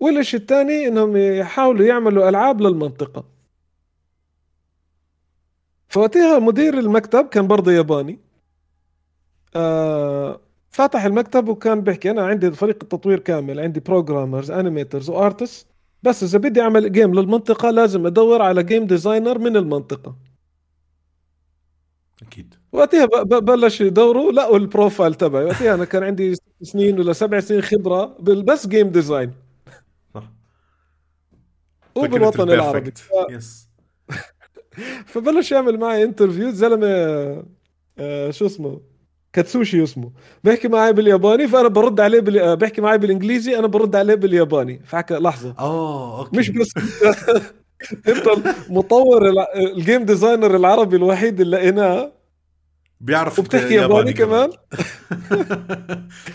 والشيء 0.00 0.40
الثاني 0.40 0.88
إنهم 0.88 1.16
يحاولوا 1.16 1.86
يعملوا 1.86 2.28
ألعاب 2.28 2.60
للمنطقة. 2.60 3.24
فوقتها 5.88 6.38
مدير 6.38 6.78
المكتب 6.78 7.28
كان 7.28 7.46
برضه 7.46 7.72
ياباني. 7.72 8.18
آه 9.56 10.40
فتح 10.70 11.04
المكتب 11.04 11.48
وكان 11.48 11.80
بيحكي 11.80 12.10
أنا 12.10 12.26
عندي 12.26 12.50
فريق 12.50 12.78
التطوير 12.82 13.18
كامل 13.18 13.60
عندي 13.60 13.80
programmers 13.80 14.50
animators 14.50 15.10
و 15.10 15.17
artists 15.17 15.66
بس 16.02 16.22
إذا 16.22 16.38
بدي 16.38 16.60
أعمل 16.60 16.92
game 16.92 17.14
للمنطقة 17.14 17.70
لازم 17.70 18.06
أدور 18.06 18.42
على 18.42 18.62
game 18.62 18.86
designer 18.86 19.38
من 19.38 19.56
المنطقة. 19.56 20.16
أكيد. 22.22 22.54
وقتها 22.72 23.06
بلش 23.22 23.80
يدوروا 23.80 24.32
لقوا 24.32 24.56
ال 24.58 24.65
profile 24.65 25.14
تبعي. 25.14 25.44
وقتها 25.44 25.74
أنا 25.74 25.84
كان 25.84 26.02
عندي 26.02 26.34
سنين 26.62 27.00
ولا 27.00 27.12
سبع 27.12 27.40
سنين 27.40 27.62
خبرة 27.62 28.16
بالبس 28.20 28.66
game 28.66 28.88
design 28.88 29.32
وبالوطن 31.94 32.50
العربي. 32.50 32.92
yes 33.30 33.68
فبلش 35.12 35.52
يعمل 35.52 35.78
معي 35.78 36.02
interview 36.04 36.50
زلمة 36.50 36.86
آه 37.98 38.30
شو 38.30 38.46
اسمه؟ 38.46 38.80
كاتسوشي 39.32 39.82
اسمه. 39.82 40.12
بيحكي 40.44 40.68
معي 40.68 40.92
بالياباني 40.92 41.48
فأنا 41.48 41.68
برد 41.68 42.00
عليه 42.00 42.20
بال... 42.20 42.38
آه، 42.38 42.54
بيحكي 42.54 42.80
معي 42.80 42.98
بالإنجليزي 42.98 43.58
أنا 43.58 43.66
برد 43.66 43.96
عليه 43.96 44.14
بالياباني. 44.14 44.82
فحكى 44.86 45.14
لحظة. 45.14 45.54
آه 45.58 46.18
okay. 46.18 46.38
مش 46.38 46.50
بس 46.50 46.68
أنت 48.08 48.26
المطور 48.68 49.32
ال 49.56 49.66
game 49.66 50.04
designer 50.04 50.56
العربي 50.56 50.96
الوحيد 50.96 51.40
اللي 51.40 51.56
لقيناه 51.56 52.12
بيعرف 53.00 53.38
وبتحكي 53.38 53.74
ياباني, 53.74 54.10
ياباني 54.10 54.12
كمان. 54.12 54.50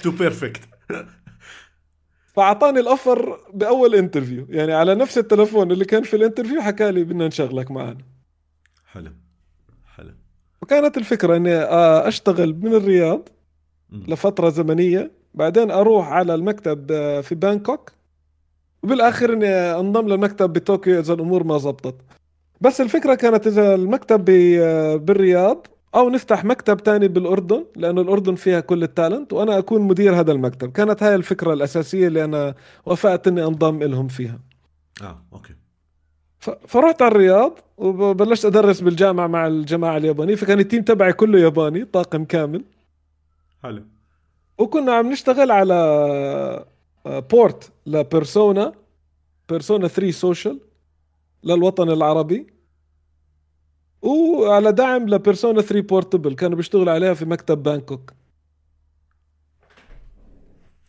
too 0.03 0.11
perfect 0.11 0.61
فأعطاني 2.35 2.79
ال 2.79 2.89
offer 2.89 3.39
بأول 3.53 3.95
interview 3.95 4.45
يعني 4.49 4.73
على 4.73 4.95
نفس 4.95 5.17
التلفون 5.17 5.71
اللي 5.71 5.85
كان 5.85 6.03
في 6.03 6.15
ال 6.15 6.20
interview 6.20 6.61
حكى 6.61 6.91
لي 6.91 7.03
بدنا 7.03 7.27
نشغلك 7.27 7.71
معنا 7.71 7.97
حلو. 8.85 9.11
حلو. 9.95 10.11
وكانت 10.61 10.97
الفكرة 10.97 11.35
إني 11.35 11.55
آه، 11.55 12.07
أشتغل 12.07 12.55
من 12.61 12.73
الرياض 12.73 13.29
لفترة 13.91 14.49
زمنية 14.49 15.11
بعدين 15.33 15.71
أروح 15.71 16.07
على 16.07 16.35
المكتب 16.35 16.91
آه، 16.91 17.21
في 17.21 17.35
بانكوك 17.35 17.91
وبالآخر 18.83 19.33
إني 19.33 19.49
أنضم 19.79 20.07
للمكتب 20.07 20.53
بطوكيو 20.53 20.99
إذا 20.99 21.13
الأمور 21.13 21.43
ما 21.43 21.57
زبطت. 21.57 21.95
بس 22.61 22.81
الفكرة 22.81 23.15
كانت 23.15 23.47
إذا 23.47 23.75
المكتب 23.75 24.29
آه، 24.29 24.95
بالرياض 24.95 25.67
أو 25.95 26.09
نفتح 26.09 26.45
مكتب 26.45 26.77
تاني 26.77 27.07
بالأردن 27.07 27.65
لأنه 27.75 28.01
الأردن 28.01 28.35
فيها 28.35 28.59
كل 28.59 28.83
ال 28.83 28.90
talent 28.90 29.33
وأنا 29.33 29.57
أكون 29.57 29.81
مدير 29.81 30.19
هذا 30.19 30.31
المكتب. 30.31 30.71
كانت 30.71 31.03
هاي 31.03 31.15
الفكرة 31.15 31.53
الأساسية 31.53 32.07
اللي 32.07 32.23
أنا 32.23 32.55
وافقت 32.85 33.27
إني 33.27 33.43
أنضم 33.43 33.83
لهم 33.83 34.07
فيها. 34.07 34.39
آه 35.01 35.21
okay. 35.33 35.53
فرحت 36.67 37.01
على 37.01 37.11
الرياض 37.11 37.59
وبلشت 37.77 38.45
أدرس 38.45 38.81
بالجامعة 38.81 39.27
مع 39.27 39.47
الجماعة 39.47 39.97
اليابانية 39.97 40.35
فكان 40.35 40.59
ال 40.59 40.64
team 40.64 40.83
تبعي 40.83 41.13
كله 41.13 41.39
ياباني 41.39 41.85
طاقم 41.85 42.25
كامل. 42.25 42.63
حلو. 43.63 43.83
وكنا 44.57 44.93
عم 44.93 45.11
نشتغل 45.11 45.51
على 45.51 46.65
port 47.05 47.71
ل 47.85 47.96
Persona 47.96 48.73
Persona 49.49 49.87
3 49.87 50.11
Social 50.11 50.59
للوطن 51.43 51.89
العربي. 51.89 52.54
وعلى 54.05 54.71
دعم 54.71 55.09
ل 55.09 55.16
Persona 55.16 55.61
3 55.61 55.87
Portable 55.87 56.35
كانوا 56.35 56.57
بيشتغلوا 56.57 56.93
عليها 56.93 57.13
في 57.13 57.25
مكتب 57.25 57.63
بانكوك. 57.63 58.13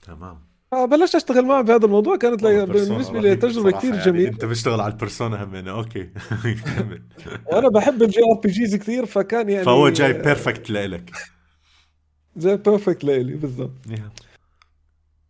تمام. 0.07 0.47
آه 0.73 0.85
بلشت 0.85 1.15
أشتغل 1.15 1.45
معه 1.47 1.63
بهذا 1.63 1.85
الموضوع 1.85 2.17
كانت 2.17 2.43
بالنسبة 2.43 3.21
لي 3.21 3.37
تجربة 3.37 3.71
كثير 3.71 3.95
يعني 3.95 4.05
جميلة. 4.05 4.29
أنت 4.29 4.45
بتشتغل 4.45 4.81
على 4.81 4.93
ال 4.93 4.99
Persona 4.99 5.45
همين 5.45 5.69
okay. 5.69 6.11
وأنا 7.53 7.69
بحب 7.69 8.03
ال 8.03 8.21
JRPGs 8.21 8.77
كثير 8.77 9.07
فكان 9.07 9.49
يعني 9.49 9.65
فهو 9.65 9.89
جاي 9.89 10.13
perfect 10.13 10.71
لإلك. 10.71 11.11
جاي 12.37 12.57
perfect 12.57 13.05
لإلي 13.05 13.35
بالضبط. 13.35 13.71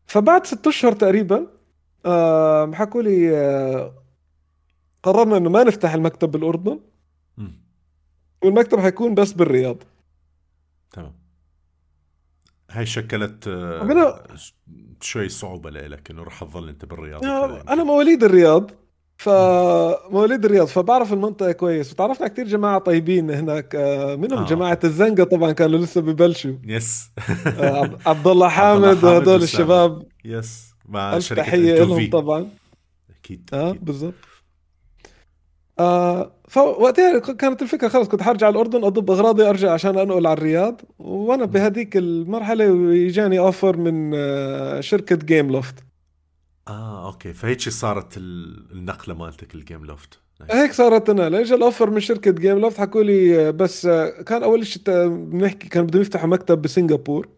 فبعد 0.07 0.47
ست 0.47 0.67
أشهر 0.67 0.93
تقريبا 0.93 1.47
آه 2.07 2.73
حكوا 2.73 3.03
لي 3.03 3.37
آه 3.37 3.95
قررنا 5.03 5.37
إنه 5.37 5.51
ما 5.51 5.65
نفتح 5.65 5.95
المكتب 5.95 6.31
بالأردن. 6.31 6.81
والمكتب 8.45 8.81
حيكون 8.81 9.15
بس 9.15 9.33
بالرياض. 9.33 9.77
تمام. 10.93 11.13
هاي 12.71 12.87
شكلت 12.87 13.49
آه 13.49 14.19
شوي 15.01 15.29
صعوبة 15.29 15.71
لك 15.71 16.11
إنه 16.11 16.23
رح 16.23 16.45
تظل 16.45 16.69
أنت 16.69 16.85
بالرياض 16.85 17.25
أنا 17.69 17.85
مواليد 17.85 18.25
الرياض 18.25 18.71
فمواليد 19.19 20.45
الرياض 20.45 20.67
فبعرف 20.67 21.13
المنطقة 21.13 21.53
كويس 21.53 21.93
وتعرفت 21.93 22.23
على 22.23 22.31
كثير 22.31 22.47
جماعة 22.47 22.79
طيبين 22.79 23.31
هناك 23.31 23.75
آه، 23.75 24.17
منهم 24.17 24.39
آه. 24.39 24.47
جماعة 24.47 24.79
الزنقة 24.85 25.25
طبعا 25.25 25.53
كانوا 25.53 25.79
لسه 25.79 26.01
ببلشوا. 26.01 26.55
يس. 26.65 27.11
آه، 27.47 27.99
عبد 28.07 28.27
الله 28.27 28.49
حامد 28.49 29.05
وهدول 29.05 29.43
الشباب. 29.43 30.03
yes. 30.25 30.75
مع 30.89 31.19
شركة 31.19 31.43
تحية 31.43 31.75
لهم 31.85 32.11
طبعا. 32.11 32.49
أكيد 33.21 33.51
آه 33.53 33.73
بالضبط. 33.73 34.15
آه 35.79 36.33
فوقتها 36.49 37.19
كانت 37.19 37.63
الفكرة 37.63 37.89
خلص 37.89 38.09
كنت 38.09 38.23
حرجع 38.23 38.49
الأردن 38.49 38.85
أضب 38.85 39.11
أغراضي 39.11 39.49
أرجع 39.49 39.73
عشان 39.73 39.99
أنقل 39.99 40.27
على 40.27 40.33
الرياض 40.39 40.81
وأنا 40.99 41.45
بهذيك 41.45 41.97
المرحلة 41.97 42.65
اجاني 43.07 43.39
offer 43.39 43.77
من 43.77 44.13
آه 44.15 44.81
شركة 44.81 45.17
جيم 45.17 45.51
لوفت 45.53 45.75
آه 46.69 47.07
أوكي. 47.07 47.33
فهيك 47.33 47.61
صارت 47.61 48.17
النقلة 48.17 49.15
مالتك 49.15 49.55
الجيم 49.55 49.85
لوفت. 49.85 50.19
هيك 50.51 50.73
صارت 50.73 51.11
أنا. 51.11 51.41
اجى 51.41 51.55
ال 51.55 51.61
offer 51.61 51.91
من 51.91 52.01
شركة 52.01 52.31
جيم 52.31 52.59
لوفت 52.59 52.81
حكوا 52.81 53.03
لي 53.03 53.49
آه، 53.49 53.51
بس 53.51 53.87
آه، 53.87 54.23
كان 54.23 54.43
أول 54.43 54.67
شيء 54.67 54.83
بنحكي 55.09 55.69
كان 55.69 55.87
بدهم 55.87 56.03
يفتحوا 56.03 56.29
مكتب 56.29 56.63
بسنغافور. 56.63 57.29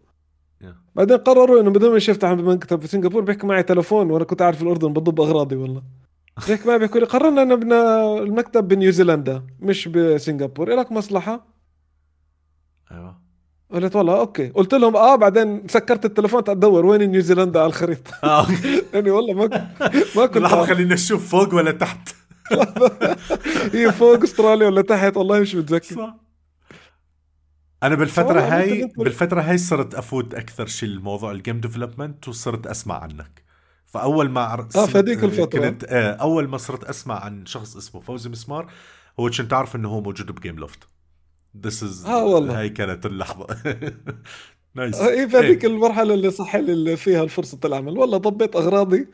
بعدين 0.94 1.16
قرروا 1.16 1.60
إنه 1.60 1.70
بدهم 1.70 1.96
يفتحوا 1.96 2.34
مكتب 2.34 2.80
في 2.80 2.88
سنغافور 2.88 3.22
بيحكوا 3.22 3.48
معي 3.48 3.62
تلفون 3.62 4.10
وأنا 4.10 4.24
كنت 4.24 4.42
عارف 4.42 4.62
الأردن 4.62 4.92
بضب 4.92 5.20
أغراضي 5.20 5.56
والله. 5.56 5.82
هيك 6.46 6.66
ما 6.66 6.76
بيحكوا 6.76 7.00
لي. 7.00 7.06
قررنا 7.06 7.54
بدنا 7.54 8.12
المكتب 8.18 8.68
بنيوزيلندا 8.68 9.46
مش 9.60 9.88
بسنغافور 9.88 10.70
لك 10.74 10.92
مصلحة؟ 10.92 11.46
أيوه. 12.92 13.18
قلت 13.72 13.96
والله 13.96 14.20
أوكي. 14.20 14.48
قلت 14.48 14.74
لهم 14.74 14.96
آه 14.96 15.16
بعدين 15.16 15.68
سكرت 15.68 16.04
التليفون. 16.04 16.44
تدور 16.44 16.86
وين 16.86 17.10
نيوزيلندا؟ 17.10 17.60
على 17.60 17.66
الخريطة. 17.68 18.12
آه 18.24 18.46
يعني 18.94 19.10
والله 19.16 19.34
ما 19.34 19.68
ما 20.16 20.26
كنت 20.26 20.36
لحظة 20.38 20.66
خلينا 20.66 20.94
نشوف 20.94 21.28
فوق 21.30 21.54
ولا 21.54 21.70
تحت. 21.72 22.08
هي 23.74 23.92
فوق 23.92 24.22
أستراليا 24.22 24.66
ولا 24.66 24.82
تحت؟ 24.82 25.16
والله 25.16 25.40
مش 25.40 25.54
متذكر. 25.54 25.96
صح. 25.96 26.16
أنا 27.82 27.94
بالفترة 27.94 28.40
هاي 28.40 28.92
بالفترة 28.98 29.40
هاي 29.40 29.58
صرت 29.58 29.94
أفوت 29.94 30.34
أكثر 30.34 30.66
شيء 30.66 30.88
الموضوع 30.88 31.32
ال 31.32 31.38
game 31.38 31.60
development 31.60 32.28
وصرت 32.28 32.66
أسمع 32.66 32.94
عنك. 33.02 33.47
فأول 33.88 34.30
ما 34.30 34.40
عر... 34.40 34.68
آه 34.76 34.86
في 34.86 34.98
هذيك 34.98 35.24
الفترة. 35.24 35.68
كنت 35.70 35.84
آه 35.84 36.12
أول 36.12 36.48
ما 36.48 36.56
صرت 36.58 36.84
أسمع 36.84 37.24
عن 37.24 37.46
شخص 37.46 37.76
اسمه 37.76 38.00
فوزي 38.00 38.30
مسمار 38.30 38.72
هو 39.20 39.30
كنت 39.30 39.52
أعرف 39.52 39.76
إنه 39.76 39.88
هو 39.88 40.00
موجود 40.00 40.32
بجيم 40.32 40.56
لوفت. 40.56 40.88
this 41.62 41.82
is 41.82 42.06
آه 42.06 42.24
والله. 42.24 42.60
هاي 42.60 42.68
كانت 42.68 43.06
اللحظة. 43.06 43.46
nice 44.74 44.94
آه 44.94 45.08
اي 45.08 45.28
في 45.28 45.36
هذيك. 45.36 45.64
المرحلة 45.64 46.14
اللي 46.14 46.30
صح 46.30 46.56
لي 46.56 46.72
اللي 46.72 46.96
فيها 46.96 47.26
فرصه 47.26 47.58
العمل. 47.64 47.98
والله 47.98 48.18
ضبيت 48.18 48.56
أغراضي. 48.56 49.08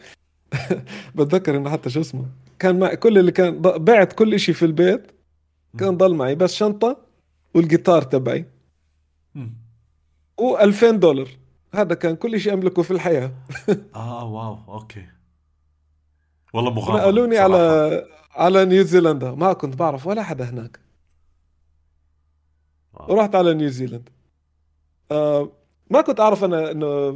بتذكر 1.15 1.57
إنه 1.57 1.71
حتى 1.71 1.91
شو 1.91 2.01
اسمه 2.01 2.27
كان 2.59 2.79
معي 2.79 2.97
كل 2.97 3.19
اللي 3.19 3.33
كان 3.33 3.63
بعت 3.63 4.13
كل 4.13 4.41
شيء 4.41 4.55
في 4.55 4.65
البيت 4.65 5.13
كان 5.79 5.97
ضل 5.97 6.15
معي. 6.15 6.35
بس 6.35 6.55
شنطة 6.55 6.97
والجيتار 7.55 8.03
تبعي. 8.03 8.47
و2000 10.41 10.85
دولار. 10.85 11.29
هذا 11.75 11.95
كان 11.95 12.17
كل 12.17 12.41
شيء 12.41 12.53
أملكه 12.53 12.83
في 12.83 12.91
الحياة. 12.91 13.33
آه 13.95 14.25
wow 14.25 14.59
أوكي. 14.69 15.07
والله 16.55 16.71
مغامرة 16.71 17.01
نقلوني 17.01 17.39
على 17.39 18.05
على 18.35 18.65
نيوزيلندا. 18.65 19.31
ما 19.31 19.53
كنت 19.53 19.77
بعرف 19.77 20.07
ولا 20.07 20.23
حدا 20.23 20.45
هناك. 20.45 20.81
wow. 22.95 23.17
ورحت 23.17 23.35
على 23.35 23.55
نيوزيلند 23.55 24.09
آه 25.13 25.53
ما 25.91 26.01
كنت 26.01 26.21
أعرف 26.21 26.45
أنا 26.45 26.71
إنه 26.71 27.15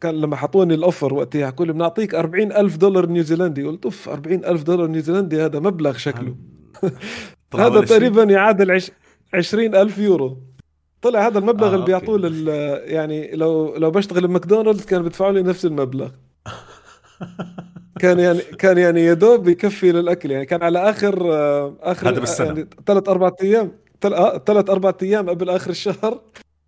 كان 0.00 0.14
لما 0.14 0.36
حطوني 0.36 0.74
الأوفر 0.74 1.14
وقتها 1.14 1.46
حكوا 1.46 1.66
لي 1.66 1.72
بنعطيك 1.72 2.14
40 2.14 2.52
ألف 2.52 2.76
دولار 2.76 3.06
نيوزيلندي. 3.06 3.64
قلت 3.64 3.84
أوف 3.84 4.08
40 4.08 4.44
ألف 4.44 4.62
دولار 4.62 4.86
نيوزيلندي 4.86 5.42
هذا 5.44 5.58
مبلغ 5.58 5.96
شكله. 5.96 6.36
هذا 7.54 7.80
تقريبا 7.80 8.22
يعادل 8.22 8.82
20 9.34 9.74
ألف 9.74 9.98
يورو. 9.98 10.42
طلع 11.02 11.26
هذا 11.26 11.38
المبلغ 11.38 11.72
آه 11.72 11.74
اللي 11.74 11.86
بيعطوه 11.86 12.18
لل 12.18 12.48
يعني 12.84 13.30
لو 13.36 13.76
لو 13.76 13.90
بشتغل 13.90 14.26
بماكدونالدز 14.26 14.84
كانوا 14.84 15.04
بيدفعوا 15.04 15.32
لي 15.32 15.42
نفس 15.42 15.64
المبلغ. 15.64 16.10
كان 18.00 18.18
يعني 18.18 18.38
كان 18.38 18.78
يعني 18.78 19.00
يا 19.00 19.14
دوب 19.14 19.48
يكفي 19.48 19.92
للأكل. 19.92 20.30
يعني 20.30 20.46
كان 20.46 20.62
على 20.62 20.90
آخر 20.90 21.14
آخر 21.82 22.08
هذا 22.08 22.20
بالسنة. 22.20 22.46
يعني 22.46 22.68
ثلاث 22.86 23.08
أربع 23.08 23.32
أيام 23.42 23.72
ثلاث 24.46 24.70
أربع 24.70 24.92
أيام 25.02 25.30
قبل 25.30 25.50
آخر 25.50 25.70
الشهر 25.70 26.20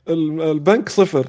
البنك 0.08 0.88
صفر. 0.88 1.26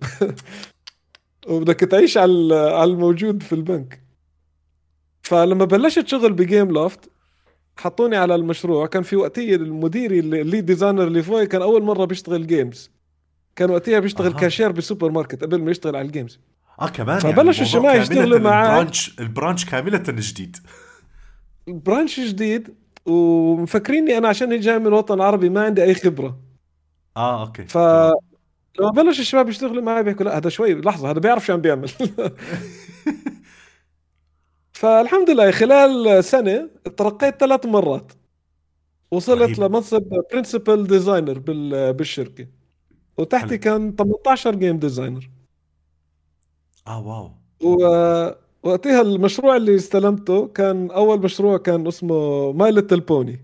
وبدك 1.48 1.80
تعيش 1.80 2.18
على 2.18 2.54
على 2.54 2.90
الموجود 2.90 3.42
في 3.42 3.52
البنك. 3.52 4.02
فلما 5.22 5.64
بلشت 5.64 6.08
شغل 6.08 6.32
بجيم 6.32 6.70
لوفت 6.70 7.10
حطوني 7.76 8.16
على 8.16 8.34
المشروع. 8.34 8.86
كان 8.86 9.02
في 9.02 9.16
وقتها 9.16 9.54
المدير 9.54 10.18
ال 10.18 10.60
lead 10.60 10.75
designer 10.75 11.04
اللي 11.06 11.22
فوق 11.22 11.42
كان 11.42 11.62
أول 11.62 11.82
مرة 11.82 12.04
بيشتغل 12.04 12.46
games 12.46 12.90
كان 13.56 13.70
وقتها 13.70 13.98
بيشتغل 13.98 14.32
آه. 14.32 14.36
كاشير 14.36 14.72
بسوبر 14.72 15.10
ماركت 15.10 15.44
قبل 15.44 15.62
ما 15.62 15.70
يشتغل 15.70 15.96
على 15.96 16.06
ال 16.06 16.12
games 16.12 16.40
آه 16.80 16.88
كمان 16.88 17.18
فبلشوا 17.18 17.36
يعني 17.38 17.62
الشباب 17.62 18.00
يشتغلوا 18.00 18.38
معاه. 18.38 18.78
ال 18.78 18.84
branch 18.84 19.20
ال 19.20 19.26
branch 19.26 19.64
كاملة 19.64 20.02
جديد 20.08 20.56
ال 21.68 21.75
branch 21.75 22.20
جديد 22.20 22.74
ومفكريني 23.06 24.18
أنا 24.18 24.28
عشان 24.28 24.60
جاي 24.60 24.78
من 24.78 24.86
الوطن 24.86 25.14
العربي 25.14 25.48
ما 25.48 25.64
عندي 25.64 25.82
أي 25.82 25.94
خبرة. 25.94 26.38
آه 27.16 27.46
أوكي. 27.46 27.64
ف 27.64 27.78
لما 28.80 28.90
بلش 28.96 29.20
الشباب 29.20 29.48
يشتغلوا 29.48 29.82
معي 29.82 30.02
بيحكوا 30.02 30.24
لا 30.24 30.36
هذا 30.36 30.48
شوي 30.48 30.74
لحظة 30.74 31.10
هذا 31.10 31.18
بيعرف 31.18 31.46
شو 31.46 31.52
عم 31.52 31.60
بيعمل. 31.60 31.90
فالحمد 34.76 35.30
لله 35.30 35.50
خلال 35.50 36.24
سنة 36.24 36.70
ترقيت 36.96 37.40
ثلاث 37.40 37.66
مرات. 37.66 38.12
وصلت 39.10 39.58
رهيب. 39.58 39.60
لمنصب 39.60 40.02
principal 40.32 40.86
designer 40.86 41.38
بالشركة. 41.92 42.46
وتحتي 43.18 43.48
حلو. 43.48 43.58
كان 43.58 43.96
18 43.96 44.54
game 44.54 44.78
designer 44.78 45.30
آه 46.86 47.00
wow. 47.06 47.32
وقتها 48.62 49.00
المشروع 49.00 49.56
اللي 49.56 49.76
استلمته 49.76 50.48
كان 50.48 50.90
أول 50.90 51.20
مشروع 51.20 51.58
كان 51.58 51.86
اسمه 51.86 52.52
My 52.52 52.72
Little 52.72 53.00
Pony 53.00 53.40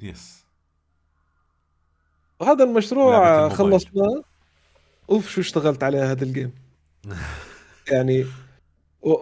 yes 0.00 0.46
وهذا 2.40 2.64
المشروع 2.64 3.48
خلصناه. 3.48 4.22
أوف 5.10 5.28
شو 5.30 5.40
اشتغلت 5.40 5.82
عليه 5.82 6.10
هذا 6.12 6.24
ال 6.24 6.30
game 6.30 6.52
يعني 7.92 8.26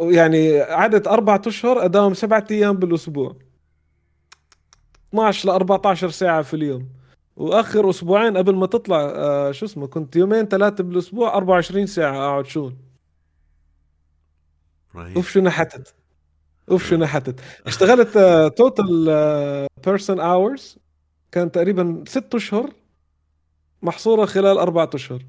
يعني 0.00 0.60
عدد 0.60 1.08
أربعة 1.08 1.42
أشهر 1.46 1.84
أداوم 1.84 2.14
سبعة 2.14 2.46
أيام 2.50 2.76
بالأسبوع. 2.76 3.36
12 5.08 5.48
ل 5.48 5.52
14 5.52 6.10
ساعة 6.10 6.42
في 6.42 6.54
اليوم. 6.54 6.88
وآخر 7.36 7.90
أسبوعين 7.90 8.36
قبل 8.36 8.54
ما 8.54 8.66
تطلع 8.66 9.00
آه 9.00 9.52
شو 9.52 9.66
اسمه 9.66 9.86
كنت 9.86 10.16
يومين 10.16 10.44
ثلاثة 10.46 10.84
بالأسبوع 10.84 11.36
24 11.36 11.86
ساعة 11.86 12.16
أقعد 12.16 12.46
شغل. 12.46 12.76
أوف 15.16 15.30
شو 15.30 15.40
نحتت 15.40 15.94
أوف 16.70 16.86
شو 16.86 16.96
نحتت 16.96 17.40
اشتغلت 17.66 18.18
total 18.56 19.68
person 19.86 20.20
hours 20.20 20.78
كان 21.32 21.50
تقريبا 21.52 22.04
ست 22.08 22.34
أشهر 22.34 22.70
محصورة 23.82 24.26
خلال 24.26 24.58
أربعة 24.58 24.90
أشهر. 24.94 25.22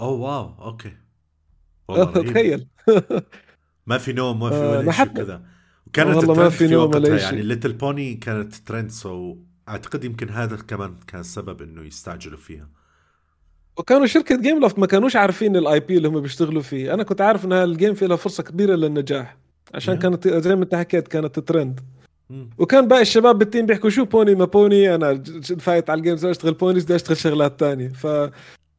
أوه 0.00 0.20
wow 0.20 0.68
أوكي. 0.68 0.96
تخيل. 2.30 2.68
ما 3.86 3.98
في 3.98 4.12
نوم 4.12 4.40
ما 4.40 4.50
في 4.50 4.56
ولا 4.56 4.92
شيء 4.92 5.04
كذا. 5.04 5.42
كانت 5.92 6.16
والله 6.16 6.34
ما 6.34 6.48
في 6.48 6.66
نوم 6.66 6.94
ولا 6.94 7.18
يعني 7.18 7.42
Little 7.42 7.72
Pony 7.72 8.14
كانت 8.14 8.54
trend 8.54 8.90
so 8.90 9.36
أعتقد 9.68 10.04
يمكن 10.04 10.28
هذا 10.28 10.56
كمان 10.56 10.94
كان 11.06 11.22
سبب 11.22 11.62
إنه 11.62 11.82
يستعجلوا 11.82 12.38
فيها. 12.38 12.68
وكانوا 13.76 14.06
شركة 14.06 14.40
جيم 14.40 14.60
لوفت 14.60 14.78
ما 14.78 14.86
كانوش 14.86 15.16
عارفين 15.16 15.56
ال 15.56 15.80
IP 15.80 15.96
اللي 15.96 16.08
هم 16.08 16.20
بيشتغلوا 16.20 16.62
فيه. 16.62 16.94
أنا 16.94 17.02
كنت 17.02 17.20
عارف 17.20 17.44
ان 17.44 17.52
ال 17.52 17.60
game 17.60 17.94
في 17.94 18.06
لها 18.06 18.16
فرصة 18.16 18.42
كبيرة 18.42 18.74
للنجاح 18.74 19.36
عشان 19.74 19.98
كانت 19.98 20.28
زي 20.28 20.56
ما 20.56 20.64
أنت 20.64 20.74
حكيت 20.74 21.08
كانت 21.08 21.38
ترند. 21.38 21.80
وكان 22.58 22.88
باقي 22.88 23.02
الشباب 23.02 23.38
بال 23.38 23.47
team 23.47 23.66
بيحكوا 23.66 23.90
شو 23.90 24.04
pony 24.04 24.34
ما 24.34 24.44
pony 24.44 24.94
أنا 24.94 25.22
فايت 25.58 25.90
على 25.90 25.98
ال 25.98 26.02
games 26.02 26.24
أشتغل 26.24 26.54
ponies 26.54 26.84
بدي 26.84 26.94
أشتغل 26.94 27.16
شغلات 27.16 27.60
تانية. 27.60 27.88
ف 27.88 28.06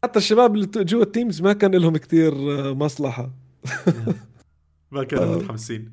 حتى 0.04 0.20
الشباب 0.20 0.56
اللي 0.56 0.68
جوا 0.76 1.04
ال 1.04 1.10
teams 1.10 1.42
ما 1.42 1.54
كان 1.54 1.76
لهم 1.76 1.98
كتير 1.98 2.34
آه، 2.34 2.74
مصلحة. 2.74 3.45
ما 4.92 5.04
كانوا 5.04 5.36
متحمسين. 5.36 5.92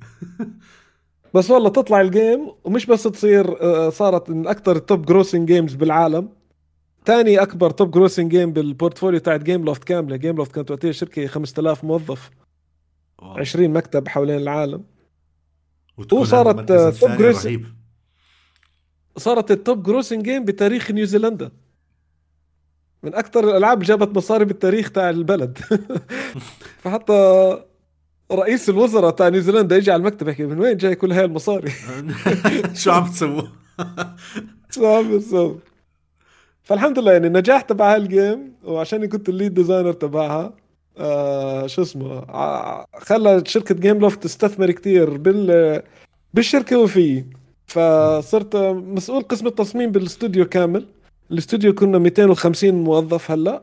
بس 1.35 1.51
والله 1.51 1.69
تطلع 1.69 2.01
ال 2.01 2.11
game 2.11 2.53
ومش 2.65 2.87
بس 2.87 3.03
تصير 3.03 3.63
آه، 3.63 3.91
صارت 3.91 4.31
من 4.31 4.47
أكثر 4.47 4.77
ال 4.77 4.84
top 4.84 5.07
grossing 5.07 5.49
games 5.49 5.75
بالعالم. 5.75 6.29
ثاني 7.05 7.43
أكبر 7.43 7.71
top 7.71 7.91
grossing 7.91 8.31
game 8.31 8.53
بال 8.53 8.65
portfolio 8.65 9.21
تاعت 9.21 9.43
جيم 9.43 9.65
لوفت 9.65 9.85
كاملة. 9.85 10.17
جيم 10.17 10.37
لوفت 10.37 10.53
كانت 10.53 10.71
وقتها 10.71 10.93
شركة 10.93 11.27
5000 11.27 11.85
موظف. 11.85 12.31
20 13.23 13.71
مكتب 13.71 14.09
حوالين 14.09 14.37
العالم. 14.37 14.85
وصارت 16.13 16.73
top 16.73 17.11
grossing 17.11 17.67
صارت 19.17 19.51
ال 19.51 19.59
top 19.59 19.83
grossing 19.83 20.23
game 20.23 20.45
بتاريخ 20.45 20.91
نيوزيلندا. 20.91 21.51
من 23.03 23.15
أكثر 23.15 23.45
الألعاب 23.51 23.83
اللي 23.83 23.89
جابت 23.89 24.17
مصاري 24.17 24.45
بالتاريخ 24.45 24.91
تاع 24.91 25.11
البلد. 25.11 25.59
فحتى 26.83 27.59
رئيس 28.33 28.69
الوزراء 28.69 29.11
تاع 29.11 29.29
نيوزيلندا 29.29 29.77
يجي 29.77 29.91
على 29.91 30.01
المكتب 30.01 30.29
يحكي 30.29 30.47
من 30.47 30.59
وين 30.61 30.77
جاي 30.77 30.95
كل 30.95 31.13
هاي 31.13 31.25
المصاري؟ 31.25 31.73
شو 32.83 32.91
عم 32.91 33.05
تسووا 33.05 33.43
شو 34.75 34.87
عم 34.87 35.19
تسووا 35.19 35.55
فالحمد 36.63 36.99
لله 36.99 37.13
يعني 37.13 37.27
النجاح 37.27 37.61
تبع 37.61 37.95
هال 37.95 38.14
game 38.14 38.53
وعشان 38.65 39.07
كنت 39.07 39.29
ال 39.29 39.34
lead 39.34 39.55
designer 39.55 39.93
تبعها 39.93 40.55
آه 40.99 41.67
شو 41.67 41.83
اسمه 41.83 42.25
خلى 42.99 43.43
شركة 43.47 43.75
جيم 43.75 43.99
لوفت 43.99 44.23
تستثمر 44.23 44.71
كثير 44.71 45.17
بال 45.17 45.83
بالشركة 46.35 46.79
وفي. 46.79 47.25
فصرت 47.67 48.57
مسؤول 48.57 49.23
قسم 49.23 49.47
التصميم 49.47 49.91
بالاستوديو 49.93 50.45
كامل. 50.49 50.87
الاستوديو 51.31 51.75
كنا 51.75 51.99
250 51.99 52.85
موظف 52.85 53.31
هلا 53.31 53.63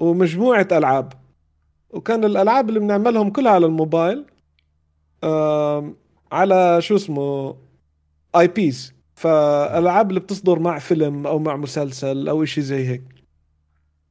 ومجموعة 0.00 0.68
ألعاب. 0.72 1.12
وكان 1.90 2.24
الألعاب 2.24 2.68
اللي 2.68 2.80
بنعملهم 2.80 3.30
كلها 3.30 3.52
على 3.52 3.66
الموبايل 3.66 4.24
على 6.32 6.78
شو 6.80 6.96
اسمه 6.96 7.56
IPs. 8.36 8.94
فالالعاب 9.14 10.08
اللي 10.08 10.20
بتصدر 10.20 10.58
مع 10.58 10.78
فيلم 10.78 11.26
أو 11.26 11.38
مع 11.38 11.56
مسلسل 11.56 12.28
أو 12.28 12.44
شيء 12.44 12.64
زي 12.64 12.88
هيك. 12.88 13.02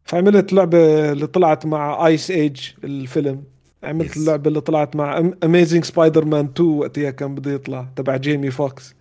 فعملت 0.04 0.54
لعبة 0.54 1.12
اللي 1.12 1.28
طلعت 1.28 1.66
مع 1.66 2.08
Ice 2.08 2.32
Age 2.32 2.70
الفيلم. 2.84 3.44
عملت 3.84 4.14
yes. 4.14 4.18
اللعبه 4.18 4.48
اللي 4.48 4.62
طلعت 4.62 4.96
مع 4.96 5.32
Amazing 5.44 5.84
Spider-Man 5.84 6.46
2 6.46 6.70
وقتها 6.70 7.12
كان 7.12 7.36
بده 7.36 7.52
يطلع 7.52 7.88
تبع 7.96 8.18
جيمي 8.18 8.52
فوكس 8.52 8.96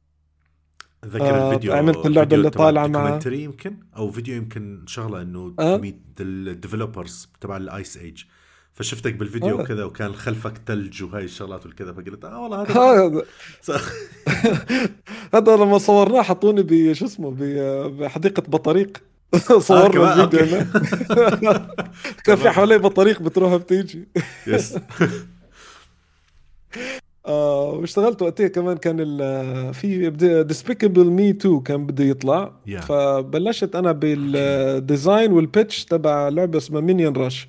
ذكر 1.06 1.24
آه 1.24 1.48
الفيديو 1.48 1.72
عملت 1.72 2.06
اللعبه 2.06 2.36
اللي 2.36 2.50
طالعة 2.50 2.86
مع 2.86 3.18
يمكن؟ 3.26 3.76
أو 3.96 4.10
فيديو 4.10 4.36
يمكن 4.36 4.84
شغلة 4.86 5.22
إنه 5.22 5.54
آه؟ 5.58 5.76
ميت 5.76 6.00
ال 6.20 6.30
developers 6.30 7.28
تبع 7.40 7.56
ال 7.56 7.66
Ice 7.66 7.96
Age 7.96 8.24
فشفتك 8.74 9.14
بالفيديو 9.14 9.60
وكذا 9.60 9.82
آه. 9.82 9.86
وكان 9.86 10.14
خلفك 10.14 10.52
ثلج 10.66 11.02
وهي 11.02 11.24
الشغلات 11.24 11.66
والكذا 11.66 11.92
فقلت 11.92 12.24
آه 12.24 12.42
والله 12.42 12.62
هذا 12.62 13.22
هذا. 15.34 15.56
لما 15.56 15.78
صورناه 15.78 16.22
حطوني 16.22 16.62
بشو 16.62 17.04
اسمه 17.04 17.30
بحديقة 17.88 18.42
بطريق. 18.48 19.02
صورنا 19.58 20.20
آه 20.20 20.24
الفيديو 20.24 20.64
كان 22.24 22.36
في 22.36 22.50
حواليه 22.50 22.76
بطريق 22.76 23.22
بتروح 23.22 23.56
بتيجي. 23.56 24.08
Yes 24.46 24.78
آه 27.26 27.70
واشتغلت 27.70 28.22
وقتها 28.22 28.48
كمان 28.48 28.76
كان 28.76 28.96
في 29.72 30.10
Despicable 30.42 31.04
Me 31.04 31.30
2 31.30 31.60
كان 31.60 31.86
بده 31.86 32.04
يطلع. 32.04 32.52
Yeah. 32.68 32.78
فبلشت 32.78 33.76
أنا 33.76 33.92
بال 33.92 34.27
design 34.27 35.32
وال 35.32 35.47
pitch 35.47 35.84
تبع 35.84 36.28
لعبة 36.28 36.58
اسمها 36.58 36.80
Minion 36.80 37.16
Rush 37.16 37.48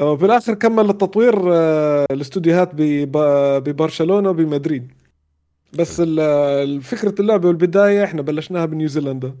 وبالآخر 0.00 0.54
كمل 0.54 0.90
التطوير 0.90 1.34
آه، 1.52 2.06
الاستوديوهات 2.10 2.70
ببرشلونة 2.74 4.30
وبمدريد. 4.30 4.92
بس 5.78 6.00
فكرة 6.80 7.14
اللعبة 7.20 7.48
والبداية 7.48 8.04
إحنا 8.04 8.22
بلشناها 8.22 8.64
بنيوزيلندا. 8.66 9.34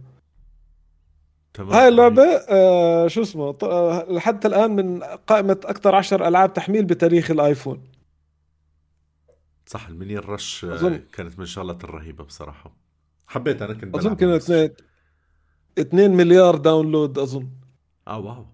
تمام. 1.54 1.72
هاي 1.72 1.88
اللعبة 1.88 2.22
آه 2.48 3.08
شو 3.08 3.22
اسمه 3.22 3.56
آه 3.62 4.06
لحد 4.10 4.46
الآن 4.46 4.76
من 4.76 5.00
قائمة 5.26 5.60
أكثر 5.64 5.94
عشر 5.94 6.28
ألعاب 6.28 6.52
تحميل 6.52 6.84
بتاريخ 6.84 7.30
الآيفون. 7.30 7.80
صح 9.72 9.88
المني 9.88 10.18
الرش 10.18 10.64
آه، 10.64 10.74
أظن... 10.74 11.00
كانت 11.12 11.38
من 11.38 11.44
الشغلات 11.44 11.84
الرهيبة 11.84 12.24
بصراحة. 12.24 12.76
حبيت 13.26 13.62
أنا 13.62 13.74
كنت 13.74 13.94
أظن 13.94 14.14
كانت 14.14 14.72
2 15.78 16.10
مليار 16.10 16.56
download 16.56 17.18
أظن. 17.18 17.48
آه 18.08 18.18
wow 18.18 18.46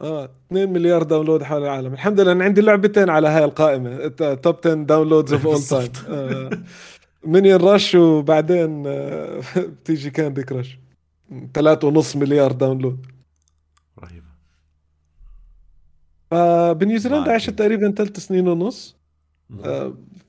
آه 0.00 0.30
2 0.46 0.72
مليار 0.72 1.02
download 1.02 1.42
حول 1.42 1.62
العالم. 1.62 1.92
الحمد 1.92 2.20
لله 2.20 2.32
أنا 2.32 2.44
عندي 2.44 2.60
لعبتين 2.60 3.10
على 3.10 3.28
هاي 3.28 3.44
القائمة. 3.44 4.08
top 4.34 4.56
10 4.58 4.74
downloads 4.74 5.32
of 5.32 5.46
all 5.46 5.62
time 5.62 6.64
Minion 7.24 7.60
Rush 7.60 7.94
وبعدين 7.94 8.84
آه 8.86 9.42
بتيجي 9.80 10.10
Candy 10.10 10.42
Crush. 10.42 10.78
3.5 11.58 12.16
مليار 12.16 12.52
داونلود. 12.52 13.06
رهيبة. 13.98 14.26
فبنيوزيلندا 16.30 17.32
عشت 17.32 17.50
تقريبا 17.50 17.90
ثلاث 17.90 18.18
سنين 18.18 18.48
ونص. 18.48 18.92
آه 18.92 18.95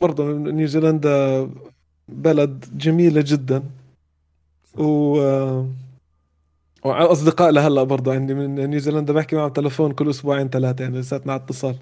برضه 0.01 0.33
نيوزيلندا 0.37 1.49
بلد 2.07 2.65
جميلة 2.77 3.23
جدا. 3.27 3.63
و 4.77 5.21
آه 5.21 5.69
واصدقاء 6.85 7.51
لهلا 7.51 7.83
برضه 7.83 8.13
عندي 8.13 8.33
من 8.33 8.69
نيوزيلندا 8.69 9.13
بحكي 9.13 9.35
معهم 9.35 9.49
تلفون 9.49 9.91
كل 9.91 10.09
أسبوعين 10.09 10.49
ثلاثة 10.49 10.83
يعني 10.83 10.99
لساتنا 10.99 11.33
على 11.33 11.41
اتصال. 11.41 11.75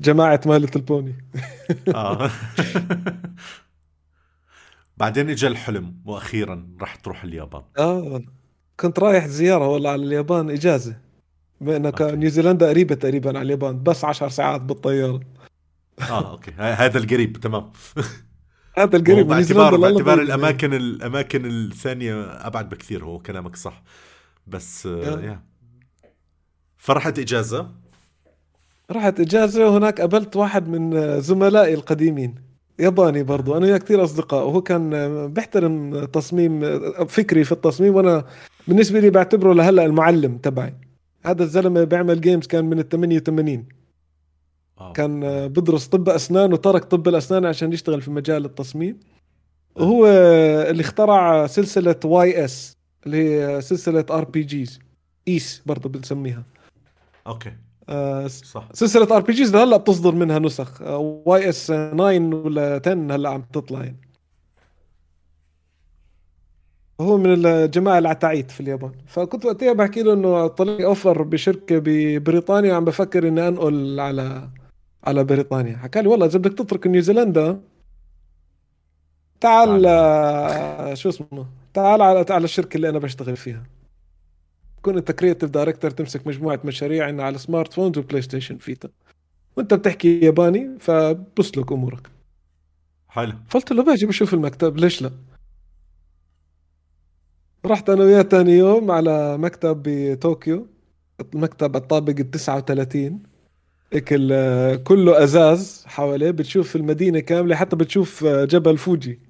جماعة 0.00 0.40
مالة 0.46 0.68
البوني 0.76 1.14
آه. 1.94 2.30
بعدين 4.96 5.30
اجى 5.30 5.46
الحلم 5.46 5.94
وأخيرا 6.04 6.68
راح 6.80 6.96
تروح 6.96 7.24
اليابان. 7.24 7.62
آه 7.78 8.22
كنت 8.80 8.98
رايح 8.98 9.26
زيارة 9.26 9.68
والله 9.68 9.90
على 9.90 10.04
اليابان 10.04 10.50
إجازة. 10.50 10.96
بما 11.60 11.92
نيوزيلندا 12.00 12.68
قريبة 12.68 12.94
تقريبا 12.94 13.30
على 13.30 13.42
اليابان 13.42 13.82
بس 13.82 14.04
10 14.04 14.28
ساعات 14.28 14.60
بالطيارة. 14.60 15.20
آه 16.00 16.30
أوكي. 16.30 16.50
هذا 16.58 16.98
القريب 16.98 17.36
تمام. 17.36 17.70
هذا 18.78 18.96
القريب 18.96 19.26
باعتبار 19.26 19.76
باعتبار 19.76 20.22
الأماكن 20.22 20.74
الأماكن 20.74 21.46
الثانية 21.46 22.24
أبعد 22.24 22.68
بكثير 22.68 23.04
هو 23.04 23.18
كلامك 23.18 23.56
صح. 23.56 23.82
بس 24.46 24.86
آه. 24.86 25.20
يا 25.20 25.42
فرحت 26.76 27.18
إجازة؟ 27.18 27.70
رحت 28.90 29.20
إجازة 29.20 29.68
وهناك 29.68 30.00
قابلت 30.00 30.36
واحد 30.36 30.68
من 30.68 31.20
زملائي 31.20 31.74
القديمين. 31.74 32.34
ياباني 32.78 33.22
برضو 33.22 33.56
أنا 33.56 33.66
وياه 33.66 33.78
كثير 33.78 34.04
أصدقاء. 34.04 34.46
وهو 34.46 34.62
كان 34.62 34.90
بيحترم 35.32 36.04
تصميم 36.04 36.78
فكري 37.06 37.44
في 37.44 37.52
التصميم 37.52 37.94
وأنا 37.94 38.24
بالنسبة 38.68 39.00
لي 39.00 39.10
بعتبره 39.10 39.52
لهلأ 39.52 39.84
المعلم 39.84 40.38
تبعي. 40.38 40.74
هذا 41.26 41.42
الزلمة 41.42 41.84
بيعمل 41.84 42.20
games 42.20 42.46
كان 42.46 42.64
من 42.64 42.78
ال 42.78 42.88
88 42.88 43.66
كان 44.94 45.20
بدرس 45.48 45.86
طب 45.86 46.08
أسنان 46.08 46.52
وترك 46.52 46.84
طب 46.84 47.08
الأسنان 47.08 47.46
عشان 47.46 47.72
يشتغل 47.72 48.02
في 48.02 48.10
مجال 48.10 48.44
التصميم. 48.44 49.00
وهو 49.76 50.06
اللي 50.70 50.80
اخترع 50.80 51.46
سلسلة 51.46 51.96
Ys 52.04 52.76
اللي 53.06 53.16
هي 53.16 53.60
سلسلة 53.60 54.04
RPGs 54.10 54.78
Ys 55.28 55.62
برضه 55.66 55.88
بنسميها. 55.88 56.42
Okay. 57.26 57.52
آه 57.88 58.26
صح. 58.26 58.68
سلسلة 58.72 59.16
RPGs 59.16 59.56
هلأ 59.56 59.76
بتصدر 59.76 60.14
منها 60.14 60.38
نسخ. 60.38 60.82
Ys 60.82 61.66
9 61.66 61.94
ولا 62.34 62.80
10 62.86 62.92
هلأ 63.14 63.28
عم 63.28 63.42
تطلع 63.52 63.84
يعني. 63.84 64.00
هو 67.00 67.16
من 67.18 67.46
الجماعة 67.46 67.98
العتاعيت 67.98 68.50
في 68.50 68.60
اليابان. 68.60 68.92
فكنت 69.06 69.44
وقتها 69.44 69.72
بحكي 69.72 70.02
له 70.02 70.12
إنه 70.12 70.46
طلع 70.46 70.84
offer 70.84 71.22
بشركة 71.22 71.78
ببريطانيا 71.84 72.72
وعم 72.72 72.84
بفكر 72.84 73.28
إني 73.28 73.48
أنقل 73.48 74.00
على 74.00 74.48
على 75.06 75.24
بريطانيا. 75.24 75.76
حكى 75.76 76.02
لي 76.02 76.08
والله 76.08 76.26
إذا 76.26 76.38
بدك 76.38 76.58
تترك 76.58 76.86
نيوزيلندا 76.86 77.60
تعال 79.40 79.82
شو 80.98 81.08
اسمه؟ 81.08 81.46
تعال 81.74 82.02
على 82.02 82.26
على 82.30 82.44
الشركة 82.44 82.76
اللي 82.76 82.88
أنا 82.88 82.98
بشتغل 82.98 83.36
فيها. 83.36 83.62
كون 84.82 84.96
أنت 84.96 85.12
creative 85.12 85.50
director 85.50 85.90
تمسك 85.90 86.26
مجموعة 86.26 86.60
مشاريع 86.64 87.06
عنا 87.06 87.24
على 87.24 87.38
smartphones 87.38 87.98
و 87.98 88.22
PlayStation 88.22 88.56
Vita. 88.58 88.88
وأنت 89.56 89.74
بتحكي 89.74 90.20
ياباني 90.20 90.78
فبتسلك 90.78 91.72
أمورك. 91.72 92.10
حلو. 93.08 93.32
قلت 93.54 93.72
له 93.72 93.82
باجي 93.82 94.06
بشوف 94.06 94.34
المكتب 94.34 94.76
ليش 94.76 95.02
لا؟ 95.02 95.10
رحت 97.66 97.90
أنا 97.90 98.04
وياه 98.04 98.22
ثاني 98.22 98.52
يوم 98.52 98.90
على 98.90 99.38
مكتب 99.38 99.82
بطوكيو 99.86 100.66
المكتب 101.34 101.76
الطابق 101.76 102.14
ال 102.18 102.30
39 102.30 103.22
هيك 103.92 104.08
كله 104.82 105.24
أزاز 105.24 105.84
حواليه 105.86 106.30
بتشوف 106.30 106.76
المدينة 106.76 107.20
كاملة 107.20 107.56
حتى 107.56 107.76
بتشوف 107.76 108.24
جبل 108.24 108.78
فوجي 108.78 109.20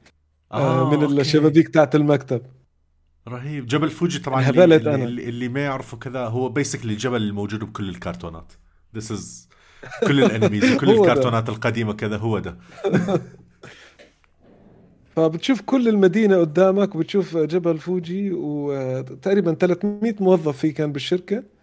آه, 0.53 0.83
آه، 0.83 0.91
من 0.97 1.03
okay. 1.03 1.21
الشبابيك 1.21 1.69
تاعت 1.69 1.95
المكتب. 1.95 2.43
رهيب. 3.29 3.67
جبل 3.67 3.91
فوجي 3.91 4.19
طبعا 4.19 4.49
اللي, 4.51 4.65
اللي, 4.65 4.95
أنا. 4.95 5.05
اللي 5.05 5.49
ما 5.49 5.61
يعرفه 5.61 5.97
كذا 5.97 6.27
هو 6.27 6.49
basically 6.49 6.93
الجبل 6.93 7.23
الموجود 7.23 7.65
بكل 7.65 7.89
الكرتونات. 7.89 8.53
this 8.97 9.13
is 9.13 9.49
كل 10.07 10.25
ال 10.25 10.30
animes 10.30 10.65
وكل 10.73 10.91
الكرتونات 10.91 11.49
القديمة 11.49 11.93
كذا 11.93 12.17
هو 12.17 12.39
ده. 12.39 12.59
فبتشوف 15.17 15.61
كل 15.61 15.89
المدينة 15.89 16.37
قدامك 16.37 16.95
وبتشوف 16.95 17.37
جبل 17.37 17.79
فوجي 17.79 18.33
وتقريبا 18.33 19.55
300 19.55 20.15
موظف 20.21 20.59
في 20.59 20.73
كان 20.73 20.93
بالشركة. 20.93 21.56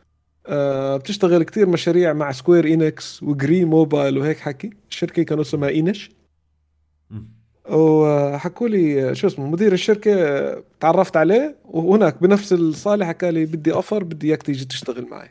آه، 0.48 0.98
بتشتغل 0.98 1.44
كتير 1.44 1.70
مشاريع 1.70 2.14
مع 2.14 2.32
Square 2.32 2.66
Enix 2.66 3.24
و 3.24 3.32
GREE 3.32 3.66
mobile 3.66 4.18
وهيك 4.18 4.40
حكي. 4.40 4.70
الشركة 4.90 5.24
كانوا 5.24 5.44
اسمها 5.44 5.70
إينش 5.70 6.12
وحكوا 7.70 8.68
لي 8.68 9.16
شو 9.16 9.28
اسمه 9.28 9.50
مدير 9.50 9.74
الشركة 9.74 10.64
تعرفت 10.80 11.18
عليه 11.18 11.56
وهناك 11.66 12.22
بنفس 12.22 12.54
الصالة 12.54 13.06
حكى 13.06 13.32
لي 13.32 13.46
بدي 13.46 13.74
offer 13.74 14.04
بدي 14.04 14.28
إياك 14.28 14.44
تيجي 14.44 14.66
تشتغل 14.66 15.06
معي. 15.06 15.30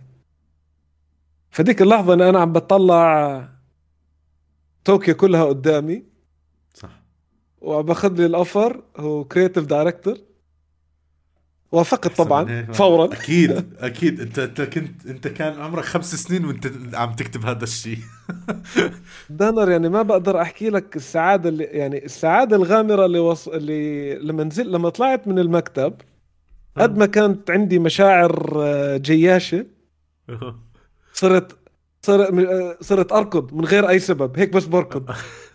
فديك 1.50 1.82
اللحظة 1.82 2.14
أنا 2.14 2.38
عم 2.40 2.52
بطلع 2.52 3.48
طوكيو 4.84 5.14
كلها 5.14 5.44
قدامي. 5.44 6.02
وباخذ 7.60 8.16
لي 8.16 8.26
ال 8.26 8.36
offer 8.36 8.82
هو 8.96 9.24
creative 9.24 9.64
director 9.64 10.18
وافقت 11.72 12.16
طبعا 12.18 12.66
فورا. 12.72 13.12
أكيد 13.12 13.50
أكيد. 13.78 14.20
أنت 14.20 14.38
أنت 14.38 14.60
كنت 14.60 15.06
أنت 15.06 15.28
كان 15.28 15.60
عمرك 15.60 15.84
خمس 15.84 16.14
سنين 16.14 16.44
وأنت 16.44 16.70
عم 16.94 17.12
تكتب 17.12 17.46
هذا 17.46 17.64
الشيء. 17.64 17.98
دانر 19.30 19.70
يعني 19.70 19.88
ما 19.88 20.02
بقدر 20.02 20.40
أحكي 20.42 20.70
لك 20.70 20.96
السعادة 20.96 21.48
اللي 21.48 21.64
يعني 21.64 22.04
السعادة 22.04 22.56
الغامرة 22.56 23.06
اللي 23.06 23.18
وص... 23.18 23.48
اللي 23.48 24.14
لما 24.14 24.44
نزلت 24.44 24.66
لما 24.68 24.88
طلعت 24.88 25.28
من 25.28 25.38
المكتب 25.38 25.94
قد 26.76 26.98
ما 26.98 27.06
كانت 27.06 27.50
عندي 27.50 27.78
مشاعر 27.78 28.52
آه، 28.56 28.96
جياشة 28.96 29.66
صرت 31.12 31.56
صرت 32.02 32.34
آه، 32.34 32.76
صرت 32.80 33.12
أركض 33.12 33.54
من 33.54 33.64
غير 33.64 33.88
أي 33.88 33.98
سبب. 33.98 34.38
هيك 34.38 34.52
بس 34.52 34.64
بركض. 34.64 35.10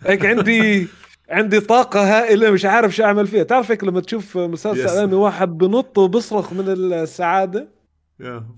هيك 0.06 0.26
عندي 0.26 0.88
عندي 1.28 1.60
طاقة 1.60 2.18
هائلة 2.18 2.50
مش 2.50 2.64
عارف 2.64 2.96
شو 2.96 3.04
أعمل 3.04 3.26
فيها، 3.26 3.42
تعرف 3.42 3.70
هيك 3.70 3.84
لما 3.84 4.00
تشوف 4.00 4.36
مسلسل 4.36 4.98
أنمي 4.98 5.14
واحد 5.14 5.48
بنط 5.58 5.98
وبصرخ 5.98 6.52
من 6.52 6.64
السعادة؟ 6.68 7.68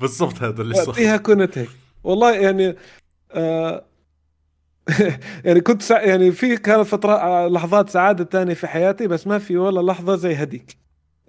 بالضبط 0.01 0.43
هذا 0.43 0.63
اللي 0.63 0.75
صار. 0.75 0.95
فيها 0.95 1.17
كنت 1.17 1.59
هيك. 1.59 1.69
والله 2.05 2.33
يعني 2.37 2.77
آه 3.33 3.85
يعني 5.45 5.61
كنت 5.61 5.83
سع... 5.83 6.03
يعني 6.03 6.33
في 6.33 6.57
كانت 6.57 6.87
فترة 6.87 7.49
لحظات 7.49 7.91
سعادة 7.91 8.25
تانية 8.25 8.55
في 8.55 8.67
حياتي 8.67 9.07
بس 9.07 9.27
ما 9.27 9.39
في 9.39 9.57
ولا 9.57 9.93
لحظة 9.93 10.17
زي 10.17 10.35
هديك 10.35 10.77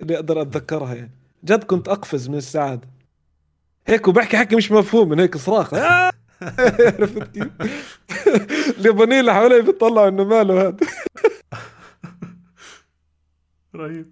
اللي 0.02 0.16
أقدر 0.16 0.42
أتذكرها 0.42 0.96
يعني. 0.96 1.12
جد 1.46 1.64
كنت 1.64 1.88
أقفز 1.88 2.30
من 2.30 2.36
السعادة. 2.36 2.88
هيك 3.88 4.08
وبحكي 4.08 4.38
حكي 4.38 4.56
مش 4.56 4.72
مفهوم 4.72 5.10
من 5.10 5.20
هيك 5.20 5.38
صراخ 5.38 5.74
عرفت 6.42 7.24
كيف؟ 7.34 7.48
اليابانيين 8.80 9.20
اللي 9.20 9.34
حوالي 9.34 9.62
بيطلعوا 9.62 10.08
إنه 10.08 10.24
ماله 10.24 10.62
هذا. 10.62 10.78
رهيب. 13.76 14.12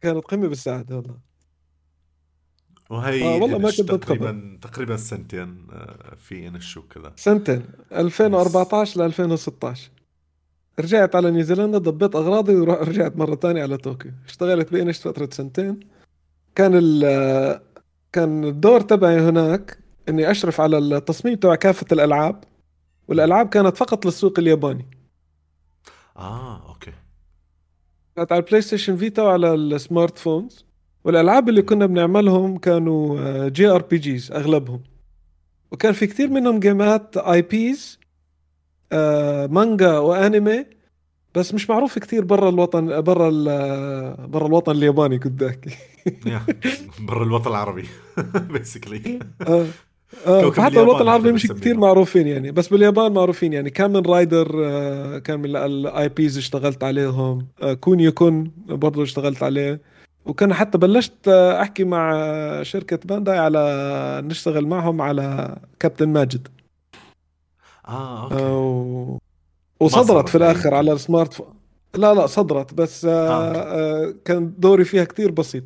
كانت 0.00 0.24
قمة 0.24 0.48
بالسعادة 0.48 0.96
والله. 0.96 1.16
وهي 2.90 3.24
آه 3.24 3.36
والله 3.42 3.58
ما 3.58 3.70
كنت 3.70 3.80
تقريبا 3.92 4.58
تقريبا 4.62 4.96
سنتين 4.96 5.66
آه، 5.72 6.14
في 6.18 6.48
إنش 6.48 6.76
وكذا. 6.76 7.12
سنتين. 7.16 7.62
2014 7.92 9.00
ل 9.00 9.04
2016 9.04 9.90
رجعت 10.80 11.16
على 11.16 11.30
نيوزيلندا 11.30 11.78
ضبيت 11.78 12.16
أغراضي 12.16 12.54
ورجعت 12.54 13.16
مرة 13.16 13.34
ثانية 13.34 13.62
على 13.62 13.76
طوكيو. 13.76 14.12
اشتغلت 14.26 14.72
بإنش 14.72 14.98
فترة 15.08 15.28
سنتين. 15.32 15.80
كان 16.54 16.72
كان 18.12 18.44
الدور 18.44 18.80
تبعي 18.80 19.20
هناك 19.20 19.78
إني 20.08 20.30
أشرف 20.30 20.60
على 20.60 20.78
التصميم 20.78 21.34
تبع 21.34 21.54
كافة 21.54 21.86
الألعاب 21.92 22.44
والألعاب 23.08 23.48
كانت 23.48 23.76
فقط 23.76 24.06
للسوق 24.06 24.38
الياباني. 24.38 24.86
آه 26.16 26.68
okay. 26.68 26.92
كانت 28.16 28.32
على 28.32 28.40
ال 28.40 28.60
PlayStation 28.62 28.96
Vita 28.96 29.22
وعلى 29.22 29.54
ال 29.54 30.18
smartphones 30.18 30.64
والألعاب 31.04 31.48
اللي 31.48 31.62
كنا 31.62 31.86
بنعملهم 31.86 32.58
كانوا 32.58 33.48
JRPGs 33.48 34.32
أغلبهم. 34.32 34.82
وكان 35.70 35.92
في 35.92 36.06
كثير 36.06 36.30
منهم 36.30 36.60
جيمات 36.60 37.16
IPs 37.16 37.98
مانجا 39.50 39.98
وانمي 39.98 40.66
بس 41.38 41.54
مش 41.54 41.70
معروف 41.70 41.98
كثير 41.98 42.24
برا 42.24 42.48
الوطن 42.48 43.00
برا 43.00 43.30
برا 44.26 44.46
الوطن 44.46 44.72
الياباني 44.72 45.20
احكي 45.46 45.70
برا 47.00 47.24
الوطن 47.24 47.50
العربي 47.50 47.84
basically 48.52 49.18
آه. 49.48 49.66
آه 50.26 50.52
حتى 50.52 50.80
الوطن 50.80 51.02
العربي 51.02 51.32
مش 51.32 51.46
كثير 51.46 51.76
معروفين 51.76 52.26
يعني 52.26 52.50
بس 52.50 52.68
باليابان 52.68 53.12
معروفين 53.12 53.52
يعني. 53.52 53.70
Kamen 53.70 54.06
Rider 54.06 54.64
آه 54.64 55.18
كان 55.18 55.40
من 55.40 55.56
ال 55.56 56.08
IPs 56.08 56.38
اشتغلت 56.38 56.84
عليهم. 56.84 57.46
آه 57.62 57.74
كون 57.74 58.50
برضه 58.68 59.02
اشتغلت 59.02 59.42
عليه. 59.42 59.80
وكان 60.26 60.54
حتى 60.54 60.78
بلشت 60.78 61.28
أحكي 61.28 61.84
مع 61.84 62.12
شركة 62.62 62.98
بانداي 63.04 63.38
على 63.38 64.22
نشتغل 64.24 64.66
معهم 64.66 65.02
على 65.02 65.56
كابتن 65.80 66.08
ماجد. 66.08 66.48
آه 67.88 68.24
okay. 68.24 69.27
وصدرت 69.80 70.28
في 70.28 70.34
الآخر 70.34 70.74
على 70.74 70.92
ال 70.92 71.34
smartphone 71.34 71.54
لا 71.94 72.14
لا 72.14 72.26
صدرت 72.26 72.74
بس 72.74 73.04
آه 73.04 73.28
آه. 73.28 73.52
آه 73.54 74.14
كان 74.24 74.54
دوري 74.58 74.84
فيها 74.84 75.04
كتير 75.04 75.30
بسيط. 75.30 75.64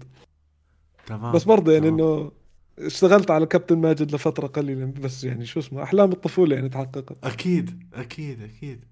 تمام. 1.06 1.32
بس 1.32 1.44
برضه 1.44 1.72
يعني 1.72 1.88
إنه 1.88 2.30
اشتغلت 2.78 3.30
على 3.30 3.46
كابتن 3.46 3.78
ماجد 3.78 4.14
لفترة 4.14 4.46
قليلة 4.46 4.84
بس 4.84 5.24
يعني 5.24 5.46
شو 5.46 5.60
اسمه 5.60 5.82
أحلام 5.82 6.12
الطفولة 6.12 6.56
يعني 6.56 6.68
تحققت. 6.68 7.16
أكيد 7.24 7.82
أكيد 7.94 8.42
أكيد. 8.42 8.84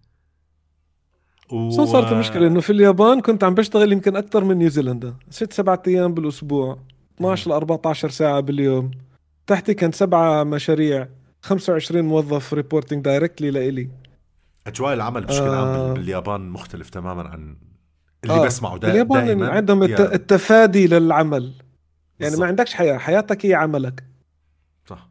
و... 1.53 1.71
صارت 1.71 2.13
المشكلة 2.13 2.47
إنه 2.47 2.61
في 2.61 2.71
اليابان 2.71 3.21
كنت 3.21 3.45
عم 3.45 3.55
بشتغل 3.55 3.93
يمكن 3.93 4.17
أكثر 4.17 4.45
من 4.45 4.57
نيوزيلندا. 4.57 5.15
ست 5.31 5.53
سبعة 5.53 5.83
أيام 5.89 6.15
بالأسبوع 6.15 6.79
12 7.17 7.51
ل 7.51 7.53
14 7.53 8.09
ساعة 8.11 8.41
باليوم. 8.41 8.91
تحتي 9.47 9.75
كان 9.75 9.93
سبعة 9.93 10.45
مشاريع 10.45 11.09
25 11.43 12.05
موظف 12.05 12.55
reporting 12.55 13.05
directly 13.05 13.51
لإلي. 13.51 13.89
أجواء 14.71 14.95
العمل 14.95 15.25
بشكل 15.25 15.49
عام 15.49 15.67
آه. 15.67 15.93
باليابان 15.93 16.49
مختلف 16.49 16.91
تماما 16.91 17.29
عن 17.29 17.57
اللي 18.25 18.35
آه. 18.35 18.47
بسمعه 18.47 18.79
دا 18.79 18.89
باليابان 18.89 19.27
دائما. 19.27 19.49
عندهم 19.49 19.83
التفادي 19.83 20.87
للعمل. 20.87 21.43
يعني 21.43 21.55
بالزبط. 22.21 22.41
ما 22.41 22.47
عندكش 22.47 22.75
حياة. 22.75 22.99
حياتك 22.99 23.47
هي 23.47 23.55
عملك. 23.55 24.05
صح. 24.87 25.09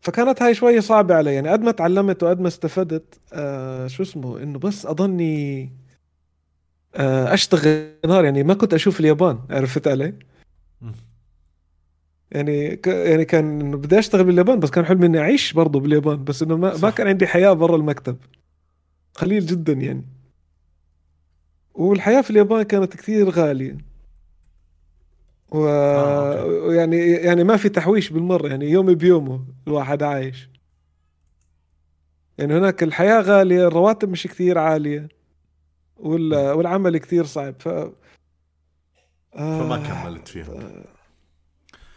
فكانت 0.00 0.42
هاي 0.42 0.54
شوي 0.54 0.80
صعبة 0.80 1.14
علي. 1.14 1.34
يعني 1.34 1.48
قد 1.48 1.60
ما 1.62 1.70
تعلمت 1.70 2.22
وقد 2.22 2.40
ما 2.40 2.48
استفدت 2.48 3.20
آه 3.32 3.86
شو 3.86 4.02
اسمه 4.02 4.42
إنه 4.42 4.58
بس 4.58 4.86
أضلني 4.86 5.72
آه 6.94 7.34
أشتغل 7.34 7.90
نهار. 8.06 8.24
يعني 8.24 8.42
ما 8.42 8.54
كنت 8.54 8.74
أشوف 8.74 9.00
اليابان. 9.00 9.38
عرفت 9.50 9.88
علي؟ 9.88 10.14
يعني 12.32 12.76
ك... 12.76 12.86
يعني 12.86 13.24
كان 13.24 13.60
إنه 13.60 13.76
بدي 13.76 13.98
أشتغل 13.98 14.24
باليابان 14.24 14.60
بس 14.60 14.70
كان 14.70 14.84
حلمي 14.84 15.06
إني 15.06 15.18
أعيش 15.18 15.52
برضه 15.52 15.80
باليابان 15.80 16.24
بس 16.24 16.42
إنه 16.42 16.56
ما, 16.56 16.76
ما 16.76 16.90
كان 16.90 17.08
عندي 17.08 17.26
حياة 17.26 17.52
برا 17.52 17.76
المكتب. 17.76 18.16
قليل 19.14 19.46
جدا 19.46 19.72
يعني. 19.72 20.04
والحياة 21.74 22.20
في 22.20 22.30
اليابان 22.30 22.62
كانت 22.62 22.96
كثير 22.96 23.30
غالية. 23.30 23.78
و... 25.50 25.66
آه، 25.68 26.44
ويعني 26.44 26.96
يعني 26.96 27.44
ما 27.44 27.56
في 27.56 27.68
تحويش 27.68 28.10
بالمرة 28.10 28.48
يعني 28.48 28.70
يومي 28.70 28.94
بيومه 28.94 29.44
الواحد 29.66 30.02
عايش. 30.02 30.50
يعني 32.38 32.54
هناك 32.54 32.82
الحياة 32.82 33.20
غالية 33.20 33.66
الرواتب 33.66 34.08
مش 34.08 34.26
كثير 34.26 34.58
عالية 34.58 35.08
وال... 35.96 36.34
والعمل 36.34 36.98
كثير 36.98 37.24
صعب 37.24 37.54
ف 37.58 37.68
آه... 37.68 37.90
فما 39.34 39.76
كملت 39.76 40.28
فيها. 40.28 40.84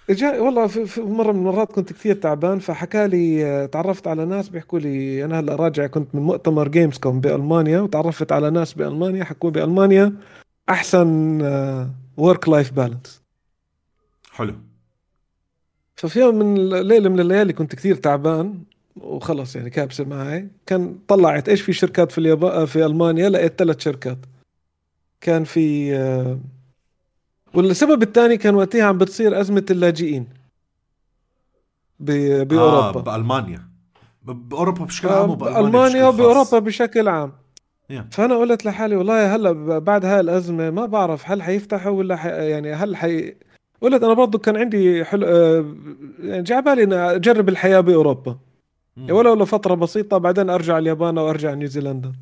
جاء 0.10 0.44
والله 0.44 0.68
في, 0.68 0.86
في 0.86 1.02
مرة 1.02 1.32
من 1.32 1.40
المرات 1.40 1.72
كنت 1.72 1.94
كثير 1.94 2.16
تعبان 2.16 2.60
فحكى 2.60 3.08
لي 3.08 3.68
تعرفت 3.68 4.08
على 4.08 4.26
ناس 4.26 4.50
بيحكوا 4.50 4.80
لي 4.80 5.26
أنا 5.26 5.40
هلأ 5.40 5.56
راجع 5.56 5.88
كنت 5.88 6.16
من 6.16 6.22
مؤتمر 6.22 6.68
Gamescom 6.68 7.22
بألمانيا 7.22 7.82
وتعرفت 7.82 8.32
على 8.32 8.50
ناس 8.50 8.74
بألمانيا 8.74 9.24
حكوا 9.24 9.50
بألمانيا 9.50 10.14
أحسن 10.70 11.42
work 12.18 12.50
life 12.50 12.72
balance 12.74 13.22
حلو. 14.32 14.56
ففي 15.96 16.20
يوم 16.20 16.36
من 16.36 16.70
ليلة 16.70 17.10
من 17.10 17.20
الليالي 17.20 17.54
كنت 17.54 17.76
كثير 17.76 17.96
تعبان 17.96 18.64
وخلص 18.96 19.56
يعني 19.56 19.70
كابسة 19.70 20.06
معي. 20.06 20.48
كان 20.66 21.00
طلعت 21.08 21.50
إيش 21.50 21.62
في 21.62 21.74
شركات 21.74 22.12
في 22.12 22.18
اليابان 22.18 22.66
في 22.66 22.86
ألمانيا؟ 22.86 23.30
لقيت 23.30 23.60
ثلاث 23.60 23.80
شركات. 23.80 24.18
كان 25.22 25.44
في 25.44 25.96
آه، 25.96 26.40
والسبب 27.54 28.04
الثاني 28.04 28.38
كان 28.38 28.56
وقتها 28.56 28.84
عم 28.84 28.98
بتصير 28.98 29.42
أزمة 29.42 29.66
اللاجئين 29.72 30.28
بأوروبا. 32.00 33.00
آه 33.00 33.02
بألمانيا. 33.02 33.70
بأوروبا 34.24 34.86
بشكل 34.86 35.08
عام 35.08 35.36
بألمانيا 35.36 36.08
وبأوروبا 36.08 36.60
بشكل 36.60 37.08
عام. 37.08 37.32
Yeah. 37.92 38.02
فأنا 38.12 38.38
قلت 38.38 38.66
لحالي 38.66 38.96
والله 38.96 39.36
هلأ 39.36 39.80
بعد 39.80 40.06
هاي 40.06 40.20
الأزمة 40.20 40.70
ما 40.70 40.86
بعرف 40.86 41.32
هل 41.32 41.42
حيفتحوا 41.42 41.92
ولا 41.92 42.16
حي 42.16 42.30
يعني 42.30 42.74
هل 42.74 42.96
حي 42.96 43.36
قلت 43.82 44.04
أنا 44.04 44.14
برضو 44.14 44.38
كان 44.38 44.58
عندي 44.58 45.06
حلو 45.06 45.26
آه، 45.28 45.76
يعني 46.20 46.44
جاي 46.44 46.62
بالي 46.62 46.84
اني 46.84 46.96
أجرب 46.96 47.50
الحياة 47.50 47.80
بأوروبا. 47.80 48.38
Mm. 48.98 49.12
ولو 49.12 49.34
لفتره 49.36 49.76
بسيطة 49.76 50.18
بعدين 50.18 50.50
أرجع 50.50 50.78
اليابان 50.78 51.18
أو 51.18 51.30
ارجع 51.30 51.54
نيوزيلندا. 51.54 52.14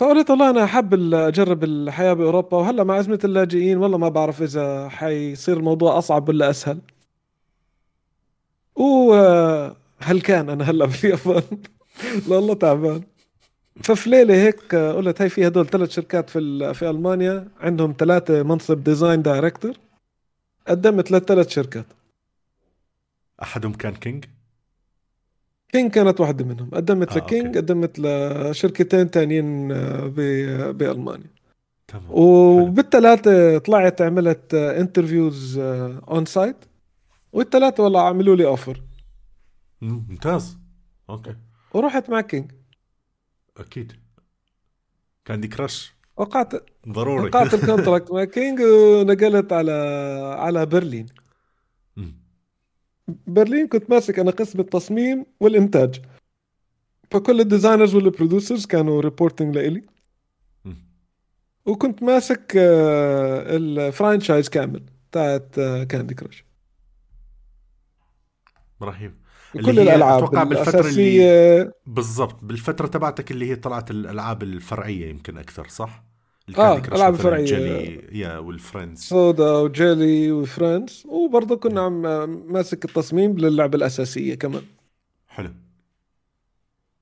فقلت 0.00 0.30
والله 0.30 0.50
أنا 0.50 0.66
حاب 0.66 1.14
أجرب 1.14 1.64
الحياة 1.64 2.12
بأوروبا 2.12 2.56
وهلأ 2.56 2.84
مع 2.84 3.00
أزمة 3.00 3.18
اللاجئين 3.24 3.78
والله 3.78 3.98
ما 3.98 4.08
بعرف 4.08 4.42
إذا 4.42 4.88
حيصير 4.88 5.56
الموضوع 5.56 5.98
أصعب 5.98 6.28
ولا 6.28 6.50
أسهل. 6.50 6.80
وهل 8.76 10.20
كان 10.20 10.50
أنا 10.50 10.64
هلأ 10.70 10.86
باليابان 10.86 11.42
والله 12.28 12.54
تعبان. 12.54 13.02
ففي 13.84 14.10
ليلة 14.10 14.34
هيك 14.34 14.74
قلت 14.74 15.22
هي 15.22 15.28
في 15.28 15.46
هدول 15.46 15.66
ثلاث 15.66 15.90
شركات 15.90 16.30
في 16.30 16.74
في 16.74 16.90
ألمانيا 16.90 17.48
عندهم 17.60 17.94
ثلاثة 17.98 18.42
منصب 18.42 18.84
design 18.84 19.22
director 19.22 19.72
قدمت 20.68 21.10
للثلاث 21.10 21.48
شركات. 21.48 21.86
أحدهم 23.42 23.72
كان 23.72 23.94
كينج؟ 23.94 24.24
كينج 25.72 25.90
كانت 25.90 26.20
واحدة 26.20 26.44
منهم. 26.44 26.70
قدمت 26.70 27.12
آه 27.12 27.16
لكينج 27.16 27.46
okay. 27.46 27.58
قدمت 27.58 27.98
لشركتين 27.98 29.10
تانيين 29.10 29.68
بألمانيا. 30.72 31.30
تمام. 31.88 32.04
وبالثلاثة 32.10 33.58
طلعت 33.58 34.02
عملت 34.02 34.54
interviews 34.54 35.58
on-site 35.58 36.56
والثلاثة 37.32 37.82
والله 37.84 38.00
عملوا 38.02 38.36
لي 38.36 38.46
offer 38.46 38.82
ممتاز. 39.80 40.58
okay. 41.10 41.36
ورحت 41.74 42.10
مع 42.10 42.20
كينج 42.20 42.50
أكيد. 43.56 43.92
كان 45.24 45.34
عندي 45.34 45.48
كراش 45.48 45.92
وقعت 46.16 46.52
ضروري. 46.88 47.28
وقعت 47.28 47.54
ال 47.54 47.60
contract 47.60 48.12
مع 48.12 48.24
كينج 48.24 48.60
ونقلت 48.74 49.52
على 49.52 49.72
على 50.38 50.66
برلين 50.66 51.06
برلين 53.26 53.68
كنت 53.68 53.90
ماسك 53.90 54.18
أنا 54.18 54.30
قسم 54.30 54.60
التصميم 54.60 55.26
والإنتاج. 55.40 56.02
فكل 57.10 57.40
ال 57.40 57.45
designers 57.45 57.94
وال 57.94 58.07
producers 58.07 58.66
كانوا 58.66 59.00
reporting 59.00 59.54
لإلي. 59.56 59.86
وكنت 61.66 62.02
ماسك 62.02 62.52
آه، 62.56 63.56
ال 63.56 63.65
franchise 63.65 64.48
كامل 64.48 64.86
تاعت 65.12 65.54
كاندي 65.88 66.14
كراش 66.14 66.44
رهيب. 68.82 69.14
كل 69.52 69.80
الألعاب 69.80 70.24
أتوقع 70.24 70.42
بالفترة 70.42 70.88
اللي 70.88 71.72
بالضبط 71.86 72.44
بالفترة 72.44 72.86
تبعتك 72.86 73.30
اللي 73.30 73.50
هي 73.50 73.56
طلعت 73.56 73.90
الألعاب 73.90 74.42
الفرعية 74.42 75.10
يمكن 75.10 75.38
أكثر 75.38 75.68
صح؟ 75.68 76.04
آه 76.58 76.78
ألعاب 76.78 77.14
فرعية. 77.14 77.44
جيلي 77.44 78.00
يا 78.12 78.38
والفريندز 78.38 79.00
سودا 79.00 79.52
وجيلي 79.52 80.32
وفريندز 80.32 81.06
وبرضه 81.08 81.56
كنا 81.56 81.80
عم 81.80 82.02
ماسك 82.52 82.84
التصميم 82.84 83.38
للعبة 83.38 83.76
الأساسية 83.76 84.34
كمان. 84.34 84.62
حلو. 85.28 85.50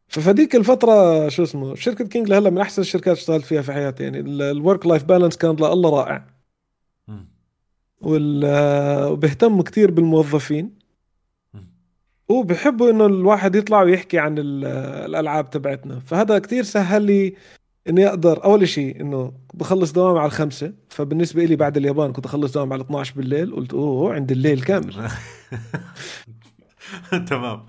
ففديك 0.08 0.56
الفترة 0.56 1.28
شو 1.28 1.42
اسمه 1.42 1.74
شركة 1.74 2.04
كينج 2.04 2.32
هلا 2.32 2.50
من 2.50 2.58
أحسن 2.58 2.82
الشركات 2.82 3.16
اشتغلت 3.16 3.44
فيها 3.44 3.62
في 3.62 3.72
حياتي. 3.72 4.02
يعني 4.04 4.20
ال 4.20 4.86
work-life 4.86 5.04
balance 5.04 5.36
كان 5.36 5.50
الله 5.50 5.90
رائع. 5.90 6.26
وبيهتموا 8.00 9.62
كثير 9.62 9.90
بالموظفين. 9.90 10.78
وبحبوا 12.28 12.90
إنه 12.90 13.06
الواحد 13.06 13.56
يطلع 13.56 13.82
ويحكي 13.82 14.18
عن 14.18 14.34
الألعاب 14.38 15.50
تبعتنا. 15.50 16.00
فهذا 16.00 16.38
كثير 16.38 16.62
سهل 16.62 17.02
لي 17.02 17.34
إني 17.88 18.08
أقدر 18.08 18.44
أول 18.44 18.68
شيء 18.68 19.00
إنه 19.00 19.32
بخلص 19.54 19.92
دوام 19.92 20.16
على 20.16 20.26
الخمسة 20.26 20.72
فبالنسبة 20.88 21.44
لي 21.44 21.56
بعد 21.56 21.76
اليابان 21.76 22.12
كنت 22.12 22.26
أخلص 22.26 22.52
دوام 22.52 22.72
على 22.72 22.82
12 22.82 23.14
بالليل 23.16 23.54
قلت 23.54 23.74
أوه 23.74 24.14
عندي 24.14 24.34
الليل 24.34 24.62
كامل. 24.62 25.08
تمام. 27.30 27.66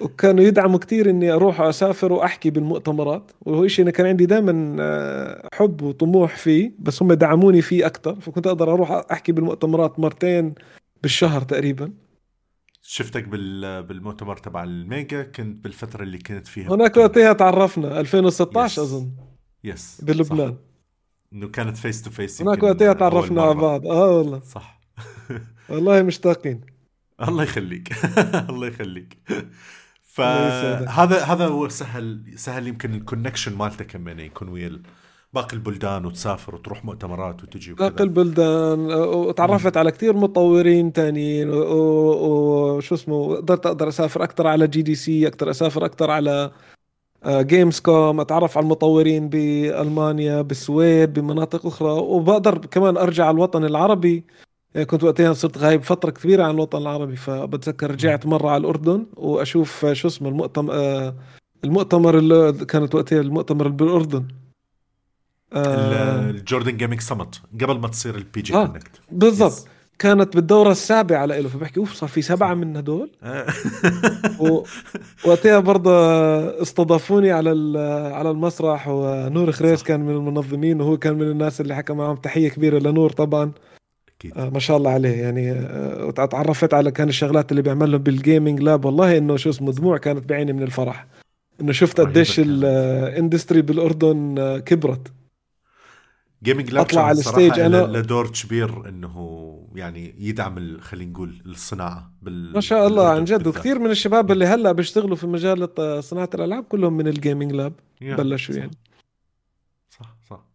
وكانوا 0.00 0.44
يدعموا 0.44 0.78
كثير 0.78 1.10
إني 1.10 1.30
أروح 1.32 1.60
أسافر 1.60 2.12
وأحكي 2.12 2.50
بالمؤتمرات 2.50 3.30
وهو 3.40 3.66
شيء 3.66 3.82
أنا 3.82 3.90
كان 3.90 4.06
عندي 4.06 4.26
دائما 4.26 4.76
آه، 4.80 5.48
حب 5.54 5.82
وطموح 5.82 6.36
فيه 6.36 6.72
بس 6.78 7.02
هم 7.02 7.12
دعموني 7.12 7.62
فيه 7.62 7.86
أكثر 7.86 8.20
فكنت 8.20 8.46
أقدر 8.46 8.72
أروح 8.72 8.90
أحكي 9.12 9.32
بالمؤتمرات 9.32 10.00
مرتين 10.00 10.54
بالشهر 11.02 11.42
تقريبا. 11.42 12.03
شفتك 12.86 13.28
بالمؤتمر 13.28 14.36
تبع 14.36 14.64
الميجا 14.64 15.22
كنت 15.22 15.64
بالفترة 15.64 16.02
اللي 16.02 16.18
كنت 16.18 16.46
فيها 16.46 16.74
هناك 16.74 16.96
وقتها 16.96 17.32
تعرفنا 17.32 18.00
2016 18.00 18.82
yes. 18.82 18.88
أظن. 18.88 19.10
yes 19.64 20.00
بلبنان 20.00 20.56
إنه 21.32 21.48
كانت 21.48 21.76
face 21.76 22.02
to 22.02 22.10
face 22.10 22.42
هناك 22.42 22.62
وقتها 22.62 22.92
تعرفنا 22.92 23.42
على 23.42 23.54
بعض. 23.54 23.86
آه 23.86 24.10
والله. 24.10 24.40
صح. 24.40 24.80
والله 25.68 26.02
مشتاقين. 26.02 26.60
الله 27.22 27.42
يخليك. 27.42 27.92
الله 28.50 28.66
يخليك. 28.66 29.18
فهذا 30.02 31.20
هذا 31.24 31.46
هو 31.46 31.68
سهل 31.68 32.32
سهل 32.36 32.68
يمكن 32.68 32.94
ال 32.94 33.00
connection 33.00 33.56
مالتك 33.56 33.86
كمان 33.86 34.20
يكون 34.20 34.48
ويا 34.48 34.82
باقي 35.34 35.54
البلدان 35.56 36.06
وتسافر 36.06 36.54
وتروح 36.54 36.84
مؤتمرات 36.84 37.42
وتجي 37.42 37.72
وكذا. 37.72 37.88
باقي 37.88 38.04
البلدان 38.04 38.80
وتعرفت 38.94 39.76
على 39.76 39.90
كثير 39.90 40.16
مطورين 40.16 40.92
تانيين 40.92 41.50
وشو 41.50 42.94
اسمه 42.94 43.36
قدرت 43.36 43.66
أقدر 43.66 43.88
أسافر 43.88 44.24
أكثر 44.24 44.46
على 44.46 44.66
جي 44.66 44.82
دي 44.82 44.94
سي 44.94 45.26
أقدر 45.26 45.50
أسافر 45.50 45.84
أكثر 45.84 46.10
على 46.10 46.50
جيمز 47.26 47.78
آه، 47.78 47.82
كوم 47.82 48.20
أتعرف 48.20 48.56
على 48.56 48.64
المطورين 48.64 49.28
بألمانيا 49.28 50.42
بالسويد 50.42 51.12
بمناطق 51.12 51.66
أخرى. 51.66 51.90
وبقدر 51.90 52.58
كمان 52.58 52.96
أرجع 52.96 53.26
على 53.26 53.34
الوطن 53.34 53.64
العربي. 53.64 54.24
يعني 54.74 54.86
كنت 54.86 55.04
وقتها 55.04 55.32
صرت 55.32 55.58
غايب 55.58 55.82
فترة 55.82 56.10
كبيرة 56.10 56.44
عن 56.44 56.54
الوطن 56.54 56.78
العربي 56.78 57.16
فبتذكر 57.16 57.90
رجعت 57.90 58.26
مرة 58.26 58.48
على 58.50 58.60
الأردن 58.60 59.06
وأشوف 59.16 59.86
شو 59.92 60.08
اسمه 60.08 60.28
المؤتمر 60.28 60.74
آه، 60.74 61.14
المؤتمر 61.64 62.18
اللي 62.18 62.52
كانت 62.52 62.94
وقتها 62.94 63.20
المؤتمر 63.20 63.68
بالأردن. 63.68 64.24
آه 64.28 64.43
ال 65.56 65.73
Jordan 65.73 66.76
Gaming 66.76 67.00
Summit 67.00 67.42
قبل 67.60 67.78
ما 67.78 67.88
تصير 67.88 68.14
ال 68.14 68.42
PG 68.42 68.54
آه. 68.54 68.66
Connect 68.66 69.00
بالضبط. 69.10 69.68
كانت 69.98 70.36
بالدورة 70.36 70.70
السابعة 70.70 71.26
لإله 71.26 71.48
فبحكي 71.48 71.80
أوف 71.80 71.92
صار 71.92 72.08
في 72.08 72.22
سبعة 72.22 72.54
من 72.54 72.76
هدول؟ 72.76 73.10
آه. 73.22 73.46
وقتها 75.26 75.58
برضه 75.58 75.92
استضافوني 76.62 77.32
على 77.32 77.78
على 78.14 78.30
المسرح 78.30 78.88
ونور 78.88 79.52
خريس 79.52 79.82
كان 79.82 80.00
من 80.00 80.14
المنظمين 80.14 80.80
وهو 80.80 80.96
كان 80.96 81.14
من 81.14 81.30
الناس 81.30 81.60
اللي 81.60 81.74
حكى 81.74 81.92
معهم 81.92 82.16
تحية 82.16 82.48
كبيرة 82.48 82.78
لنور 82.78 83.10
طبعا. 83.10 83.52
أكيد. 84.18 84.38
آه 84.38 84.50
ما 84.50 84.58
شاء 84.58 84.76
الله 84.76 84.90
عليه. 84.90 85.22
يعني 85.22 85.52
آه 85.52 86.10
تعرفت 86.10 86.74
على 86.74 86.90
كان 86.90 87.08
الشغلات 87.08 87.50
اللي 87.50 87.62
بيعملهم 87.62 88.02
بال 88.02 88.16
Gaming 88.16 88.60
Lab 88.60 88.84
والله 88.84 89.18
إنه 89.18 89.36
شو 89.36 89.50
اسمه 89.50 89.72
دموع 89.72 89.98
كانت 89.98 90.28
بعيني 90.28 90.52
من 90.52 90.62
الفرح. 90.62 91.06
إنه 91.60 91.72
شفت 91.72 92.00
قديش 92.00 92.40
ال 92.40 92.54
industry 92.54 93.62
بالأردن 93.62 94.34
آه، 94.38 94.58
كبرت. 94.58 95.12
Gaming 96.44 96.70
Lab 96.70 96.84
أطلع 96.84 97.02
على 97.02 97.18
ال 97.18 97.25
stage 97.25 97.60
أنا. 97.60 97.76
لدور 97.76 98.30
كبير 98.30 98.88
إنه 98.88 99.14
يعني 99.74 100.14
يدعم 100.18 100.80
خلينا 100.80 101.10
نقول 101.10 101.42
الصناعة 101.46 102.12
بال 102.22 102.52
ما 102.52 102.60
شاء 102.60 102.86
الله 102.86 103.08
عن 103.08 103.24
جد. 103.24 103.46
وكثير 103.46 103.78
من 103.78 103.90
الشباب 103.90 104.30
اللي 104.32 104.46
هلأ 104.46 104.72
بيشتغلوا 104.72 105.16
في 105.16 105.26
مجال 105.26 105.68
صناعة 106.04 106.30
الألعاب 106.34 106.64
كلهم 106.64 106.96
من 106.96 107.08
ال 107.08 107.14
Gaming 107.14 107.52
Lab. 107.52 107.72
بلشوا 108.00 108.54
يعني. 108.54 108.70
صح 109.90 110.16
صح 110.30 110.46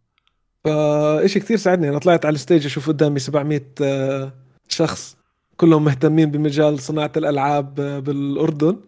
فشيء 0.64 1.42
كثير 1.42 1.58
ساعدني. 1.58 1.90
أنا 1.90 2.00
طلعت 2.00 2.26
على 2.26 2.36
ال 2.36 2.41
stage 2.41 2.66
أشوف 2.66 2.88
قدامي 2.88 3.20
700 3.20 3.62
آه، 3.82 4.34
شخص 4.68 5.18
كلهم 5.58 5.86
مهتمين 5.86 6.32
بمجال 6.32 6.80
صناعة 6.80 7.12
الألعاب 7.18 7.80
آه، 7.80 8.00
بالأردن. 8.00 8.80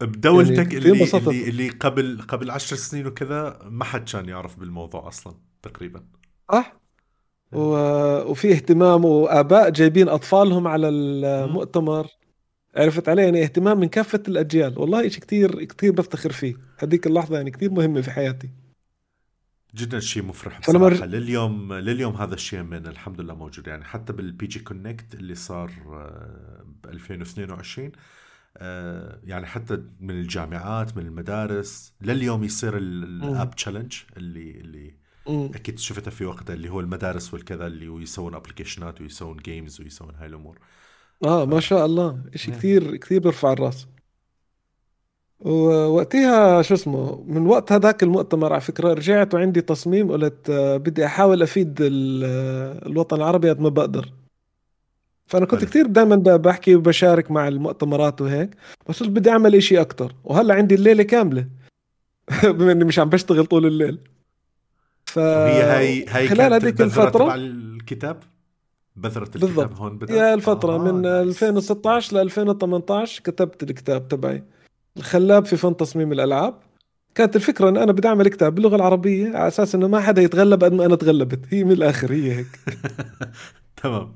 بدولتك 0.00 0.72
يعني 0.72 0.76
اللي, 0.76 1.04
اللي 1.04 1.48
اللي 1.48 1.68
قبل 1.68 2.22
قبل 2.28 2.50
عشر 2.50 2.76
سنين 2.76 3.06
وكذا 3.06 3.58
ما 3.64 3.84
حد 3.84 4.08
كان 4.08 4.28
يعرف 4.28 4.58
بالموضوع 4.58 5.08
أصلا. 5.08 5.34
تقريبا. 5.64 6.04
صح؟ 6.52 6.80
و... 7.52 7.60
وفي 8.30 8.52
اهتمام 8.52 9.04
وآباء 9.04 9.70
جايبين 9.70 10.08
أطفالهم 10.08 10.68
على 10.68 10.88
المؤتمر. 10.88 12.06
عرفت 12.76 13.08
علي 13.08 13.22
يعني 13.22 13.42
اهتمام 13.42 13.80
من 13.80 13.88
كافة 13.88 14.22
الأجيال. 14.28 14.78
والله 14.78 15.08
شيء 15.08 15.22
كثير 15.22 15.64
كثير 15.64 15.92
بفتخر 15.92 16.32
فيه. 16.32 16.54
هذيك 16.78 17.06
اللحظة 17.06 17.36
يعني 17.36 17.50
كثير 17.50 17.70
مهمة 17.70 18.00
في 18.00 18.10
حياتي. 18.10 18.50
جدا 19.74 20.00
شيء 20.00 20.22
مفرح 20.22 20.60
بصراحه 20.60 20.84
مر... 20.84 21.04
لليوم 21.04 21.72
لليوم 21.72 22.16
هذا 22.16 22.34
الشيء 22.34 22.62
من 22.62 22.86
الحمد 22.86 23.20
لله 23.20 23.34
موجود. 23.34 23.66
يعني 23.66 23.84
حتى 23.84 24.12
بال 24.12 24.46
PG 24.46 24.58
Connect 24.58 25.14
اللي 25.14 25.34
صار 25.34 25.70
آه، 25.92 26.64
ب 26.82 26.86
2022 26.86 27.92
آه 28.56 29.20
يعني 29.24 29.46
حتى 29.46 29.82
من 30.00 30.10
الجامعات 30.10 30.96
من 30.96 31.06
المدارس 31.06 31.94
لليوم 32.00 32.44
يصير 32.44 32.76
ال 32.76 32.95
App 32.95 33.54
Challenge 33.54 33.94
اللي 34.16 34.60
اللي 34.60 35.03
مم. 35.28 35.50
أكيد 35.54 35.78
شفتها 35.78 36.10
في 36.10 36.24
وقتها 36.24 36.54
اللي 36.54 36.68
هو 36.68 36.80
المدارس 36.80 37.34
والكذا 37.34 37.66
اللي 37.66 38.02
يسوون 38.02 38.34
application 38.34 38.94
ات 38.94 39.00
ويسوون 39.00 39.36
games 39.36 39.80
ويسوون 39.80 40.14
هاي 40.14 40.26
الأمور. 40.26 40.58
آه 41.24 41.44
ما 41.44 41.60
شاء 41.60 41.86
الله. 41.86 42.22
شيء 42.34 42.54
كثير 42.54 42.96
كثير 42.96 43.20
بيرفع 43.20 43.52
الرأس. 43.52 43.86
ووقتها 45.40 46.62
شو 46.62 46.74
اسمه 46.74 47.24
من 47.26 47.46
وقت 47.46 47.72
هذاك 47.72 48.02
المؤتمر 48.02 48.52
على 48.52 48.60
فكرة 48.60 48.92
رجعت 48.92 49.34
وعندي 49.34 49.60
تصميم 49.60 50.12
قلت 50.12 50.50
آه، 50.50 50.76
بدي 50.76 51.06
أحاول 51.06 51.42
أفيد 51.42 51.78
الوطن 51.80 53.16
العربي 53.16 53.50
قد 53.50 53.60
ما 53.60 53.68
بقدر. 53.68 54.12
فأنا 55.26 55.46
كنت 55.46 55.64
كثير 55.64 55.86
دائما 55.86 56.16
بحكي 56.16 56.74
وبشارك 56.74 57.30
مع 57.30 57.48
المؤتمرات 57.48 58.20
وهيك 58.20 58.56
بس 58.88 59.00
قلت 59.00 59.10
بدي 59.10 59.30
أعمل 59.30 59.54
إشي 59.54 59.80
أكثر 59.80 60.14
وهلأ 60.24 60.54
عندي 60.54 60.74
الليلة 60.74 61.02
كاملة. 61.02 61.48
بما 62.44 62.72
إني 62.72 62.84
مش 62.84 62.98
عم 62.98 63.08
بشتغل 63.08 63.46
طول 63.46 63.66
الليل. 63.66 63.98
ف 65.14 65.18
هي 65.18 66.04
هاي 66.08 66.28
خلال 66.28 66.52
هذيك 66.52 66.80
الفترة 66.80 67.10
تبع 67.10 67.34
الكتاب؟ 67.34 68.22
بذرة 68.96 69.22
الكتاب 69.22 69.40
بالضبط. 69.40 69.78
هون 69.78 69.98
بدأت؟ 69.98 70.10
هي 70.10 70.34
الفترة 70.34 70.74
آه. 70.74 70.78
من 70.78 71.06
2016 71.06 72.16
ل 72.16 72.20
2018 72.20 73.22
كتبت 73.22 73.62
الكتاب 73.62 74.08
تبعي. 74.08 74.44
الخلاب 74.96 75.44
في 75.44 75.56
فن 75.56 75.76
تصميم 75.76 76.12
الألعاب. 76.12 76.54
كانت 77.14 77.36
الفكرة 77.36 77.68
إن 77.68 77.76
أنا 77.76 77.92
بدي 77.92 78.08
أعمل 78.08 78.28
كتاب 78.28 78.54
باللغة 78.54 78.76
العربية 78.76 79.36
على 79.36 79.48
أساس 79.48 79.74
إنه 79.74 79.88
ما 79.88 80.00
حدا 80.00 80.22
يتغلب 80.22 80.64
قد 80.64 80.72
ما 80.72 80.86
أنا 80.86 80.96
تغلبت. 80.96 81.40
هي 81.50 81.64
من 81.64 81.72
الآخر 81.72 82.12
هي 82.12 82.36
هيك. 82.36 82.60
تمام. 83.82 84.12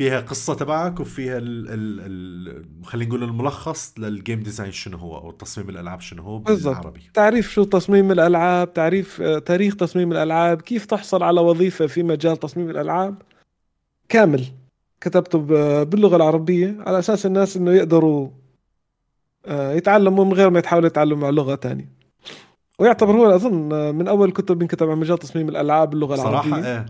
فيها 0.00 0.20
قصة 0.20 0.54
تبعك 0.54 1.00
وفيها 1.00 1.38
ال 1.38 1.68
ال 1.68 2.00
ال 2.00 2.84
خلينا 2.84 3.08
نقول 3.08 3.22
الملخص 3.24 3.94
لل 3.98 4.12
game 4.12 4.40
design 4.40 4.72
شنو 4.72 4.98
هو 4.98 5.16
أو 5.16 5.30
تصميم 5.30 5.68
الألعاب 5.68 6.00
شنو 6.00 6.22
هو 6.22 6.38
بالعربي. 6.38 7.00
تعريف 7.14 7.50
شو 7.50 7.64
تصميم 7.64 8.12
الألعاب 8.12 8.72
تعريف 8.72 9.20
آه، 9.20 9.38
تاريخ 9.38 9.76
تصميم 9.76 10.12
الألعاب 10.12 10.62
كيف 10.62 10.86
تحصل 10.86 11.22
على 11.22 11.40
وظيفة 11.40 11.86
في 11.86 12.02
مجال 12.02 12.36
تصميم 12.36 12.70
الألعاب. 12.70 13.22
كامل 14.08 14.44
كتبته 15.00 15.38
باللغة 15.84 16.16
العربية 16.16 16.76
على 16.80 16.98
أساس 16.98 17.26
الناس 17.26 17.56
إنه 17.56 17.72
يقدروا 17.72 18.30
آه، 19.46 19.72
يتعلموا 19.72 20.24
من 20.24 20.32
غير 20.32 20.50
ما 20.50 20.58
يتحاولوا 20.58 20.86
يتعلموا 20.86 21.30
لغة 21.30 21.56
ثانية 21.56 21.92
ويعتبر 22.78 23.12
هو 23.12 23.34
أظن 23.34 23.72
آه، 23.72 23.90
من 23.90 24.08
أول 24.08 24.32
كتب 24.32 24.62
ينكتب 24.62 24.90
عن 24.90 24.98
مجال 24.98 25.18
تصميم 25.18 25.48
الألعاب 25.48 25.90
باللغة 25.90 26.14
العربية. 26.14 26.50
صراحة 26.50 26.66
إيه 26.66 26.86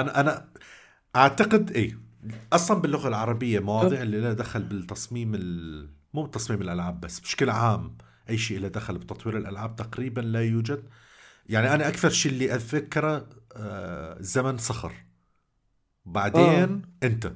أنا 0.00 0.20
أنا 0.20 0.48
أعتقد 1.16 1.70
إيه. 1.70 2.07
أصلا 2.52 2.80
باللغة 2.80 3.08
العربية 3.08 3.60
مواضيع 3.60 4.02
اللي 4.02 4.20
لها 4.20 4.32
دخل 4.32 4.62
بالتصميم 4.62 5.34
ال... 5.34 5.88
مو 6.14 6.22
بتصميم 6.22 6.62
الألعاب 6.62 7.00
بس 7.00 7.20
بشكل 7.20 7.50
عام 7.50 7.96
أي 8.30 8.38
شيء 8.38 8.60
له 8.60 8.68
دخل 8.68 8.98
بتطوير 8.98 9.38
الألعاب 9.38 9.76
تقريبا 9.76 10.20
لا 10.20 10.42
يوجد. 10.42 10.82
يعني 11.48 11.74
أنا 11.74 11.88
أكثر 11.88 12.10
شيء 12.10 12.32
اللي 12.32 12.54
أتذكره 12.54 13.28
آه 13.56 14.16
زمن 14.20 14.58
صخر. 14.58 14.92
بعدين 16.06 16.42
آه. 17.02 17.06
أنت. 17.06 17.32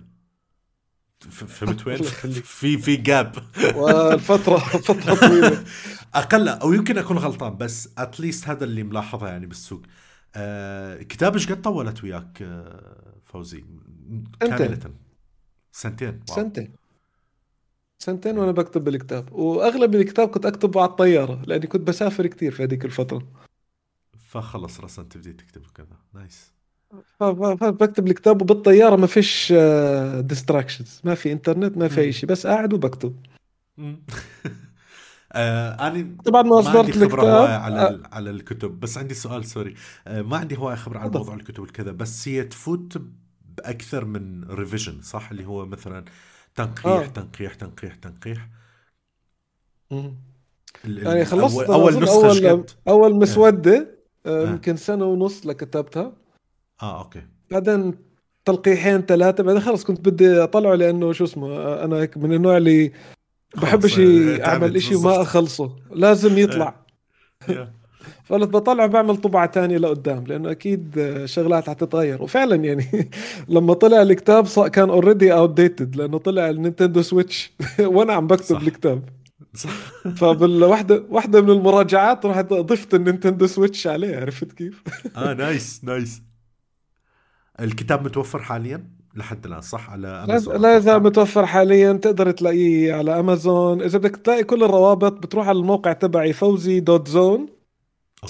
فهمت 1.31 1.87
وين؟ 1.87 2.03
في 2.03 2.79
في 2.79 2.97
جاب 2.97 3.35
والفترة 3.75 4.59
فترة 4.89 5.15
طويلة. 5.15 5.65
أقل 6.15 6.49
أو 6.49 6.73
يمكن 6.73 6.99
أكون 6.99 7.19
غلطان 7.19 7.57
بس 7.57 7.89
اتليست 7.99 8.49
هذا 8.49 8.65
اللي 8.65 8.83
ملاحظه 8.83 9.29
يعني 9.29 9.47
بالسوق. 9.47 9.83
آه 10.35 11.03
كتاب 11.03 11.35
إيش 11.35 11.49
قد 11.53 11.63
طولت 11.63 12.05
وياك 12.05 12.43
آه 12.43 13.21
فوزي؟ 13.25 13.65
كاملة. 14.41 14.79
سنتين. 15.73 16.21
واو. 16.29 16.37
سنتين. 16.37 16.73
سنتين 17.99 18.39
وأنا 18.39 18.53
بكتب 18.53 18.85
بالكتاب. 18.85 19.33
وأغلب 19.33 19.95
الكتاب 19.95 20.29
كنت 20.29 20.47
أكتبه 20.47 20.81
على 20.81 20.91
الطيارة 20.91 21.43
لأني 21.47 21.67
كنت 21.67 21.89
بسافر 21.89 22.27
كثير 22.27 22.53
في 22.53 22.65
هذيك 22.65 22.85
الفترة. 22.85 23.23
فخلص 24.19 24.81
رسمت 24.81 25.13
تبدي 25.13 25.33
تكتب 25.33 25.63
كذا. 25.75 25.97
nice. 26.15 26.53
بكتب 27.61 28.07
الكتاب 28.07 28.43
وبالطيارة 28.43 28.97
ما 28.97 29.07
فيش 29.07 29.53
distractions 30.21 31.01
ما 31.05 31.15
في 31.15 31.33
انترنت 31.33 31.77
ما 31.77 31.89
في 31.89 32.01
أي 32.01 32.13
شيء. 32.13 32.29
بس 32.29 32.47
قاعد 32.47 32.73
وبكتب. 32.73 33.17
آه 35.35 35.89
أنا 35.89 36.17
طبعا 36.25 36.43
ما 36.43 36.59
أصدرت 36.59 36.89
الكتاب. 36.89 37.21
على 37.21 37.83
آه. 37.83 38.01
على 38.13 38.31
الكتب. 38.31 38.81
بس 38.81 38.99
عندي 38.99 39.15
سؤال 39.15 39.45
sorry 39.45 39.75
آه 40.07 40.23
ما 40.23 40.37
عندي 40.37 40.57
هواية 40.57 40.77
خبرة 40.77 40.99
عن 40.99 41.11
موضوع 41.11 41.35
الكتب 41.35 41.65
الكذا 41.65 41.93
بس 41.93 42.29
هي 42.29 42.45
تفوت 42.45 43.03
بأكثر 43.57 44.05
من 44.05 44.45
revision 44.51 45.03
صح؟ 45.03 45.31
اللي 45.31 45.47
هو 45.47 45.67
مثلا 45.67 46.05
تنقيح 46.55 46.87
آه. 46.87 47.07
تنقيح 47.07 47.55
تنقيح 47.55 47.95
تنقيح. 47.95 48.49
يعني 50.85 51.25
خلصت 51.25 51.59
اول 51.59 51.95
أول 51.95 52.03
نسخة 52.03 52.51
اول, 52.51 52.65
أول 52.89 53.15
مسودة 53.15 53.99
آه. 54.27 54.51
يمكن 54.51 54.77
سنة 54.77 55.05
ونص 55.05 55.47
لكتبتها. 55.47 56.13
آه 56.83 56.99
okay. 57.05 57.23
بعدين 57.51 57.95
تنقيحين 58.45 59.01
ثلاثة 59.01 59.43
بعدين 59.43 59.61
خلص 59.61 59.85
كنت 59.85 60.09
بدي 60.09 60.43
أطلعه 60.43 60.75
لأنه 60.75 61.13
شو 61.13 61.25
اسمه 61.25 61.75
أنا 61.85 61.97
هيك 61.97 62.17
من 62.17 62.33
النوع 62.33 62.57
اللي 62.57 62.93
بحبش 63.57 63.99
أعمل 64.41 64.83
شيء 64.83 64.97
وما 64.97 65.23
أخلصه. 65.23 65.77
لازم 65.91 66.39
يطلع. 66.39 66.87
فقلت 68.25 68.49
بطلع 68.49 68.87
بعمل 68.87 69.17
طبعة 69.17 69.47
تانية 69.47 69.79
لقدام 69.79 70.25
لأنه 70.27 70.51
أكيد 70.51 71.13
شغلات 71.25 71.71
حتتغير 71.71 72.23
وفعلا 72.23 72.57
يعني 72.57 73.11
لما 73.49 73.75
طلع 73.75 74.03
الكتاب 74.03 74.47
كان 74.69 74.91
already 74.91 75.33
outdated 75.33 75.97
لأنه 75.97 76.19
طلع 76.19 76.51
النينتندو 76.51 77.03
سويتش 77.03 77.53
وأنا 77.81 78.13
عم 78.13 78.27
بكتب 78.27 78.57
صح. 78.57 78.63
الكتاب. 78.63 79.03
فبالوحدة 80.21 81.05
واحدة 81.11 81.41
من 81.41 81.51
المراجعات 81.51 82.27
رحت 82.27 82.47
ضفت 82.47 82.95
النينتندو 82.95 83.47
سويتش 83.47 83.87
عليه 83.87 84.17
عرفت 84.17 84.53
كيف؟ 84.53 84.83
آه 85.17 85.35
nice 85.35 85.81
nice 85.85 86.23
الكتاب 87.61 88.05
متوفر 88.05 88.43
حاليا؟ 88.43 88.85
لحد 89.15 89.47
الآن 89.47 89.61
صح؟ 89.61 89.91
على 89.91 90.09
امازون 90.09 90.63
لا 90.63 90.77
يزال 90.77 91.03
متوفر 91.03 91.47
حاليا 91.47 91.93
تقدر 91.93 92.31
تلاقيه 92.31 92.95
على 92.95 93.21
امازون 93.21 93.83
إذا 93.83 93.99
بدك 93.99 94.17
تلاقي 94.17 94.45
كل 94.45 94.63
الروابط 94.65 95.13
بتروح 95.13 95.49
على 95.49 95.59
الموقع 95.59 95.93
تبعي 95.93 96.33
فوزي 96.33 96.81
dot 96.81 97.09
zone 97.09 97.62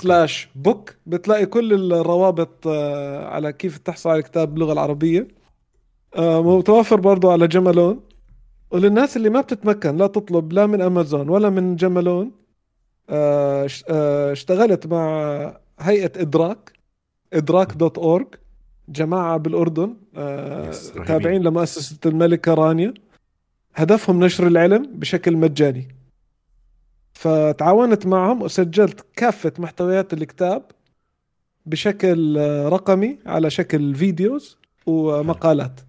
slash 0.03 0.49
book 0.55 0.95
بتلاقي 1.07 1.47
كل 1.47 1.93
الروابط 1.93 2.67
آه، 2.67 3.27
على 3.27 3.53
كيف 3.53 3.79
تحصل 3.79 4.11
على 4.11 4.19
الكتاب 4.19 4.55
باللغة 4.55 4.73
العربية. 4.73 5.29
آه، 6.17 6.43
متوفر 6.59 7.01
برضو 7.01 7.31
على 7.31 7.49
جملون 7.49 8.01
وللناس 8.71 9.17
اللي 9.17 9.31
ما 9.31 9.41
بتتمكن 9.41 9.97
لا 9.97 10.07
تطلب 10.07 10.53
لا 10.53 10.67
من 10.67 10.81
أمازون 10.83 11.29
ولا 11.29 11.51
من 11.51 11.77
جملون 11.77 12.33
آه، 13.11 13.67
اشتغلت 14.33 14.87
مع 14.87 15.07
هيئة 15.81 16.13
إدراك 16.21 16.73
إدراك 17.33 17.73
dot 17.73 17.99
org 17.99 18.27
جماعة 18.89 19.37
بالأردن 19.37 19.97
آه 20.17 20.71
تابعين 21.07 21.43
لمؤسسة 21.43 21.99
الملكة 22.07 22.55
رانيا. 22.55 22.95
هدفهم 23.75 24.25
نشر 24.25 24.47
العلم 24.47 24.83
بشكل 24.95 25.37
مجاني. 25.37 25.89
فتعاونت 27.15 28.07
معهم 28.07 28.43
وسجلت 28.43 29.07
كافة 29.17 29.53
محتويات 29.59 30.13
الكتاب 30.13 30.71
بشكل 31.67 32.37
رقمي 32.67 33.19
على 33.27 33.51
شكل 33.51 33.95
videos 33.95 34.59
ومقالات. 34.87 35.81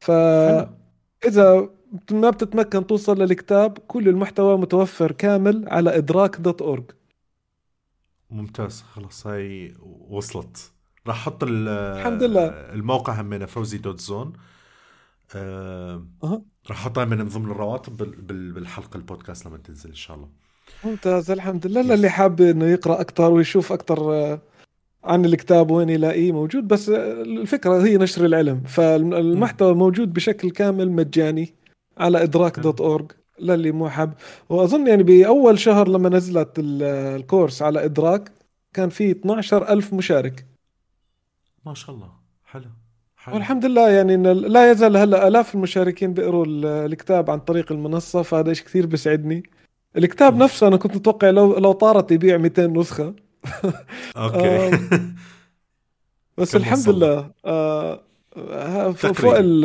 فاذا 0.00 1.70
ما 2.10 2.30
بتتمكن 2.30 2.86
توصل 2.86 3.18
للكتاب 3.18 3.78
كل 3.78 4.08
المحتوى 4.08 4.58
متوفر 4.58 5.12
كامل 5.12 5.68
على 5.68 5.96
إدراك 5.96 6.36
dot 6.36 6.62
org 6.62 6.90
ممتاز 8.30 8.82
خلاص 8.82 9.26
هاي 9.26 9.74
وصلت. 10.08 10.72
راح 11.06 11.16
أحط 11.16 11.44
الحمد 11.44 12.22
لله. 12.22 12.46
الموقع 12.48 13.20
همينة 13.20 13.46
فوزي 13.46 13.78
dot 13.78 14.00
zone. 14.00 14.32
أه 15.34 16.06
راح 16.70 16.80
أحطها 16.80 17.04
من 17.04 17.28
ضمن 17.28 17.50
الروابط 17.50 17.96
بالحلقة 18.54 18.96
البودكاست 18.96 19.46
لما 19.46 19.56
تنزل 19.56 19.88
إن 19.90 19.94
شاء 19.94 20.16
الله. 20.16 20.28
ممتاز 20.84 21.30
الحمد 21.30 21.66
لله. 21.66 21.94
اللي 21.94 22.08
حاب 22.08 22.40
إنه 22.40 22.64
يقرأ 22.64 23.00
أكثر 23.00 23.32
ويشوف 23.32 23.72
أكثر 23.72 24.12
آه، 24.12 24.40
عن 25.04 25.24
الكتاب 25.24 25.70
وين 25.70 25.88
يلاقيه 25.88 26.32
موجود 26.32 26.68
بس 26.68 26.88
آه، 26.88 27.22
الفكرة 27.22 27.84
هي 27.84 27.96
نشر 27.96 28.24
العلم. 28.24 28.60
فالمحتوى 28.60 29.74
موجود 29.74 30.12
بشكل 30.12 30.50
كامل 30.50 30.90
مجاني 30.90 31.54
على 31.98 32.22
إدراك 32.22 32.58
dot 32.60 32.80
org 32.80 33.12
للي 33.40 33.72
مو 33.72 33.88
حاب. 33.88 34.14
وأظن 34.48 34.86
يعني 34.86 35.02
بأول 35.02 35.58
شهر 35.58 35.88
لما 35.88 36.08
نزلت 36.08 36.52
الكورس 36.58 37.62
على 37.62 37.84
إدراك 37.84 38.32
كان 38.72 38.88
في 38.88 39.10
12 39.10 39.68
ألف 39.68 39.94
مشارك. 39.94 40.46
ما 41.66 41.74
شاء 41.74 41.94
الله. 41.94 42.10
حلو. 42.44 42.70
حلو. 43.26 43.34
والحمد 43.34 43.64
لله 43.64 43.90
يعني 43.90 44.16
لا 44.34 44.70
يزال 44.70 44.96
هلا 44.96 45.28
آلاف 45.28 45.54
المشاركين 45.54 46.14
بيقروا 46.14 46.44
الكتاب 46.86 47.30
عن 47.30 47.38
طريق 47.38 47.72
المنصة 47.72 48.22
فهذا 48.22 48.52
شيء 48.52 48.66
كثير 48.66 48.86
بيسعدني. 48.86 49.42
الكتاب 49.96 50.36
نفسه 50.36 50.68
أنا 50.68 50.76
كنت 50.76 50.96
متوقع 50.96 51.30
لو 51.30 51.58
لو 51.58 51.72
طارت 51.72 52.12
يبيع 52.12 52.36
200 52.36 52.66
نسخة. 52.66 53.14
okay. 54.16 54.78
بس 56.38 56.56
الحمد 56.56 56.88
لله 56.88 57.30
آه 57.44 58.00
فوق 58.92 59.34
ال 59.38 59.62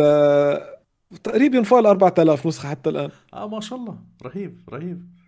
تقريبا 1.23 1.63
فوق 1.63 1.79
ال 1.79 1.85
4000 1.85 2.47
نسخة 2.47 2.69
حتى 2.69 2.89
الآن. 2.89 3.09
آه 3.33 3.47
ما 3.47 3.59
شاء 3.59 3.79
الله. 3.79 3.95
رهيب 4.23 4.61
رهيب. 4.69 5.20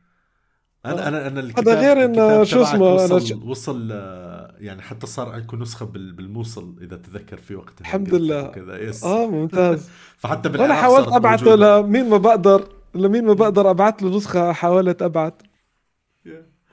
أنا 0.85 1.07
أنا 1.07 1.27
أنا 1.27 1.39
الكتاب 1.39 1.67
هذا 1.67 1.79
غير 1.79 2.05
انه 2.05 2.43
شو 2.43 2.61
اسمه 2.61 2.93
وصل, 2.93 3.35
أنا 3.35 3.45
وصل 3.45 3.91
يعني 4.59 4.81
حتى 4.81 5.07
صار 5.07 5.29
عندكم 5.29 5.61
نسخة 5.61 5.85
بالموصل 5.85 6.75
إذا 6.81 6.95
تتذكر 6.97 7.37
في 7.37 7.55
وقتها 7.55 7.81
الحمد 7.81 8.15
لله. 8.15 8.47
كذا. 8.47 8.81
yes 8.81 9.03
آه 9.03 9.27
ممتاز. 9.27 9.89
فحتى 10.21 10.49
أنا 10.49 10.73
حاولت 10.73 11.07
أبعثه 11.07 11.55
لمين 11.55 12.09
ما 12.09 12.17
بقدر 12.17 12.67
لمين 12.95 13.25
ما 13.25 13.33
بقدر 13.33 13.69
أبعث 13.69 14.03
له 14.03 14.17
نسخة 14.17 14.51
حاولت 14.51 15.01
أبعث. 15.01 15.33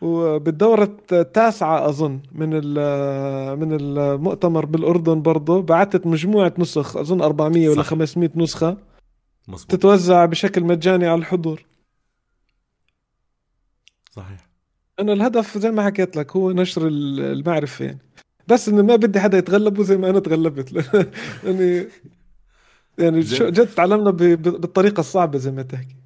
وبالدورة 0.02 0.96
التاسعة 1.12 1.88
أظن 1.88 2.20
من 2.32 2.48
من 3.60 3.76
المؤتمر 3.80 4.66
بالأردن 4.66 5.22
برضه 5.22 5.62
بعثت 5.62 6.06
مجموعة 6.06 6.52
نسخ 6.58 6.96
أظن 6.96 7.20
400 7.22 7.68
ولا 7.68 7.82
500 7.82 8.30
نسخة. 8.36 8.76
مصبوط. 9.48 9.70
تتوزع 9.70 10.24
بشكل 10.24 10.64
مجاني 10.64 11.06
على 11.06 11.18
الحضور. 11.18 11.69
صحيح. 14.10 14.48
أنا 15.00 15.12
الهدف 15.12 15.58
زي 15.58 15.70
ما 15.70 15.84
حكيت 15.84 16.16
لك 16.16 16.36
هو 16.36 16.52
نشر 16.52 16.88
المعرفة 16.88 17.84
يعني. 17.84 17.98
بس 18.48 18.68
إنه 18.68 18.82
ما 18.82 18.96
بدي 18.96 19.20
حدا 19.20 19.38
يتغلب 19.38 19.82
زي 19.82 19.96
ما 19.96 20.10
أنا 20.10 20.20
تغلبت. 20.20 20.72
يعني 21.44 21.88
يعني 22.98 23.20
جد. 23.20 23.66
تعلمنا 23.66 24.10
بالطريقة 24.10 25.00
الصعبة 25.00 25.38
زي 25.38 25.50
ما 25.50 25.62
تحكي. 25.62 25.96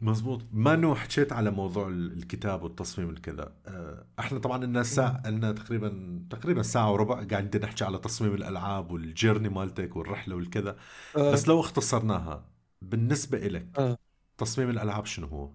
مزبوط. 0.00 0.42
ما 0.52 0.74
انه 0.74 0.94
حكيت 0.94 1.32
على 1.32 1.50
موضوع 1.50 1.88
الكتاب 1.88 2.62
والتصميم 2.62 3.10
الكذا 3.10 3.52
آه، 3.66 4.06
إحنا 4.18 4.38
طبعا 4.38 4.64
لنا 4.64 4.82
ساعه 4.82 5.22
لنا 5.26 5.52
تقريبا 5.52 6.20
تقريبا 6.30 6.62
ساعة 6.62 6.92
وربع 6.92 7.14
قاعدين 7.14 7.62
نحكي 7.62 7.84
على 7.84 7.98
تصميم 7.98 8.34
الألعاب 8.34 8.90
والجيرني 8.92 9.48
مالتك 9.48 9.96
والرحلة 9.96 10.36
والكذا. 10.36 10.76
أه. 11.16 11.32
بس 11.32 11.48
لو 11.48 11.60
اختصرناها 11.60 12.44
بالنسبة 12.82 13.38
إلك 13.38 13.78
أه. 13.78 13.98
تصميم 14.38 14.70
الألعاب 14.70 15.06
شنو 15.06 15.26
هو؟ 15.26 15.50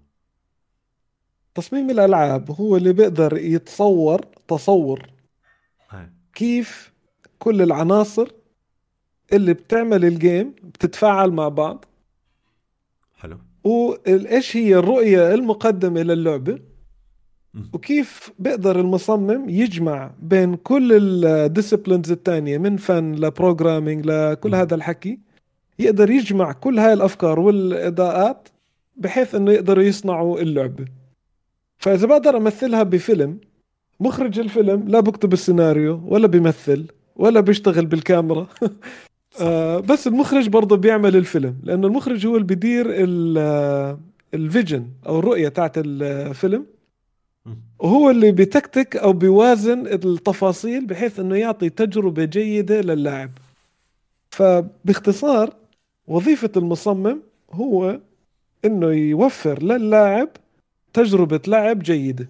تصميم 1.55 1.89
الألعاب 1.89 2.51
هو 2.51 2.77
اللي 2.77 2.93
بيقدر 2.93 3.37
يتصور 3.37 4.21
تصور 4.47 5.09
هاي. 5.89 6.09
كيف 6.33 6.93
كل 7.39 7.61
العناصر 7.61 8.27
اللي 9.33 9.53
بتعمل 9.53 10.05
الجيم 10.05 10.55
بتتفاعل 10.63 11.31
مع 11.31 11.47
بعض. 11.47 11.85
حلو. 13.15 13.37
وإيش 13.63 14.57
هي 14.57 14.75
الرؤية 14.75 15.33
المقدمة 15.33 16.01
للعبة؟ 16.01 16.59
وكيف 17.73 18.31
بيقدر 18.39 18.79
المصمم 18.79 19.49
يجمع 19.49 20.11
بين 20.19 20.55
كل 20.55 20.93
ال 21.25 21.33
disciplines 21.33 22.11
الثانية 22.11 22.57
من 22.57 22.77
فن 22.77 23.15
ل 23.15 23.23
programming 23.23 24.05
لكل 24.05 24.55
هذا 24.55 24.75
الحكي 24.75 25.19
يقدر 25.79 26.09
يجمع 26.09 26.51
كل 26.51 26.79
هاي 26.79 26.93
الأفكار 26.93 27.39
والإضاءات 27.39 28.49
بحيث 28.95 29.35
إنه 29.35 29.51
يقدروا 29.51 29.83
يصنعوا 29.83 30.39
اللعبة. 30.39 30.85
فإذا 31.83 32.07
بقدر 32.07 32.37
أمثلها 32.37 32.83
بفيلم 32.83 33.37
مخرج 33.99 34.39
الفيلم 34.39 34.87
لا 34.87 34.99
بكتب 34.99 35.33
السيناريو 35.33 36.01
ولا 36.05 36.27
بيمثل 36.27 36.87
ولا 37.15 37.39
بيشتغل 37.39 37.85
بالكاميرا. 37.85 38.47
آه 39.41 39.79
بس 39.79 40.07
المخرج 40.07 40.49
برضه 40.49 40.77
بيعمل 40.77 41.15
الفيلم 41.15 41.55
لأنه 41.63 41.87
المخرج 41.87 42.27
هو 42.27 42.35
اللي 42.35 42.47
بيدير 42.47 42.85
الفيجن 44.33 44.87
أو 45.07 45.19
الرؤية 45.19 45.49
تاعت 45.49 45.73
الفيلم. 45.77 46.65
وهو 47.79 48.09
اللي 48.09 48.31
بيتكتك 48.31 48.97
أو 48.97 49.13
بيوازن 49.13 49.87
التفاصيل 49.87 50.85
بحيث 50.85 51.19
إنه 51.19 51.35
يعطي 51.35 51.69
تجربة 51.69 52.25
جيدة 52.25 52.81
للاعب. 52.81 53.31
فباختصار 54.31 55.53
وظيفة 56.07 56.51
المصمم 56.57 57.19
هو 57.51 57.99
إنه 58.65 58.87
يوفر 58.91 59.63
للاعب 59.63 60.29
تجربة 60.93 61.41
لعب 61.47 61.79
جيدة. 61.79 62.29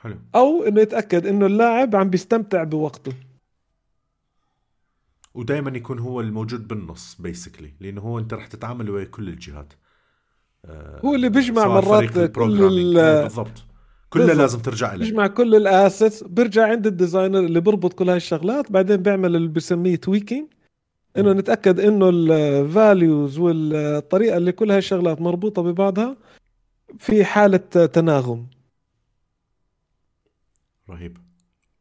حلو. 0.00 0.16
أو 0.34 0.64
إنه 0.64 0.80
يتأكد 0.80 1.26
إنه 1.26 1.46
اللاعب 1.46 1.96
عم 1.96 2.10
بيستمتع 2.10 2.64
بوقته. 2.64 3.12
ودائما 5.34 5.76
يكون 5.76 5.98
هو 5.98 6.20
الموجود 6.20 6.68
بالنص 6.68 7.16
basically 7.20 7.72
لأنه 7.80 8.00
هو 8.00 8.18
أنت 8.18 8.34
رح 8.34 8.46
تتعامل 8.46 8.90
ويا 8.90 9.04
كل 9.04 9.28
الجهات. 9.28 9.72
هو 11.04 11.14
اللي 11.14 11.28
بيجمع 11.28 11.66
مرات 11.66 12.18
كل 12.18 12.94
بالضبط. 12.94 13.64
كلها 14.10 14.34
لازم 14.34 14.58
ترجع 14.58 14.94
له 14.94 14.98
بيجمع 14.98 15.26
كل 15.26 15.54
ال 15.54 15.62
assets. 15.62 16.22
بيرجع 16.22 16.68
عند 16.68 16.86
ال 16.86 16.92
designer 16.92 17.38
اللي 17.38 17.60
بربط 17.60 17.92
كل 17.92 18.08
هاي 18.08 18.16
الشغلات. 18.16 18.72
بعدين 18.72 18.96
بيعمل 18.96 19.36
اللي 19.36 19.48
بسميه 19.48 19.96
tweaking 19.96 20.46
إنه 21.16 21.32
نتأكد 21.32 21.80
إنه 21.80 22.08
ال 22.08 22.27
values 22.27 23.38
والطريقة 23.38 24.36
اللي 24.36 24.52
كل 24.52 24.70
هاي 24.70 24.78
الشغلات 24.78 25.20
مربوطة 25.20 25.62
ببعضها 25.62 26.16
في 26.98 27.24
حالة 27.24 27.86
تناغم. 27.86 28.46
رهيب. 30.90 31.18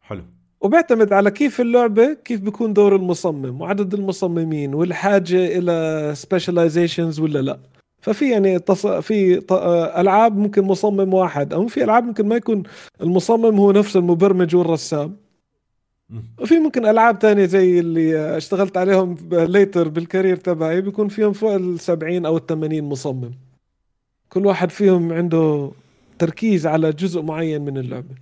حلو. 0.02 0.24
وبيعتمد 0.62 1.14
على 1.14 1.32
كيف 1.32 1.62
اللعبة 1.62 2.14
كيف 2.14 2.42
بيكون 2.42 2.74
دور 2.74 2.96
المصمم 2.96 3.62
وعدد 3.62 3.94
المصممين 3.94 4.74
والحاجة 4.74 5.58
إلى 5.58 6.12
specializations 6.16 7.20
ولا 7.20 7.40
لا. 7.42 7.60
ففي 8.02 8.32
يعني 8.32 8.60
تص... 8.60 8.88
في 8.88 9.40
ط... 9.40 9.54
ألعاب 9.98 10.38
ممكن 10.38 10.64
مصمم 10.64 11.14
واحد 11.14 11.54
أو 11.54 11.68
في 11.68 11.84
ألعاب 11.84 12.04
ممكن 12.04 12.28
ما 12.28 12.36
يكون 12.36 12.64
المصمم 13.02 13.60
هو 13.60 13.72
نفس 13.72 13.96
المبرمج 13.98 14.56
والرسام. 14.56 15.18
وفي 16.42 16.60
ممكن 16.60 16.86
ألعاب 16.86 17.20
تانية 17.20 17.46
زي 17.46 17.80
اللي 17.80 18.38
اشتغلت 18.38 18.78
عليهم 18.78 19.18
later 19.32 19.88
بال 19.90 20.01
career 20.01 20.36
تبعي 20.36 20.82
بيكون 20.82 21.08
فيهم 21.08 21.34
فوق 21.34 21.54
ال 21.54 21.80
70 21.80 22.26
أو 22.26 22.38
ال 22.38 22.46
80 22.46 22.82
مصمم. 22.84 23.32
كل 24.36 24.46
واحد 24.46 24.70
فيهم 24.70 25.14
عنده 25.14 25.72
تركيز 26.20 26.68
على 26.68 26.92
جزء 26.92 27.22
معين 27.22 27.62
من 27.62 27.78
اللعبة. 27.78 28.16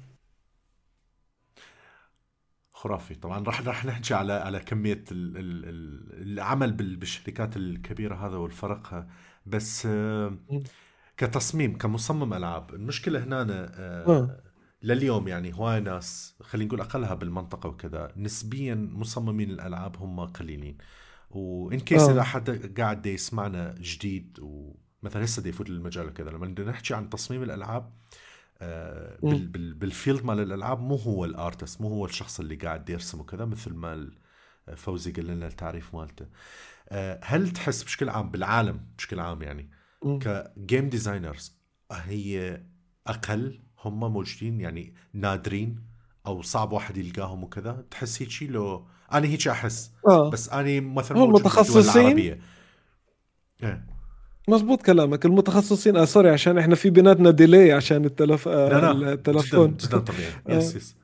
خرافي. 2.72 3.16
طبعا 3.16 3.44
راح 3.44 3.62
راح 3.62 3.86
نحكي 3.86 4.14
على 4.14 4.34
على 4.34 4.60
كمية 4.60 5.04
ال 5.12 5.38
ال 5.38 6.32
العمل 6.34 6.72
بالشركات 6.72 7.58
الكبيرة 7.58 8.16
هذا 8.16 8.38
والفرق. 8.38 9.08
بس 9.46 9.86
آه، 9.86 10.38
كتصميم 11.18 11.78
كمصمم 11.78 12.34
ألعاب 12.34 12.74
المشكلة 12.74 13.24
هنا 13.24 13.42
آه، 13.76 14.08
آه. 14.08 14.42
لليوم 14.84 15.28
يعني 15.28 15.54
هواي 15.54 15.80
ناس 15.80 16.36
خلينا 16.42 16.68
نقول 16.68 16.82
أقلها 16.82 17.14
بالمنطقة 17.14 17.70
وكذا 17.70 18.12
نسبيا 18.18 18.76
مصممين 18.76 19.52
الألعاب 19.52 19.98
هم 19.98 20.20
قليلين. 20.20 20.78
و 21.30 21.46
in 21.46 21.80
case 21.80 22.02
إذا 22.02 22.24
حدا 22.24 22.74
قاعد 22.78 23.06
يسمعنا 23.06 23.76
جديد 23.80 24.40
ومثلا 25.04 25.24
هسه 25.24 25.48
يفوت 25.48 25.70
للمجال 25.70 26.08
وكذا. 26.08 26.30
لما 26.30 26.48
بدنا 26.48 26.72
نحكي 26.72 26.94
عن 26.94 27.10
تصميم 27.10 27.44
الألعاب 27.44 27.94
آه، 28.62 29.18
بال 29.52 29.73
field 29.73 30.26
مال 30.26 30.40
الألعاب 30.40 30.80
مو 30.80 30.96
هو 30.96 31.26
ال 31.26 31.34
artist 31.34 31.82
مو 31.82 31.88
هو 31.88 32.06
الشخص 32.06 32.40
اللي 32.40 32.56
قاعد 32.56 32.90
يرسم 32.90 33.20
وكذا 33.20 33.46
مثل 33.46 33.74
ما 33.74 34.12
فوزي 34.76 35.12
قال 35.12 35.28
لنا 35.28 35.48
التعريف 35.48 35.96
مالته. 35.96 36.26
آه، 36.90 37.20
هل 37.24 37.52
تحس 37.52 37.84
بشكل 37.84 38.10
عام 38.10 38.30
بالعالم 38.30 38.86
بشكل 38.98 39.20
عام 39.20 39.42
يعني 39.42 39.70
ك 40.20 40.34
game 40.34 40.90
designers 40.90 41.58
هي 41.92 42.62
أقل 43.08 43.60
هم 43.80 44.14
موجودين 44.14 44.62
يعني 44.62 44.94
نادرين 45.14 45.80
أو 46.26 46.42
صعب 46.42 46.72
واحد 46.72 46.98
يلقاهم 46.98 47.44
وكذا؟ 47.44 47.86
تحس 47.92 48.22
هيك 48.22 48.30
شيء 48.30 48.52
لو 48.52 48.88
أنا 49.14 49.28
هيك 49.28 49.48
أحس 49.48 49.92
آه. 50.08 50.30
بس 50.30 50.50
أنا 50.50 50.80
مثلا 50.80 51.18
متخصصين. 51.26 52.40
إيه. 53.64 53.93
مزبوط 54.48 54.82
كلامك. 54.82 55.26
المتخصصين 55.26 55.98
آه 55.98 56.06
sorry 56.06 56.30
عشان 56.30 56.58
إحنا 56.58 56.76
في 56.76 56.90
بيناتنا 56.90 57.32
delay 57.32 57.72
عشان 57.72 58.06
التلف... 58.06 58.48
آه 58.48 58.70
لا 58.70 58.94
لا. 58.94 59.14
التلفون. 59.14 59.68
جدا, 59.68 59.88
جدا 59.88 60.00
طبيعي. 60.00 60.32
آه. 60.50 60.54
yes 60.58 60.76
yes 60.76 60.96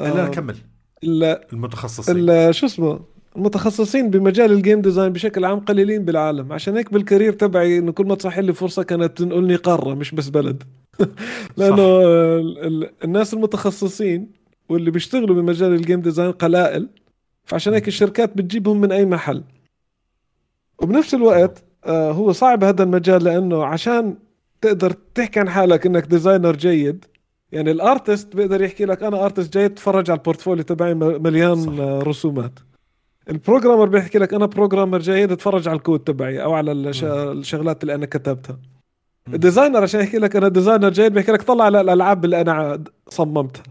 آه 0.00 0.12
لا 0.14 0.28
كمل. 0.28 0.56
المتخصصين. 1.52 2.52
شو 2.52 2.66
اسمه؟ 2.66 3.00
المتخصصين 3.36 4.10
بمجال 4.10 4.52
ال 4.52 4.58
game 4.58 4.80
design 4.80 5.12
بشكل 5.12 5.44
عام 5.44 5.60
قليلين 5.60 6.04
بالعالم. 6.04 6.52
عشان 6.52 6.76
هيك 6.76 6.92
بال 6.92 7.02
career 7.02 7.32
تبعي 7.32 7.78
إنه 7.78 7.92
كل 7.92 8.06
ما 8.06 8.14
تصح 8.14 8.38
لي 8.38 8.52
فرصة 8.52 8.82
كانت 8.82 9.18
تنقلني 9.18 9.56
قارة 9.56 9.94
مش 9.94 10.14
بس 10.14 10.28
بلد. 10.28 10.62
لأنه 11.56 11.82
الناس 13.04 13.34
المتخصصين 13.34 14.32
واللي 14.68 14.90
بيشتغلوا 14.90 15.36
بمجال 15.36 15.72
ال 15.72 15.78
game 15.78 16.00
design 16.00 16.32
قلائل. 16.32 16.88
فعشان 17.44 17.74
هيك 17.74 17.88
الشركات 17.88 18.36
بتجيبهم 18.36 18.80
من 18.80 18.92
أي 18.92 19.04
محل. 19.04 19.44
وبنفس 20.78 21.14
الوقت 21.14 21.58
آه 21.58 21.71
هو 21.86 22.32
صعب 22.32 22.64
هذا 22.64 22.82
المجال 22.82 23.24
لأنه 23.24 23.64
عشان 23.64 24.16
تقدر 24.60 24.90
تحكي 25.14 25.40
عن 25.40 25.48
حالك 25.48 25.86
إنك 25.86 26.06
designer 26.06 26.56
جيد 26.56 27.04
يعني 27.52 27.70
ال 27.70 27.79
artist 27.79 28.36
بيقدر 28.36 28.62
يحكي 28.62 28.84
لك 28.84 29.02
أنا 29.02 29.24
artist 29.24 29.58
جيد 29.58 29.74
تفرج 29.74 30.10
على 30.10 30.18
ال 30.18 30.23
portfolio 30.23 30.64
تبعي 30.64 30.94
مليان 30.94 31.56
صح. 31.56 32.06
رسومات. 32.08 32.52
ال 33.30 33.35
programmer 33.35 33.88
بيحكي 33.88 34.18
لك 34.18 34.34
أنا 34.34 34.46
programmer 34.46 34.98
جيد 34.98 35.32
اتفرج 35.32 35.68
على 35.68 35.76
الكود 35.76 36.00
تبعي 36.00 36.42
أو 36.42 36.52
على 36.52 36.72
الشغلات 36.72 37.82
اللي 37.82 37.94
أنا 37.94 38.06
كتبتها. 38.06 38.58
ال 39.28 39.34
designer 39.34 39.82
عشان 39.82 40.00
يحكي 40.00 40.18
لك 40.18 40.36
أنا 40.36 40.48
designer 40.48 40.90
جيد 40.90 41.12
بيحكي 41.12 41.32
لك 41.32 41.42
طلع 41.42 41.64
على 41.64 41.80
الألعاب 41.80 42.24
اللي 42.24 42.40
أنا 42.40 42.84
صممتها. 43.08 43.62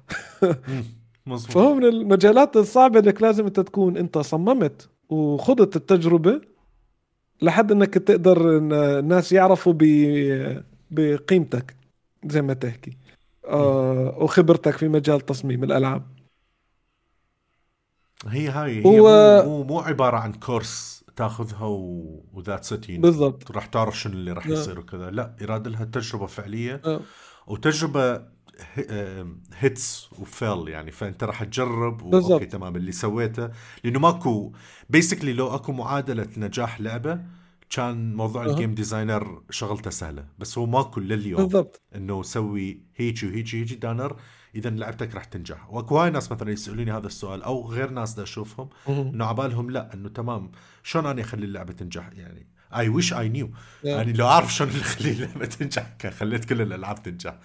فهو 1.49 1.75
من 1.75 1.85
المجالات 1.85 2.57
الصعبة 2.57 2.99
إنك 2.99 3.21
لازم 3.21 3.45
أنت 3.45 3.59
تكون 3.59 3.97
أنت 3.97 4.17
صممت 4.17 4.89
وخضت 5.09 5.75
التجربة 5.75 6.41
لحد 7.41 7.71
انك 7.71 7.93
تقدر 7.93 8.57
إن 8.57 8.73
الناس 8.73 9.31
يعرفوا 9.31 9.73
بقيمتك 10.91 11.75
زي 12.25 12.41
ما 12.41 12.53
تحكي. 12.53 12.97
آه 13.45 14.17
وخبرتك 14.17 14.77
في 14.77 14.87
مجال 14.87 15.21
تصميم 15.21 15.63
الألعاب. 15.63 16.03
هي 18.27 18.49
هاي 18.49 18.85
هي 18.85 18.99
و... 18.99 19.07
مو 19.43 19.63
مو 19.63 19.79
عبارة 19.79 20.17
عن 20.17 20.33
كورس 20.33 21.03
تاخذها 21.15 21.65
وذات 22.33 22.73
ات 22.73 22.91
بالضبط. 22.91 23.51
راح 23.51 23.65
تعرف 23.65 23.99
شنو 23.99 24.13
اللي 24.13 24.31
راح 24.31 24.47
يصير 24.47 24.79
وكذا. 24.79 25.11
لا 25.11 25.35
يراد 25.41 25.67
لها 25.67 25.85
تجربة 25.85 26.25
فعلية. 26.25 26.81
أه. 26.85 26.99
وتجربة 27.47 28.21
هيتس 29.57 30.09
وفيل 30.19 30.67
يعني. 30.67 30.91
فأنت 30.91 31.23
راح 31.23 31.43
تجرب 31.43 31.97
بالضبط. 32.09 32.31
أوكي 32.31 32.45
تمام. 32.45 32.75
اللي 32.75 32.91
سويته 32.91 33.49
لأنه 33.83 33.99
ماكو 33.99 34.53
بيسكلي 34.89 35.33
لو 35.33 35.55
أكو 35.55 35.71
معادلة 35.71 36.27
نجاح 36.37 36.81
لعبة 36.81 37.21
كان 37.69 38.15
موضوع 38.15 38.45
أه. 38.45 38.49
الجيم 38.49 38.75
ديزاينر 38.75 39.43
شغلته 39.49 39.89
سهلة. 39.89 40.25
بس 40.39 40.57
هو 40.57 40.65
ماكو 40.65 40.99
لليوم 40.99 41.41
بالضبط. 41.41 41.81
إنه 41.95 42.23
سوي 42.23 42.81
هيجي 42.95 43.27
وهيجي 43.27 43.59
هيجي 43.59 43.75
دانر 43.75 44.15
اذا 44.55 44.69
لعبتك 44.69 45.15
راح 45.15 45.23
تنجح. 45.23 45.69
وأكو 45.69 45.97
هاي 45.99 46.09
ناس 46.09 46.31
مثلا 46.31 46.51
يسألوني 46.51 46.91
هذا 46.91 47.07
السؤال 47.07 47.43
أو 47.43 47.67
غير 47.67 47.89
ناس 47.89 48.13
دا 48.13 48.23
أشوفهم 48.23 48.69
إنه 48.87 49.25
عبالهم 49.25 49.71
لا 49.71 49.93
إنه 49.93 50.09
تمام. 50.09 50.51
شلون 50.83 51.05
أنا 51.05 51.21
أخلي 51.21 51.45
اللعبة 51.45 51.73
تنجح 51.73 52.09
يعني؟ 52.13 52.47
I 52.75 52.89
wish 52.89 53.13
I 53.13 53.29
knew 53.29 53.51
يعني 53.83 54.13
لو 54.13 54.27
أعرف 54.27 54.53
شلون 54.53 54.69
أخلي 54.69 55.11
اللعبة 55.11 55.45
تنجح 55.45 55.95
كان 55.99 56.11
خليت 56.11 56.45
كل 56.45 56.61
الألعاب 56.61 57.03
تنجح. 57.03 57.39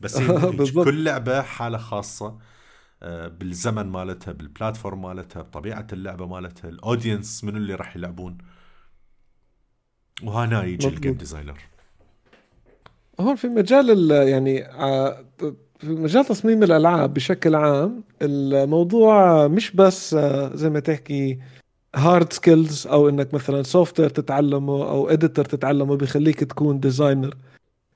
بس 0.00 0.18
كل 0.84 1.04
لعبة 1.04 1.42
حالة 1.42 1.78
خاصة 1.78 2.38
آه، 3.02 3.28
بالزمن 3.28 3.86
مالتها 3.86 4.32
بال 4.32 4.46
platform 4.46 5.02
مالتها 5.02 5.42
بطبيعة 5.42 5.86
اللعبة 5.92 6.26
مالتها 6.26 6.68
ال 6.68 6.76
audience 6.76 7.44
من 7.44 7.56
اللي 7.56 7.74
راح 7.74 7.96
يلعبون. 7.96 8.38
وهنا 10.22 10.64
يجي 10.64 10.88
ال 10.88 10.93
game 10.93 11.14
designer 11.14 11.58
هون 13.20 13.36
في 13.36 13.48
مجال 13.48 14.10
يعني 14.10 14.66
آه، 14.66 15.24
في 15.78 15.88
مجال 15.88 16.24
تصميم 16.24 16.62
الألعاب 16.62 17.14
بشكل 17.14 17.54
عام 17.54 18.04
الموضوع 18.22 19.48
مش 19.48 19.70
بس 19.76 20.14
آه، 20.14 20.56
زي 20.56 20.70
ما 20.70 20.80
تحكي 20.80 21.38
hard 21.96 22.32
skills 22.32 22.86
أو 22.86 23.08
إنك 23.08 23.34
مثلا 23.34 23.62
software 23.62 24.08
تتعلمه 24.10 24.88
أو 24.88 25.08
editor 25.08 25.44
تتعلمه 25.44 25.96
بيخليك 25.96 26.44
تكون 26.44 26.80
designer 26.80 27.36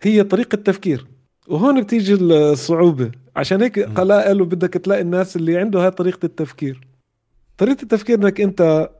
هي 0.02 0.22
طريقة 0.22 0.56
تفكير. 0.56 1.06
وهون 1.50 1.82
بتيجي 1.82 2.14
الصعوبة. 2.14 3.10
عشان 3.36 3.62
هيك 3.62 3.78
قلائل 3.78 4.42
وبدك 4.42 4.74
تلاقي 4.74 5.00
الناس 5.00 5.36
اللي 5.36 5.58
عنده 5.58 5.84
هاي 5.84 5.90
طريقة 5.90 6.26
التفكير. 6.26 6.80
طريقة 7.58 7.82
التفكير 7.82 8.18
إنك 8.18 8.40
أنت 8.40 8.90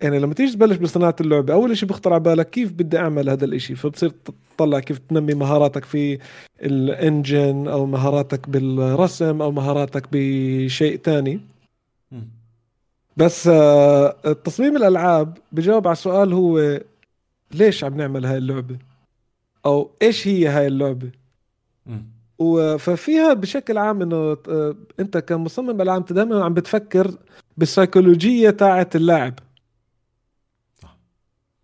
يعني 0.00 0.18
لما 0.18 0.34
تيجي 0.34 0.52
تبلش 0.52 0.76
بصناعة 0.76 1.16
اللعبة 1.20 1.54
أول 1.54 1.76
شيء 1.76 1.88
بيخطر 1.88 2.12
على 2.12 2.22
بالك 2.22 2.50
كيف 2.50 2.72
بدي 2.72 2.98
أعمل 2.98 3.30
هذا 3.30 3.44
الإشي؟ 3.44 3.74
فبصير 3.74 4.12
تطلع 4.56 4.80
كيف 4.80 4.98
تنمي 4.98 5.34
مهاراتك 5.34 5.84
في 5.84 6.18
ال 6.62 6.77
engine 6.77 7.68
أو 7.68 7.86
مهاراتك 7.86 8.48
بالرسم 8.48 9.42
أو 9.42 9.52
مهاراتك 9.52 10.08
بشيء 10.12 10.96
تاني. 10.96 11.40
بس 13.16 13.46
آه، 13.46 14.10
تصميم 14.44 14.76
الألعاب 14.76 15.38
بجاوب 15.52 15.86
على 15.86 15.92
السؤال 15.92 16.32
هو 16.32 16.80
ليش 17.54 17.84
عم 17.84 17.96
نعمل 17.96 18.26
هاي 18.26 18.38
اللعبة؟ 18.38 18.76
أو 19.66 19.90
إيش 20.02 20.28
هي 20.28 20.48
هاي 20.48 20.66
اللعبة؟ 20.66 21.21
ففيها 22.78 23.32
بشكل 23.34 23.78
عام 23.78 24.02
إنه 24.02 24.36
آه، 24.48 24.76
أنت 25.00 25.18
كمصمم 25.18 25.80
العاب 25.80 26.04
دائما 26.04 26.44
عم 26.44 26.54
بتفكر 26.54 27.18
بالسيكولوجية 27.56 28.50
تاعت 28.50 28.96
اللاعب. 28.96 29.38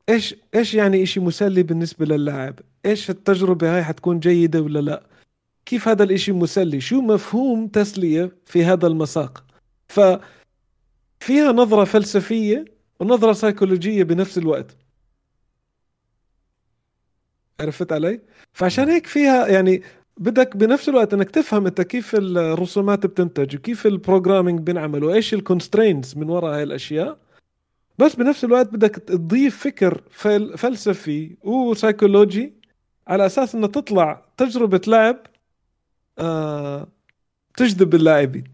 إيش 0.08 0.34
إيش 0.54 0.74
يعني 0.74 1.02
إشي 1.02 1.20
مسلي 1.20 1.62
بالنسبة 1.62 2.06
للاعب؟ 2.06 2.60
إيش 2.86 3.10
التجربة 3.10 3.76
هاي 3.76 3.84
حتكون 3.84 4.20
جيدة 4.20 4.60
ولا 4.60 4.78
لا؟ 4.78 5.02
كيف 5.66 5.88
هذا 5.88 6.04
الإشي 6.04 6.32
مسلي؟ 6.32 6.80
شو 6.80 7.00
مفهوم 7.00 7.68
تسلية 7.68 8.32
في 8.46 8.64
هذا 8.64 8.86
المساق؟ 8.86 9.44
ف 9.88 10.00
فيها 11.20 11.52
نظرة 11.52 11.84
فلسفية 11.84 12.64
ونظرة 13.00 13.32
سيكولوجية 13.32 14.02
بنفس 14.02 14.38
الوقت. 14.38 14.76
عرفت 17.60 17.92
علي؟ 17.92 18.20
فعشان 18.52 18.88
هيك 18.88 19.06
فيها 19.06 19.46
يعني 19.46 19.82
بدك 20.18 20.56
بنفس 20.56 20.88
الوقت 20.88 21.14
انك 21.14 21.30
تفهم 21.30 21.66
انت 21.66 21.80
كيف 21.80 22.14
الرسومات 22.14 23.06
بتنتج 23.06 23.56
وكيف 23.56 23.86
ال 23.86 23.92
programming 23.92 24.60
بينعمل 24.60 25.04
وإيش 25.04 25.34
ال 25.34 25.41
constraints 25.41 26.16
من 26.16 26.30
وراء 26.30 26.54
هاي 26.54 26.62
الأشياء. 26.62 27.18
بس 27.98 28.16
بنفس 28.16 28.44
الوقت 28.44 28.72
بدك 28.72 28.94
تضيف 28.94 29.62
فكر 29.64 30.02
فلسفي 30.56 31.36
وسايكولوجي 31.42 32.54
على 33.06 33.26
أساس 33.26 33.54
إنه 33.54 33.66
تطلع 33.66 34.32
تجربة 34.36 34.80
لعب 34.86 35.26
آه 36.18 36.88
تجذب 37.56 37.94
اللاعبين. 37.94 38.44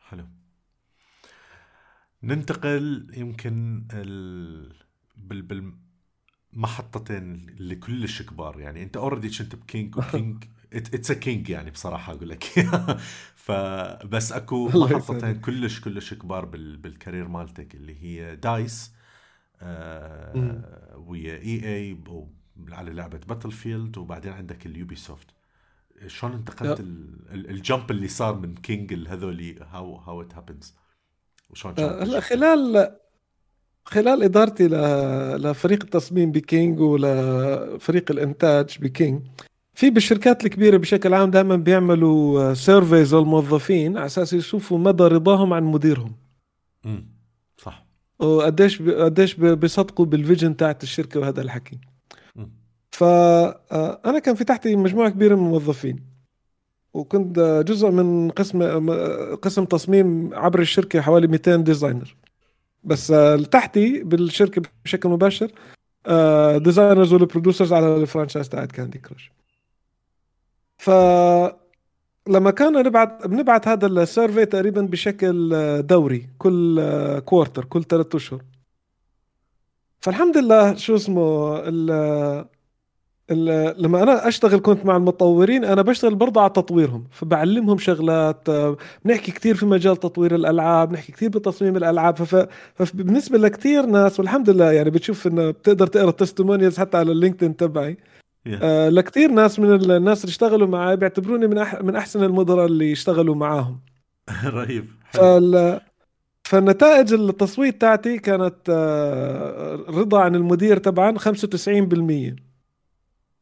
حلو. 0.00 0.26
ننتقل 2.22 3.12
يمكن 3.16 3.86
ال... 3.92 4.72
بال... 5.16 5.72
بالمحطتين 6.52 7.46
اللي 7.48 7.76
كلش 7.76 8.22
كبار. 8.22 8.60
يعني 8.60 8.82
انت 8.82 8.96
already 8.96 9.28
كنت 9.38 9.56
بكينج 9.56 9.96
وكينج 9.96 10.44
it's 10.72 11.10
a 11.10 11.14
king 11.14 11.48
يعني 11.48 11.70
بصراحة 11.70 12.12
أقول 12.12 12.28
لك. 12.28 12.44
فبس 13.36 14.32
أكو 14.32 14.68
محطتين 14.74 15.40
كلش 15.40 15.80
كلش 15.80 16.14
كبار 16.14 16.44
بال 16.44 16.65
career 16.65 17.28
مالتك 17.28 17.74
اللي 17.74 18.02
هي 18.02 18.36
دايس 18.36 18.92
آه 19.62 21.02
و 21.06 21.36
yeah 21.36 21.76
EA 21.76 21.98
على 22.68 22.92
لعبة 22.92 23.20
باتل 23.28 23.52
فيلد 23.52 23.98
وبعدين 23.98 24.32
عندك 24.32 24.66
اليوبي 24.66 24.96
سوفت 24.96 25.26
شلون 26.06 26.32
انتقلت 26.32 26.80
الجمب 27.30 27.90
اللي 27.90 28.08
صار 28.08 28.34
من 28.34 28.54
كينج 28.54 29.08
هذولي 29.08 29.56
how 29.60 29.96
how 29.96 30.22
it 30.22 30.34
happens 30.34 30.74
وشلون 31.50 31.74
هلأ 31.78 32.20
خلال 32.20 32.96
خلال 33.84 34.22
إدارتي 34.22 34.68
لفريق 35.38 35.82
التصميم 35.82 36.32
بكينج 36.32 36.80
ولفريق 36.80 38.10
الإنتاج 38.10 38.78
بكينج 38.80 39.22
في 39.74 39.90
بالشركات 39.90 40.44
الكبيرة 40.44 40.76
بشكل 40.76 41.14
عام 41.14 41.30
دائما 41.30 41.56
بيعملوا 41.56 42.54
surveys 42.54 43.14
للموظفين 43.14 43.96
على 43.96 44.06
أساس 44.06 44.32
يشوفوا 44.32 44.78
مدى 44.78 45.04
رضاهم 45.04 45.52
عن 45.52 45.64
مديرهم. 45.64 46.12
امم 46.86 47.08
صح. 47.58 47.86
وقديش 48.18 48.82
قديش 48.82 49.34
بيصدقوا 49.34 50.06
بال 50.06 50.18
vision 50.18 50.56
تاعت 50.56 50.82
الشركة 50.82 51.20
وهذا 51.20 51.40
الحكي. 51.40 51.78
فانا 52.90 54.18
كان 54.18 54.34
في 54.34 54.44
تحتي 54.44 54.76
مجموعة 54.76 55.10
كبيرة 55.10 55.34
من 55.34 55.42
الموظفين 55.42 56.04
وكنت 56.94 57.64
جزء 57.68 57.90
من 57.90 58.30
قسم 58.30 58.90
قسم 59.34 59.64
تصميم 59.64 60.34
عبر 60.34 60.60
الشركة 60.60 61.00
حوالي 61.00 61.26
200 61.26 61.56
designer 61.56 62.16
بس 62.84 63.06
تحتي 63.50 64.02
بالشركة 64.02 64.62
بشكل 64.84 65.08
مباشر 65.08 65.50
designers 66.58 67.12
وال 67.12 67.23
producers 67.23 67.72
على 67.72 67.96
ال 67.96 68.01
franchise 68.01 68.48
تاعت 68.48 68.72
كاندي 68.72 68.98
كراش 68.98 69.32
ف 70.78 70.90
لما 72.28 72.50
كنا 72.50 72.82
نبعت 72.82 73.26
بنبعت 73.26 73.68
هذا 73.68 73.86
ال 73.86 73.95
survey 73.95 74.46
تقريبا 74.46 74.82
بشكل 74.82 75.52
دوري 75.82 76.28
كل 76.38 76.80
quarter 77.24 77.64
كل 77.64 77.84
ثلاثة 77.84 78.16
أشهر. 78.16 78.42
فالحمد 80.00 80.36
لله 80.38 80.74
شو 80.74 80.96
اسمه 80.96 81.56
لما 83.30 84.02
أنا 84.02 84.28
أشتغل 84.28 84.60
كنت 84.60 84.86
مع 84.86 84.96
المطورين 84.96 85.64
أنا 85.64 85.82
بشتغل 85.82 86.14
برضه 86.14 86.40
على 86.40 86.50
تطويرهم 86.50 87.04
فبعلمهم 87.10 87.78
شغلات 87.78 88.50
بنحكي 89.04 89.32
كثير 89.32 89.54
في 89.54 89.66
مجال 89.66 89.96
تطوير 89.96 90.34
الألعاب 90.34 90.88
بنحكي 90.88 91.12
كثير 91.12 91.28
بتصميم 91.28 91.76
الألعاب 91.76 92.16
فبالنسبه 92.74 93.38
لكثير 93.38 93.86
ناس 93.86 94.20
والحمد 94.20 94.50
لله 94.50 94.72
يعني 94.72 94.90
بتشوف 94.90 95.26
إنه 95.26 95.50
بتقدر 95.50 95.86
تقرأ 95.86 96.10
ال 96.10 96.15
testimonials 96.15 96.78
حتى 96.78 96.96
على 96.96 97.12
اللينكدين 97.12 97.56
تبعي. 97.56 97.96
آه 98.46 98.88
لكثير 98.88 99.30
ناس 99.30 99.58
من 99.58 99.90
الناس 99.90 100.24
اللي 100.24 100.30
اشتغلوا 100.30 100.68
معي 100.68 100.96
بيعتبروني 100.96 101.46
من 101.46 101.58
أح 101.58 101.82
من 101.82 101.96
أحسن 101.96 102.24
المدراء 102.24 102.66
اللي 102.66 102.92
اشتغلوا 102.92 103.34
معاهم. 103.34 103.80
رهيب. 104.44 104.86
فال... 105.10 105.80
فالنتائج 106.44 107.12
التصويت 107.12 107.80
تاعتي 107.80 108.18
كانت 108.18 108.56
آه 108.68 109.84
رضا 109.88 110.20
عن 110.20 110.34
المدير 110.34 110.78
طبعا 110.78 111.18
95% 111.18 112.49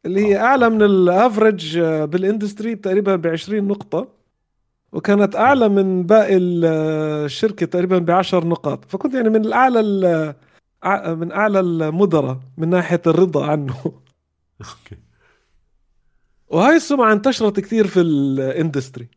اللي 0.09 0.27
هي 0.27 0.37
أعلى 0.37 0.71
من 0.71 0.83
ال 0.83 0.94
average 0.94 1.77
آه، 1.77 2.05
بال 2.05 2.19
industry 2.19 2.75
تقريبا 2.75 3.17
ب 3.17 3.27
20 3.27 3.69
نقطة 3.69 4.09
وكانت 4.93 5.37
أعلى 5.37 5.69
من 5.69 6.03
باقي 6.03 6.37
آه، 6.65 7.25
الشركة 7.25 7.67
تقريبا 7.67 7.99
ب 7.99 8.11
10 8.11 8.45
نقاط. 8.45 8.85
فكنت 8.85 9.15
يعني 9.15 9.29
من 9.29 9.45
الأعلى 9.45 9.83
من 11.17 11.33
أعلى 11.33 11.61
المدراء 11.61 12.41
من 12.57 12.69
ناحية 12.69 13.03
الرضا 13.07 13.47
عنه. 13.47 13.75
okay. 14.61 14.99
وهاي 16.49 16.77
السمعة 16.77 17.13
انتشرت 17.13 17.61
كثير 17.61 17.87
في 17.87 18.01
ال 18.01 18.13
industry 18.13 19.09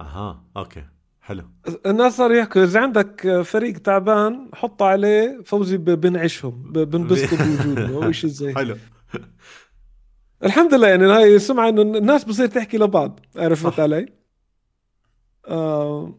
أها 0.00 0.44
okay 0.56 0.84
حلو. 1.20 1.42
الناس 1.86 2.16
صاروا 2.16 2.36
يحكوا 2.36 2.64
إذا 2.64 2.80
عندك 2.80 3.42
فريق 3.42 3.78
تعبان 3.78 4.48
حط 4.54 4.82
عليه 4.82 5.42
فوزي 5.44 5.76
بنعشهم 5.76 6.72
بنبسطوا 6.72 7.38
بوجوده 7.44 8.06
أو 8.06 8.12
شيء 8.12 8.30
زي 8.30 8.54
حلو. 8.54 8.76
الحمد 10.44 10.74
لله 10.74 10.88
يعني 10.88 11.06
هاي 11.06 11.38
سمعة 11.38 11.68
إنه 11.68 11.82
الناس 11.82 12.24
بصير 12.24 12.46
تحكي 12.46 12.78
لبعض 12.78 13.20
عرفت 13.36 13.80
علي؟ 13.80 14.06
آه 15.48 16.14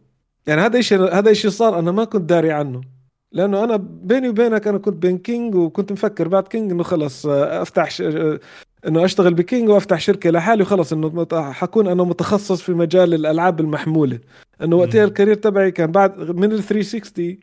يعني 0.46 0.60
هذا 0.60 0.78
الشيء 0.78 1.14
هذا 1.14 1.30
الشيء 1.30 1.50
صار 1.50 1.78
أنا 1.78 1.92
ما 1.92 2.04
كنت 2.04 2.28
داري 2.28 2.52
عنه 2.52 2.80
لأنه 3.32 3.64
أنا 3.64 3.76
بيني 3.76 4.28
وبينك 4.28 4.68
أنا 4.68 4.78
كنت 4.78 4.96
بين 4.96 5.18
كينج 5.18 5.54
وكنت 5.54 5.92
مفكر 5.92 6.28
بعد 6.28 6.48
كينج 6.48 6.72
إنه 6.72 6.82
خلص 6.82 7.26
آه، 7.26 7.62
أفتح 7.62 7.90
ش... 7.90 8.00
آه، 8.00 8.40
إنه 8.86 9.04
أشتغل 9.04 9.34
بكينج 9.34 9.68
وأفتح 9.68 10.00
شركة 10.00 10.30
لحالي 10.30 10.62
وخلص 10.62 10.92
إنه 10.92 11.26
حكون 11.32 11.86
أنا 11.88 12.02
متخصص 12.02 12.62
في 12.62 12.72
مجال 12.72 13.14
الألعاب 13.14 13.60
المحمولة. 13.60 14.18
إنه 14.62 14.76
وقتها 14.76 15.04
ال 15.04 15.08
career 15.08 15.34
تبعي 15.34 15.70
كان 15.70 15.92
بعد 15.92 16.18
من 16.30 16.52
ال 16.52 16.62
360 16.62 17.38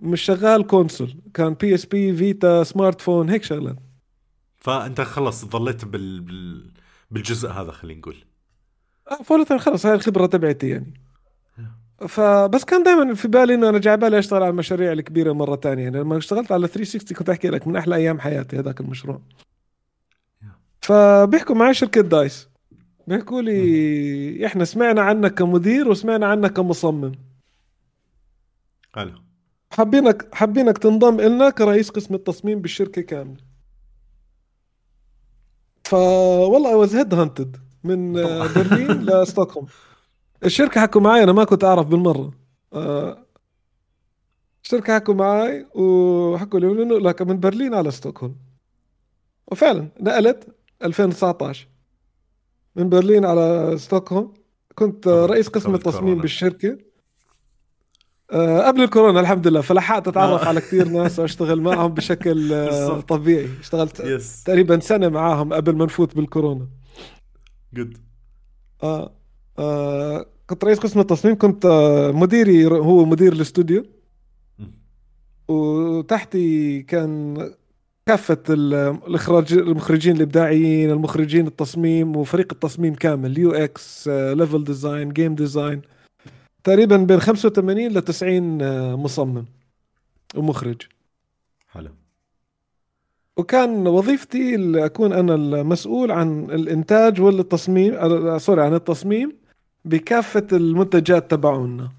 مش 0.00 0.22
شغال 0.22 0.66
console 0.66 1.14
كان 1.34 1.54
PSP 1.54 2.16
Vita 2.16 2.64
smartphone 2.64 3.30
هيك 3.30 3.42
شغلات. 3.42 3.76
فأنت 4.60 5.00
خلص 5.00 5.44
ظليت 5.44 5.84
بال... 5.84 6.20
بال... 6.20 6.70
بالجزء 7.10 7.48
هذا 7.48 7.72
خلينا 7.72 8.00
نقول. 8.00 8.16
آه، 9.10 9.22
فولتر 9.22 9.58
خلص 9.58 9.86
هاي 9.86 9.94
الخبرة 9.94 10.26
تبعتي 10.26 10.68
يعني. 10.68 10.94
فبس 12.08 12.64
كان 12.64 12.82
دائما 12.82 13.14
في 13.14 13.28
بالي 13.28 13.54
إنه 13.54 13.68
أنا 13.68 13.78
جاي 13.78 13.96
بالي 13.96 14.18
أشتغل 14.18 14.42
على 14.42 14.50
المشاريع 14.50 14.92
الكبيرة 14.92 15.32
مرة 15.32 15.56
ثانية 15.56 15.82
يعني 15.82 15.98
لما 15.98 16.16
اشتغلت 16.16 16.52
على 16.52 16.68
360 16.68 17.16
كنت 17.16 17.30
أحكي 17.30 17.48
لك 17.48 17.66
من 17.66 17.76
أحلى 17.76 17.96
أيام 17.96 18.20
حياتي 18.20 18.58
هذاك 18.58 18.80
المشروع. 18.80 19.20
فبيحكوا 20.82 21.54
معي 21.54 21.74
شركة 21.74 22.00
دايس. 22.00 22.48
بيحكوا 23.06 23.42
لي 23.42 24.46
إحنا 24.46 24.64
سمعنا 24.64 25.02
عنك 25.02 25.34
كمدير 25.34 25.88
وسمعنا 25.88 26.26
عنك 26.26 26.52
كمصمم. 26.52 27.12
حلو. 28.94 29.12
حابينك 29.72 30.34
حابينك 30.34 30.78
تنضم 30.78 31.20
لنا 31.20 31.50
كرئيس 31.50 31.90
قسم 31.90 32.14
التصميم 32.14 32.60
بالشركة 32.60 33.02
كاملة. 33.02 33.49
فوالله 35.90 36.70
I 36.70 36.74
was 36.74 36.96
headhunted 36.96 37.56
من 37.84 38.12
برلين 38.54 38.90
لستوكهولم. 39.06 39.66
الشركة 40.44 40.80
حكوا 40.80 41.00
معي 41.00 41.22
أنا 41.22 41.32
ما 41.32 41.44
كنت 41.44 41.64
أعرف 41.64 41.86
بالمرة. 41.86 42.32
آه، 42.72 43.26
الشركة 44.64 44.94
حكوا 44.94 45.14
معي 45.14 45.66
وحكوا 45.74 46.60
لي 46.60 46.66
إنه 46.82 46.98
لك 46.98 47.22
من 47.22 47.40
برلين 47.40 47.74
على 47.74 47.90
ستوكهولم. 47.90 48.34
وفعلا 49.52 49.88
نقلت 50.00 50.56
2019 50.84 51.68
من 52.76 52.88
برلين 52.88 53.24
على 53.24 53.74
ستوكهولم 53.78 54.32
كنت 54.74 55.08
رئيس 55.08 55.48
قسم 55.48 55.74
التصميم 55.74 56.18
بالشركة. 56.20 56.78
قبل 58.32 58.82
الكورونا 58.82 59.20
الحمد 59.20 59.46
لله. 59.46 59.60
فلحقت 59.60 60.08
أتعرف 60.08 60.42
آه. 60.42 60.48
على 60.48 60.60
كثير 60.60 60.88
ناس 60.98 61.18
وأشتغل 61.18 61.60
معهم 61.60 61.94
بشكل 61.94 62.52
أه 62.52 63.00
طبيعي. 63.00 63.48
اشتغلت 63.60 64.02
yes. 64.02 64.44
تقريبا 64.44 64.80
سنة 64.80 65.08
معاهم 65.08 65.52
قبل 65.52 65.76
ما 65.76 65.84
نفوت 65.84 66.16
بالكورونا. 66.16 66.68
جود 67.74 67.98
آه. 68.82 69.12
آه 69.58 70.26
كنت 70.46 70.64
رئيس 70.64 70.78
قسم 70.78 71.00
التصميم 71.00 71.38
كنت 71.38 71.66
آه 71.66 72.10
مديري 72.10 72.66
هو 72.66 73.04
مدير 73.04 73.32
الاستوديو. 73.32 73.84
وتحتي 75.48 76.82
كان 76.82 77.36
كافة 78.06 78.38
الإخراج 78.50 79.52
المخرجين 79.52 80.16
الإبداعيين 80.16 80.90
المخرجين 80.90 81.46
التصميم 81.46 82.16
وفريق 82.16 82.52
التصميم 82.52 82.94
كامل 82.94 83.38
UX 83.38 84.08
level 84.08 84.64
design 84.64 85.08
game 85.08 85.34
design 85.34 85.82
تقريبا 86.64 86.96
بين 86.96 87.20
85 87.20 87.88
ل 87.88 88.02
90 88.02 88.62
آه، 88.62 88.96
مصمم 88.96 89.44
ومخرج. 90.34 90.82
حلو. 91.68 91.90
وكان 93.36 93.86
وظيفتي 93.86 94.56
أكون 94.84 95.12
أنا 95.12 95.34
المسؤول 95.34 96.10
عن 96.10 96.44
الإنتاج 96.44 97.20
والتصميم 97.20 97.94
آه، 97.94 98.38
sorry 98.38 98.62
عن 98.62 98.74
التصميم 98.74 99.36
بكافة 99.84 100.46
المنتجات 100.52 101.30
تبعونا. 101.30 101.92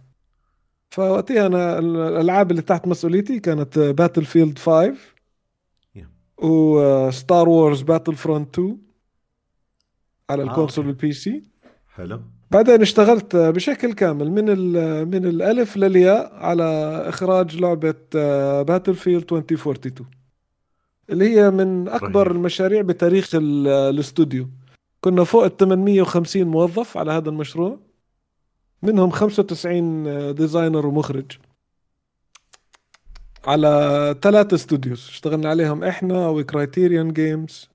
فوقتها 0.89 1.47
أنا 1.47 1.79
الألعاب 1.79 2.51
اللي 2.51 2.61
تحت 2.61 2.87
مسؤوليتي 2.87 3.39
كانت 3.39 3.79
باتل 3.79 4.25
فيلد 4.25 4.59
5 4.59 4.95
وستار 6.37 7.49
وورز 7.49 7.81
باتل 7.81 8.15
فرونت 8.15 8.59
2 8.59 8.77
على 10.29 10.43
ال 10.43 10.48
console 10.48 10.78
وال 10.78 10.87
PC 10.87 11.43
حلو. 11.95 12.21
بعدين 12.51 12.81
اشتغلت 12.81 13.35
بشكل 13.35 13.93
كامل 13.93 14.31
من 14.31 14.45
من 15.07 15.25
الألف 15.25 15.77
للياء 15.77 16.33
على 16.35 16.63
إخراج 17.07 17.57
لعبة 17.57 17.95
باتل 18.61 18.95
فيلد 18.95 19.33
2042 19.33 20.07
اللي 21.09 21.35
هي 21.35 21.49
من 21.51 21.87
أكبر 21.87 22.27
رهيب. 22.27 22.35
المشاريع 22.37 22.81
بتاريخ 22.81 23.29
الاستوديو 23.35 24.47
كنا 25.01 25.23
فوق 25.23 25.43
ال 25.43 25.57
850 25.57 26.43
موظف 26.43 26.97
على 26.97 27.11
هذا 27.11 27.29
المشروع 27.29 27.79
منهم 28.83 29.09
95 29.09 30.35
designer 30.35 30.87
ومخرج 30.87 31.31
على 33.45 34.15
ثلاث 34.21 34.53
studios 34.53 35.07
اشتغلنا 35.09 35.49
عليهم 35.49 35.83
إحنا 35.83 36.27
و 36.27 36.36
Criterion 36.36 37.13
Games 37.13 37.70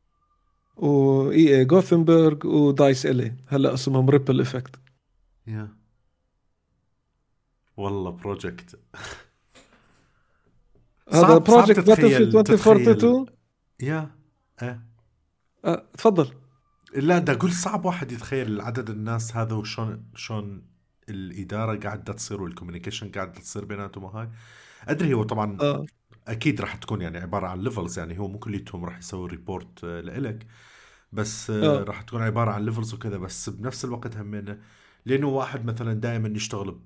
و 0.77 1.59
EA 1.59 1.65
Gothenburg 1.65 2.47
و 2.47 2.59
DICE 2.59 3.07
الي 3.07 3.37
هلا 3.49 3.75
اسمهم 3.75 4.11
Ripple 4.11 4.41
Effect 4.41 4.77
yeah. 5.47 5.77
والله 7.77 8.11
project 8.11 8.81
هذا 11.13 11.39
project 11.39 11.81
باتل 11.81 12.11
فيلد 12.11 12.37
2042 12.37 13.27
yeah 13.81 14.11
إيه. 14.63 14.87
أه، 15.65 15.87
تفضل. 15.99 16.33
لا 16.95 17.19
بدي 17.19 17.33
أقول 17.33 17.53
صعب 17.53 17.85
واحد 17.85 18.13
يتخيل 18.13 18.61
عدد 18.61 18.91
الناس 18.91 19.37
هذا 19.37 19.55
وشون 19.55 20.05
شلون 20.15 20.63
الإدارة 21.09 21.79
قاعدة 21.79 22.13
تصير 22.13 22.43
وال 22.43 22.52
communication 22.52 23.11
قاعدة 23.13 23.33
تصير 23.33 23.65
بيناتهم 23.65 24.05
وهاي. 24.05 24.31
أدري 24.89 25.15
هو 25.15 25.23
طبعا 25.23 25.59
آه. 25.61 25.87
أكيد 26.29 26.61
راح 26.61 26.77
تكون 26.77 27.01
يعني 27.03 27.19
عبارة 27.19 27.47
عن 27.47 27.61
levels 27.61 27.99
يعني 27.99 28.19
هو 28.19 28.29
مو 28.29 28.39
كليتهم 28.39 28.85
راح 28.85 28.99
يسوي 28.99 29.29
report 29.29 29.85
آه، 29.85 30.01
لإلك 30.01 30.47
بس 31.13 31.51
آه. 31.51 31.83
راح 31.83 32.03
تكون 32.03 32.23
عبارة 32.23 32.51
عن 32.51 32.65
levels 32.65 32.95
وكذا 32.95 33.17
بس 33.17 33.49
بنفس 33.49 33.85
الوقت 33.85 34.17
همينه 34.17 34.59
لأنه 35.07 35.29
واحد 35.29 35.65
مثلا 35.65 35.93
دائما 35.93 36.29
يشتغل 36.29 36.81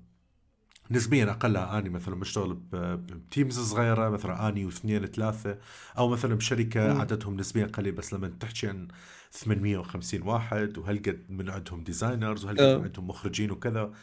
نسبيا 0.91 1.31
اقلها 1.31 1.79
اني 1.79 1.89
مثلا 1.89 2.19
بشتغل 2.19 2.53
ب 2.73 2.87
teams 2.87 3.59
صغيرة 3.59 4.09
مثلا 4.09 4.49
أني 4.49 4.65
واثنين 4.65 5.05
ثلاثة 5.05 5.57
أو 5.97 6.09
مثلا 6.09 6.35
بشركة 6.35 6.93
م. 6.93 7.01
عددهم 7.01 7.37
نسبيا 7.37 7.65
قليل 7.65 7.91
بس 7.91 8.13
لما 8.13 8.27
تحكي 8.27 8.67
عن 8.67 8.87
850 9.31 10.21
واحد 10.21 10.77
وهالقد 10.77 11.25
من 11.29 11.49
عندهم 11.49 11.83
designers 11.83 12.45
وهالقد 12.45 12.77
من 12.77 12.83
عندهم 12.83 13.07
مخرجين 13.07 13.51
وكذا 13.51 13.93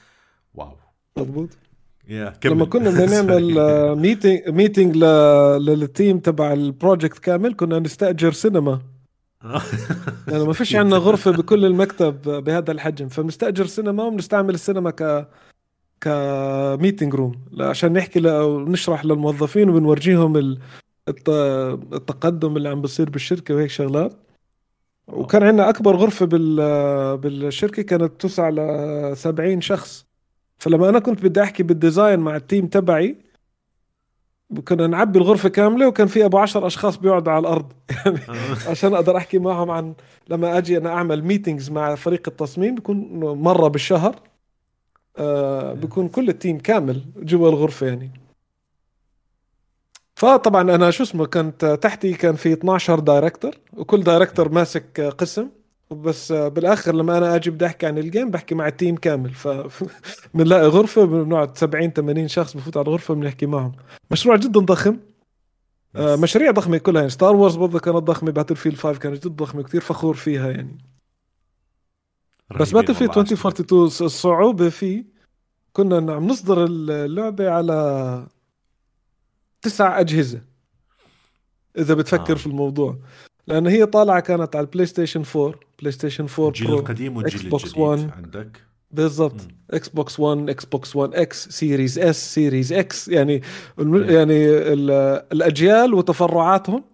wow 0.55 0.76
مضبوط 1.16 1.51
yeah, 2.09 2.47
لما 2.47 2.64
كنا 2.64 2.90
بدنا 2.90 3.06
نعمل 3.22 3.55
meeting 3.97 4.48
meeting 4.48 4.97
لل 5.62 5.81
team 5.81 6.18
تبع 6.18 6.52
ال 6.52 6.61
project 6.61 7.18
كامل 7.18 7.55
كنا 7.55 7.78
نستأجر 7.78 8.32
سينما 8.32 8.80
يعني 10.28 10.44
ما 10.44 10.52
فيش 10.52 10.76
عندنا 10.76 10.97
غرفة 10.97 11.30
بكل 11.30 11.64
المكتب 11.64 12.22
بهذا 12.44 12.72
الحجم 12.72 13.09
فبنستأجر 13.09 13.66
سينما 13.66 14.02
وبنستعمل 14.02 14.55
السينما 14.55 14.90
ك 14.90 15.28
ك 16.01 16.15
meeting 16.15 17.14
room 17.14 17.32
عشان 17.60 17.93
نحكي 17.93 18.20
ونشرح 18.28 19.05
للموظفين 19.05 19.68
وبنورجيهم 19.68 20.56
التقدم 21.09 22.56
اللي 22.56 22.68
عم 22.68 22.80
بصير 22.80 23.10
بالشركة 23.10 23.55
وهيك 23.55 23.70
شغلات. 23.70 24.12
وكان 25.09 25.43
عندنا 25.43 25.68
أكبر 25.68 25.97
غرفة 25.97 26.26
بالشركة 27.16 27.82
كانت 27.82 28.20
توسع 28.20 28.48
ل 28.48 29.16
70 29.16 29.60
شخص. 29.60 30.07
فلما 30.59 30.89
أنا 30.89 30.98
كنت 30.98 31.24
بدي 31.24 31.43
أحكي 31.43 31.62
بال 31.62 31.77
design 31.77 32.20
مع 32.20 32.36
ال 32.36 32.43
team 32.43 32.66
تبعي 32.66 33.16
كنا 34.64 34.86
نعبي 34.86 35.18
الغرفة 35.18 35.48
كاملة 35.48 35.89
وكان 35.89 36.06
في 36.06 36.24
أبو 36.24 36.39
عشر 36.39 36.66
أشخاص 36.66 36.97
بيقعدوا 36.97 37.32
على 37.32 37.40
الأرض. 37.40 37.72
يعني 38.06 38.18
آه. 38.28 38.70
عشان 38.70 38.94
أقدر 38.94 39.16
أحكي 39.16 39.39
معهم 39.39 39.70
عن 39.70 39.94
لما 40.28 40.59
أجي 40.59 40.78
أنا 40.78 40.90
أعمل 40.90 41.24
meetings 41.24 41.70
مع 41.70 41.94
فريق 41.94 42.28
التصميم 42.28 42.74
بيكون 42.74 43.20
مرة 43.20 43.68
بالشهر 43.68 44.16
آه 45.18 45.72
بيكون 45.72 46.09
كل 46.09 46.28
ال 46.28 46.35
team 46.35 46.59
كامل 46.59 47.05
جوا 47.16 47.48
الغرفة 47.48 47.86
يعني. 47.86 48.10
فطبعا 50.16 50.62
أنا 50.62 50.90
شو 50.90 51.02
اسمه 51.02 51.26
كنت 51.26 51.64
تحتي 51.82 52.12
كان 52.12 52.35
في 52.36 52.52
12 52.52 53.01
director 53.01 53.55
وكل 53.76 54.02
director 54.02 54.48
ماسك 54.48 55.01
قسم. 55.01 55.48
بس 55.90 56.32
بالآخر 56.32 56.94
لما 56.94 57.19
أنا 57.19 57.35
أجي 57.35 57.51
بدي 57.51 57.66
أحكي 57.66 57.86
عن 57.86 57.98
ال 57.98 58.05
game 58.05 58.30
بحكي 58.31 58.55
مع 58.55 58.69
ال 58.68 58.74
team 58.74 58.97
كامل. 58.97 59.31
ف 59.31 59.48
بنلاقي 60.35 60.66
غرفة 60.66 61.05
بنقعد 61.05 61.59
70 61.59 61.90
80 61.90 62.28
شخص 62.28 62.56
بفوت 62.56 62.77
على 62.77 62.86
الغرفة 62.86 63.15
بنحكي 63.15 63.47
معهم. 63.47 63.73
مشروع 64.10 64.36
جدا 64.36 64.60
ضخم. 64.60 64.97
آه 65.97 66.16
مشاريع 66.16 66.51
ضخمة 66.51 66.78
كلها. 66.78 67.01
يعني 67.01 67.10
ستار 67.10 67.36
وورز 67.36 67.56
برضه 67.56 67.78
كانت 67.78 67.97
ضخمة 67.97 68.31
باتل 68.31 68.56
فيلد 68.56 68.77
5 68.77 68.98
كانت 68.98 69.27
جدا 69.27 69.35
ضخمه 69.35 69.62
كثير 69.62 69.81
فخور 69.81 70.15
فيها 70.15 70.51
يعني. 70.51 70.78
بس 72.60 72.73
باتل 72.73 72.94
فيلد 72.94 73.19
2042 73.19 73.86
الصعوبه 73.86 74.69
فيه 74.69 75.05
كنا 75.73 76.15
عم 76.15 76.27
نصدر 76.27 76.65
اللعبة 76.65 77.51
على 77.51 78.27
تسع 79.62 80.01
أجهزة. 80.01 80.43
إذا 81.78 81.94
بتفكر 81.94 82.32
آه. 82.32 82.36
في 82.36 82.47
الموضوع. 82.47 82.98
لأن 83.47 83.66
هي 83.66 83.86
طالعة 83.86 84.20
كانت 84.20 84.56
على 84.56 84.65
البلاي 84.65 84.86
ستيشن 84.86 85.23
4 85.36 85.68
بلاي 85.78 85.92
ستيشن 85.92 86.26
4 86.38 86.48
الجيل 86.48 86.72
القديم 86.72 87.16
والجيل 87.16 87.52
الجديد 87.52 87.78
1 87.78 88.10
عندك؟ 88.16 88.62
بالضبط. 88.90 89.40
إكس 89.70 89.88
بوكس 89.88 90.20
1 90.20 90.48
إكس 90.48 90.64
بوكس 90.64 90.96
1 90.96 91.14
إكس 91.14 91.48
series 91.48 91.98
S 91.98 92.35
series 92.35 92.72
X 92.72 93.09
يعني 93.09 93.42
يعني 93.78 94.48
الأجيال 95.32 95.94
وتفرعاتهم 95.94 96.84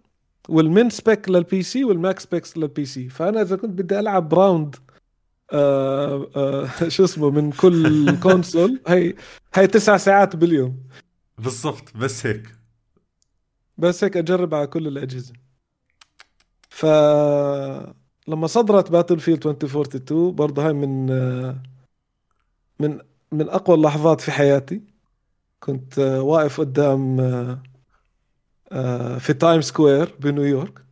وال 0.48 0.65
min 0.65 0.90
spec 0.90 1.28
لل 1.28 1.62
PC 1.62 1.84
وال 1.84 2.00
max 2.00 2.22
specs 2.22 2.56
لل 2.56 2.84
PC 2.84 3.08
فأنا 3.08 3.42
إذا 3.42 3.56
كنت 3.56 3.70
بدي 3.70 3.98
ألعب 3.98 4.34
round 4.34 4.76
آه 5.52 6.30
آه 6.36 6.88
شو 6.94 7.04
اسمه 7.04 7.30
من 7.30 7.52
كل 7.52 8.10
console 8.22 8.80
هي 8.88 9.14
هي 9.54 9.66
تسع 9.66 9.96
ساعات 9.96 10.36
باليوم. 10.36 10.76
بالضبط. 11.38 11.96
بس 11.96 12.26
هيك. 12.26 12.42
بس 13.78 14.04
هيك 14.04 14.16
أجرب 14.16 14.54
على 14.54 14.66
كل 14.66 14.86
الأجهزة. 14.86 15.32
ف 16.68 16.86
لما 18.28 18.46
صدرت 18.46 18.90
باتل 18.90 19.20
فيلد 19.20 19.46
2042 19.46 20.34
برضه 20.34 20.66
هاي 20.66 20.72
من 20.72 21.06
من 22.80 22.98
من 23.32 23.48
أقوى 23.48 23.76
اللحظات 23.76 24.20
في 24.20 24.32
حياتي. 24.32 24.82
كنت 25.60 25.98
واقف 25.98 26.60
قدام 26.60 27.16
في 29.18 29.32
تايم 29.40 29.60
سكوير 29.60 30.14
بنيويورك 30.20 30.84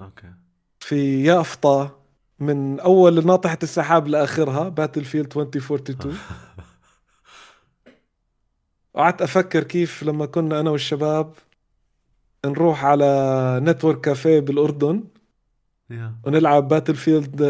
okay. 0.00 0.32
في 0.80 1.24
يافطة 1.24 2.00
من 2.38 2.80
أول 2.80 3.26
ناطحة 3.26 3.58
السحاب 3.62 4.08
لآخرها 4.08 4.68
باتل 4.68 5.04
فيلد 5.04 5.38
2042 5.38 6.18
قعدت 8.96 9.22
أفكر 9.22 9.62
كيف 9.64 10.02
لما 10.02 10.26
كنا 10.26 10.60
أنا 10.60 10.70
والشباب 10.70 11.34
نروح 12.46 12.84
على 12.84 13.60
network 13.62 14.00
café 14.00 14.40
بالأردن. 14.40 15.04
Yeah. 15.90 16.26
ونلعب 16.26 16.68
باتل 16.68 16.94
فيلد 16.94 17.42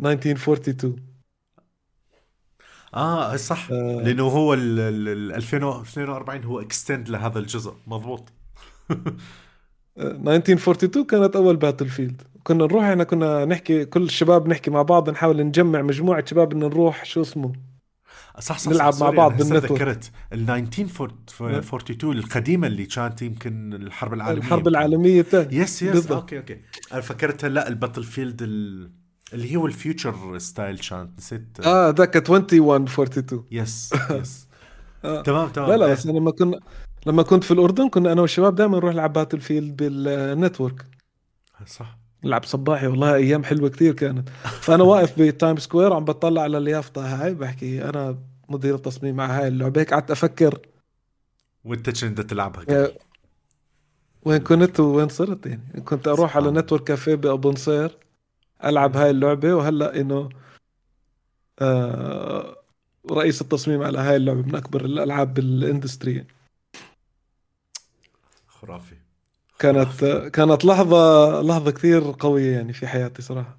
1942 0.00 0.96
آه 2.94 3.36
صح. 3.36 3.70
آه. 3.72 4.02
لأنه 4.02 4.22
هو 4.22 4.54
ال 4.54 4.80
2042 5.32 6.44
هو 6.44 6.60
extend 6.60 7.08
لهذا 7.08 7.38
الجزء. 7.38 7.74
مضبوط. 7.86 8.32
1942 9.98 11.04
كانت 11.06 11.36
أول 11.36 11.56
باتل 11.56 11.88
فيلد 11.88 12.22
كنا 12.42 12.64
نروح 12.64 12.84
إحنا 12.84 13.04
كنا 13.04 13.44
نحكي 13.44 13.84
كل 13.84 14.02
الشباب 14.02 14.48
نحكي 14.48 14.70
مع 14.70 14.82
بعض 14.82 15.10
نحاول 15.10 15.42
نجمع 15.46 15.82
مجموعة 15.82 16.24
شباب 16.24 16.52
إن 16.52 16.58
نروح 16.58 17.04
شو 17.04 17.20
اسمه. 17.20 17.69
صح 18.38 18.58
صح 18.58 18.72
نلعب 18.72 18.92
صح 18.92 19.02
مع 19.02 19.10
بعض 19.10 19.36
بال 19.36 19.44
network 19.44 19.72
ذكرت 19.72 20.10
ال 20.32 20.50
1942 20.50 22.16
القديمة 22.16 22.66
اللي 22.66 22.86
كانت 22.86 23.22
يمكن 23.22 23.74
الحرب 23.74 24.14
العالمية. 24.14 24.42
الحرب 24.42 24.68
العالمية 24.68 25.20
الثانية. 25.20 25.60
yes 25.60 25.82
yes 25.82 26.10
okay 26.10 26.38
okay 26.38 26.60
أنا 26.92 27.00
فكرتها 27.00 27.48
لا 27.48 27.68
الباتل 27.68 28.04
فيلد 28.04 28.42
اللي 29.32 29.56
هو 29.56 29.66
ال 29.66 29.76
future 29.76 30.38
style 30.38 30.78
كانت 30.78 31.18
نسيت. 31.18 31.58
آه 31.64 31.90
ذاك 31.90 32.16
2142 32.16 33.44
yes 33.50 33.90
yes 34.10 34.46
تمام 35.02 35.48
تمام. 35.48 35.70
لا 35.70 35.76
لا 35.76 35.92
بس 35.92 36.06
لما 36.06 36.30
كنا 36.30 36.60
لما 37.06 37.22
كنت 37.22 37.44
في 37.44 37.50
الأردن 37.50 37.88
كنا 37.88 38.12
أنا 38.12 38.20
والشباب 38.20 38.54
دائما 38.54 38.76
نروح 38.76 38.94
نلعب 38.94 39.12
باتل 39.12 39.40
فيلد 39.40 39.76
بال 39.76 39.98
network. 39.98 40.84
صح. 41.66 41.99
نلعب 42.24 42.44
صباحي 42.44 42.86
والله 42.86 43.14
أيام 43.14 43.44
حلوة 43.44 43.68
كثير 43.68 43.94
كانت. 43.94 44.28
فأنا 44.60 44.84
واقف 44.84 45.22
بتايم 45.22 45.56
سكوير 45.56 45.92
عم 45.92 46.04
بطلع 46.04 46.42
على 46.42 46.58
اليافطة 46.58 47.24
هاي 47.24 47.34
بحكي 47.34 47.84
أنا 47.84 48.18
مدير 48.48 48.74
التصميم 48.74 49.16
مع 49.16 49.26
هاي 49.26 49.48
اللعبة 49.48 49.80
هيك 49.80 49.92
قعدت 49.92 50.10
أفكر. 50.10 50.58
وانت 51.64 52.04
كنت 52.04 52.20
تلعبها؟ 52.20 52.88
وين 54.22 54.38
كنت 54.38 54.80
وين 54.80 55.08
صرت 55.08 55.46
يعني؟ 55.46 55.80
كنت 55.84 56.08
أروح 56.08 56.36
على 56.36 56.50
network 56.50 56.84
café 56.84 57.14
بأبو 57.14 57.50
نصير 57.50 57.98
ألعب 58.64 58.96
هاي 58.96 59.10
اللعبة 59.10 59.54
وهلأ 59.54 60.00
إنه 60.00 60.28
آه 61.58 62.56
رئيس 63.10 63.40
التصميم 63.40 63.82
على 63.82 63.98
هاي 63.98 64.16
اللعبة 64.16 64.42
من 64.42 64.54
أكبر 64.54 64.84
الألعاب 64.84 65.34
بالإندستري 65.34 66.26
خرافي. 68.46 68.96
كانت 69.60 70.04
كانت 70.32 70.64
لحظة 70.64 71.42
لحظة 71.42 71.70
كثير 71.70 72.14
قوية 72.20 72.52
يعني 72.52 72.72
في 72.72 72.86
حياتي 72.86 73.22
صراحة. 73.22 73.58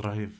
رهيب. 0.00 0.30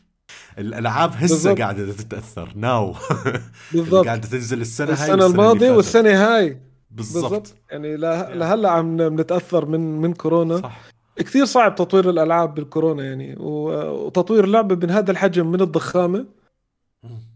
الألعاب 0.58 1.12
هسه 1.14 1.54
قاعدة 1.54 1.92
تتأثر. 1.92 2.52
ناو. 2.56 2.94
بالضبط. 3.72 4.06
قاعدة 4.06 4.28
تنزل 4.28 4.60
السنة 4.60 4.88
هاي 4.88 4.92
السنة 4.92 5.26
الماضية 5.26 5.70
والسنة 5.70 6.10
هاي. 6.10 6.60
بالضبط, 6.90 7.22
بالضبط. 7.32 7.54
يعني 7.70 7.96
لهلأ 7.96 8.70
عم 8.70 9.20
نتاثر 9.20 9.66
من 9.66 10.00
من 10.00 10.14
كورونا. 10.14 10.56
صح. 10.56 10.80
كثير 11.16 11.44
صعب 11.44 11.74
تطوير 11.74 12.10
الألعاب 12.10 12.54
بالكورونا 12.54 13.04
يعني. 13.04 13.36
وتطوير 13.38 14.46
لعبه 14.46 14.74
من 14.74 14.90
هذا 14.90 15.10
الحجم 15.10 15.46
من 15.46 15.60
الضخامة. 15.60 16.26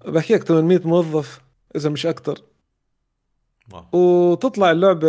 بحكي 0.06 0.35
لك 0.35 0.43
800 0.43 0.81
موظف 0.85 1.40
إذا 1.77 1.90
مش 1.90 2.06
أكثر 2.06 2.39
وتطلع 3.93 4.70
اللعبة 4.70 5.09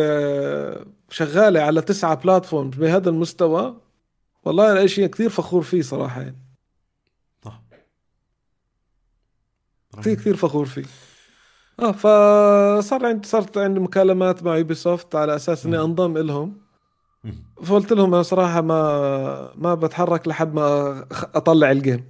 شغالة 1.09 1.61
على 1.61 1.81
تسعة 1.81 2.15
platform 2.15 2.69
بهذا 2.69 3.09
المستوى. 3.09 3.75
والله 4.45 4.71
أنا 4.71 4.87
شيء 4.87 5.07
كثير 5.07 5.29
فخور 5.29 5.61
فيه 5.61 5.81
صراحة 5.81 6.21
يعني. 6.21 6.43
كثير 9.99 10.15
كثير 10.15 10.35
فخور 10.35 10.65
فيه. 10.65 10.85
آه 11.79 11.91
فصار 11.91 13.05
عندي 13.05 13.27
صارت 13.27 13.57
عندي 13.57 13.79
مكالمات 13.79 14.43
مع 14.43 14.57
يوبي 14.57 14.73
سوفت 14.73 15.15
على 15.15 15.35
أساس 15.35 15.65
إني 15.65 15.79
أنضم 15.79 16.17
لهم 16.17 16.57
فقلت 17.63 17.93
لهم 17.93 18.13
أنا 18.13 18.23
صراحة 18.23 18.61
ما 18.61 19.51
ما 19.55 19.75
بتحرك 19.75 20.27
لحد 20.27 20.53
ما 20.53 21.05
أطلع 21.11 21.71
ال 21.71 21.78
game 21.78 22.05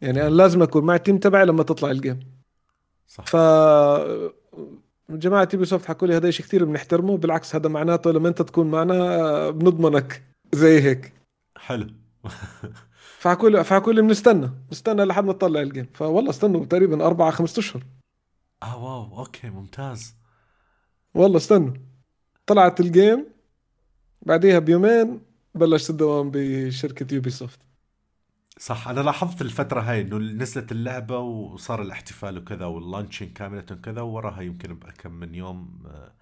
يعني 0.00 0.22
أنا 0.22 0.30
لازم 0.30 0.62
أكون 0.62 0.84
مع 0.84 0.94
ال 0.94 0.99
team 0.99 1.18
تبعي 1.18 1.44
لما 1.44 1.62
تطلع 1.62 1.90
ال 1.90 1.96
game 1.96 2.20
صح. 3.06 3.24
ف 3.24 3.36
جماعة 5.10 5.48
يوبي 5.54 5.64
سوفت 5.66 5.86
حكوا 5.86 6.08
لي 6.08 6.16
هذا 6.16 6.30
شيء 6.30 6.46
كثير 6.46 6.64
بنحترمه 6.64 7.16
بالعكس 7.16 7.54
هذا 7.54 7.68
معناته 7.68 8.10
لما 8.10 8.28
أنت 8.28 8.42
تكون 8.42 8.70
معنا 8.70 9.50
بنضمنك 9.50 10.22
زي 10.52 10.80
هيك. 10.82 11.12
حلو. 11.56 11.86
فحكوا 13.18 13.50
لي 13.50 13.64
فحكوا 13.64 13.92
لي 13.92 14.02
بنستنى 14.02 14.50
نستنى 14.72 15.04
لحد 15.04 15.24
ما 15.24 15.32
تطلع 15.32 15.60
ال 15.60 15.65
game 15.65 15.86
فوالله 15.94 16.30
استنوا 16.30 16.64
تقريبا 16.64 17.06
أربع 17.06 17.30
خمسة 17.30 17.60
أشهر. 17.60 17.82
آه 18.62 18.84
wow 18.84 19.18
okay 19.18 19.50
ممتاز. 19.50 20.14
والله 21.14 21.36
استنوا. 21.36 21.74
طلعت 22.46 22.80
ال 22.80 22.89
game 22.89 23.26
بعديها 24.22 24.58
بيومين 24.58 25.20
بلشت 25.54 25.90
الدوام 25.90 26.30
بشركة 26.34 27.14
يوبي 27.14 27.30
سوفت 27.30 27.58
صح 28.58 28.88
أنا 28.88 29.00
لاحظت 29.00 29.42
الفترة 29.42 29.80
هاي 29.80 30.00
إنه 30.00 30.18
نزلت 30.18 30.72
اللعبة 30.72 31.18
وصار 31.18 31.82
الاحتفال 31.82 32.38
وكذا 32.38 32.66
وال 32.66 32.78
launching 32.78 33.32
كاملة 33.32 33.62
كذا 33.62 34.00
ووراها 34.00 34.42
يمكن 34.42 34.74
بكم 34.74 35.12
من 35.12 35.34
يوم 35.34 35.82
آه، 35.86 36.12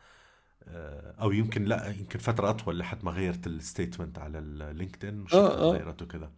آه، 0.68 1.14
أو 1.22 1.32
يمكن 1.32 1.64
لا 1.64 1.94
يمكن 1.98 2.18
فترة 2.18 2.50
أطول 2.50 2.78
لحد 2.78 3.04
ما 3.04 3.10
غيرت 3.10 3.46
ال 3.46 3.53
statement 3.53 4.18
على 4.18 4.38
ال 4.38 4.47
LinkedIn 4.47 5.14
مش 5.14 5.34
آه. 5.34 5.70
غيرت 5.72 6.02
وكذا 6.02 6.30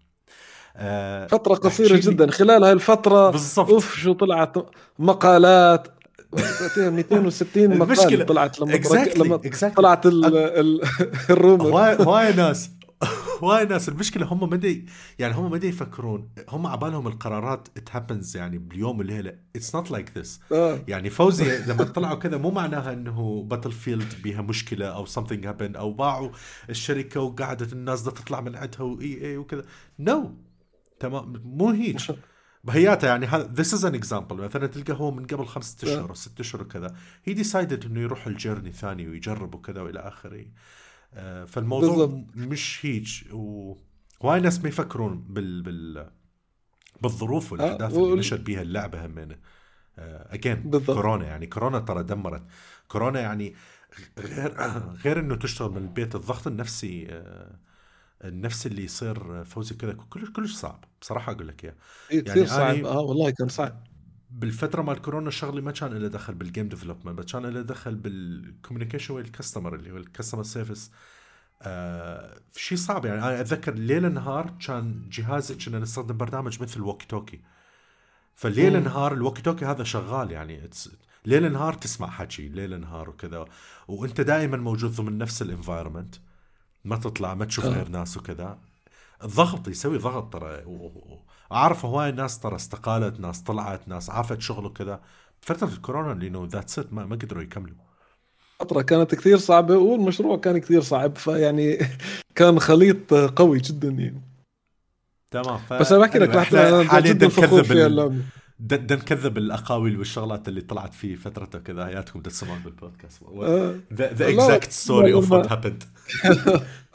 آه 0.76 1.26
فترة 1.26 1.54
قصيرة 1.54 1.96
جدا 1.96 2.30
خلال 2.30 2.64
هاي 2.64 2.72
الفترة 2.72 3.30
بالضبط 3.30 3.70
أوف 3.70 3.96
شو 3.96 4.12
طلعت 4.12 4.56
مقالات 4.98 5.88
260 6.76 7.78
مقال 7.78 8.26
طلعت 8.26 8.60
لما 8.60 8.78
exactly. 8.78 9.18
لما 9.18 9.38
exactly. 9.38 9.74
طلعت 9.74 10.06
ال 11.30 11.42
rumor 11.42 12.02
هواي 12.02 12.32
ناس 12.32 12.70
هواي 13.42 13.64
ناس. 13.64 13.88
المشكلة 13.88 14.26
هم 14.26 14.50
ما 14.50 14.84
يعني 15.18 15.34
هم 15.34 15.50
ما 15.50 15.56
يفكرون. 15.56 16.28
هم 16.48 16.66
عبالهم 16.66 17.06
القرارات 17.06 17.68
it 17.76 17.96
happens 17.96 18.36
يعني 18.36 18.58
باليوم 18.58 18.98
والليله 18.98 19.38
it's 19.56 19.74
not 19.74 19.90
like 19.90 20.18
this 20.18 20.40
يعني 20.88 21.10
فوزي 21.10 21.58
لما 21.66 21.84
طلعوا 21.84 22.18
كذا 22.18 22.36
مو 22.36 22.50
معناها 22.50 22.92
إنه 22.92 23.42
Battlefield 23.42 24.22
بيها 24.22 24.42
مشكلة 24.42 24.86
أو 24.86 25.06
something 25.06 25.44
happened 25.44 25.76
أو 25.76 25.92
باعوا 25.92 26.30
الشركة 26.70 27.20
وقعدت 27.20 27.72
الناس 27.72 28.02
بدها 28.02 28.12
تطلع 28.12 28.40
من 28.40 28.56
عندها 28.56 28.82
و 28.82 29.24
EA 29.24 29.36
وكذا. 29.36 29.64
no 29.98 30.24
no. 30.24 30.26
تمام. 31.00 31.42
مو 31.44 31.70
هيك 31.70 31.96
بهياتها 32.64 33.08
يعني 33.08 33.26
هذا 33.26 33.50
this 33.54 33.74
is 33.74 33.84
an 33.84 33.94
example 33.94 34.36
مثلا 34.36 34.66
تلقى 34.66 34.92
هو 34.92 35.10
من 35.10 35.26
قبل 35.26 35.46
خمسة 35.46 35.76
اشهر 35.82 36.08
أو 36.08 36.14
ست 36.14 36.40
اشهر 36.40 36.62
وكذا. 36.62 36.96
هي 37.24 37.34
decided 37.34 37.84
إنه 37.84 38.00
يروح 38.00 38.26
ال 38.26 38.32
journey 38.32 38.72
ثاني 38.72 39.08
ويجرب 39.08 39.54
وكذا 39.54 39.80
وإلى 39.82 39.98
آخره. 39.98 40.40
آه، 40.40 40.46
فالموضوع 41.46 41.88
بالضبط. 41.88 42.24
مش 42.36 42.80
هيج. 42.86 43.22
وهاي 44.20 44.40
ناس 44.40 44.60
ما 44.62 44.68
يفكرون 44.68 45.22
بال 45.28 45.62
بال 45.62 46.10
بالظروف 47.02 47.52
والأحداث 47.52 47.94
آه 47.94 48.04
اللي 48.04 48.16
نشر 48.18 48.36
بيها 48.36 48.62
اللعبة 48.62 49.06
همينه 49.06 49.38
again 49.98 50.70
آه 50.74 50.78
كورونا 50.78 51.26
يعني 51.26 51.46
كورونا 51.46 51.78
ترى 51.78 52.02
دمرت. 52.02 52.42
كورونا 52.88 53.20
يعني 53.20 53.54
غير 54.18 54.54
غير 55.04 55.20
إنه 55.20 55.36
تشتغل 55.36 55.70
من 55.70 55.76
البيت 55.76 56.14
الضغط 56.14 56.46
النفسي 56.46 57.06
آه 57.10 57.58
النفس 58.24 58.66
اللي 58.66 58.84
يصير 58.84 59.44
فوزي 59.44 59.74
كذا 59.74 59.92
كلش 59.92 60.30
كلش 60.30 60.54
صعب. 60.54 60.84
بصراحة 61.00 61.32
أقول 61.32 61.48
لك 61.48 61.64
إياه. 61.64 61.74
إيه 62.10 62.24
يعني 62.26 62.46
صعب. 62.46 62.84
آه 62.84 63.00
والله 63.00 63.30
كان 63.30 63.48
صعب. 63.48 63.84
بالفترة 64.34 64.82
مال 64.82 65.02
كورونا 65.02 65.30
شغلي 65.30 65.60
ما 65.60 65.70
كان 65.70 65.92
له 65.94 66.08
دخل 66.08 66.34
بال 66.34 66.46
game 66.46 66.68
development 66.68 67.18
بس 67.18 67.32
كان 67.32 67.46
له 67.46 67.62
دخل 67.62 67.94
بال 67.94 68.10
communication 68.10 69.14
ويا 69.14 69.24
ال 69.24 69.30
customer 69.30 69.74
اللي 69.74 69.90
هو 69.92 69.96
ال 69.96 70.02
customer 70.02 70.42
service 70.42 70.90
آه 71.62 72.40
شيء 72.56 72.78
صعب 72.78 73.04
يعني. 73.04 73.18
أنا 73.18 73.40
أتذكر 73.40 73.74
ليل 73.74 74.12
نهار 74.12 74.54
كان 74.66 75.08
جهازي 75.12 75.54
كنا 75.54 75.78
نستخدم 75.78 76.16
برنامج 76.16 76.62
مثل 76.62 76.80
walkie 76.80 77.06
talkie 77.06 77.40
فليل 78.34 78.82
نهار 78.82 79.12
ال 79.12 79.17
walkie 79.17 79.42
talkie 79.42 79.64
هذا 79.64 79.84
شغال 79.84 80.30
يعني. 80.30 80.70
ليل 81.26 81.52
نهار 81.52 81.74
تسمع 81.74 82.10
حكي 82.10 82.48
ليل 82.48 82.80
نهار 82.80 83.10
وكذا. 83.10 83.44
وأنت 83.88 84.20
دائما 84.20 84.56
موجود 84.56 84.90
ضمن 84.90 85.18
نفس 85.18 85.42
ال 85.42 85.48
environment 85.48 86.14
ما 86.84 86.96
تطلع 86.96 87.34
ما 87.34 87.44
تشوف 87.44 87.64
آه. 87.64 87.68
غير 87.68 87.88
ناس 87.88 88.16
وكذا. 88.16 88.58
الضغط 89.24 89.68
يسوي 89.68 89.98
ضغط 89.98 90.32
ترى. 90.32 90.62
أعرف 91.54 91.84
هواي 91.84 92.12
ناس 92.12 92.38
ترى 92.38 92.56
استقالت 92.56 93.20
ناس 93.20 93.42
طلعت 93.42 93.88
ناس 93.88 94.10
عافت 94.10 94.40
شغل 94.40 94.66
وكذا. 94.66 95.00
فترة 95.40 95.68
الكورونا 95.68 96.20
لأنه 96.20 96.48
that's 96.50 96.78
ما, 96.78 97.06
ما 97.06 97.16
قدروا 97.16 97.42
يكملوا. 97.42 97.76
فترة 98.60 98.82
كانت 98.82 99.14
كثير 99.14 99.38
صعبة 99.38 99.76
والمشروع 99.76 100.36
كان 100.36 100.58
كثير 100.58 100.80
صعب 100.80 101.16
فيعني 101.16 101.78
كان 102.34 102.60
خليط 102.60 103.14
قوي 103.14 103.58
جدا 103.58 103.88
يعني. 103.88 104.22
تمام 105.30 105.58
ف... 105.58 105.72
بس 105.72 105.92
أنا 105.92 106.00
بحكي 106.00 106.18
لك 106.18 106.36
إحنا 106.36 107.00
جدا 107.00 107.28
فخور 107.28 107.64
فيها 107.64 107.86
اللعبه 107.86 108.16
بدنا 108.58 109.00
نكذب 109.00 109.38
الأقاويل 109.38 109.98
والشغلات 109.98 110.48
اللي 110.48 110.60
طلعت 110.60 110.94
في 110.94 111.16
فترته 111.16 111.58
كذا 111.58 111.86
هياتكم 111.86 112.20
تسمعون 112.20 112.58
بالبودكاست. 112.58 113.22
the 113.92 114.28
exact 114.28 114.72
story 114.72 115.12
of 115.12 115.32
what 115.32 115.52
happened 115.52 115.84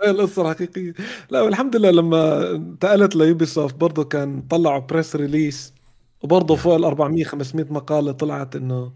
القصة 0.08 0.42
الحقيقية. 0.52 0.94
لا 1.30 1.42
والحمد 1.42 1.76
لله 1.76 1.92
لما 1.92 2.52
انتقلت 2.52 3.16
ليوبي 3.16 3.46
سوفت 3.46 3.76
برضه 3.76 4.04
كان 4.04 4.42
طلعوا 4.42 4.80
press 4.80 5.16
release 5.16 5.74
وبرضه 6.22 6.56
فوق 6.56 6.76
ال 6.76 6.84
400 6.86 7.24
500 7.24 7.66
مقالة 7.70 8.12
طلعت 8.12 8.56
إنه 8.56 8.94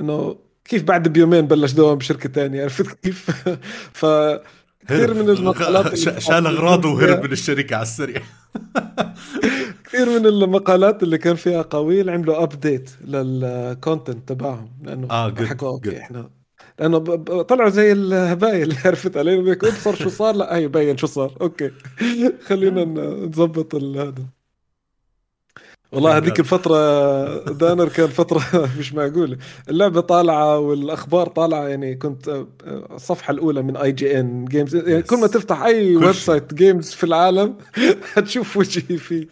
إنه 0.00 0.36
كيف 0.64 0.82
بعد 0.82 1.08
بيومين 1.08 1.46
بلش 1.46 1.72
دوام 1.72 1.98
بشركة 1.98 2.28
ثانية 2.28 2.62
عرفت 2.62 2.98
كيف؟ 3.02 3.30
ف 4.00 4.06
كثير 4.88 5.14
من 5.14 5.30
المقالات 5.30 5.94
شال 6.20 6.46
أغراضه 6.46 6.88
وهرب 6.92 7.24
من 7.24 7.32
الشركة 7.38 7.76
على 7.76 7.82
السريع. 7.82 8.22
كثير 9.84 10.18
من 10.20 10.26
المقالات 10.26 11.02
اللي 11.02 11.18
كان 11.18 11.36
فيها 11.36 11.62
أقاويل 11.62 12.10
عملوا 12.10 12.42
update 12.42 12.90
لل 13.04 13.32
content 13.32 14.28
تبعهم 14.28 14.68
لأنه 14.82 15.08
آه 15.10 15.34
حكوا 15.34 15.68
أوكي 15.68 15.98
إحنا 16.00 16.30
لأنه 16.80 16.98
طلعوا 17.42 17.68
زي 17.70 17.92
الهبايل 17.92 18.62
اللي 18.62 18.76
عرفت 18.84 19.16
علي؟ 19.16 19.36
بيك 19.42 19.64
أبصر 19.64 19.94
شو 19.94 20.08
صار؟ 20.08 20.34
لا 20.36 20.56
هي 20.56 20.68
بين 20.68 20.96
شو 20.96 21.06
صار. 21.06 21.34
أوكي. 21.40 21.70
خلينا 22.46 22.84
نظبط 23.26 23.74
هذا. 23.74 24.14
والله 25.92 26.16
هذيك 26.16 26.40
الفترة 26.40 27.52
دانر 27.52 27.88
كان 27.88 28.06
فترة 28.08 28.42
مش 28.78 28.94
معقولة. 28.94 29.38
اللعبة 29.68 30.00
طالعة 30.00 30.58
والأخبار 30.58 31.28
طالعة 31.28 31.68
يعني 31.68 31.94
كنت 31.96 32.46
الصفحة 32.90 33.30
الأولى 33.30 33.62
من 33.62 33.76
اي 33.76 33.92
جي 33.92 34.20
ان 34.20 34.44
جيمز 34.44 34.74
يعني 34.76 35.02
كل 35.02 35.16
ما 35.20 35.26
تفتح 35.26 35.62
أي 35.62 35.96
ويب 35.96 36.12
سايت 36.12 36.54
جيمز 36.54 36.92
في 36.92 37.04
العالم 37.04 37.56
هتشوف 38.14 38.56
وجهي 38.56 38.96
فيه. 38.98 39.28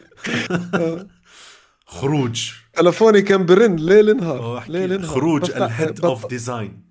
خروج. 1.87 2.51
تلفوني 2.75 3.23
كان 3.23 3.47
برن 3.47 3.77
ليل 3.77 4.17
نهار. 4.17 4.65
ليل 4.69 5.01
نهار. 5.01 5.11
خروج 5.15 5.51
الهيد 5.51 6.05
اوف 6.05 6.27
ديزاين 6.27 6.86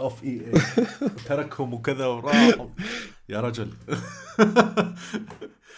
اوف 0.00 0.24
اي 0.24 0.46
اي 0.46 0.60
تركهم 1.26 1.74
وكذا 1.74 2.06
وراح 2.06 2.66
يا 3.28 3.40
رجل. 3.40 3.72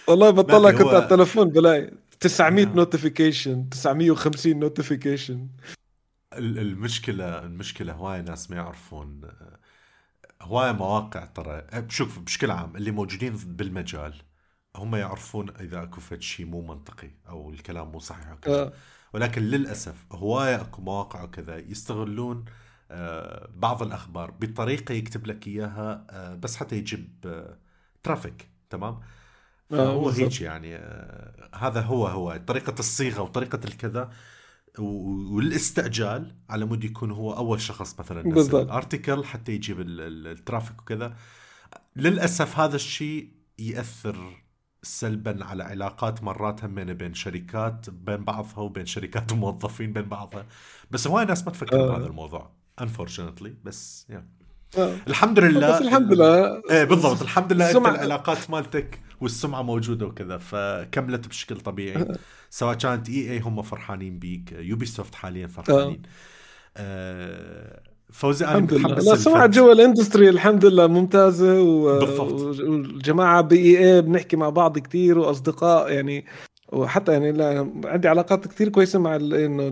والله 0.08 0.30
بطلع 0.30 0.70
كنت 0.70 0.88
على 0.88 0.98
التلفون 0.98 1.48
بلاقي 1.48 1.90
900 2.20 2.64
نوتيفيكيشن 2.64 3.68
950 3.68 4.58
notification 4.58 5.48
المشكلة 6.34 7.38
المشكلة 7.38 7.92
هواي 7.92 8.22
ناس 8.22 8.50
ما 8.50 8.56
يعرفون 8.56 9.20
هواي 10.42 10.72
مواقع 10.72 11.24
ترى. 11.24 11.66
شوف 11.88 12.18
بشكل 12.18 12.50
عام 12.50 12.76
اللي 12.76 12.90
موجودين 12.90 13.36
بالمجال 13.36 14.14
هم 14.76 14.96
يعرفون 14.96 15.50
إذا 15.60 15.82
أكو 15.82 16.00
فد 16.00 16.20
شيء 16.20 16.46
مو 16.46 16.62
منطقي 16.62 17.10
أو 17.28 17.50
الكلام 17.50 17.92
مو 17.92 17.98
صحيح 17.98 18.32
وكذا 18.32 18.62
آه. 18.62 18.72
ولكن 19.12 19.42
للأسف 19.42 20.06
هواي 20.12 20.54
أكو 20.54 20.82
مواقع 20.82 21.22
وكذا 21.22 21.58
يستغلون 21.58 22.44
آه، 22.48 22.52
بعض 23.54 23.82
الأخبار 23.82 24.30
بطريقة 24.30 24.92
يكتب 24.92 25.26
لك 25.26 25.46
إياها 25.46 26.06
آه، 26.10 26.34
بس 26.34 26.56
حتى 26.56 26.76
يجيب 26.76 27.08
traffic 28.02 28.48
تمام؟ 28.70 29.00
فهو 29.70 30.08
آه 30.08 30.12
هيك 30.12 30.40
يعني 30.40 30.76
آه 30.76 31.50
هذا 31.54 31.80
هو 31.80 32.06
هو 32.06 32.40
طريقة 32.46 32.74
الصيغة 32.78 33.20
وطريقة 33.22 33.60
الكذا 33.64 34.10
والاستعجال 34.78 36.34
على 36.50 36.64
مود 36.64 36.84
يكون 36.84 37.10
هو 37.10 37.32
أول 37.32 37.60
شخص 37.60 38.00
مثلا 38.00 38.28
نزل 38.28 38.60
ال 38.60 38.68
article 38.68 39.24
حتى 39.24 39.52
يجيب 39.52 39.80
ال 39.80 39.93
traffic 39.93 40.80
وكذا. 40.82 41.16
للأسف 41.96 42.58
هذا 42.58 42.76
الشيء 42.76 43.32
يأثر 43.58 44.42
سلبا 44.82 45.44
على 45.44 45.64
علاقات 45.64 46.22
مرات 46.22 46.64
همين 46.64 46.94
بين 46.94 47.14
شركات 47.14 47.90
بين 47.90 48.24
بعضها 48.24 48.58
وبين 48.58 48.86
شركات 48.86 49.32
وموظفين 49.32 49.92
بين 49.92 50.08
بعضها. 50.08 50.46
بس 50.90 51.06
هواي 51.06 51.24
ناس 51.24 51.44
ما 51.44 51.52
تفكر 51.52 51.80
آه. 51.80 51.86
بهذا 51.88 52.06
الموضوع. 52.06 52.59
Unfortunately 52.80 53.50
بس 53.64 54.06
يعني 54.08 54.28
آه. 54.78 54.96
الحمد 55.08 55.38
لله 55.38 55.74
بس 55.74 55.82
الحمد 55.82 56.12
لله. 56.12 56.62
إيه 56.70 56.84
بالضبط. 56.84 57.22
الحمد 57.22 57.52
لله 57.52 57.70
انت 57.70 57.76
العلاقات 57.76 58.50
مالتك 58.50 59.00
والسمعة 59.20 59.62
موجودة 59.62 60.06
وكذا 60.06 60.38
فكملت 60.38 61.28
بشكل 61.28 61.60
طبيعي. 61.60 62.08
سواء 62.50 62.74
كانت 62.74 63.08
EA 63.08 63.40
هم 63.40 63.62
فرحانين 63.62 64.18
بيك 64.18 64.52
يوبي 64.52 64.86
سوفت 64.86 65.14
حاليا 65.14 65.46
فرحانين. 65.46 66.02
آه. 66.76 67.82
فوزي 68.12 68.46
أنا 68.46 68.58
متحمس 68.58 69.04
لا 69.04 69.16
سمعة 69.16 69.46
جوا 69.46 69.72
ال 69.72 69.78
industry 69.78 70.28
الحمد 70.28 70.64
لله 70.64 70.86
ممتازة 70.86 71.62
و... 71.62 71.84
والجماعة 72.60 73.40
ب 73.40 73.56
EA 73.56 74.02
بنحكي 74.02 74.36
مع 74.36 74.48
بعض 74.48 74.78
كثير 74.78 75.18
وأصدقاء 75.18 75.92
يعني 75.92 76.24
وحتى 76.72 77.12
يعني 77.12 77.32
لا 77.32 77.72
عندي 77.84 78.08
علاقات 78.08 78.48
كثير 78.48 78.68
كويسة 78.68 78.98
مع 78.98 79.16
إنه 79.16 79.68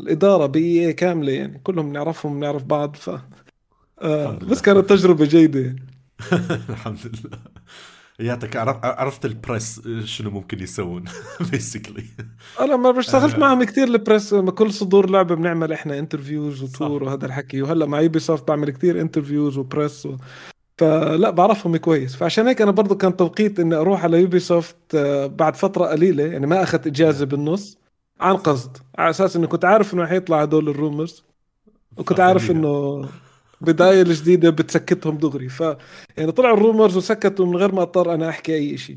الإدارة 0.00 0.46
ب 0.46 0.86
EA 0.86 0.92
كاملة 0.92 1.32
يعني 1.32 1.60
كلهم 1.64 1.92
نعرفهم 1.92 2.40
نعرف 2.40 2.64
بعض 2.64 2.96
ف 2.96 3.10
آه 4.02 4.30
بس 4.30 4.62
كانت 4.62 4.90
تجربة 4.90 5.24
جيدة 5.24 5.76
الحمد 6.70 6.98
لله. 7.04 7.38
ياتك 8.20 8.56
عرفت 8.84 9.24
ال 9.24 9.33
press 9.33 9.80
شنو 10.04 10.30
ممكن 10.30 10.60
يسوون 10.62 11.04
basically 11.50 12.04
أنا 12.60 12.76
ما 12.76 12.90
بشتغلت 12.90 13.34
آه. 13.34 13.38
معهم 13.38 13.64
كثير 13.64 13.88
ال 13.88 13.96
press 13.96 14.34
كل 14.34 14.72
صدور 14.72 15.10
لعبة 15.10 15.34
بنعمل 15.34 15.72
إحنا 15.72 15.98
interviews 15.98 16.62
و 16.62 16.70
tour 16.70 17.04
وهذا 17.04 17.26
الحكي 17.26 17.62
وهلأ 17.62 17.86
مع 17.86 18.00
يوبي 18.00 18.18
سوفت 18.18 18.48
بعمل 18.48 18.70
كثير 18.70 19.00
interviews 19.00 19.58
و 19.58 19.66
press 19.66 20.06
و... 20.06 20.16
فلا 20.78 21.30
بعرفهم 21.30 21.76
كويس. 21.76 22.16
فعشان 22.16 22.46
هيك 22.48 22.62
أنا 22.62 22.70
برضو 22.70 22.96
كان 22.96 23.16
توقيت 23.16 23.60
إني 23.60 23.74
أروح 23.74 24.04
على 24.04 24.20
يوبي 24.20 24.38
سوفت 24.40 24.76
آه، 24.94 25.26
بعد 25.26 25.56
فترة 25.56 25.86
قليلة 25.86 26.24
يعني 26.24 26.46
ما 26.46 26.62
أخذت 26.62 26.86
إجازة 26.86 27.26
بالنص 27.26 27.78
عن 28.20 28.36
قصد. 28.36 28.76
على 28.98 29.10
أساس 29.10 29.36
انه 29.36 29.46
كنت 29.46 29.64
عارف 29.64 29.94
إنه 29.94 30.06
حيطلع 30.06 30.42
هدول 30.42 30.68
ال 30.68 30.76
rumors 30.76 31.24
وكنت 31.96 32.20
عارف 32.20 32.50
إنه 32.50 33.04
بداية 33.60 34.02
جديدة 34.02 34.50
بتسكتهم 34.50 35.18
دغري. 35.18 35.48
ف 35.48 35.60
يعني 36.16 36.32
طلعوا 36.32 36.56
ال 36.56 36.62
rumors 36.62 36.96
وسكتوا 36.96 37.46
من 37.46 37.56
غير 37.56 37.74
ما 37.74 37.82
أضطر 37.82 38.14
أنا 38.14 38.28
أحكي 38.28 38.54
أي 38.54 38.78
شيء 38.78 38.96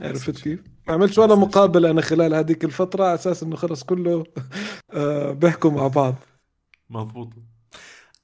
عرفت 0.00 0.42
كيف؟ 0.42 0.62
ما 0.88 0.94
عملتش 0.94 1.18
ولا 1.18 1.34
مقابلة 1.34 1.90
أنا 1.90 2.00
خلال 2.00 2.34
هذيك 2.34 2.64
الفترة 2.64 3.04
على 3.04 3.14
أساس 3.14 3.42
إنه 3.42 3.56
خلص 3.56 3.82
كله 3.84 4.24
آه، 4.92 5.32
بيحكوا 5.32 5.70
مع 5.70 5.86
بعض. 5.86 6.14
مضبوط. 6.90 7.28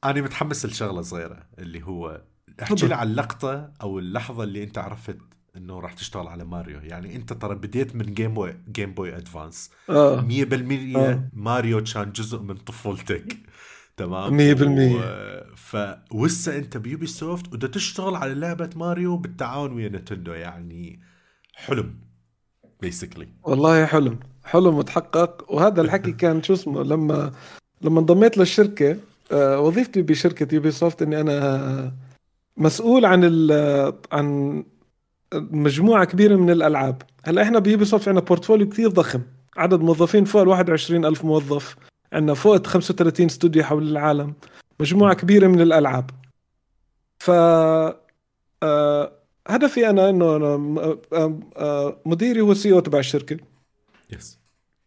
أنا 0.05 0.23
متحمس 0.23 0.67
لشغلة 0.67 1.03
صغيرة 1.03 1.47
اللي 1.59 1.83
هو 1.83 2.23
احكي 2.63 2.87
لي 2.87 2.95
عن 2.95 3.07
اللقطه 3.09 3.71
أو 3.83 3.99
اللحظة 3.99 4.45
اللي 4.45 4.63
أنت 4.63 4.79
عرفت 4.79 5.19
إنه 5.57 5.81
راح 5.81 5.93
تشتغل 5.93 6.27
على 6.27 6.45
ماريو. 6.45 6.81
يعني 6.81 7.17
أنت 7.17 7.33
ترى 7.33 7.55
بديت 7.55 7.97
من 7.97 8.15
Game 8.15 8.35
Boy 8.35 8.55
Game 8.73 8.95
Boy 8.95 9.17
Advance 9.17 9.71
100% 9.89 9.93
آه. 9.93 11.29
ماريو 11.33 11.85
كان 11.95 12.13
جزء 12.13 12.39
من 12.39 12.55
طفولتك. 12.57 13.37
تمام؟ 13.97 14.37
100% 14.37 15.57
فهسا 15.57 16.57
أنت 16.59 16.77
بيوبي 16.77 17.07
سوفت 17.07 17.53
وده 17.53 17.69
تشتغل 17.69 18.15
على 18.15 18.35
لعبة 18.35 18.71
ماريو 18.77 19.17
بالتعاون 19.17 19.73
ويا 19.73 19.89
نينتندو. 19.89 20.33
يعني 20.33 21.01
حلم 21.55 21.95
basically 22.81 23.29
والله 23.43 23.87
حلم. 23.87 24.19
حلم 24.45 24.75
وتحقق. 24.75 25.53
وهذا 25.53 25.81
الحكي 25.85 26.13
كان 26.13 26.43
شو 26.43 26.53
اسمه 26.53 26.83
لما 26.83 27.33
لما 27.83 28.01
انضميت 28.01 28.39
للشركة 28.39 28.97
آه، 29.33 29.61
وظيفتي 29.61 30.03
بشركة 30.03 30.55
يوبي 30.55 30.71
سوفت 30.71 31.03
إني 31.03 31.21
أنا 31.21 31.93
مسؤول 32.57 33.05
عن 33.05 33.25
عن 34.13 34.65
مجموعة 35.35 36.05
كبيرة 36.05 36.37
من 36.37 36.51
الألعاب. 36.51 37.03
هلأ 37.25 37.43
إحنا 37.43 37.59
بيوبي 37.59 37.85
سوفت 37.85 38.09
عندنا 38.09 38.25
portfolio 38.25 38.69
كثير 38.69 38.89
ضخم. 38.89 39.23
عدد 39.57 39.81
موظفين 39.81 40.25
فوق 40.25 40.43
ال 40.43 40.49
21 40.49 41.05
ألف 41.05 41.25
موظف. 41.25 41.77
عندنا 42.13 42.35
فوق 42.35 42.67
35 42.67 43.27
استوديو 43.27 43.65
حول 43.65 43.89
العالم. 43.89 44.35
مجموعة 44.81 45.15
كبيرة 45.15 45.47
من 45.47 45.61
الألعاب. 45.61 46.11
ف 47.19 47.31
آه، 48.63 49.13
هدفي 49.49 49.91
أنا 49.91 50.11
إنه 50.11 50.37
أنا 50.37 50.57
مديري 52.07 52.41
هو 52.41 52.55
CCO 52.55 52.81
تبع 52.81 52.99
الشركة. 52.99 53.37
yes 54.13 54.39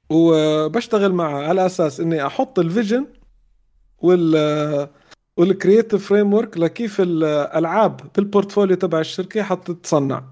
وبشتغل 0.09 1.13
معه 1.13 1.47
على 1.47 1.65
أساس 1.65 1.99
إني 1.99 2.25
أحط 2.25 2.59
ال 2.59 2.66
vision 2.66 3.07
وال 3.99 4.35
وال 5.37 6.07
creative 6.09 6.33
framework 6.33 6.57
لكيف 6.57 7.01
الألعاب 7.01 8.01
بال 8.15 8.26
portfolio 8.26 8.75
تبع 8.75 8.99
الشركة 8.99 9.43
حتتصنع 9.43 10.23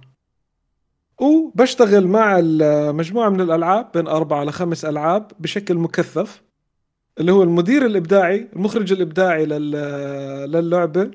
وبشتغل 1.22 2.08
مع 2.08 2.42
مجموعه 2.92 3.30
من 3.30 3.42
الألعاب 3.42 3.92
بين 3.94 4.08
أربعة 4.08 4.44
لخمس 4.44 4.86
ألعاب 4.86 5.32
بشكل 5.40 5.76
مكثف 5.76 6.42
اللي 7.20 7.32
هو 7.32 7.44
المدير 7.44 7.86
الإبداعي 7.86 8.48
المخرج 8.56 8.92
الإبداعي 8.92 9.46
للعبة 9.46 11.12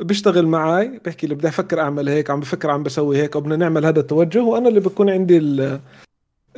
بيشتغل 0.00 0.46
معي 0.46 0.98
بيحكي 1.04 1.26
لي 1.26 1.34
بدي 1.34 1.48
أفكر 1.48 1.80
أعمل 1.80 2.08
هيك 2.08 2.30
عم 2.30 2.40
بفكر 2.40 2.70
عم 2.70 2.82
بسوي 2.82 3.22
هيك 3.22 3.36
أو 3.36 3.40
بدنا 3.40 3.56
نعمل 3.56 3.86
هذا 3.86 4.00
التوجه 4.00 4.42
وأنا 4.42 4.68
اللي 4.68 4.80
بكون 4.80 5.10
عندي 5.10 5.38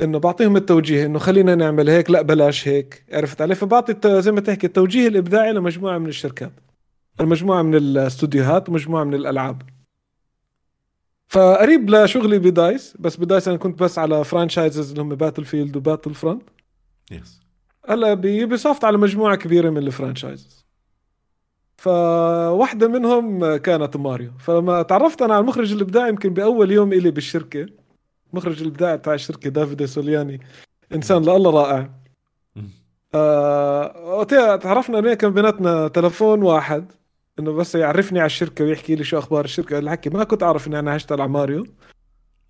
إنه 0.01 0.19
بعطيهم 0.19 0.55
التوجيه 0.55 1.05
إنه 1.05 1.19
خلينا 1.19 1.55
نعمل 1.55 1.89
هيك 1.89 2.11
لا 2.11 2.21
بلاش 2.21 2.67
هيك. 2.67 3.05
عرفت 3.13 3.41
علي؟ 3.41 3.55
فبعطي 3.55 4.21
زي 4.21 4.31
ما 4.31 4.41
تحكي 4.41 4.67
التوجيه 4.67 5.07
الإبداعي 5.07 5.53
لمجموعة 5.53 5.97
من 5.97 6.07
الشركات. 6.07 6.53
المجموعة 7.21 7.61
من 7.61 7.75
الاستوديوهات 7.75 8.69
ومجموعه 8.69 9.03
من 9.03 9.13
الألعاب. 9.13 9.61
فقريب 11.27 11.89
لشغلي 11.89 12.39
ب 12.39 12.51
DICE 12.51 12.97
بس 12.99 13.17
ب 13.17 13.23
DICE 13.23 13.47
أنا 13.47 13.57
كنت 13.57 13.83
بس 13.83 13.99
على 13.99 14.23
franchises 14.23 14.89
اللي 14.89 15.01
هم 15.01 15.15
Battlefield 15.15 15.45
و 15.45 15.77
Battlefront 15.77 16.43
yes 17.11 17.41
هلا 17.89 18.13
بيوبي 18.13 18.57
سوفت 18.57 18.83
على 18.83 18.97
مجموعة 18.97 19.35
كبيرة 19.35 19.69
من 19.69 19.77
ال 19.77 19.85
franchises 19.85 20.65
فواحدة 21.77 22.87
منهم 22.87 23.55
كانت 23.55 23.97
ماريو. 23.97 24.31
فلما 24.39 24.81
تعرفت 24.81 25.21
أنا 25.21 25.33
على 25.33 25.41
المخرج 25.41 25.73
الإبداعي 25.73 26.09
يمكن 26.09 26.33
بأول 26.33 26.71
يوم 26.71 26.93
إلي 26.93 27.11
بالشركة 27.11 27.65
المخرج 28.33 28.61
الابداعي 28.61 28.97
بتاع 28.97 29.13
الشركة 29.13 29.49
دافيد 29.49 29.85
سولياني. 29.85 30.39
إنسان 30.93 31.21
والله 31.21 31.51
رائع. 31.51 31.89
آه 33.15 34.23
تعرفنا 34.57 34.99
انه 34.99 35.13
كان 35.13 35.33
بيناتنا 35.33 35.87
تلفون 35.87 36.43
واحد؟ 36.43 36.91
إنه 37.39 37.51
بس 37.51 37.75
يعرفني 37.75 38.19
على 38.19 38.25
الشركة 38.25 38.65
ويحكي 38.65 38.95
لي 38.95 39.03
شو 39.03 39.17
أخبار 39.17 39.45
الشركة. 39.45 39.79
الحكي 39.79 40.09
ما 40.09 40.23
كنت 40.23 40.43
أعرف 40.43 40.67
إني 40.67 40.79
أنا 40.79 40.95
هشتغل 40.95 41.21
على 41.21 41.29
ماريو. 41.31 41.65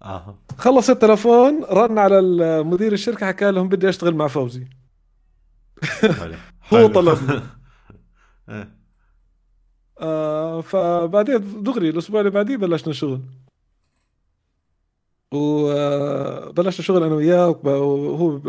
أها 0.03 0.35
خلص 0.57 0.89
التلفون 0.89 1.63
رن 1.63 1.97
على 1.97 2.21
مدير 2.63 2.93
الشركة 2.93 3.25
حكى 3.27 3.51
لهم 3.51 3.69
بدي 3.69 3.89
أشتغل 3.89 4.15
مع 4.15 4.27
فوزي. 4.27 4.67
هو 6.73 6.87
طلب 6.87 7.43
إيه. 8.49 8.73
آه 10.01 10.61
فبعدين 10.61 11.63
دغري 11.63 11.89
الأسبوع 11.89 12.19
اللي 12.19 12.31
بعديه 12.31 12.57
بلشنا 12.57 12.93
شغل. 12.93 13.21
وبلشنا 15.33 16.85
شغل 16.85 17.03
أنا 17.03 17.15
وياه 17.15 17.59
وهو 17.63 18.39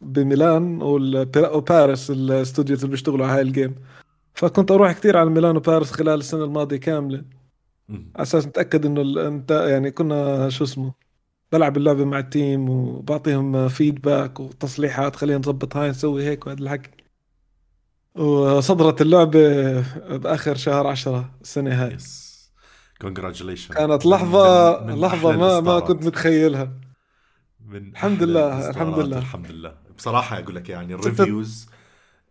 بميلان 0.00 0.82
وباريس 0.82 2.10
ال 2.10 2.18
studios 2.18 2.78
اللي 2.78 2.90
بيشتغلوا 2.90 3.26
على 3.26 3.34
هاي 3.36 3.42
ال 3.42 3.47
game. 3.47 3.74
فكنت 4.34 4.70
أروح 4.70 4.92
كثير 4.92 5.16
على 5.16 5.30
ميلان 5.30 5.56
وباريس 5.56 5.90
خلال 5.92 6.20
السنة 6.20 6.44
الماضية 6.44 6.76
كاملة. 6.76 7.24
على 7.88 8.02
أساس 8.16 8.46
نتاكد 8.46 8.86
إنه 8.86 9.28
انت 9.28 9.50
يعني 9.50 9.90
كنا 9.90 10.48
شو 10.48 10.64
اسمه 10.64 10.92
بلعب 11.52 11.76
اللعبة 11.76 12.04
مع 12.04 12.18
ال 12.18 12.28
team 12.28 12.70
وبعطيهم 12.70 13.68
feedback 13.68 14.40
وتصليحات 14.40 15.16
خلينا 15.16 15.38
نظبط 15.38 15.76
هاي 15.76 15.90
نسوي 15.90 16.24
هيك 16.24 16.46
وهذا 16.46 16.62
الحكي. 16.62 16.90
وصدرت 18.14 19.02
اللعبة 19.02 19.80
بآخر 20.16 20.54
شهر 20.56 20.86
عشرة 20.86 21.30
السنة 21.42 21.84
هاي. 21.84 21.96
congratulations 23.04 23.74
كانت 23.74 24.06
لحظه 24.06 24.80
من 24.80 24.86
من 24.86 25.00
لحظة 25.00 25.32
ما 25.32 25.60
ما 25.60 25.80
كنت 25.80 26.04
متخيلها. 26.06 26.72
من 27.66 27.90
الحمد 27.90 28.22
لله 28.22 28.70
الحمد 28.70 28.98
لله. 28.98 29.18
الحمد 29.18 29.50
لله. 29.50 29.74
بصراحة 29.98 30.38
أقول 30.38 30.54
لك 30.54 30.68
يعني 30.68 30.94
ال 30.94 31.03
reviews 31.03 31.68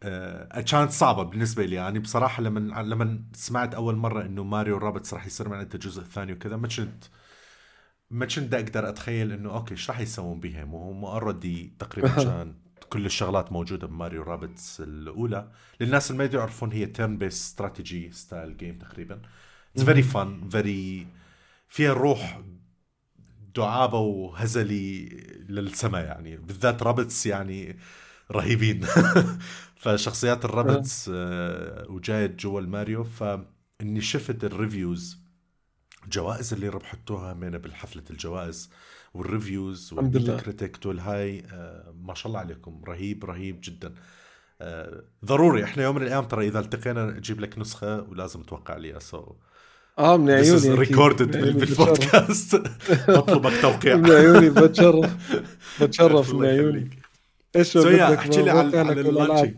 آه 0.04 0.62
كانت 0.62 0.91
صعبة 0.91 1.24
بالنسبة 1.24 1.66
لي. 1.66 1.76
يعني 1.76 2.00
بصراحة 2.00 2.44
لما 2.44 2.82
لما 2.82 3.24
سمعت 3.34 3.76
أول 3.76 3.95
مرة 3.95 4.22
إنه 4.22 4.44
ماريو 4.44 4.78
رابتس 4.78 5.14
راح 5.14 5.26
يصير 5.26 5.50
معنا 5.50 5.70
الجزء 5.74 6.02
الثاني 6.02 6.34
وكذا 6.34 6.58
ما 6.58 6.68
كنت 6.68 7.04
ما 8.12 8.26
كنت 8.26 8.54
أقدر 8.54 8.90
أتخيل 8.90 9.32
إنه 9.32 9.54
okay 9.53 9.72
إيش 9.72 9.90
راح 9.90 10.00
يسوون 10.00 10.40
بها 10.40 10.64
وهم 10.64 11.06
already 11.06 11.74
تقريبا 11.80 12.10
كان 12.24 12.56
كل 12.90 13.06
الشغلات 13.06 13.52
موجودة 13.52 13.88
بماريو 13.88 14.24
رابتس 14.24 14.82
الأولى. 14.82 15.52
للناس 15.82 16.12
اللي 16.12 16.28
ما 16.28 16.30
يعرفون 16.34 16.72
هي 16.72 16.86
turn-based 16.86 17.34
strategy 17.41 18.11
style 18.11 18.57
game 18.57 18.78
تقريبا. 18.78 19.22
it's 19.76 19.84
very 19.84 20.02
fun 20.02 20.49
very 20.49 21.07
فيها 21.70 21.94
روح 21.94 22.41
دعابة 23.56 24.00
وهزلي 24.00 25.06
للسماء 25.50 26.06
يعني. 26.06 26.38
بالذات 26.38 26.84
رابتس 26.84 27.26
يعني 27.26 27.78
رهيبين. 28.32 28.86
فشخصيات 29.76 30.45
الرابتس 30.45 31.12
آه. 31.14 31.86
وجاية 31.90 32.28
جوا 32.28 32.62
الماريو 32.62 33.04
فإني 33.04 34.02
شفت 34.02 34.44
ال 34.44 34.53
reviews 34.53 35.24
الجوائز 36.04 36.54
اللي 36.54 36.70
ربحتوها 36.70 37.34
من 37.34 37.58
بالحفلة 37.58 38.04
الجوائز 38.10 38.70
وال 39.14 39.31
reviews 39.31 39.94
وال 39.94 40.16
critic 40.16 40.86
والهاي 40.86 41.44
آه 41.54 41.94
ما 42.02 42.14
شاء 42.14 42.28
الله 42.28 42.40
عليكم. 42.40 42.84
رهيب 42.88 43.26
رهيب 43.26 43.60
جدا. 43.64 43.95
آه 44.62 45.04
ضروري. 45.26 45.64
إحنا 45.64 45.84
يوم 45.84 45.95
من 45.95 46.02
الأيام 46.02 46.26
ترى 46.26 46.48
إذا 46.48 46.60
التقينا 46.60 47.18
أجيب 47.18 47.40
لك 47.40 47.58
نسخة 47.58 48.02
ولازم 48.02 48.44
توقع 48.44 48.78
لي. 48.78 49.00
so 48.99 49.36
آه 49.99 50.18
من 50.18 50.32
عيوني 50.32 50.70
recorded 50.70 51.38
بال 51.57 51.79
podcast 51.79 52.56
بطلبك 53.07 53.61
توقيع. 53.61 53.95
من 53.95 54.11
عيوني 54.11 54.49
بتشرف. 54.49 55.11
بتشرف 55.82 56.34
من 56.34 56.45
عيوني. 56.45 56.90
إيش 57.56 57.78
بدك 57.78 57.99
احكي 57.99 58.41
لي 58.41 58.52
عن 58.52 58.90
ال 58.90 58.95
launching. 58.95 59.53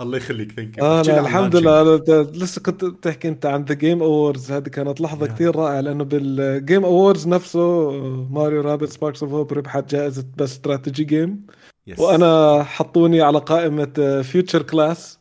الله 0.00 0.16
يخليك 0.16 0.52
thank 0.52 0.78
آه 0.78 1.02
لا 1.02 1.20
الحمد 1.20 1.56
لله. 1.56 1.96
لسه 2.22 2.60
كنت 2.60 2.84
بتحكي 2.84 3.28
أنت 3.28 3.46
عن 3.46 3.64
The 3.64 3.74
Game 3.74 4.02
Awards 4.02 4.52
هذه 4.52 4.68
كانت 4.68 5.00
لحظة 5.00 5.26
yeah. 5.26 5.30
كثير 5.30 5.56
رائعة 5.56 5.80
لأنه 5.80 6.04
بال 6.04 6.31
Game 6.31 6.84
Awards 6.84 7.28
نفسه 7.28 7.90
ماريو 8.30 8.60
Rabbids 8.60 8.88
Sparks 8.88 9.22
of 9.22 9.32
Hope 9.32 9.52
ربحت 9.52 9.90
جائزة 9.90 10.24
best 10.36 10.52
strategy 10.52 11.04
game 11.04 11.46
yes. 11.90 11.98
وأنا 11.98 12.62
حطوني 12.62 13.22
على 13.22 13.38
قائمة 13.38 14.22
Future 14.22 14.62
Class 14.62 15.18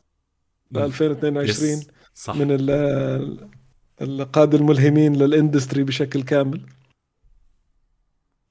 2022 0.75 1.81
yes. 1.81 1.85
صح. 2.13 2.35
من 2.35 2.51
القادة 4.01 4.57
الملهمين 4.57 5.15
لل 5.15 5.29
industry 5.29 5.83
بشكل 5.83 6.23
كامل. 6.23 6.61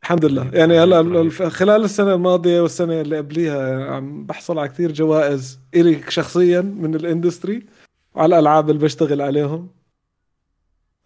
الحمد 0.02 0.24
لله. 0.24 0.50
يعني 0.54 0.78
هلا 0.78 1.30
خلال 1.50 1.84
السنة 1.84 2.14
الماضية 2.14 2.60
والسنة 2.60 3.00
اللي 3.00 3.16
قبليها 3.16 3.90
عم 3.94 4.26
بحصل 4.26 4.58
على 4.58 4.68
كثير 4.68 4.92
جوائز 4.92 5.60
إلي 5.74 6.10
شخصيا 6.10 6.60
من 6.60 6.94
ال 6.94 7.02
industry 7.02 7.66
وعلى 8.14 8.34
الألعاب 8.34 8.70
اللي 8.70 8.82
بشتغل 8.82 9.20
عليهم. 9.20 9.70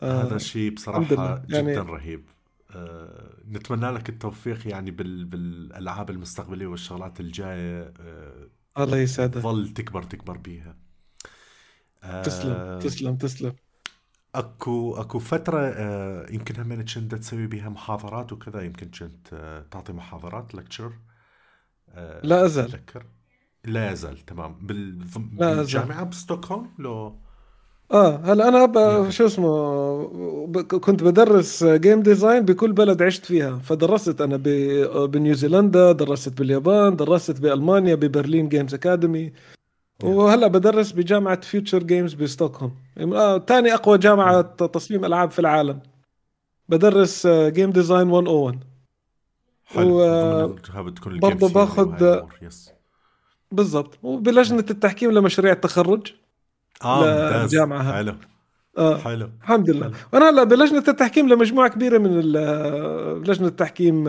هذا 0.02 0.34
آه 0.34 0.38
شيء 0.38 0.74
بصراحة 0.74 1.44
يعني 1.48 1.72
جدا 1.72 1.82
رهيب. 1.82 2.24
آه 2.70 3.34
نتمنى 3.48 3.90
لك 3.90 4.08
التوفيق 4.08 4.68
يعني 4.68 4.90
بال 4.90 5.24
بالألعاب 5.24 6.10
المستقبلية 6.10 6.66
والشغلات 6.66 7.20
الجاية. 7.20 7.92
آه 8.00 8.48
الله 8.78 8.96
يسعدك. 8.96 9.38
ظل 9.38 9.68
تكبر 9.68 10.02
تكبر 10.02 10.36
بيها. 10.36 10.76
آه 12.02 12.22
تسلم 12.22 12.78
تسلم 12.78 13.16
تسلم. 13.16 13.52
اكو 14.34 14.96
اكو 14.96 15.18
فترة 15.18 15.60
آه 15.60 16.26
يمكن 16.30 16.60
هم 16.60 16.84
كنت 16.84 17.14
تسوي 17.14 17.46
بها 17.46 17.68
محاضرات 17.68 18.32
وكذا 18.32 18.62
يمكن 18.62 18.86
كنت 18.86 19.32
آه 19.32 19.64
تعطي 19.70 19.92
محاضرات 19.92 20.54
لكتشر 20.54 20.92
آه 21.94 22.20
لا 22.24 22.46
أزال. 22.46 22.64
أتذكر. 22.64 23.06
لا 23.64 23.92
يزال 23.92 24.18
تمام. 24.18 24.54
بال... 24.66 25.04
بالجامعة؟ 25.16 26.04
بستوكهولم؟ 26.04 26.70
لو؟ 26.78 27.18
آه 27.92 28.16
هلا 28.16 28.48
أنا 28.48 28.64
ب... 28.66 29.10
شو 29.10 29.26
اسمه 29.26 29.46
ب... 30.46 30.58
كنت 30.58 31.02
بدرس 31.02 31.64
game 31.64 32.02
design 32.02 32.44
بكل 32.44 32.72
بلد 32.72 33.02
عشت 33.02 33.24
فيها. 33.24 33.58
فدرست 33.58 34.20
أنا 34.20 34.36
ب... 34.36 34.42
بنيوزيلندا 35.10 35.92
درست 35.92 36.38
باليابان 36.38 36.96
درست 36.96 37.40
بألمانيا 37.40 37.94
ببرلين 37.94 38.48
Games 38.48 38.74
Academy 38.74 39.32
وهلا 40.02 40.46
بدرس 40.46 40.92
بجامعة 40.92 41.40
Futuregames 41.40 42.14
بستوكهولم. 42.14 42.74
ثاني 43.46 43.74
أقوى 43.74 43.98
جامعة 43.98 44.42
تصميم 44.42 45.04
ألعاب 45.04 45.30
في 45.30 45.38
العالم. 45.38 45.80
بدرس 46.68 47.26
game 47.26 47.70
design 47.70 48.06
101 48.06 48.58
حلو. 49.64 50.00
و... 50.00 50.56
برضه 51.20 51.48
باخذ 51.48 52.20
بالضبط. 53.52 53.98
وبلجنة 54.02 54.64
التحكيم 54.70 55.10
لمشاريع 55.10 55.52
التخرج 55.52 56.12
آه 56.84 57.44
الجامعة 57.44 57.92
حلو. 57.92 58.14
آه. 58.78 58.98
حلو. 58.98 59.28
الحمد 59.42 59.70
لله. 59.70 59.90
وأنا 60.12 60.30
هلا 60.30 60.44
بلجنة 60.44 60.84
التحكيم 60.88 61.28
لمجموعة 61.28 61.68
كبيرة 61.68 61.98
من 61.98 62.20
لجنة 63.22 63.48
التحكيم 63.48 64.08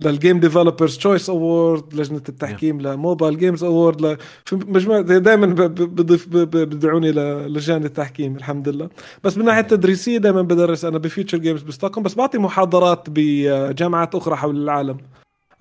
لل 0.00 0.13
Game 0.13 0.40
Developers 0.40 0.96
Choice 0.96 1.30
Award 1.30 1.94
لجنة 1.94 2.22
التحكيم 2.28 2.80
ل 2.80 2.88
Mobile 2.88 3.38
Games 3.38 3.64
Award 3.64 4.18
في 4.44 4.56
مجموعة 4.56 5.00
دائما 5.00 5.46
بضيف 5.66 6.28
بدعوني 6.28 7.12
للجان 7.12 7.84
التحكيم 7.84 8.36
الحمد 8.36 8.68
لله. 8.68 8.88
بس 9.24 9.38
من 9.38 9.44
ناحية 9.44 9.60
التدريسيه 9.60 10.18
دائما 10.18 10.42
بدرس 10.42 10.84
أنا 10.84 10.98
ب 10.98 11.38
Futuregames 11.38 11.62
بستوكهولم 11.62 12.04
بس 12.04 12.14
بعطي 12.14 12.38
محاضرات 12.38 13.06
بجامعات 13.08 14.14
أخرى 14.14 14.36
حول 14.36 14.56
العالم. 14.56 14.96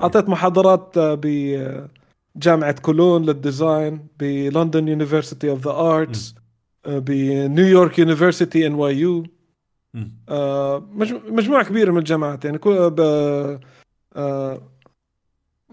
أعطيت 0.01 0.29
محاضرات 0.29 0.93
بجامعه 0.97 2.75
كولون 2.81 3.25
لل 3.25 3.46
design 3.46 4.07
ب 4.19 4.29
London 4.29 4.87
University 4.87 5.49
of 5.49 5.65
the 5.65 5.71
Arts 5.71 6.35
ب 6.87 7.99
New 7.99 8.67
York 8.67 8.73
University 8.73 8.97
NYU. 8.97 9.23
مجموعة 11.29 11.63
كبيرة 11.63 11.91
من 11.91 11.97
الجامعات 11.97 12.45
يعني 12.45 12.57
كل 12.57 12.89
ب... 12.89 12.99
آه 14.15 14.61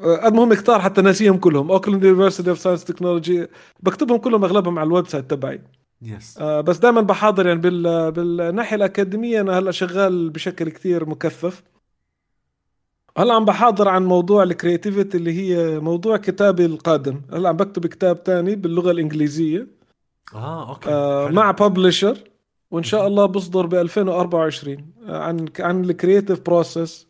قد 0.02 0.32
ما 0.32 0.44
هم 0.44 0.54
كتار 0.54 0.80
حتى 0.80 1.02
ناسيهم 1.02 1.38
كلهم. 1.38 1.70
Auckland 1.70 2.04
University 2.04 2.50
of 2.50 2.58
Science 2.58 2.84
Technology 2.84 3.46
بكتبهم 3.80 4.18
كلهم 4.18 4.44
أغلبهم 4.44 4.78
على 4.78 4.86
ال 4.86 5.06
website 5.06 5.30
تبعي. 5.30 5.60
yes 6.02 6.38
آه 6.38 6.60
بس 6.60 6.78
دائما 6.78 7.00
بحاضر 7.00 7.46
يعني 7.46 7.60
بال... 7.60 8.12
بالناحية 8.12 8.76
الأكاديمية 8.76 9.40
أنا 9.40 9.58
هلأ 9.58 9.70
شغال 9.70 10.30
بشكل 10.30 10.68
كثير 10.68 11.08
مكثف. 11.08 11.62
هلأ 13.18 13.34
عم 13.34 13.44
بحاضر 13.44 13.88
عن 13.88 14.06
موضوع 14.06 14.42
ال 14.42 14.49
creativity 14.49 15.16
اللي 15.16 15.32
هي 15.32 15.80
موضوع 15.80 16.16
كتابي 16.16 16.64
القادم. 16.64 17.20
هلأ 17.32 17.48
عم 17.48 17.56
بكتب 17.56 17.86
كتاب 17.86 18.24
تاني 18.24 18.56
باللغة 18.56 18.90
الإنجليزية. 18.90 19.81
آه 20.34 20.68
okay 20.70 20.90
آه 20.90 21.28
مع 21.28 21.50
publisher 21.50 22.18
وإن 22.70 22.82
شاء 22.82 23.06
الله 23.06 23.26
بصدر 23.26 23.66
ب 23.66 23.74
2024 23.74 24.92
آه 25.08 25.18
عن 25.22 25.48
عن 25.60 25.84
ال 25.84 25.91
creative 25.91 26.40
process 26.40 27.06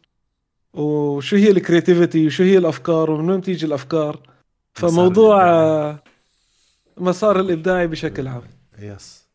وشو 0.74 1.36
هي 1.36 1.50
ال 1.50 1.57
creativity 1.57 2.26
وشو 2.26 2.42
هي 2.42 2.58
الأفكار 2.58 3.10
ومن 3.10 3.30
وين 3.30 3.40
تيجي 3.40 3.66
الافكار 3.66 4.20
فموضوع 4.74 5.44
آه 5.50 6.02
مسار 6.96 7.40
الإبداعي 7.40 7.86
بشكل 7.86 8.28
عام. 8.28 8.42
yes 8.78 9.28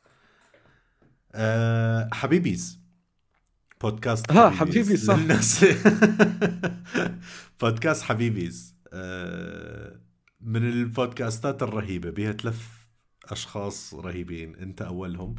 أه 1.36 2.10
حبيبيز. 2.14 2.80
بودكاست 3.82 4.32
ها 4.32 4.50
حبيبي 4.50 4.98
صح. 4.98 5.16
للناس. 5.20 5.66
بودكاست 7.62 8.04
حبيبيز. 8.04 8.76
أه 8.94 10.00
من 10.42 10.70
البودكاستات 10.70 11.64
الرهيبة 11.64 12.10
بها 12.10 12.32
ثلاث 12.32 12.77
أشخاص 13.30 13.94
رهيبين 13.94 14.56
أنت 14.56 14.82
أولهم 14.82 15.36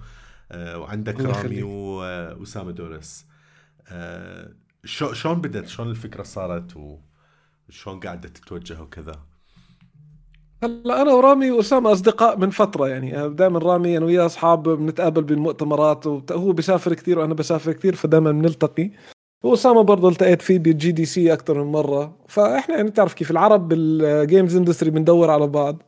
آه 0.53 0.79
وعندك 0.79 1.21
رامي 1.21 1.63
وأسامة 1.63 2.71
دورس 2.71 3.27
آه 3.89 4.49
شو 4.85 5.13
شلون 5.13 5.41
بدت 5.41 5.67
شلون 5.67 5.91
الفكرة 5.91 6.23
صارت؟ 6.23 6.99
وشلون 7.69 8.01
قاعدة 8.01 8.29
تتوجه 8.29 8.83
وكذا؟ 8.83 9.13
هلا 10.63 11.03
أنا 11.03 11.13
ورامي 11.13 11.51
وأسامة 11.51 11.93
أصدقاء 11.93 12.39
من 12.39 12.51
فترة 12.51 12.89
يعني. 12.89 13.29
دائما 13.29 13.59
رامي 13.59 13.99
أنا 13.99 14.07
وياه 14.07 14.27
أصحاب 14.27 14.63
بنتقابل 14.69 15.23
بالمؤتمرات 15.23 16.07
وهو 16.07 16.53
بيسافر 16.53 16.95
كثير 16.95 17.19
وأنا 17.19 17.35
بسافر 17.35 17.73
كثير 17.73 17.95
فدائما 17.95 18.33
بنلتقي. 18.33 18.91
وأسامة 19.45 19.83
برضه 19.83 20.09
التقيت 20.09 20.43
فيه 20.43 20.59
بال 20.59 20.93
GDC 20.93 21.33
أكثر 21.33 21.65
من 21.65 21.73
مرة. 21.73 22.17
فإحنا 22.29 22.77
يعني 22.77 22.91
بتعرف 22.91 23.15
كيف 23.15 23.31
العرب 23.31 23.69
بال 23.69 23.94
games 23.94 24.57
industry 24.57 24.91
بندور 24.91 25.31
على 25.31 25.47
بعض. 25.47 25.83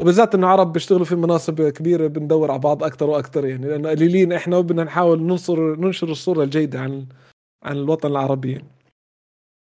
وبالذات 0.00 0.34
إنه 0.34 0.46
عرب 0.46 0.72
بيشتغلوا 0.72 1.04
في 1.04 1.16
مناصب 1.16 1.68
كبيرة 1.68 2.06
بندور 2.06 2.50
على 2.50 2.58
بعض 2.60 2.84
أكثر 2.84 3.10
وأكثر 3.10 3.46
يعني 3.46 3.66
لأنه 3.68 3.90
قليلين 3.90 4.32
إحنا 4.32 4.56
وبدنا 4.56 4.84
نحاول 4.84 5.22
ننصر 5.22 5.76
ننشر 5.76 6.08
الصورة 6.08 6.44
الجيدة 6.44 6.80
عن 6.80 7.06
عن 7.64 7.76
الوطن 7.76 8.10
العربي. 8.10 8.64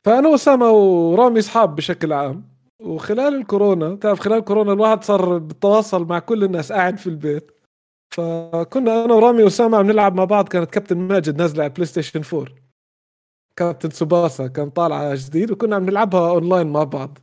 فأنا 0.06 0.28
وأسامة 0.28 0.70
ورامي 0.70 1.38
أصحاب 1.38 1.76
بشكل 1.76 2.12
عام 2.12 2.44
وخلال 2.82 3.34
الكورونا 3.34 3.94
تعرف 3.94 4.20
خلال 4.20 4.38
الكورونا 4.38 4.72
الواحد 4.72 5.04
صار 5.04 5.38
بتواصل 5.38 6.04
مع 6.06 6.18
كل 6.18 6.44
الناس 6.44 6.72
قاعد 6.72 6.98
في 6.98 7.06
البيت. 7.06 7.50
فكنا 8.14 9.04
أنا 9.04 9.14
ورامي 9.14 9.42
وأسامة 9.42 9.78
عم 9.78 9.86
نلعب 9.86 10.14
مع 10.14 10.24
بعض 10.24 10.48
كانت 10.48 10.70
كابتن 10.70 10.98
ماجد 10.98 11.38
نازلة 11.38 11.62
على 11.64 11.72
PlayStation 11.72 12.22
4 12.34 12.54
كابتن 13.56 13.90
سوباسا 13.90 14.46
كان 14.46 14.70
طالعة 14.70 15.14
جديد 15.14 15.50
وكنا 15.50 15.76
عم 15.76 15.84
نلعبها 15.84 16.30
اونلاين 16.30 16.66
مع 16.66 16.84
بعض. 16.84 17.18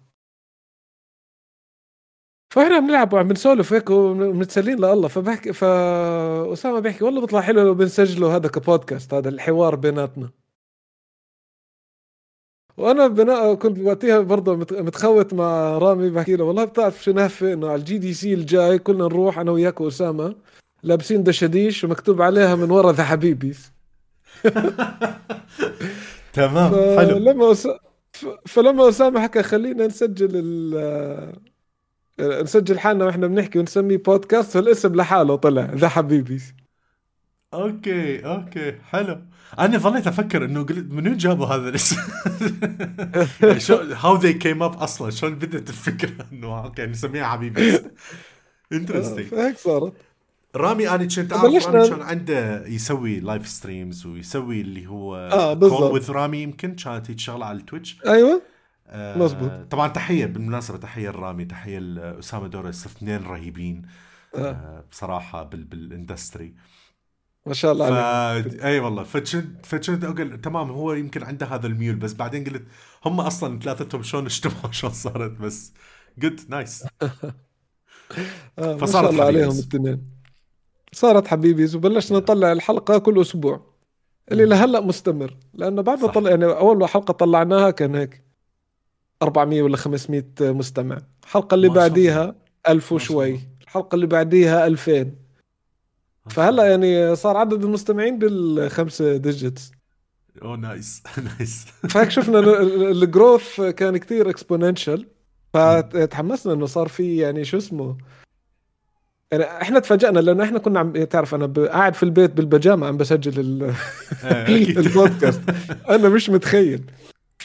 فاحنا 2.49 2.80
بنلعب 2.80 3.14
وعم 3.14 3.28
بنسولف 3.28 3.74
هيك 3.74 3.90
ومتسلين 3.90 4.78
لله 4.78 5.07
فبحكي 5.07 5.53
فأسامة 5.53 6.80
بيحكي 6.80 7.03
والله 7.03 7.22
بيطلع 7.22 7.41
حلو 7.41 7.61
لو 7.64 7.74
بنسجله 7.74 8.36
هذا 8.36 8.49
كبودكاست 8.49 9.14
هذا 9.14 9.30
الحوار 9.30 9.76
بيناتنا. 9.76 10.30
وأنا 12.78 13.07
بنا... 13.07 13.53
كنت 13.53 13.80
وقتها 13.80 14.19
برضه 14.19 14.56
متخوت 14.56 15.34
مع 15.34 15.78
رامي 15.78 16.10
بحكي 16.10 16.36
له 16.36 16.44
والله 16.44 16.64
بتعرف 16.65 17.03
شو 17.03 17.11
نهفة؟ 17.11 17.53
إنه 17.53 17.68
على 17.68 17.76
ال 17.80 17.98
GDC 17.98 18.34
الجاي 18.34 18.80
كلنا 18.80 19.03
نروح 19.06 19.40
أنا 19.40 19.52
وياك 19.52 19.82
وأسامة 19.82 20.36
لابسين 20.84 21.24
دشاديش 21.24 21.84
ومكتوب 21.84 22.22
عليها 22.22 22.56
من 22.56 22.72
ورا 22.72 22.91
The 22.91 23.04
Habibis 23.04 23.72
تمام 26.34 26.72
حلو. 26.99 27.18
لما 27.18 27.52
أس... 27.52 27.68
فلما 28.48 28.90
أسامة 28.90 29.22
حكى 29.22 29.44
خلينا 29.44 29.88
نسجل 29.88 30.30
ال 30.34 31.34
نسجل 32.19 32.80
حالنا 32.80 33.06
وإحنا 33.06 33.27
بنحكي 33.27 33.60
ونسميه 33.60 33.98
بودكاست 33.98 34.52
فالاسم 34.52 34.95
لحاله 34.95 35.35
طلع 35.35 35.72
The 35.76 35.90
Habibis. 35.90 36.41
okay 37.54 38.26
okay 38.26 38.72
حلو. 38.81 39.22
أنا 39.60 39.77
ظليت 39.77 40.07
أفكر 40.07 40.45
إنه 40.45 40.64
قلت 40.64 40.91
من 40.91 41.07
وين 41.07 41.18
جابوا 41.18 41.45
هذا 41.45 41.69
الاسم؟ 41.69 41.95
شو 43.65 43.76
how 43.76 44.18
they 44.18 44.34
came 44.34 44.64
up 44.64 44.74
أصلا 44.76 45.10
شلون 45.11 45.35
بدت 45.35 45.69
الفكرة؟ 45.69 46.26
إنه 46.31 46.64
okay 46.64 46.86
نسميها 46.85 47.27
حبيبي. 47.27 47.80
interesting 48.74 49.34
هيك 49.39 49.57
صارت. 49.57 49.94
رامي 50.56 50.89
أنا 50.89 51.06
كنت 51.06 51.34
أعرف 51.34 51.68
رامي 51.68 51.89
كان 51.89 52.02
عنده 52.02 52.68
يسوي 52.68 53.19
live 53.20 53.48
streams 53.48 54.06
ويسوي 54.06 54.61
اللي 54.61 54.88
هو 54.88 55.15
آه 55.15 55.53
بالضبط. 55.53 55.91
with 55.94 56.12
رامي 56.11 56.38
يمكن 56.38 56.76
كانت 56.76 57.10
هيك 57.10 57.19
شغله 57.19 57.45
على 57.45 57.57
ال 57.58 57.63
Twitch 57.63 57.98
أيوه. 58.07 58.41
مزبوط. 58.94 59.52
طبعا 59.72 59.88
تحية 59.88 60.26
بالمناسبة 60.26 60.78
تحية 60.78 61.10
لرامي 61.10 61.46
تحية 61.46 61.80
لاسامه 61.80 62.48
دورس 62.48 62.86
اثنين 62.86 63.24
رهيبين 63.24 63.82
آه. 64.36 64.52
آه 64.52 64.84
بصراحة 64.92 65.44
بال 65.44 65.64
بال 65.64 65.80
industry. 65.80 66.56
ما 67.46 67.54
شاء 67.54 67.72
الله 67.72 67.90
ف... 68.42 68.64
أي 68.64 68.80
والله 68.80 69.04
فكنت 69.04 69.66
فكنت 69.66 70.04
أقول 70.04 70.42
تمام 70.42 70.72
هو 70.72 70.94
يمكن 70.94 71.24
عنده 71.24 71.46
هذا 71.46 71.68
الميول 71.68 71.96
بس 71.96 72.14
بعدين 72.14 72.44
قلت 72.44 72.64
هم 73.06 73.22
أصلا 73.22 73.60
ثلاثتهم 73.60 74.04
شلون 74.04 74.26
اجتمعوا 74.26 74.72
شلون 74.72 74.94
صارت 74.94 75.32
بس 75.32 75.74
good 76.18 76.41
nice 76.49 76.86
آه 78.60 78.78
فصارت 78.78 78.82
ما 78.82 78.86
شاء 78.88 79.10
الله 79.10 79.26
عليهم 79.26 79.52
الاثنين 79.52 80.18
صارت 80.94 81.28
حبيبيز 81.28 81.76
وبلشنا 81.76 82.18
نطلع 82.18 82.52
الحلقة 82.52 82.98
كل 82.98 83.22
أسبوع 83.22 83.62
اللي 84.32 84.46
لهلأ 84.46 84.82
مستمر 84.82 85.38
لأنه 85.54 85.82
بعد 85.82 86.00
ما 86.02 86.08
طلع 86.08 86.30
يعني 86.30 86.46
أول 86.46 86.90
حلقة 86.90 87.12
طلعناها 87.12 87.72
كان 87.72 87.96
هيك. 87.96 88.27
400 89.22 89.61
ولا 89.61 89.77
500 89.77 90.23
مستمع. 90.41 90.98
الحلقة 91.23 91.56
اللي 91.56 91.69
بعديها 91.69 92.35
1000 92.68 92.91
وشوي. 92.91 93.39
الحلقة 93.61 93.95
اللي 93.95 94.07
بعديها 94.07 94.68
2000 94.68 95.11
فهلا 96.30 96.69
يعني 96.72 97.15
صار 97.15 97.38
عدد 97.38 97.64
المستمعين 97.64 98.19
بالخمسة 98.19 99.18
digits 99.18 99.72
أوه 100.41 100.56
nice. 100.58 101.04
nice. 101.38 101.66
فهيك 101.89 102.10
شفنا 102.10 102.39
ال 102.91 103.02
growth 103.02 103.62
كان 103.61 103.98
كتير 103.98 104.30
exponential 104.30 105.08
فتحمسنا 105.53 106.53
إنه 106.53 106.65
صار 106.65 106.88
في 106.88 107.18
يعني 107.18 107.45
شو 107.45 107.57
اسمه. 107.57 107.98
يعني 109.31 109.44
إحنا 109.44 109.80
تفاجئنا 109.80 110.19
لأنه 110.19 110.44
إحنا 110.44 110.60
كنا 110.60 110.80
عم 110.80 111.03
تعرف 111.03 111.35
أنا 111.35 111.45
قاعد 111.68 111.94
في 111.94 112.03
البيت 112.03 112.31
بالبجامه 112.31 112.88
عم 112.88 112.98
بسجل 112.98 113.64
آه، 114.23 114.48
البودكاست. 114.81 115.41
أنا 115.89 116.10
مش 116.10 116.30
متخيل. 116.30 116.84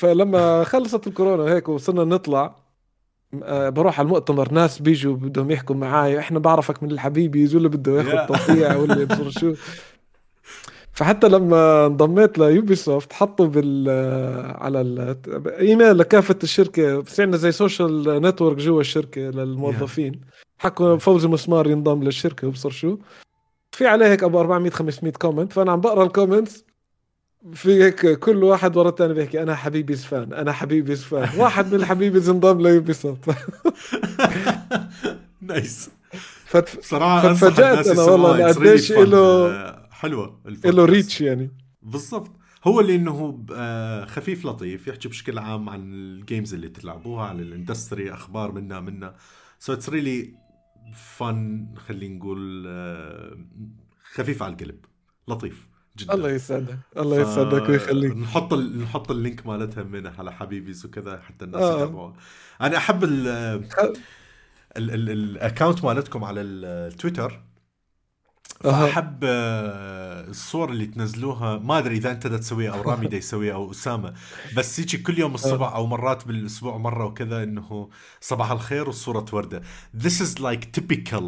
فلما 0.02 0.64
خلصت 0.64 1.06
الكورونا 1.06 1.54
هيك 1.54 1.68
وصرنا 1.68 2.04
نطلع 2.04 2.56
آه، 3.42 3.68
بروح 3.68 3.98
على 3.98 4.06
المؤتمر 4.06 4.52
ناس 4.52 4.78
بيجوا 4.78 5.16
بدهم 5.16 5.50
يحكوا 5.50 5.76
معي 5.76 6.18
إحنا 6.18 6.38
بعرفك 6.38 6.82
من 6.82 6.90
الحبيبي 6.90 7.56
ولا 7.56 7.68
بده 7.68 7.92
ياخذ 7.92 8.34
تقطيع 8.34 8.76
ولا 8.76 9.30
شو. 9.30 9.54
فحتى 10.96 11.28
لما 11.28 11.86
انضميت 11.86 12.38
ل 12.38 12.74
Ubisoft 12.74 13.12
حطوا 13.12 13.46
بال 13.46 13.88
على 14.60 14.80
الايميل 14.80 15.98
لكافة 15.98 16.38
الشركة 16.42 17.00
بصير 17.00 17.24
عندنا 17.24 17.38
زي 17.40 17.52
social 17.52 18.22
network 18.22 18.56
جوا 18.56 18.80
الشركة 18.80 19.20
للموظفين. 19.20 20.20
حكوا 20.58 20.96
فوزي 20.96 21.28
مسمار 21.28 21.66
ينضم 21.70 22.02
للشركة 22.02 22.48
وبصر 22.48 22.70
شو. 22.70 22.98
في 23.72 23.86
عليه 23.86 24.06
هيك 24.06 24.22
أبو 24.24 24.40
400 24.40 24.70
500 24.70 25.12
comment 25.12 25.52
فأنا 25.52 25.72
عم 25.72 25.80
بقرأ 25.80 26.04
ال 26.04 26.11
comments 26.11 26.71
في 27.54 27.82
هيك 27.84 28.18
كل 28.18 28.44
واحد 28.44 28.76
ورا 28.76 28.88
الثاني 28.88 29.14
بيحكي 29.14 29.42
أنا 29.42 29.54
حبيبي 29.54 29.96
fan 29.96 30.32
أنا 30.32 30.52
حبيبي 30.52 30.96
fan 30.96 31.40
واحد 31.40 31.66
من 31.66 31.74
الحبيبي 31.74 32.18
انضم 32.18 32.60
ل 32.60 32.92
Ubisoft 32.92 33.30
nice. 35.40 35.90
فتف... 36.44 36.78
صراحة 36.84 37.34
فتفاجات 37.34 37.86
أنا 37.86 38.02
والله 38.02 38.48
قديش 38.48 38.92
له 38.92 39.76
حلوة 39.90 40.40
له 40.64 40.84
reach 40.84 41.20
يعني. 41.20 41.50
بالضبط. 41.82 42.30
هو 42.64 42.80
اللي 42.80 42.94
إنه 42.96 43.44
آه، 43.52 44.04
خفيف 44.04 44.44
لطيف 44.46 44.86
يحكي 44.88 45.08
بشكل 45.08 45.38
عام 45.38 45.68
عن 45.68 45.92
ال 45.92 46.02
games 46.02 46.54
اللي 46.54 46.68
تلعبوها 46.68 47.24
عن 47.24 47.40
ال 47.40 47.48
industry 47.48 48.12
أخبار 48.12 48.52
منا 48.52 48.80
منا 48.80 49.14
so 49.58 49.72
it's 49.72 49.88
really 49.88 50.34
fun 51.18 51.66
خلينا 51.76 52.14
نقول 52.14 52.64
آه، 52.68 53.36
خفيف 54.12 54.42
على 54.42 54.52
القلب. 54.52 54.84
لطيف. 55.28 55.71
جدا. 55.96 56.14
الله 56.14 56.30
يسعدك. 56.30 56.78
الله 56.96 57.20
يسعدك 57.20 57.68
ويخليك. 57.68 58.16
نحط 58.16 58.52
ال... 58.52 58.82
نحط 58.82 59.10
ال 59.10 59.17
link 59.17 59.46
مالتها 59.46 59.82
من 59.82 60.06
على 60.06 60.32
حبيبيز 60.32 60.86
وكذا 60.86 61.20
حتى 61.20 61.44
الناس 61.44 61.62
آه. 61.62 61.76
يتابعوها 61.76 62.14
أنا 62.60 62.76
أحب 62.76 63.04
ال 63.04 63.28
ال 64.76 64.90
account 64.90 65.84
مالتكم 65.84 66.24
على 66.24 66.40
التويتر 66.40 67.42
فأحب 68.60 69.20
آه، 69.24 70.28
الصور 70.28 70.70
اللي 70.70 70.86
تنزلوها. 70.86 71.58
ما 71.58 71.78
أدري 71.78 71.96
إذا 71.96 72.10
أنت 72.10 72.26
دا 72.26 72.36
تسويها 72.36 72.72
أو 72.72 72.82
رامي 72.82 73.06
دا 73.06 73.16
يسويها 73.16 73.54
أو 73.54 73.70
أسامة. 73.70 74.14
بس 74.56 74.78
يجي 74.78 74.98
كل 74.98 75.18
يوم 75.18 75.34
الصبح 75.34 75.72
أو 75.74 75.86
مرات 75.86 76.26
بالأسبوع 76.26 76.76
مرة 76.76 77.04
وكذا 77.04 77.42
إنه 77.42 77.90
صباح 78.20 78.50
الخير 78.50 78.88
وصورة 78.88 79.26
وردة. 79.32 79.62
This 79.98 80.20
is 80.20 80.40
like 80.40 80.72
typical 80.80 81.24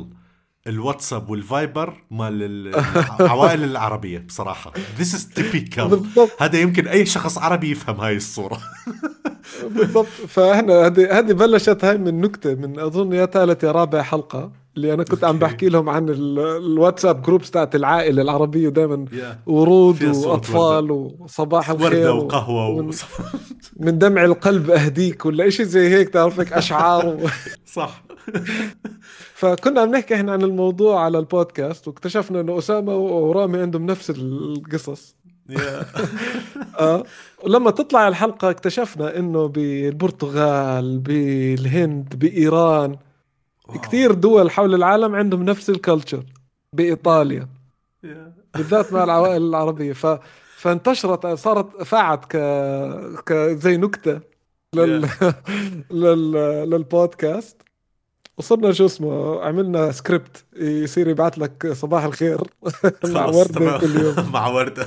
الواتساب 0.67 1.31
والفايبر 1.31 1.95
مال 2.11 2.43
العوائل 3.21 3.65
العربية 3.65 4.19
بصراحة. 4.19 4.73
This 4.99 5.15
is 5.15 5.41
typical. 5.41 5.95
هذا 6.39 6.61
يمكن 6.61 6.89
أي 6.89 7.07
شخص 7.07 7.39
عربي 7.39 7.71
يفهم 7.71 8.01
هاي 8.01 8.17
الصورة. 8.17 8.59
بالضبط. 9.77 10.07
فاحنا 10.07 10.87
هذه 10.87 11.19
هذه 11.19 11.33
بلشت 11.33 11.85
هاي 11.85 11.99
من 11.99 12.21
نكتة 12.21 12.55
من 12.55 12.81
أظن 12.81 13.13
يا 13.13 13.27
ثالث 13.27 13.65
يا 13.65 13.73
رابع 13.73 14.03
حلقة 14.03 14.51
اللي 14.77 14.95
أنا 14.95 15.05
كنت 15.05 15.25
عم 15.25 15.39
بحكي 15.39 15.69
لهم 15.69 15.89
عن 15.89 16.09
الواتساب 16.09 17.23
جروبس 17.23 17.51
تاعت 17.51 17.75
العائلة 17.75 18.23
العربية 18.23 18.69
دائما 18.69 19.05
ورود 19.47 20.05
وأطفال 20.05 20.91
وصباح 20.91 21.71
الخير 21.71 21.93
ورده 21.93 22.15
وقهوة 22.15 22.69
و... 22.69 22.91
من 23.85 23.99
دمع 23.99 24.25
القلب 24.25 24.71
أهديك 24.71 25.27
ولا 25.27 25.51
شيء 25.51 25.67
زي 25.67 25.89
هيك 25.89 26.09
تعرفك 26.09 26.53
أشعار 26.53 27.07
و... 27.07 27.27
صح. 27.67 28.05
فكنا 29.41 29.81
عم 29.81 29.91
نحكي 29.91 30.15
إحنا 30.15 30.33
عن 30.33 30.43
الموضوع 30.43 31.05
على 31.05 31.19
البودكاست 31.19 31.89
واكتشفنا 31.89 32.41
إنه 32.41 32.59
أسامة 32.59 32.97
ورامي 32.97 33.59
عندهم 33.59 33.87
نفس 33.87 34.11
القصص. 34.11 35.17
آه. 36.81 37.05
ولما 37.45 37.71
تطلع 37.71 38.09
الحلقة 38.09 38.51
اكتشفنا 38.51 39.19
إنه 39.19 39.47
بالبرتغال 39.49 40.99
بالهند 40.99 42.17
بإيران 42.17 42.97
كثير 43.83 44.13
دول 44.13 44.51
حول 44.51 44.75
العالم 44.75 45.15
عندهم 45.15 45.43
نفس 45.43 45.71
ال 45.71 45.78
culture 45.78 46.27
بإيطاليا. 46.73 47.49
بالذات 48.57 48.93
مع 48.93 49.05
العوائل 49.05 49.43
العربية. 49.43 49.93
ف 49.93 50.07
فانتشرت 50.57 51.27
صارت 51.27 51.83
فاعت 51.83 52.25
ك... 52.25 52.37
ك 53.27 53.33
زي 53.35 53.77
نكتة 53.77 54.21
لل... 54.75 55.09
لل... 55.91 56.33
للبودكاست. 56.71 57.63
وصرنا 58.39 58.73
شو 58.73 58.87
اسمه 58.87 59.41
عملنا 59.41 59.93
سكريبت 59.93 60.45
يصير 60.57 61.09
يبعث 61.09 61.39
لك 61.39 61.73
صباح 61.73 62.05
الخير. 62.05 62.41
مع 63.05 63.27
وردة 63.27 63.79
كل 63.79 63.97
يوم. 63.97 64.31
مع 64.33 64.47
وردة. 64.47 64.87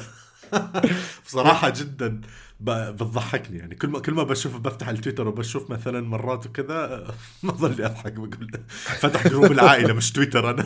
بصراحة 1.26 1.70
جدا 1.70 2.22
بتضحكني 2.60 3.58
يعني. 3.58 3.76
كل 3.76 3.88
ما 3.88 4.00
كل 4.00 4.14
ما 4.14 4.24
بشوف 4.24 4.58
بفتح 4.58 4.90
التويتر 4.90 5.28
وبشوف 5.28 5.70
مثلا 5.70 6.02
مرات 6.02 6.46
وكذا 6.46 7.08
ما 7.44 7.52
ضلي 7.52 7.86
أضحك 7.86 8.14
بقول 8.14 8.52
فتح 9.00 9.28
group 9.28 9.52
العائلة 9.52 9.94
مش 9.94 10.12
تويتر 10.12 10.50
أنا. 10.50 10.66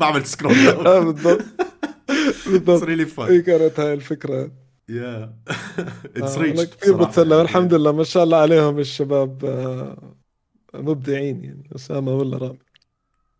بعمل 0.00 0.26
scroll 0.26 0.68
آه 0.68 0.98
بالضبط. 1.00 1.42
بالضبط. 2.46 3.20
هي 3.20 3.42
كانت 3.42 3.80
هاي 3.80 3.94
الفكرة. 3.94 4.50
yeah 4.88 5.34
it's 6.16 6.38
rich 6.38 6.64
كثير 6.64 6.96
بتسلى. 6.96 7.36
والحمد 7.36 7.74
لله 7.74 7.92
ما 7.92 8.04
شاء 8.04 8.24
الله 8.24 8.36
عليهم 8.36 8.78
الشباب. 8.78 9.44
آه، 9.44 10.16
مبدعين 10.74 11.44
يعني. 11.44 11.68
أسامة 11.74 12.12
ولا 12.14 12.36
رامي؟ 12.38 12.58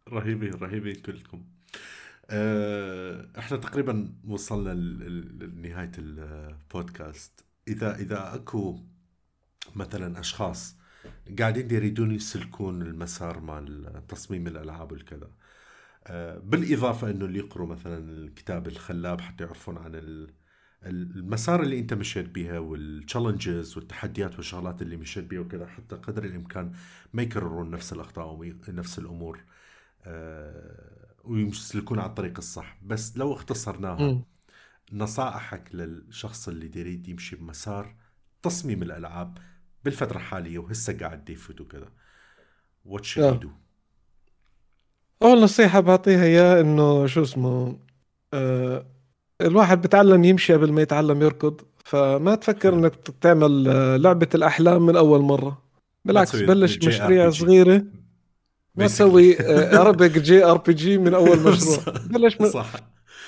رهيبين 0.09 0.54
رهيبين 0.54 0.94
كلكم. 0.94 1.44
آه، 2.30 3.28
إحنا 3.38 3.56
تقريبا 3.56 4.14
وصلنا 4.28 4.74
لنهاية 5.44 5.92
البودكاست. 5.98 7.44
إذا 7.68 7.96
إذا 7.96 8.34
أكو 8.34 8.80
مثلا 9.76 10.20
أشخاص 10.20 10.76
قاعدين 11.38 11.70
يريدون 11.70 12.10
يسلكون 12.12 12.82
المسار 12.82 13.40
مال 13.40 14.02
تصميم 14.09 14.46
الألعاب 14.46 14.92
والكذا 14.92 15.30
آه، 16.06 16.38
بالإضافة 16.38 17.10
إنه 17.10 17.24
اللي 17.24 17.38
يقروا 17.38 17.66
مثلا 17.66 17.98
الكتاب 17.98 18.68
الخلاب 18.68 19.20
حتى 19.20 19.44
يعرفون 19.44 19.78
عن 19.78 19.94
المسار 20.86 21.62
اللي 21.62 21.78
انت 21.78 21.94
مشيت 21.94 22.28
بيها 22.28 22.59
والتشالنجز 22.59 23.76
والتحديات 23.76 24.36
والشغلات 24.36 24.82
اللي 24.82 24.96
مشيت 24.96 25.24
بيها 25.24 25.40
وكذا 25.40 25.66
حتى 25.66 25.96
قدر 25.96 26.24
الإمكان 26.24 26.72
ما 27.12 27.22
يكررون 27.22 27.70
نفس 27.70 27.92
الأخطاء 27.92 28.54
ونفس 28.68 28.98
الأمور 28.98 29.44
آه، 30.04 31.14
ويسلكون 31.24 31.98
على 31.98 32.09
الطريق 32.09 32.38
الصح. 32.38 32.78
بس 32.82 33.16
لو 33.16 33.32
اختصرناها 33.32 34.22
نصائحك 34.92 35.74
للشخص 35.74 36.48
اللي 36.48 36.70
يريد 36.80 37.09
يمشي 37.09 37.36
بمسار 37.36 37.94
تصميم 38.42 38.82
الألعاب 38.82 39.38
بالفترة 39.84 40.16
الحالية 40.16 40.59
وهسه 40.59 40.98
قاعد 40.98 41.30
يفوت 41.30 41.60
وكذا 41.60 41.88
what 42.84 43.16
to 43.16 43.34
do 43.34 43.50
أول 45.22 45.42
نصيحة 45.42 45.80
بعطيها 45.80 46.24
إياه 46.24 46.60
إنه 46.60 47.06
شو 47.06 47.22
اسمه 47.22 47.78
آه 48.34 48.91
الواحد 49.43 49.82
بتعلم 49.82 50.24
يمشي 50.24 50.52
قبل 50.55 50.73
ما 50.73 50.82
يتعلم 50.82 51.23
يركض 51.23 51.60
فما 51.85 52.35
تفكر 52.35 52.74
إنك 52.74 52.94
تعمل 53.20 53.69
آه، 53.69 53.97
لعبة 53.97 54.28
الأحلام 54.35 54.86
من 54.86 54.97
أول 54.97 55.20
مرة. 55.20 55.62
بالعكس 56.05 56.36
بلش 56.36 56.78
مشاريع 56.86 57.31
صغيرة. 57.31 57.85
ما 58.77 58.86
تسوي 58.86 59.36
epic 59.78 60.18
JRPG 60.18 60.98
من 60.98 61.14
أول 61.14 61.39
مشروع. 61.48 61.78
بلش 62.10 62.40
م... 62.40 62.48
صح. 62.51 62.73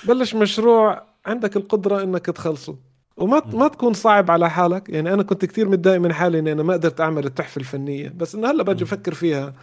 بلش 0.07 0.35
مشروع 0.35 1.03
عندك 1.25 1.57
القدرة 1.57 2.03
إنك 2.03 2.25
تخلصه. 2.25 2.75
وما 3.17 3.41
ما 3.53 3.67
تكون 3.67 3.93
صعب 3.93 4.31
على 4.31 4.49
حالك. 4.49 4.89
يعني 4.89 5.13
أنا 5.13 5.23
كنت 5.23 5.45
كثير 5.45 5.69
متضايق 5.69 5.99
من 5.99 6.13
حالي 6.13 6.39
إني 6.39 6.51
أنا 6.51 6.63
ما 6.63 6.73
قدرت 6.73 7.01
أعمل 7.01 7.25
التحفة 7.25 7.59
الفنية. 7.59 8.13
بس 8.17 8.35
إنه 8.35 8.51
هلأ 8.51 8.63
باجي 8.63 8.83
أفكر 8.83 9.13
فيها. 9.13 9.53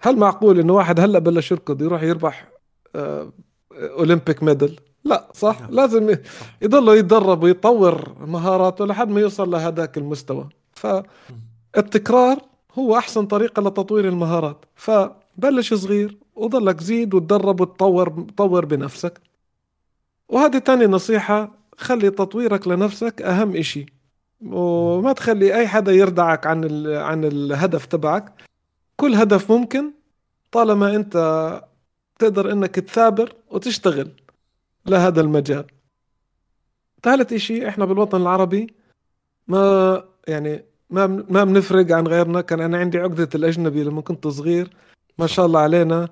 هل 0.00 0.16
معقول 0.16 0.60
إنه 0.60 0.72
واحد 0.72 1.00
هلأ 1.00 1.18
بلش 1.18 1.50
يركض 1.52 1.82
يروح 1.82 2.02
يربح 2.02 2.48
آه 2.96 3.32
اولمبيك 3.72 4.42
ميدل 4.42 4.76
لا 5.04 5.28
صح؟ 5.34 5.60
نعم. 5.60 5.70
لازم 5.70 6.16
يضل 6.62 6.98
يتدرب 6.98 7.42
ويطور 7.42 8.14
مهاراته 8.26 8.86
لحد 8.86 9.08
ما 9.08 9.20
يوصل 9.20 9.50
لهذاك 9.50 9.98
المستوى. 9.98 10.48
فالتكرار 10.72 12.38
هو 12.74 12.98
أحسن 12.98 13.26
طريقة 13.26 13.62
لتطوير 13.62 14.08
المهارات. 14.08 14.64
فبلش 14.74 15.74
صغير 15.74 16.16
وضلك 16.36 16.80
زيد 16.80 17.14
وتدرب 17.14 17.60
وتطور 17.60 18.26
طور 18.36 18.64
بنفسك. 18.64 19.20
وهذه 20.28 20.58
تاني 20.58 20.86
نصيحة 20.86 21.52
خلي 21.76 22.10
تطويرك 22.10 22.68
لنفسك 22.68 23.22
أهم 23.22 23.56
إشي. 23.56 23.86
وما 24.46 25.12
تخلي 25.12 25.54
أي 25.54 25.68
حدا 25.68 25.92
يردعك 25.92 26.46
عن 26.46 26.86
عن 26.86 27.24
الهدف 27.24 27.86
تبعك. 27.86 28.32
كل 28.96 29.14
هدف 29.14 29.52
ممكن 29.52 29.90
طالما 30.52 30.96
أنت 30.96 31.16
تقدر 32.18 32.52
إنك 32.52 32.74
تثابر 32.74 33.34
وتشتغل. 33.50 34.10
لهذا 34.86 35.20
المجال. 35.20 35.66
ثالث 37.02 37.32
إشي 37.32 37.68
إحنا 37.68 37.84
بالوطن 37.84 38.22
العربي 38.22 38.74
ما 39.48 40.04
يعني 40.28 40.64
ما 40.90 41.06
ما 41.06 41.44
بنفرق 41.44 41.92
عن 41.92 42.06
غيرنا. 42.06 42.40
كان 42.40 42.60
أنا 42.60 42.78
عندي 42.78 42.98
عقدة 42.98 43.28
الأجنبي 43.34 43.84
لما 43.84 44.00
كنت 44.00 44.28
صغير. 44.28 44.70
ما 45.18 45.26
شاء 45.26 45.46
الله 45.46 45.60
علينا 45.60 46.08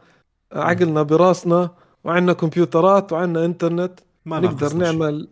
عقلنا 0.52 1.02
براسنا 1.02 1.70
وعندنا 2.04 2.32
كمبيوترات 2.32 3.12
وعندنا 3.12 3.44
إنترنت. 3.44 4.00
ما 4.26 4.40
نقدر 4.40 4.74
نعمل 4.74 5.20
شي. 5.20 5.28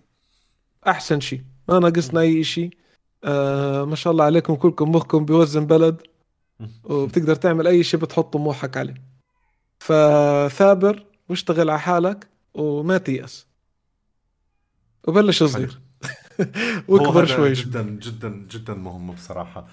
أحسن 0.91 1.21
شيء. 1.21 1.43
ما 1.69 1.79
ناقصنا 1.79 2.21
أي 2.21 2.45
شيء. 2.45 2.71
آه 3.25 3.85
ما 3.85 3.95
شاء 3.97 4.13
الله 4.13 4.25
عليكم 4.25 4.55
كلكم 4.55 4.91
مخكم 4.91 5.25
بيوزن 5.25 5.67
بلد. 5.67 6.03
وبتقدر 6.91 7.35
تعمل 7.35 7.67
أي 7.67 7.83
شيء 7.83 8.01
بتحط 8.01 8.33
طموحك 8.33 8.77
عليه. 8.77 8.95
فثابر 9.79 11.07
واشتغل 11.29 11.71
على 11.71 11.81
حالك. 11.81 12.36
وما 12.57 12.99
تيأس 12.99 13.47
وبلش 15.09 15.43
صغير. 15.43 15.81
وأكبر 16.89 17.27
شوي. 17.27 17.53
جدا 17.53 17.83
جدا 17.83 18.47
جدا 18.51 18.75
مهم 18.75 19.13
بصراحة. 19.13 19.69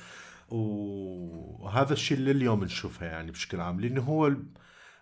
وهذا 0.50 1.94
الشيء 1.94 2.18
اللي 2.18 2.32
اليوم 2.32 2.64
نشوفه 2.64 3.06
يعني 3.06 3.32
بشكل 3.32 3.62
عام 3.62 3.82
لأنه 3.82 4.02
هو 4.02 4.34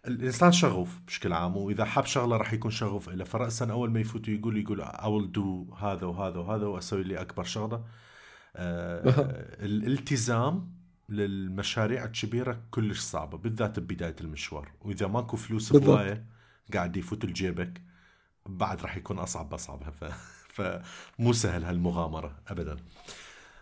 الإنسان 0.08 0.52
شغوف 0.52 1.00
بشكل 1.08 1.34
عام 1.34 1.58
وإذا 1.58 1.86
حاب 1.86 2.06
شغلة 2.06 2.38
راح 2.38 2.54
يكون 2.54 2.72
شغوف 2.72 3.10
له 3.10 3.24
فراسا 3.24 3.72
أول 3.72 3.92
ما 3.92 4.00
يفوت 4.00 4.28
يقول 4.28 4.58
يقول 4.58 4.86
I 4.86 4.88
will 4.90 5.38
do 5.38 5.74
هذا 5.84 6.06
وهذا 6.06 6.38
وهذا 6.40 6.66
وأسوي 6.66 7.04
لي 7.04 7.22
أكبر 7.22 7.44
شغلة. 7.44 7.84
آه 8.56 9.04
الالتزام 9.66 10.74
للمشاريع 11.10 12.06
الكبيرة 12.06 12.62
كلش 12.72 13.00
صعبة 13.00 13.38
بالذات 13.38 13.80
ببداية 13.80 14.16
المشوار. 14.22 14.72
وإذا 14.82 15.08
ماكو 15.08 15.38
فلوس 15.38 15.74
بالضبط. 15.74 16.22
قاعد 16.76 16.98
يفوت 16.98 17.26
لجيبك 17.26 17.82
بعد 18.46 18.82
راح 18.82 18.98
يكون 18.98 19.20
أصعب 19.20 19.54
اصعب 19.54 19.84
ف... 19.90 20.06
فمو 20.50 21.34
سهل 21.34 21.64
هالمغامرة 21.64 22.40
ابدا. 22.48 22.78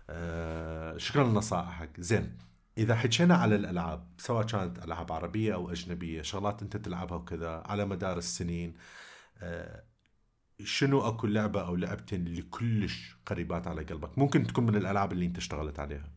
آه 0.10 0.98
شكرا 0.98 1.23
لنصائحك 1.23 2.02
زين 2.02 2.38
إذا 2.77 2.95
حكينا 2.95 3.36
على 3.36 3.56
الألعاب 3.56 4.07
سواء 4.18 4.45
كانت 4.45 4.86
ألعاب 4.86 5.11
عربية 5.11 5.53
أو 5.53 5.72
أجنبية 5.72 6.22
شغلات 6.22 6.61
أنت 6.61 6.77
تلعبها 6.77 7.18
وكذا 7.18 7.64
على 7.65 7.86
مدار 7.86 8.18
السنين 8.18 8.73
آه 9.38 9.84
شنو 10.64 11.07
أكو 11.07 11.27
لعبة 11.27 11.61
أو 11.61 11.76
لعبتين 11.76 12.27
اللي 12.27 12.41
كلش 12.41 13.15
قريبات 13.26 13.68
على 13.68 13.84
قلبك؟ 13.84 14.18
ممكن 14.18 14.48
تكون 14.48 14.65
من 14.65 14.76
الألعاب 14.76 15.11
اللي 15.11 15.26
أنت 15.26 15.38
اشتغلت 15.38 15.80
عليها. 15.80 16.10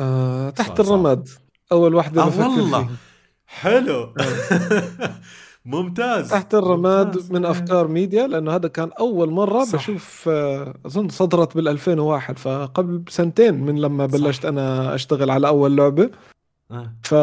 آه 0.00 0.50
تحت. 0.50 0.80
الرماد. 0.80 1.28
أول 1.72 1.94
واحدة 1.94 2.22
آه 2.22 2.38
والله. 2.38 2.86
فيها. 2.86 2.96
حلو 3.48 4.12
ممتاز 5.64 6.30
تحت 6.30 6.54
الرماد 6.54 7.06
ممتاز. 7.06 7.32
من 7.32 7.44
أفكار 7.44 7.88
ميديا 7.88 8.26
لأنه 8.26 8.54
هذا 8.54 8.68
كان 8.68 8.90
أول 9.00 9.30
مرة 9.30 9.64
صح. 9.64 9.74
بشوف 9.78 10.28
آه، 10.28 10.74
أظن 10.86 11.08
صدرت 11.08 11.54
بال 11.56 11.68
2001 11.68 12.38
فقبل 12.38 13.04
سنتين 13.08 13.54
من 13.54 13.80
لما 13.80 14.08
صح. 14.08 14.12
بلشت 14.18 14.44
أنا 14.44 14.94
أشتغل 14.94 15.30
على 15.30 15.48
أول 15.48 15.76
لعبة 15.76 16.10
آه. 16.70 16.92
ف 17.02 17.14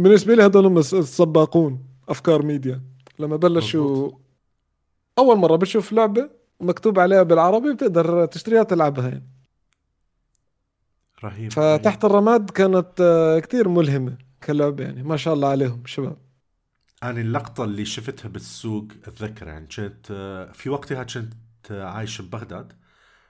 بالنسبة 0.00 0.34
لي 0.34 0.42
هذول 0.42 0.66
هم 0.66 0.78
الس- 0.78 0.94
السباقون 0.94 1.84
أفكار 2.08 2.42
ميديا 2.42 2.82
لما 3.18 3.36
بلشوا 3.36 3.92
مظبوط. 3.92 4.20
أول 5.18 5.36
مرة 5.36 5.56
بشوف 5.56 5.92
لعبة 5.92 6.30
مكتوب 6.60 6.98
عليها 6.98 7.22
بالعربي 7.22 7.72
بتقدر 7.72 8.26
تشتريها 8.26 8.62
تلعبها 8.62 9.08
يعني 9.08 9.26
رهيب 11.24 11.52
فتحت 11.52 12.04
الرماد 12.04 12.50
كانت 12.50 13.00
آه، 13.00 13.38
كتير 13.38 13.68
ملهمة 13.68 14.29
كلعبه 14.44 14.84
يعني. 14.84 15.02
ما 15.02 15.16
شاء 15.16 15.34
الله 15.34 15.48
عليهم 15.48 15.82
شباب. 15.86 16.16
أنا 17.02 17.20
اللقطة 17.20 17.64
اللي 17.64 17.84
شفتها 17.84 18.28
بالسوق 18.28 18.88
أتذكر 19.04 19.48
يعني. 19.48 19.66
كنت 19.66 20.10
آه، 20.10 20.52
في 20.52 20.70
وقتها 20.70 21.04
كنت 21.04 21.34
آه، 21.70 21.84
عايش 21.84 22.20
ببغداد. 22.20 22.72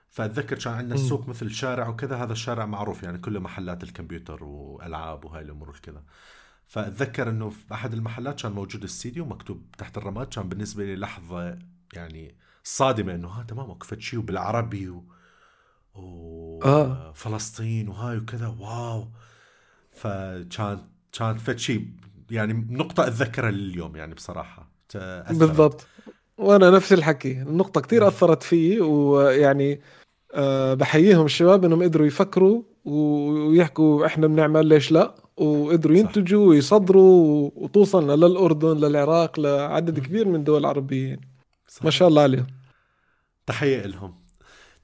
فأتذكر 0.09 0.59
كان 0.59 0.73
عندنا. 0.73 0.95
السوق 0.95 1.29
مثل 1.29 1.51
شارع 1.51 1.89
وكذا. 1.89 2.17
هذا 2.17 2.33
الشارع 2.33 2.67
معروف 2.67 3.03
يعني 3.03 3.19
كله 3.19 3.41
محلات 3.41 3.83
الكمبيوتر 3.83 4.45
وألعاب 4.45 5.25
وهاي 5.25 5.43
الأمور 5.43 5.79
كذا 5.83 6.05
فأتذكر 6.67 7.29
إنه 7.31 7.51
في 7.51 7.75
أحد 7.75 7.93
المحلات 7.93 8.43
كان 8.43 8.53
موجود 8.53 8.83
السيدي 8.83 9.21
ومكتوب 9.21 9.71
تحت 9.79 9.99
الرماد. 9.99 10.27
كان 10.27 10.49
بالنسبة 10.49 10.85
لي 10.85 10.97
لحظة 10.97 11.59
يعني 11.95 12.37
صادمة 12.65 13.15
إنه 13.15 13.29
ها 13.29 13.43
تمام 13.43 13.71
وقفت 13.71 14.01
شيء 14.01 14.19
وبالعربي 14.19 14.89
و... 14.89 15.05
و... 15.95 16.63
آه. 16.65 17.13
فلسطين 17.13 17.89
وهاي 17.89 18.19
وكذا. 18.19 18.49
واو. 18.49 19.09
فكان 19.93 20.89
كان 21.13 21.37
فد 21.39 21.59
شيء 21.59 21.87
يعني 22.31 22.67
نقطة 22.71 23.07
أتذكرها 23.07 23.51
لليوم 23.51 23.97
يعني 23.97 24.15
بصراحة 24.15 24.71
تأثرت. 24.89 25.39
بالضبط 25.39 25.87
وأنا 26.39 26.71
نفس 26.71 26.93
الحكي 26.93 27.43
النقطة 27.43 27.81
كتير 27.81 28.01
مم. 28.01 28.07
أثرت 28.07 28.43
فيي 28.43 28.81
ويعني 28.81 29.81
أه 30.35 30.75
بحييهم 30.75 31.25
الشباب 31.25 31.65
إنهم 31.65 31.83
قدروا 31.83 32.07
يفكروا 32.07 32.63
ويحكوا 32.85 34.07
إحنا 34.07 34.27
بنعمل 34.27 34.67
ليش 34.67 34.93
لا 34.93 35.15
وقدروا. 35.37 35.97
ينتجوا 35.97 36.49
ويصدروا 36.49 37.51
وتوصلنا 37.55 38.13
للأردن 38.13 38.77
للعراق 38.77 39.41
لعدد. 39.41 39.99
كبير 39.99 40.29
من 40.29 40.35
الدول 40.35 40.61
العربية 40.61 41.09
يعني. 41.09 41.21
ما 41.21 41.69
صحيح. 41.69 41.91
شاء 41.91 42.09
الله 42.09 42.23
عليهم 42.23 42.47
تحية 43.47 43.87
لهم 43.87 44.15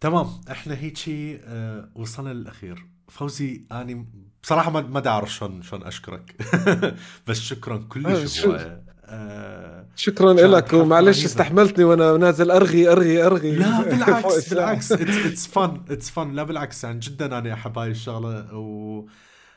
تمام 0.01 0.27
إحنا 0.51 0.74
هيجي 0.74 1.39
آه 1.44 1.90
وصلنا 1.94 2.32
للأخير 2.35 2.86
فوزي 3.09 3.66
أنا 3.73 4.05
بصراحة 4.47 4.70
ما 4.70 4.81
ما 4.81 5.01
دا 5.01 5.10
أعرف 5.10 5.35
شلون 5.35 5.62
شلون 5.62 5.82
أشكرك. 5.82 6.36
بس 7.27 7.40
شكرا 7.40 7.74
آه، 7.74 7.86
كلش 7.89 8.47
هواية 8.47 8.82
آه 9.05 9.86
شكرا 9.97 10.32
لك. 10.32 10.73
ومعلش. 10.73 11.24
استحملتني 11.24 11.85
وأنا 11.85 12.16
نازل 12.16 12.51
ارغي 12.51 12.93
ارغي 12.93 13.23
أرغي. 13.27 13.56
لا 13.56 13.82
بالعكس. 13.90 14.48
بالعكس. 14.55 14.93
it's 14.93 15.47
fun 15.47 15.81
it's 15.91 16.11
fun 16.11 16.33
لا 16.32 16.43
بالعكس 16.43 16.85
يعني 16.85 16.98
جدا 16.98 17.39
أنا 17.39 17.52
احب 17.55 17.78
هاي 17.78 17.90
الشغلة 17.90 18.55
و... 18.55 19.05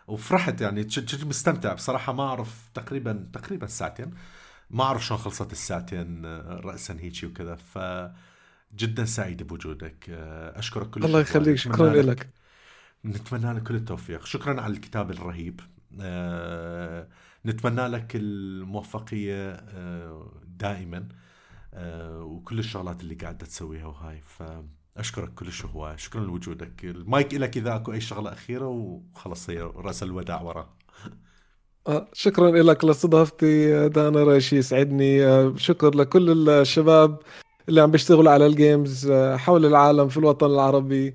وفرحت 0.08 0.62
يعني. 0.62 0.84
كنت 0.84 1.24
مستمتع. 1.26 1.74
بصراحة 1.74 2.14
ما 2.14 2.24
أعرف 2.24 2.70
تقريبا 2.74 3.30
تقريبا 3.34 3.68
ساعتين. 3.68 4.14
ما 4.70 4.84
أعرف 4.84 5.06
شلون 5.06 5.20
خلصت 5.20 5.52
الساعتين 5.52 6.26
آه، 6.26 6.62
راسا 6.64 6.98
هيجي 7.00 7.28
وكذا. 7.28 7.56
ف 7.56 7.80
جدا 8.76 9.06
سعيد 9.06 9.44
بوجودك. 9.44 10.06
آه، 10.10 10.60
أشكرك 10.60 10.90
كل 10.90 11.04
الله. 11.04 11.20
يخليك. 11.20 11.56
شكرا 11.56 12.02
لك. 12.02 12.39
نتمنى 13.06 13.54
لك 13.54 13.64
كل 13.64 13.76
التوفيق. 13.76 14.26
شكرا 14.26 14.62
على 14.62 14.74
الكتاب 14.74 15.12
الرهيب. 15.12 15.62
آه، 16.02 17.08
نتمنى 17.46 17.88
لك 17.88 18.16
الموفقية 18.16 19.52
آه، 19.52 20.32
دائما. 20.48 21.08
آه، 21.74 22.24
وكل 22.24 22.60
الشغلات 22.60 23.02
اللي 23.02 23.16
قاعدة 23.16 23.46
تسويها 23.46 23.86
وهاي. 23.86 24.22
فأشكرك 24.22 25.34
كل 25.34 25.48
هواي 25.74 25.98
شكرا 25.98 26.22
لوجودك. 26.22 26.86
المايك 26.86 27.34
لك 27.34 27.58
إذا 27.58 27.76
أكو 27.76 27.94
أي 27.94 28.02
شغلة 28.02 28.34
أخيرة 28.34 28.68
وخلص 28.68 29.50
هي 29.50 29.62
رأس 29.62 30.04
الوداع 30.04 30.42
وراه 30.42 30.70
آه، 31.88 32.08
شكرا 32.14 32.52
لك 32.52 32.86
لاستضافتي 32.86 33.90
دانا 33.90 34.24
راشي 34.24 34.58
يسعدني. 34.58 35.26
آه، 35.26 35.54
شكر 35.58 35.96
لكل 35.96 36.50
الشباب 36.50 37.20
اللي 37.70 37.82
عم 37.82 37.92
بيشتغلوا 37.92 38.32
على 38.32 38.46
ال 38.46 38.56
games 38.56 39.10
آه، 39.10 39.36
حول 39.38 39.66
العالم 39.66 40.08
في 40.10 40.18
الوطن 40.18 40.46
العربي. 40.48 41.08
آه، 41.10 41.14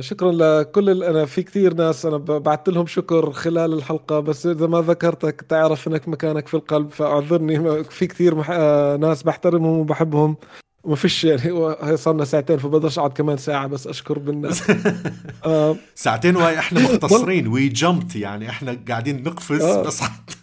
شكرا 0.00 0.32
لكل 0.32 0.90
ال- 0.90 1.02
أنا 1.04 1.24
في 1.26 1.42
كثير 1.42 1.74
ناس 1.74 2.06
أنا 2.06 2.16
ب- 2.16 2.42
بعت 2.42 2.68
لهم 2.68 2.86
شكر 2.86 3.32
خلال 3.32 3.72
الحلقة 3.72 4.20
بس 4.20 4.46
إذا 4.46 4.66
ما 4.66 4.80
ذكرتك 4.82 5.40
تعرف 5.48 5.88
إنك 5.88 6.08
مكانك 6.08 6.48
في 6.48 6.54
القلب 6.54 6.90
فأعذرني. 6.90 7.84
في 7.84 8.06
كثير 8.06 8.34
مح... 8.34 8.50
آه، 8.50 8.96
ناس 8.96 9.22
بحترمهم 9.22 9.78
وبحبهم. 9.78 10.36
وما 10.84 10.96
فيش 10.96 11.24
يعني 11.24 11.50
هو- 11.52 11.78
هي 11.82 11.96
صار 11.96 12.14
لنا 12.14 12.24
ساعتين 12.24 12.58
فبقدرش 12.58 12.98
أقعد 12.98 13.12
كمان 13.12 13.36
ساعة 13.36 13.66
بس 13.66 13.86
أشكر 13.86 14.18
بالناس. 14.18 14.62
آه، 15.44 15.76
ساعتين 15.94 16.36
وهاي 16.36 16.58
إحنا 16.58 16.80
مختصرين. 16.94 17.48
وي 17.48 17.68
جمبت 17.68 18.16
يعني 18.16 18.50
إحنا 18.50 18.78
قاعدين 18.88 19.22
نقفز 19.22 19.60
آه. 19.62 19.82
بس 19.82 20.00
حتى 20.00 20.34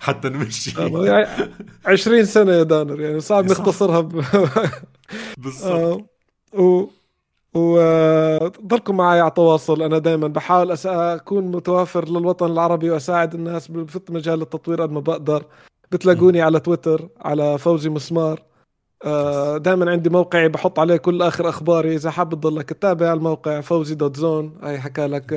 حتى 0.00 0.28
نمشي. 0.28 0.80
آه، 0.82 1.04
يعني 1.06 1.26
20 1.86 2.24
سنة 2.24 2.52
يا 2.52 2.62
دانر 2.62 3.00
يعني 3.00 3.20
صعب. 3.20 3.44
نختصرها 3.50 4.00
ب... 4.00 4.12
بالضبط. 5.38 5.64
آه، 5.64 6.06
و 6.60 6.86
وضلكم 7.54 8.96
معي 8.96 9.20
على 9.20 9.30
تواصل. 9.30 9.82
أنا 9.82 9.98
دائما 9.98 10.28
بحاول. 10.28 10.76
أكون 10.86 11.44
متوافر 11.44 12.08
للوطن 12.08 12.46
العربي 12.46 12.90
وأساعد 12.90 13.34
الناس 13.34 13.66
في 13.66 14.00
مجال 14.10 14.42
التطوير 14.42 14.82
قد 14.82 14.90
ما 14.90 15.00
بقدر. 15.00 15.44
بتلاقوني 15.92 16.42
على 16.42 16.60
تويتر 16.60 17.08
على 17.20 17.58
فوزي 17.58 17.90
مسمار. 17.90 18.42
دائما 19.56 19.90
عندي 19.90 20.10
موقعي 20.10 20.48
بحط 20.48 20.78
عليه 20.78 20.96
كل 20.96 21.22
آخر 21.22 21.48
أخباري. 21.48 21.94
إذا 21.94 22.10
حاب 22.10 22.34
تضلك 22.34 22.68
تتابع 22.68 23.12
الموقع 23.12 23.60
فوزي 23.60 23.94
dot 23.94 24.16
zone. 24.16 24.58
هاي 24.62 24.78
حكى 24.80 25.06
لك 25.06 25.32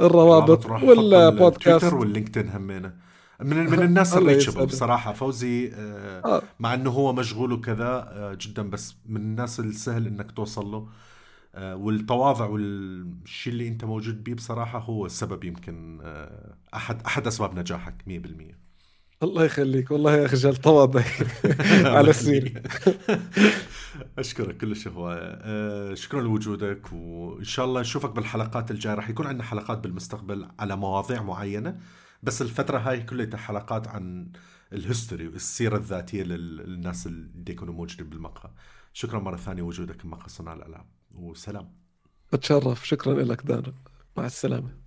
الروابط 0.00 0.66
راح 0.66 0.82
أحط 0.82 0.88
التويتر 0.88 1.16
والبودكاست 1.16 1.92
واللينكدين 1.92 2.48
همينه. 2.48 2.92
من 3.40 3.70
من 3.70 3.82
الناس 3.82 4.14
الريتشبل. 4.14 4.66
بصراحة. 4.66 5.12
فوزي 5.12 5.72
آه، 5.74 6.22
آه. 6.24 6.42
مع 6.60 6.74
إنه 6.74 6.90
هو 6.90 7.12
مشغول 7.12 7.52
وكذا 7.52 7.86
آه، 8.12 8.38
جدا 8.40 8.70
بس 8.70 8.94
من 9.06 9.20
الناس 9.20 9.60
السهل 9.60 10.06
إنك 10.06 10.30
توصل 10.32 10.66
له. 10.66 10.88
آه، 11.56 11.76
والتواضع 11.76 12.46
والشيء 12.46 13.52
اللي 13.52 13.68
أنت 13.68 13.84
موجود 13.84 14.24
بيه 14.24 14.34
بصراحة 14.34 14.78
هو 14.78 15.06
السبب 15.06 15.44
يمكن 15.44 15.98
آه، 16.02 16.54
أحد 16.74 17.02
أحد 17.02 17.26
أسباب 17.26 17.58
نجاحك 17.58 17.94
100% 18.06 18.56
الله 19.22 19.44
يخليك. 19.44 19.90
والله 19.90 20.16
يا 20.16 20.26
اخجل 20.26 20.56
تواضعي 20.56 21.04
على 21.96 22.10
السير 22.10 22.62
أشكرك 24.18 24.56
كلش 24.56 24.88
أه 24.96 25.94
شكرا 25.94 26.20
لوجودك 26.20 26.92
وإن 26.92 27.44
شاء 27.44 27.64
الله 27.66 27.80
نشوفك 27.80 28.10
بالحلقات 28.10 28.70
الجاية. 28.70 28.94
راح 28.94 29.08
يكون 29.10 29.26
عندنا 29.26 29.44
حلقات 29.44 29.78
بالمستقبل 29.78 30.48
على 30.58 30.76
مواضيع 30.76 31.22
معينة. 31.22 31.78
بس 32.22 32.42
الفترة 32.42 32.78
هاي 32.78 33.02
كلها 33.02 33.36
حلقات 33.36 33.88
عن 33.88 34.32
الهيستوري 34.72 35.28
والسيرة 35.28 35.76
الذاتية 35.76 36.22
لل- 36.22 36.56
للناس 36.56 37.06
اللي 37.06 37.52
يكونوا 37.52 37.74
موجودين 37.74 38.08
بالمقهى. 38.08 38.50
شكرا 38.92 39.18
مرة 39.18 39.36
ثانية 39.36 39.62
وجودك 39.62 40.06
بمقهى 40.06 40.28
صناع 40.28 40.52
الألعاب 40.54 40.86
وسلام. 41.14 41.72
بتشرف 42.32 42.86
شكرا 42.88 43.14
لك 43.22 43.42
دانا. 43.42 43.74
مع 44.16 44.26
السلامة. 44.26 44.85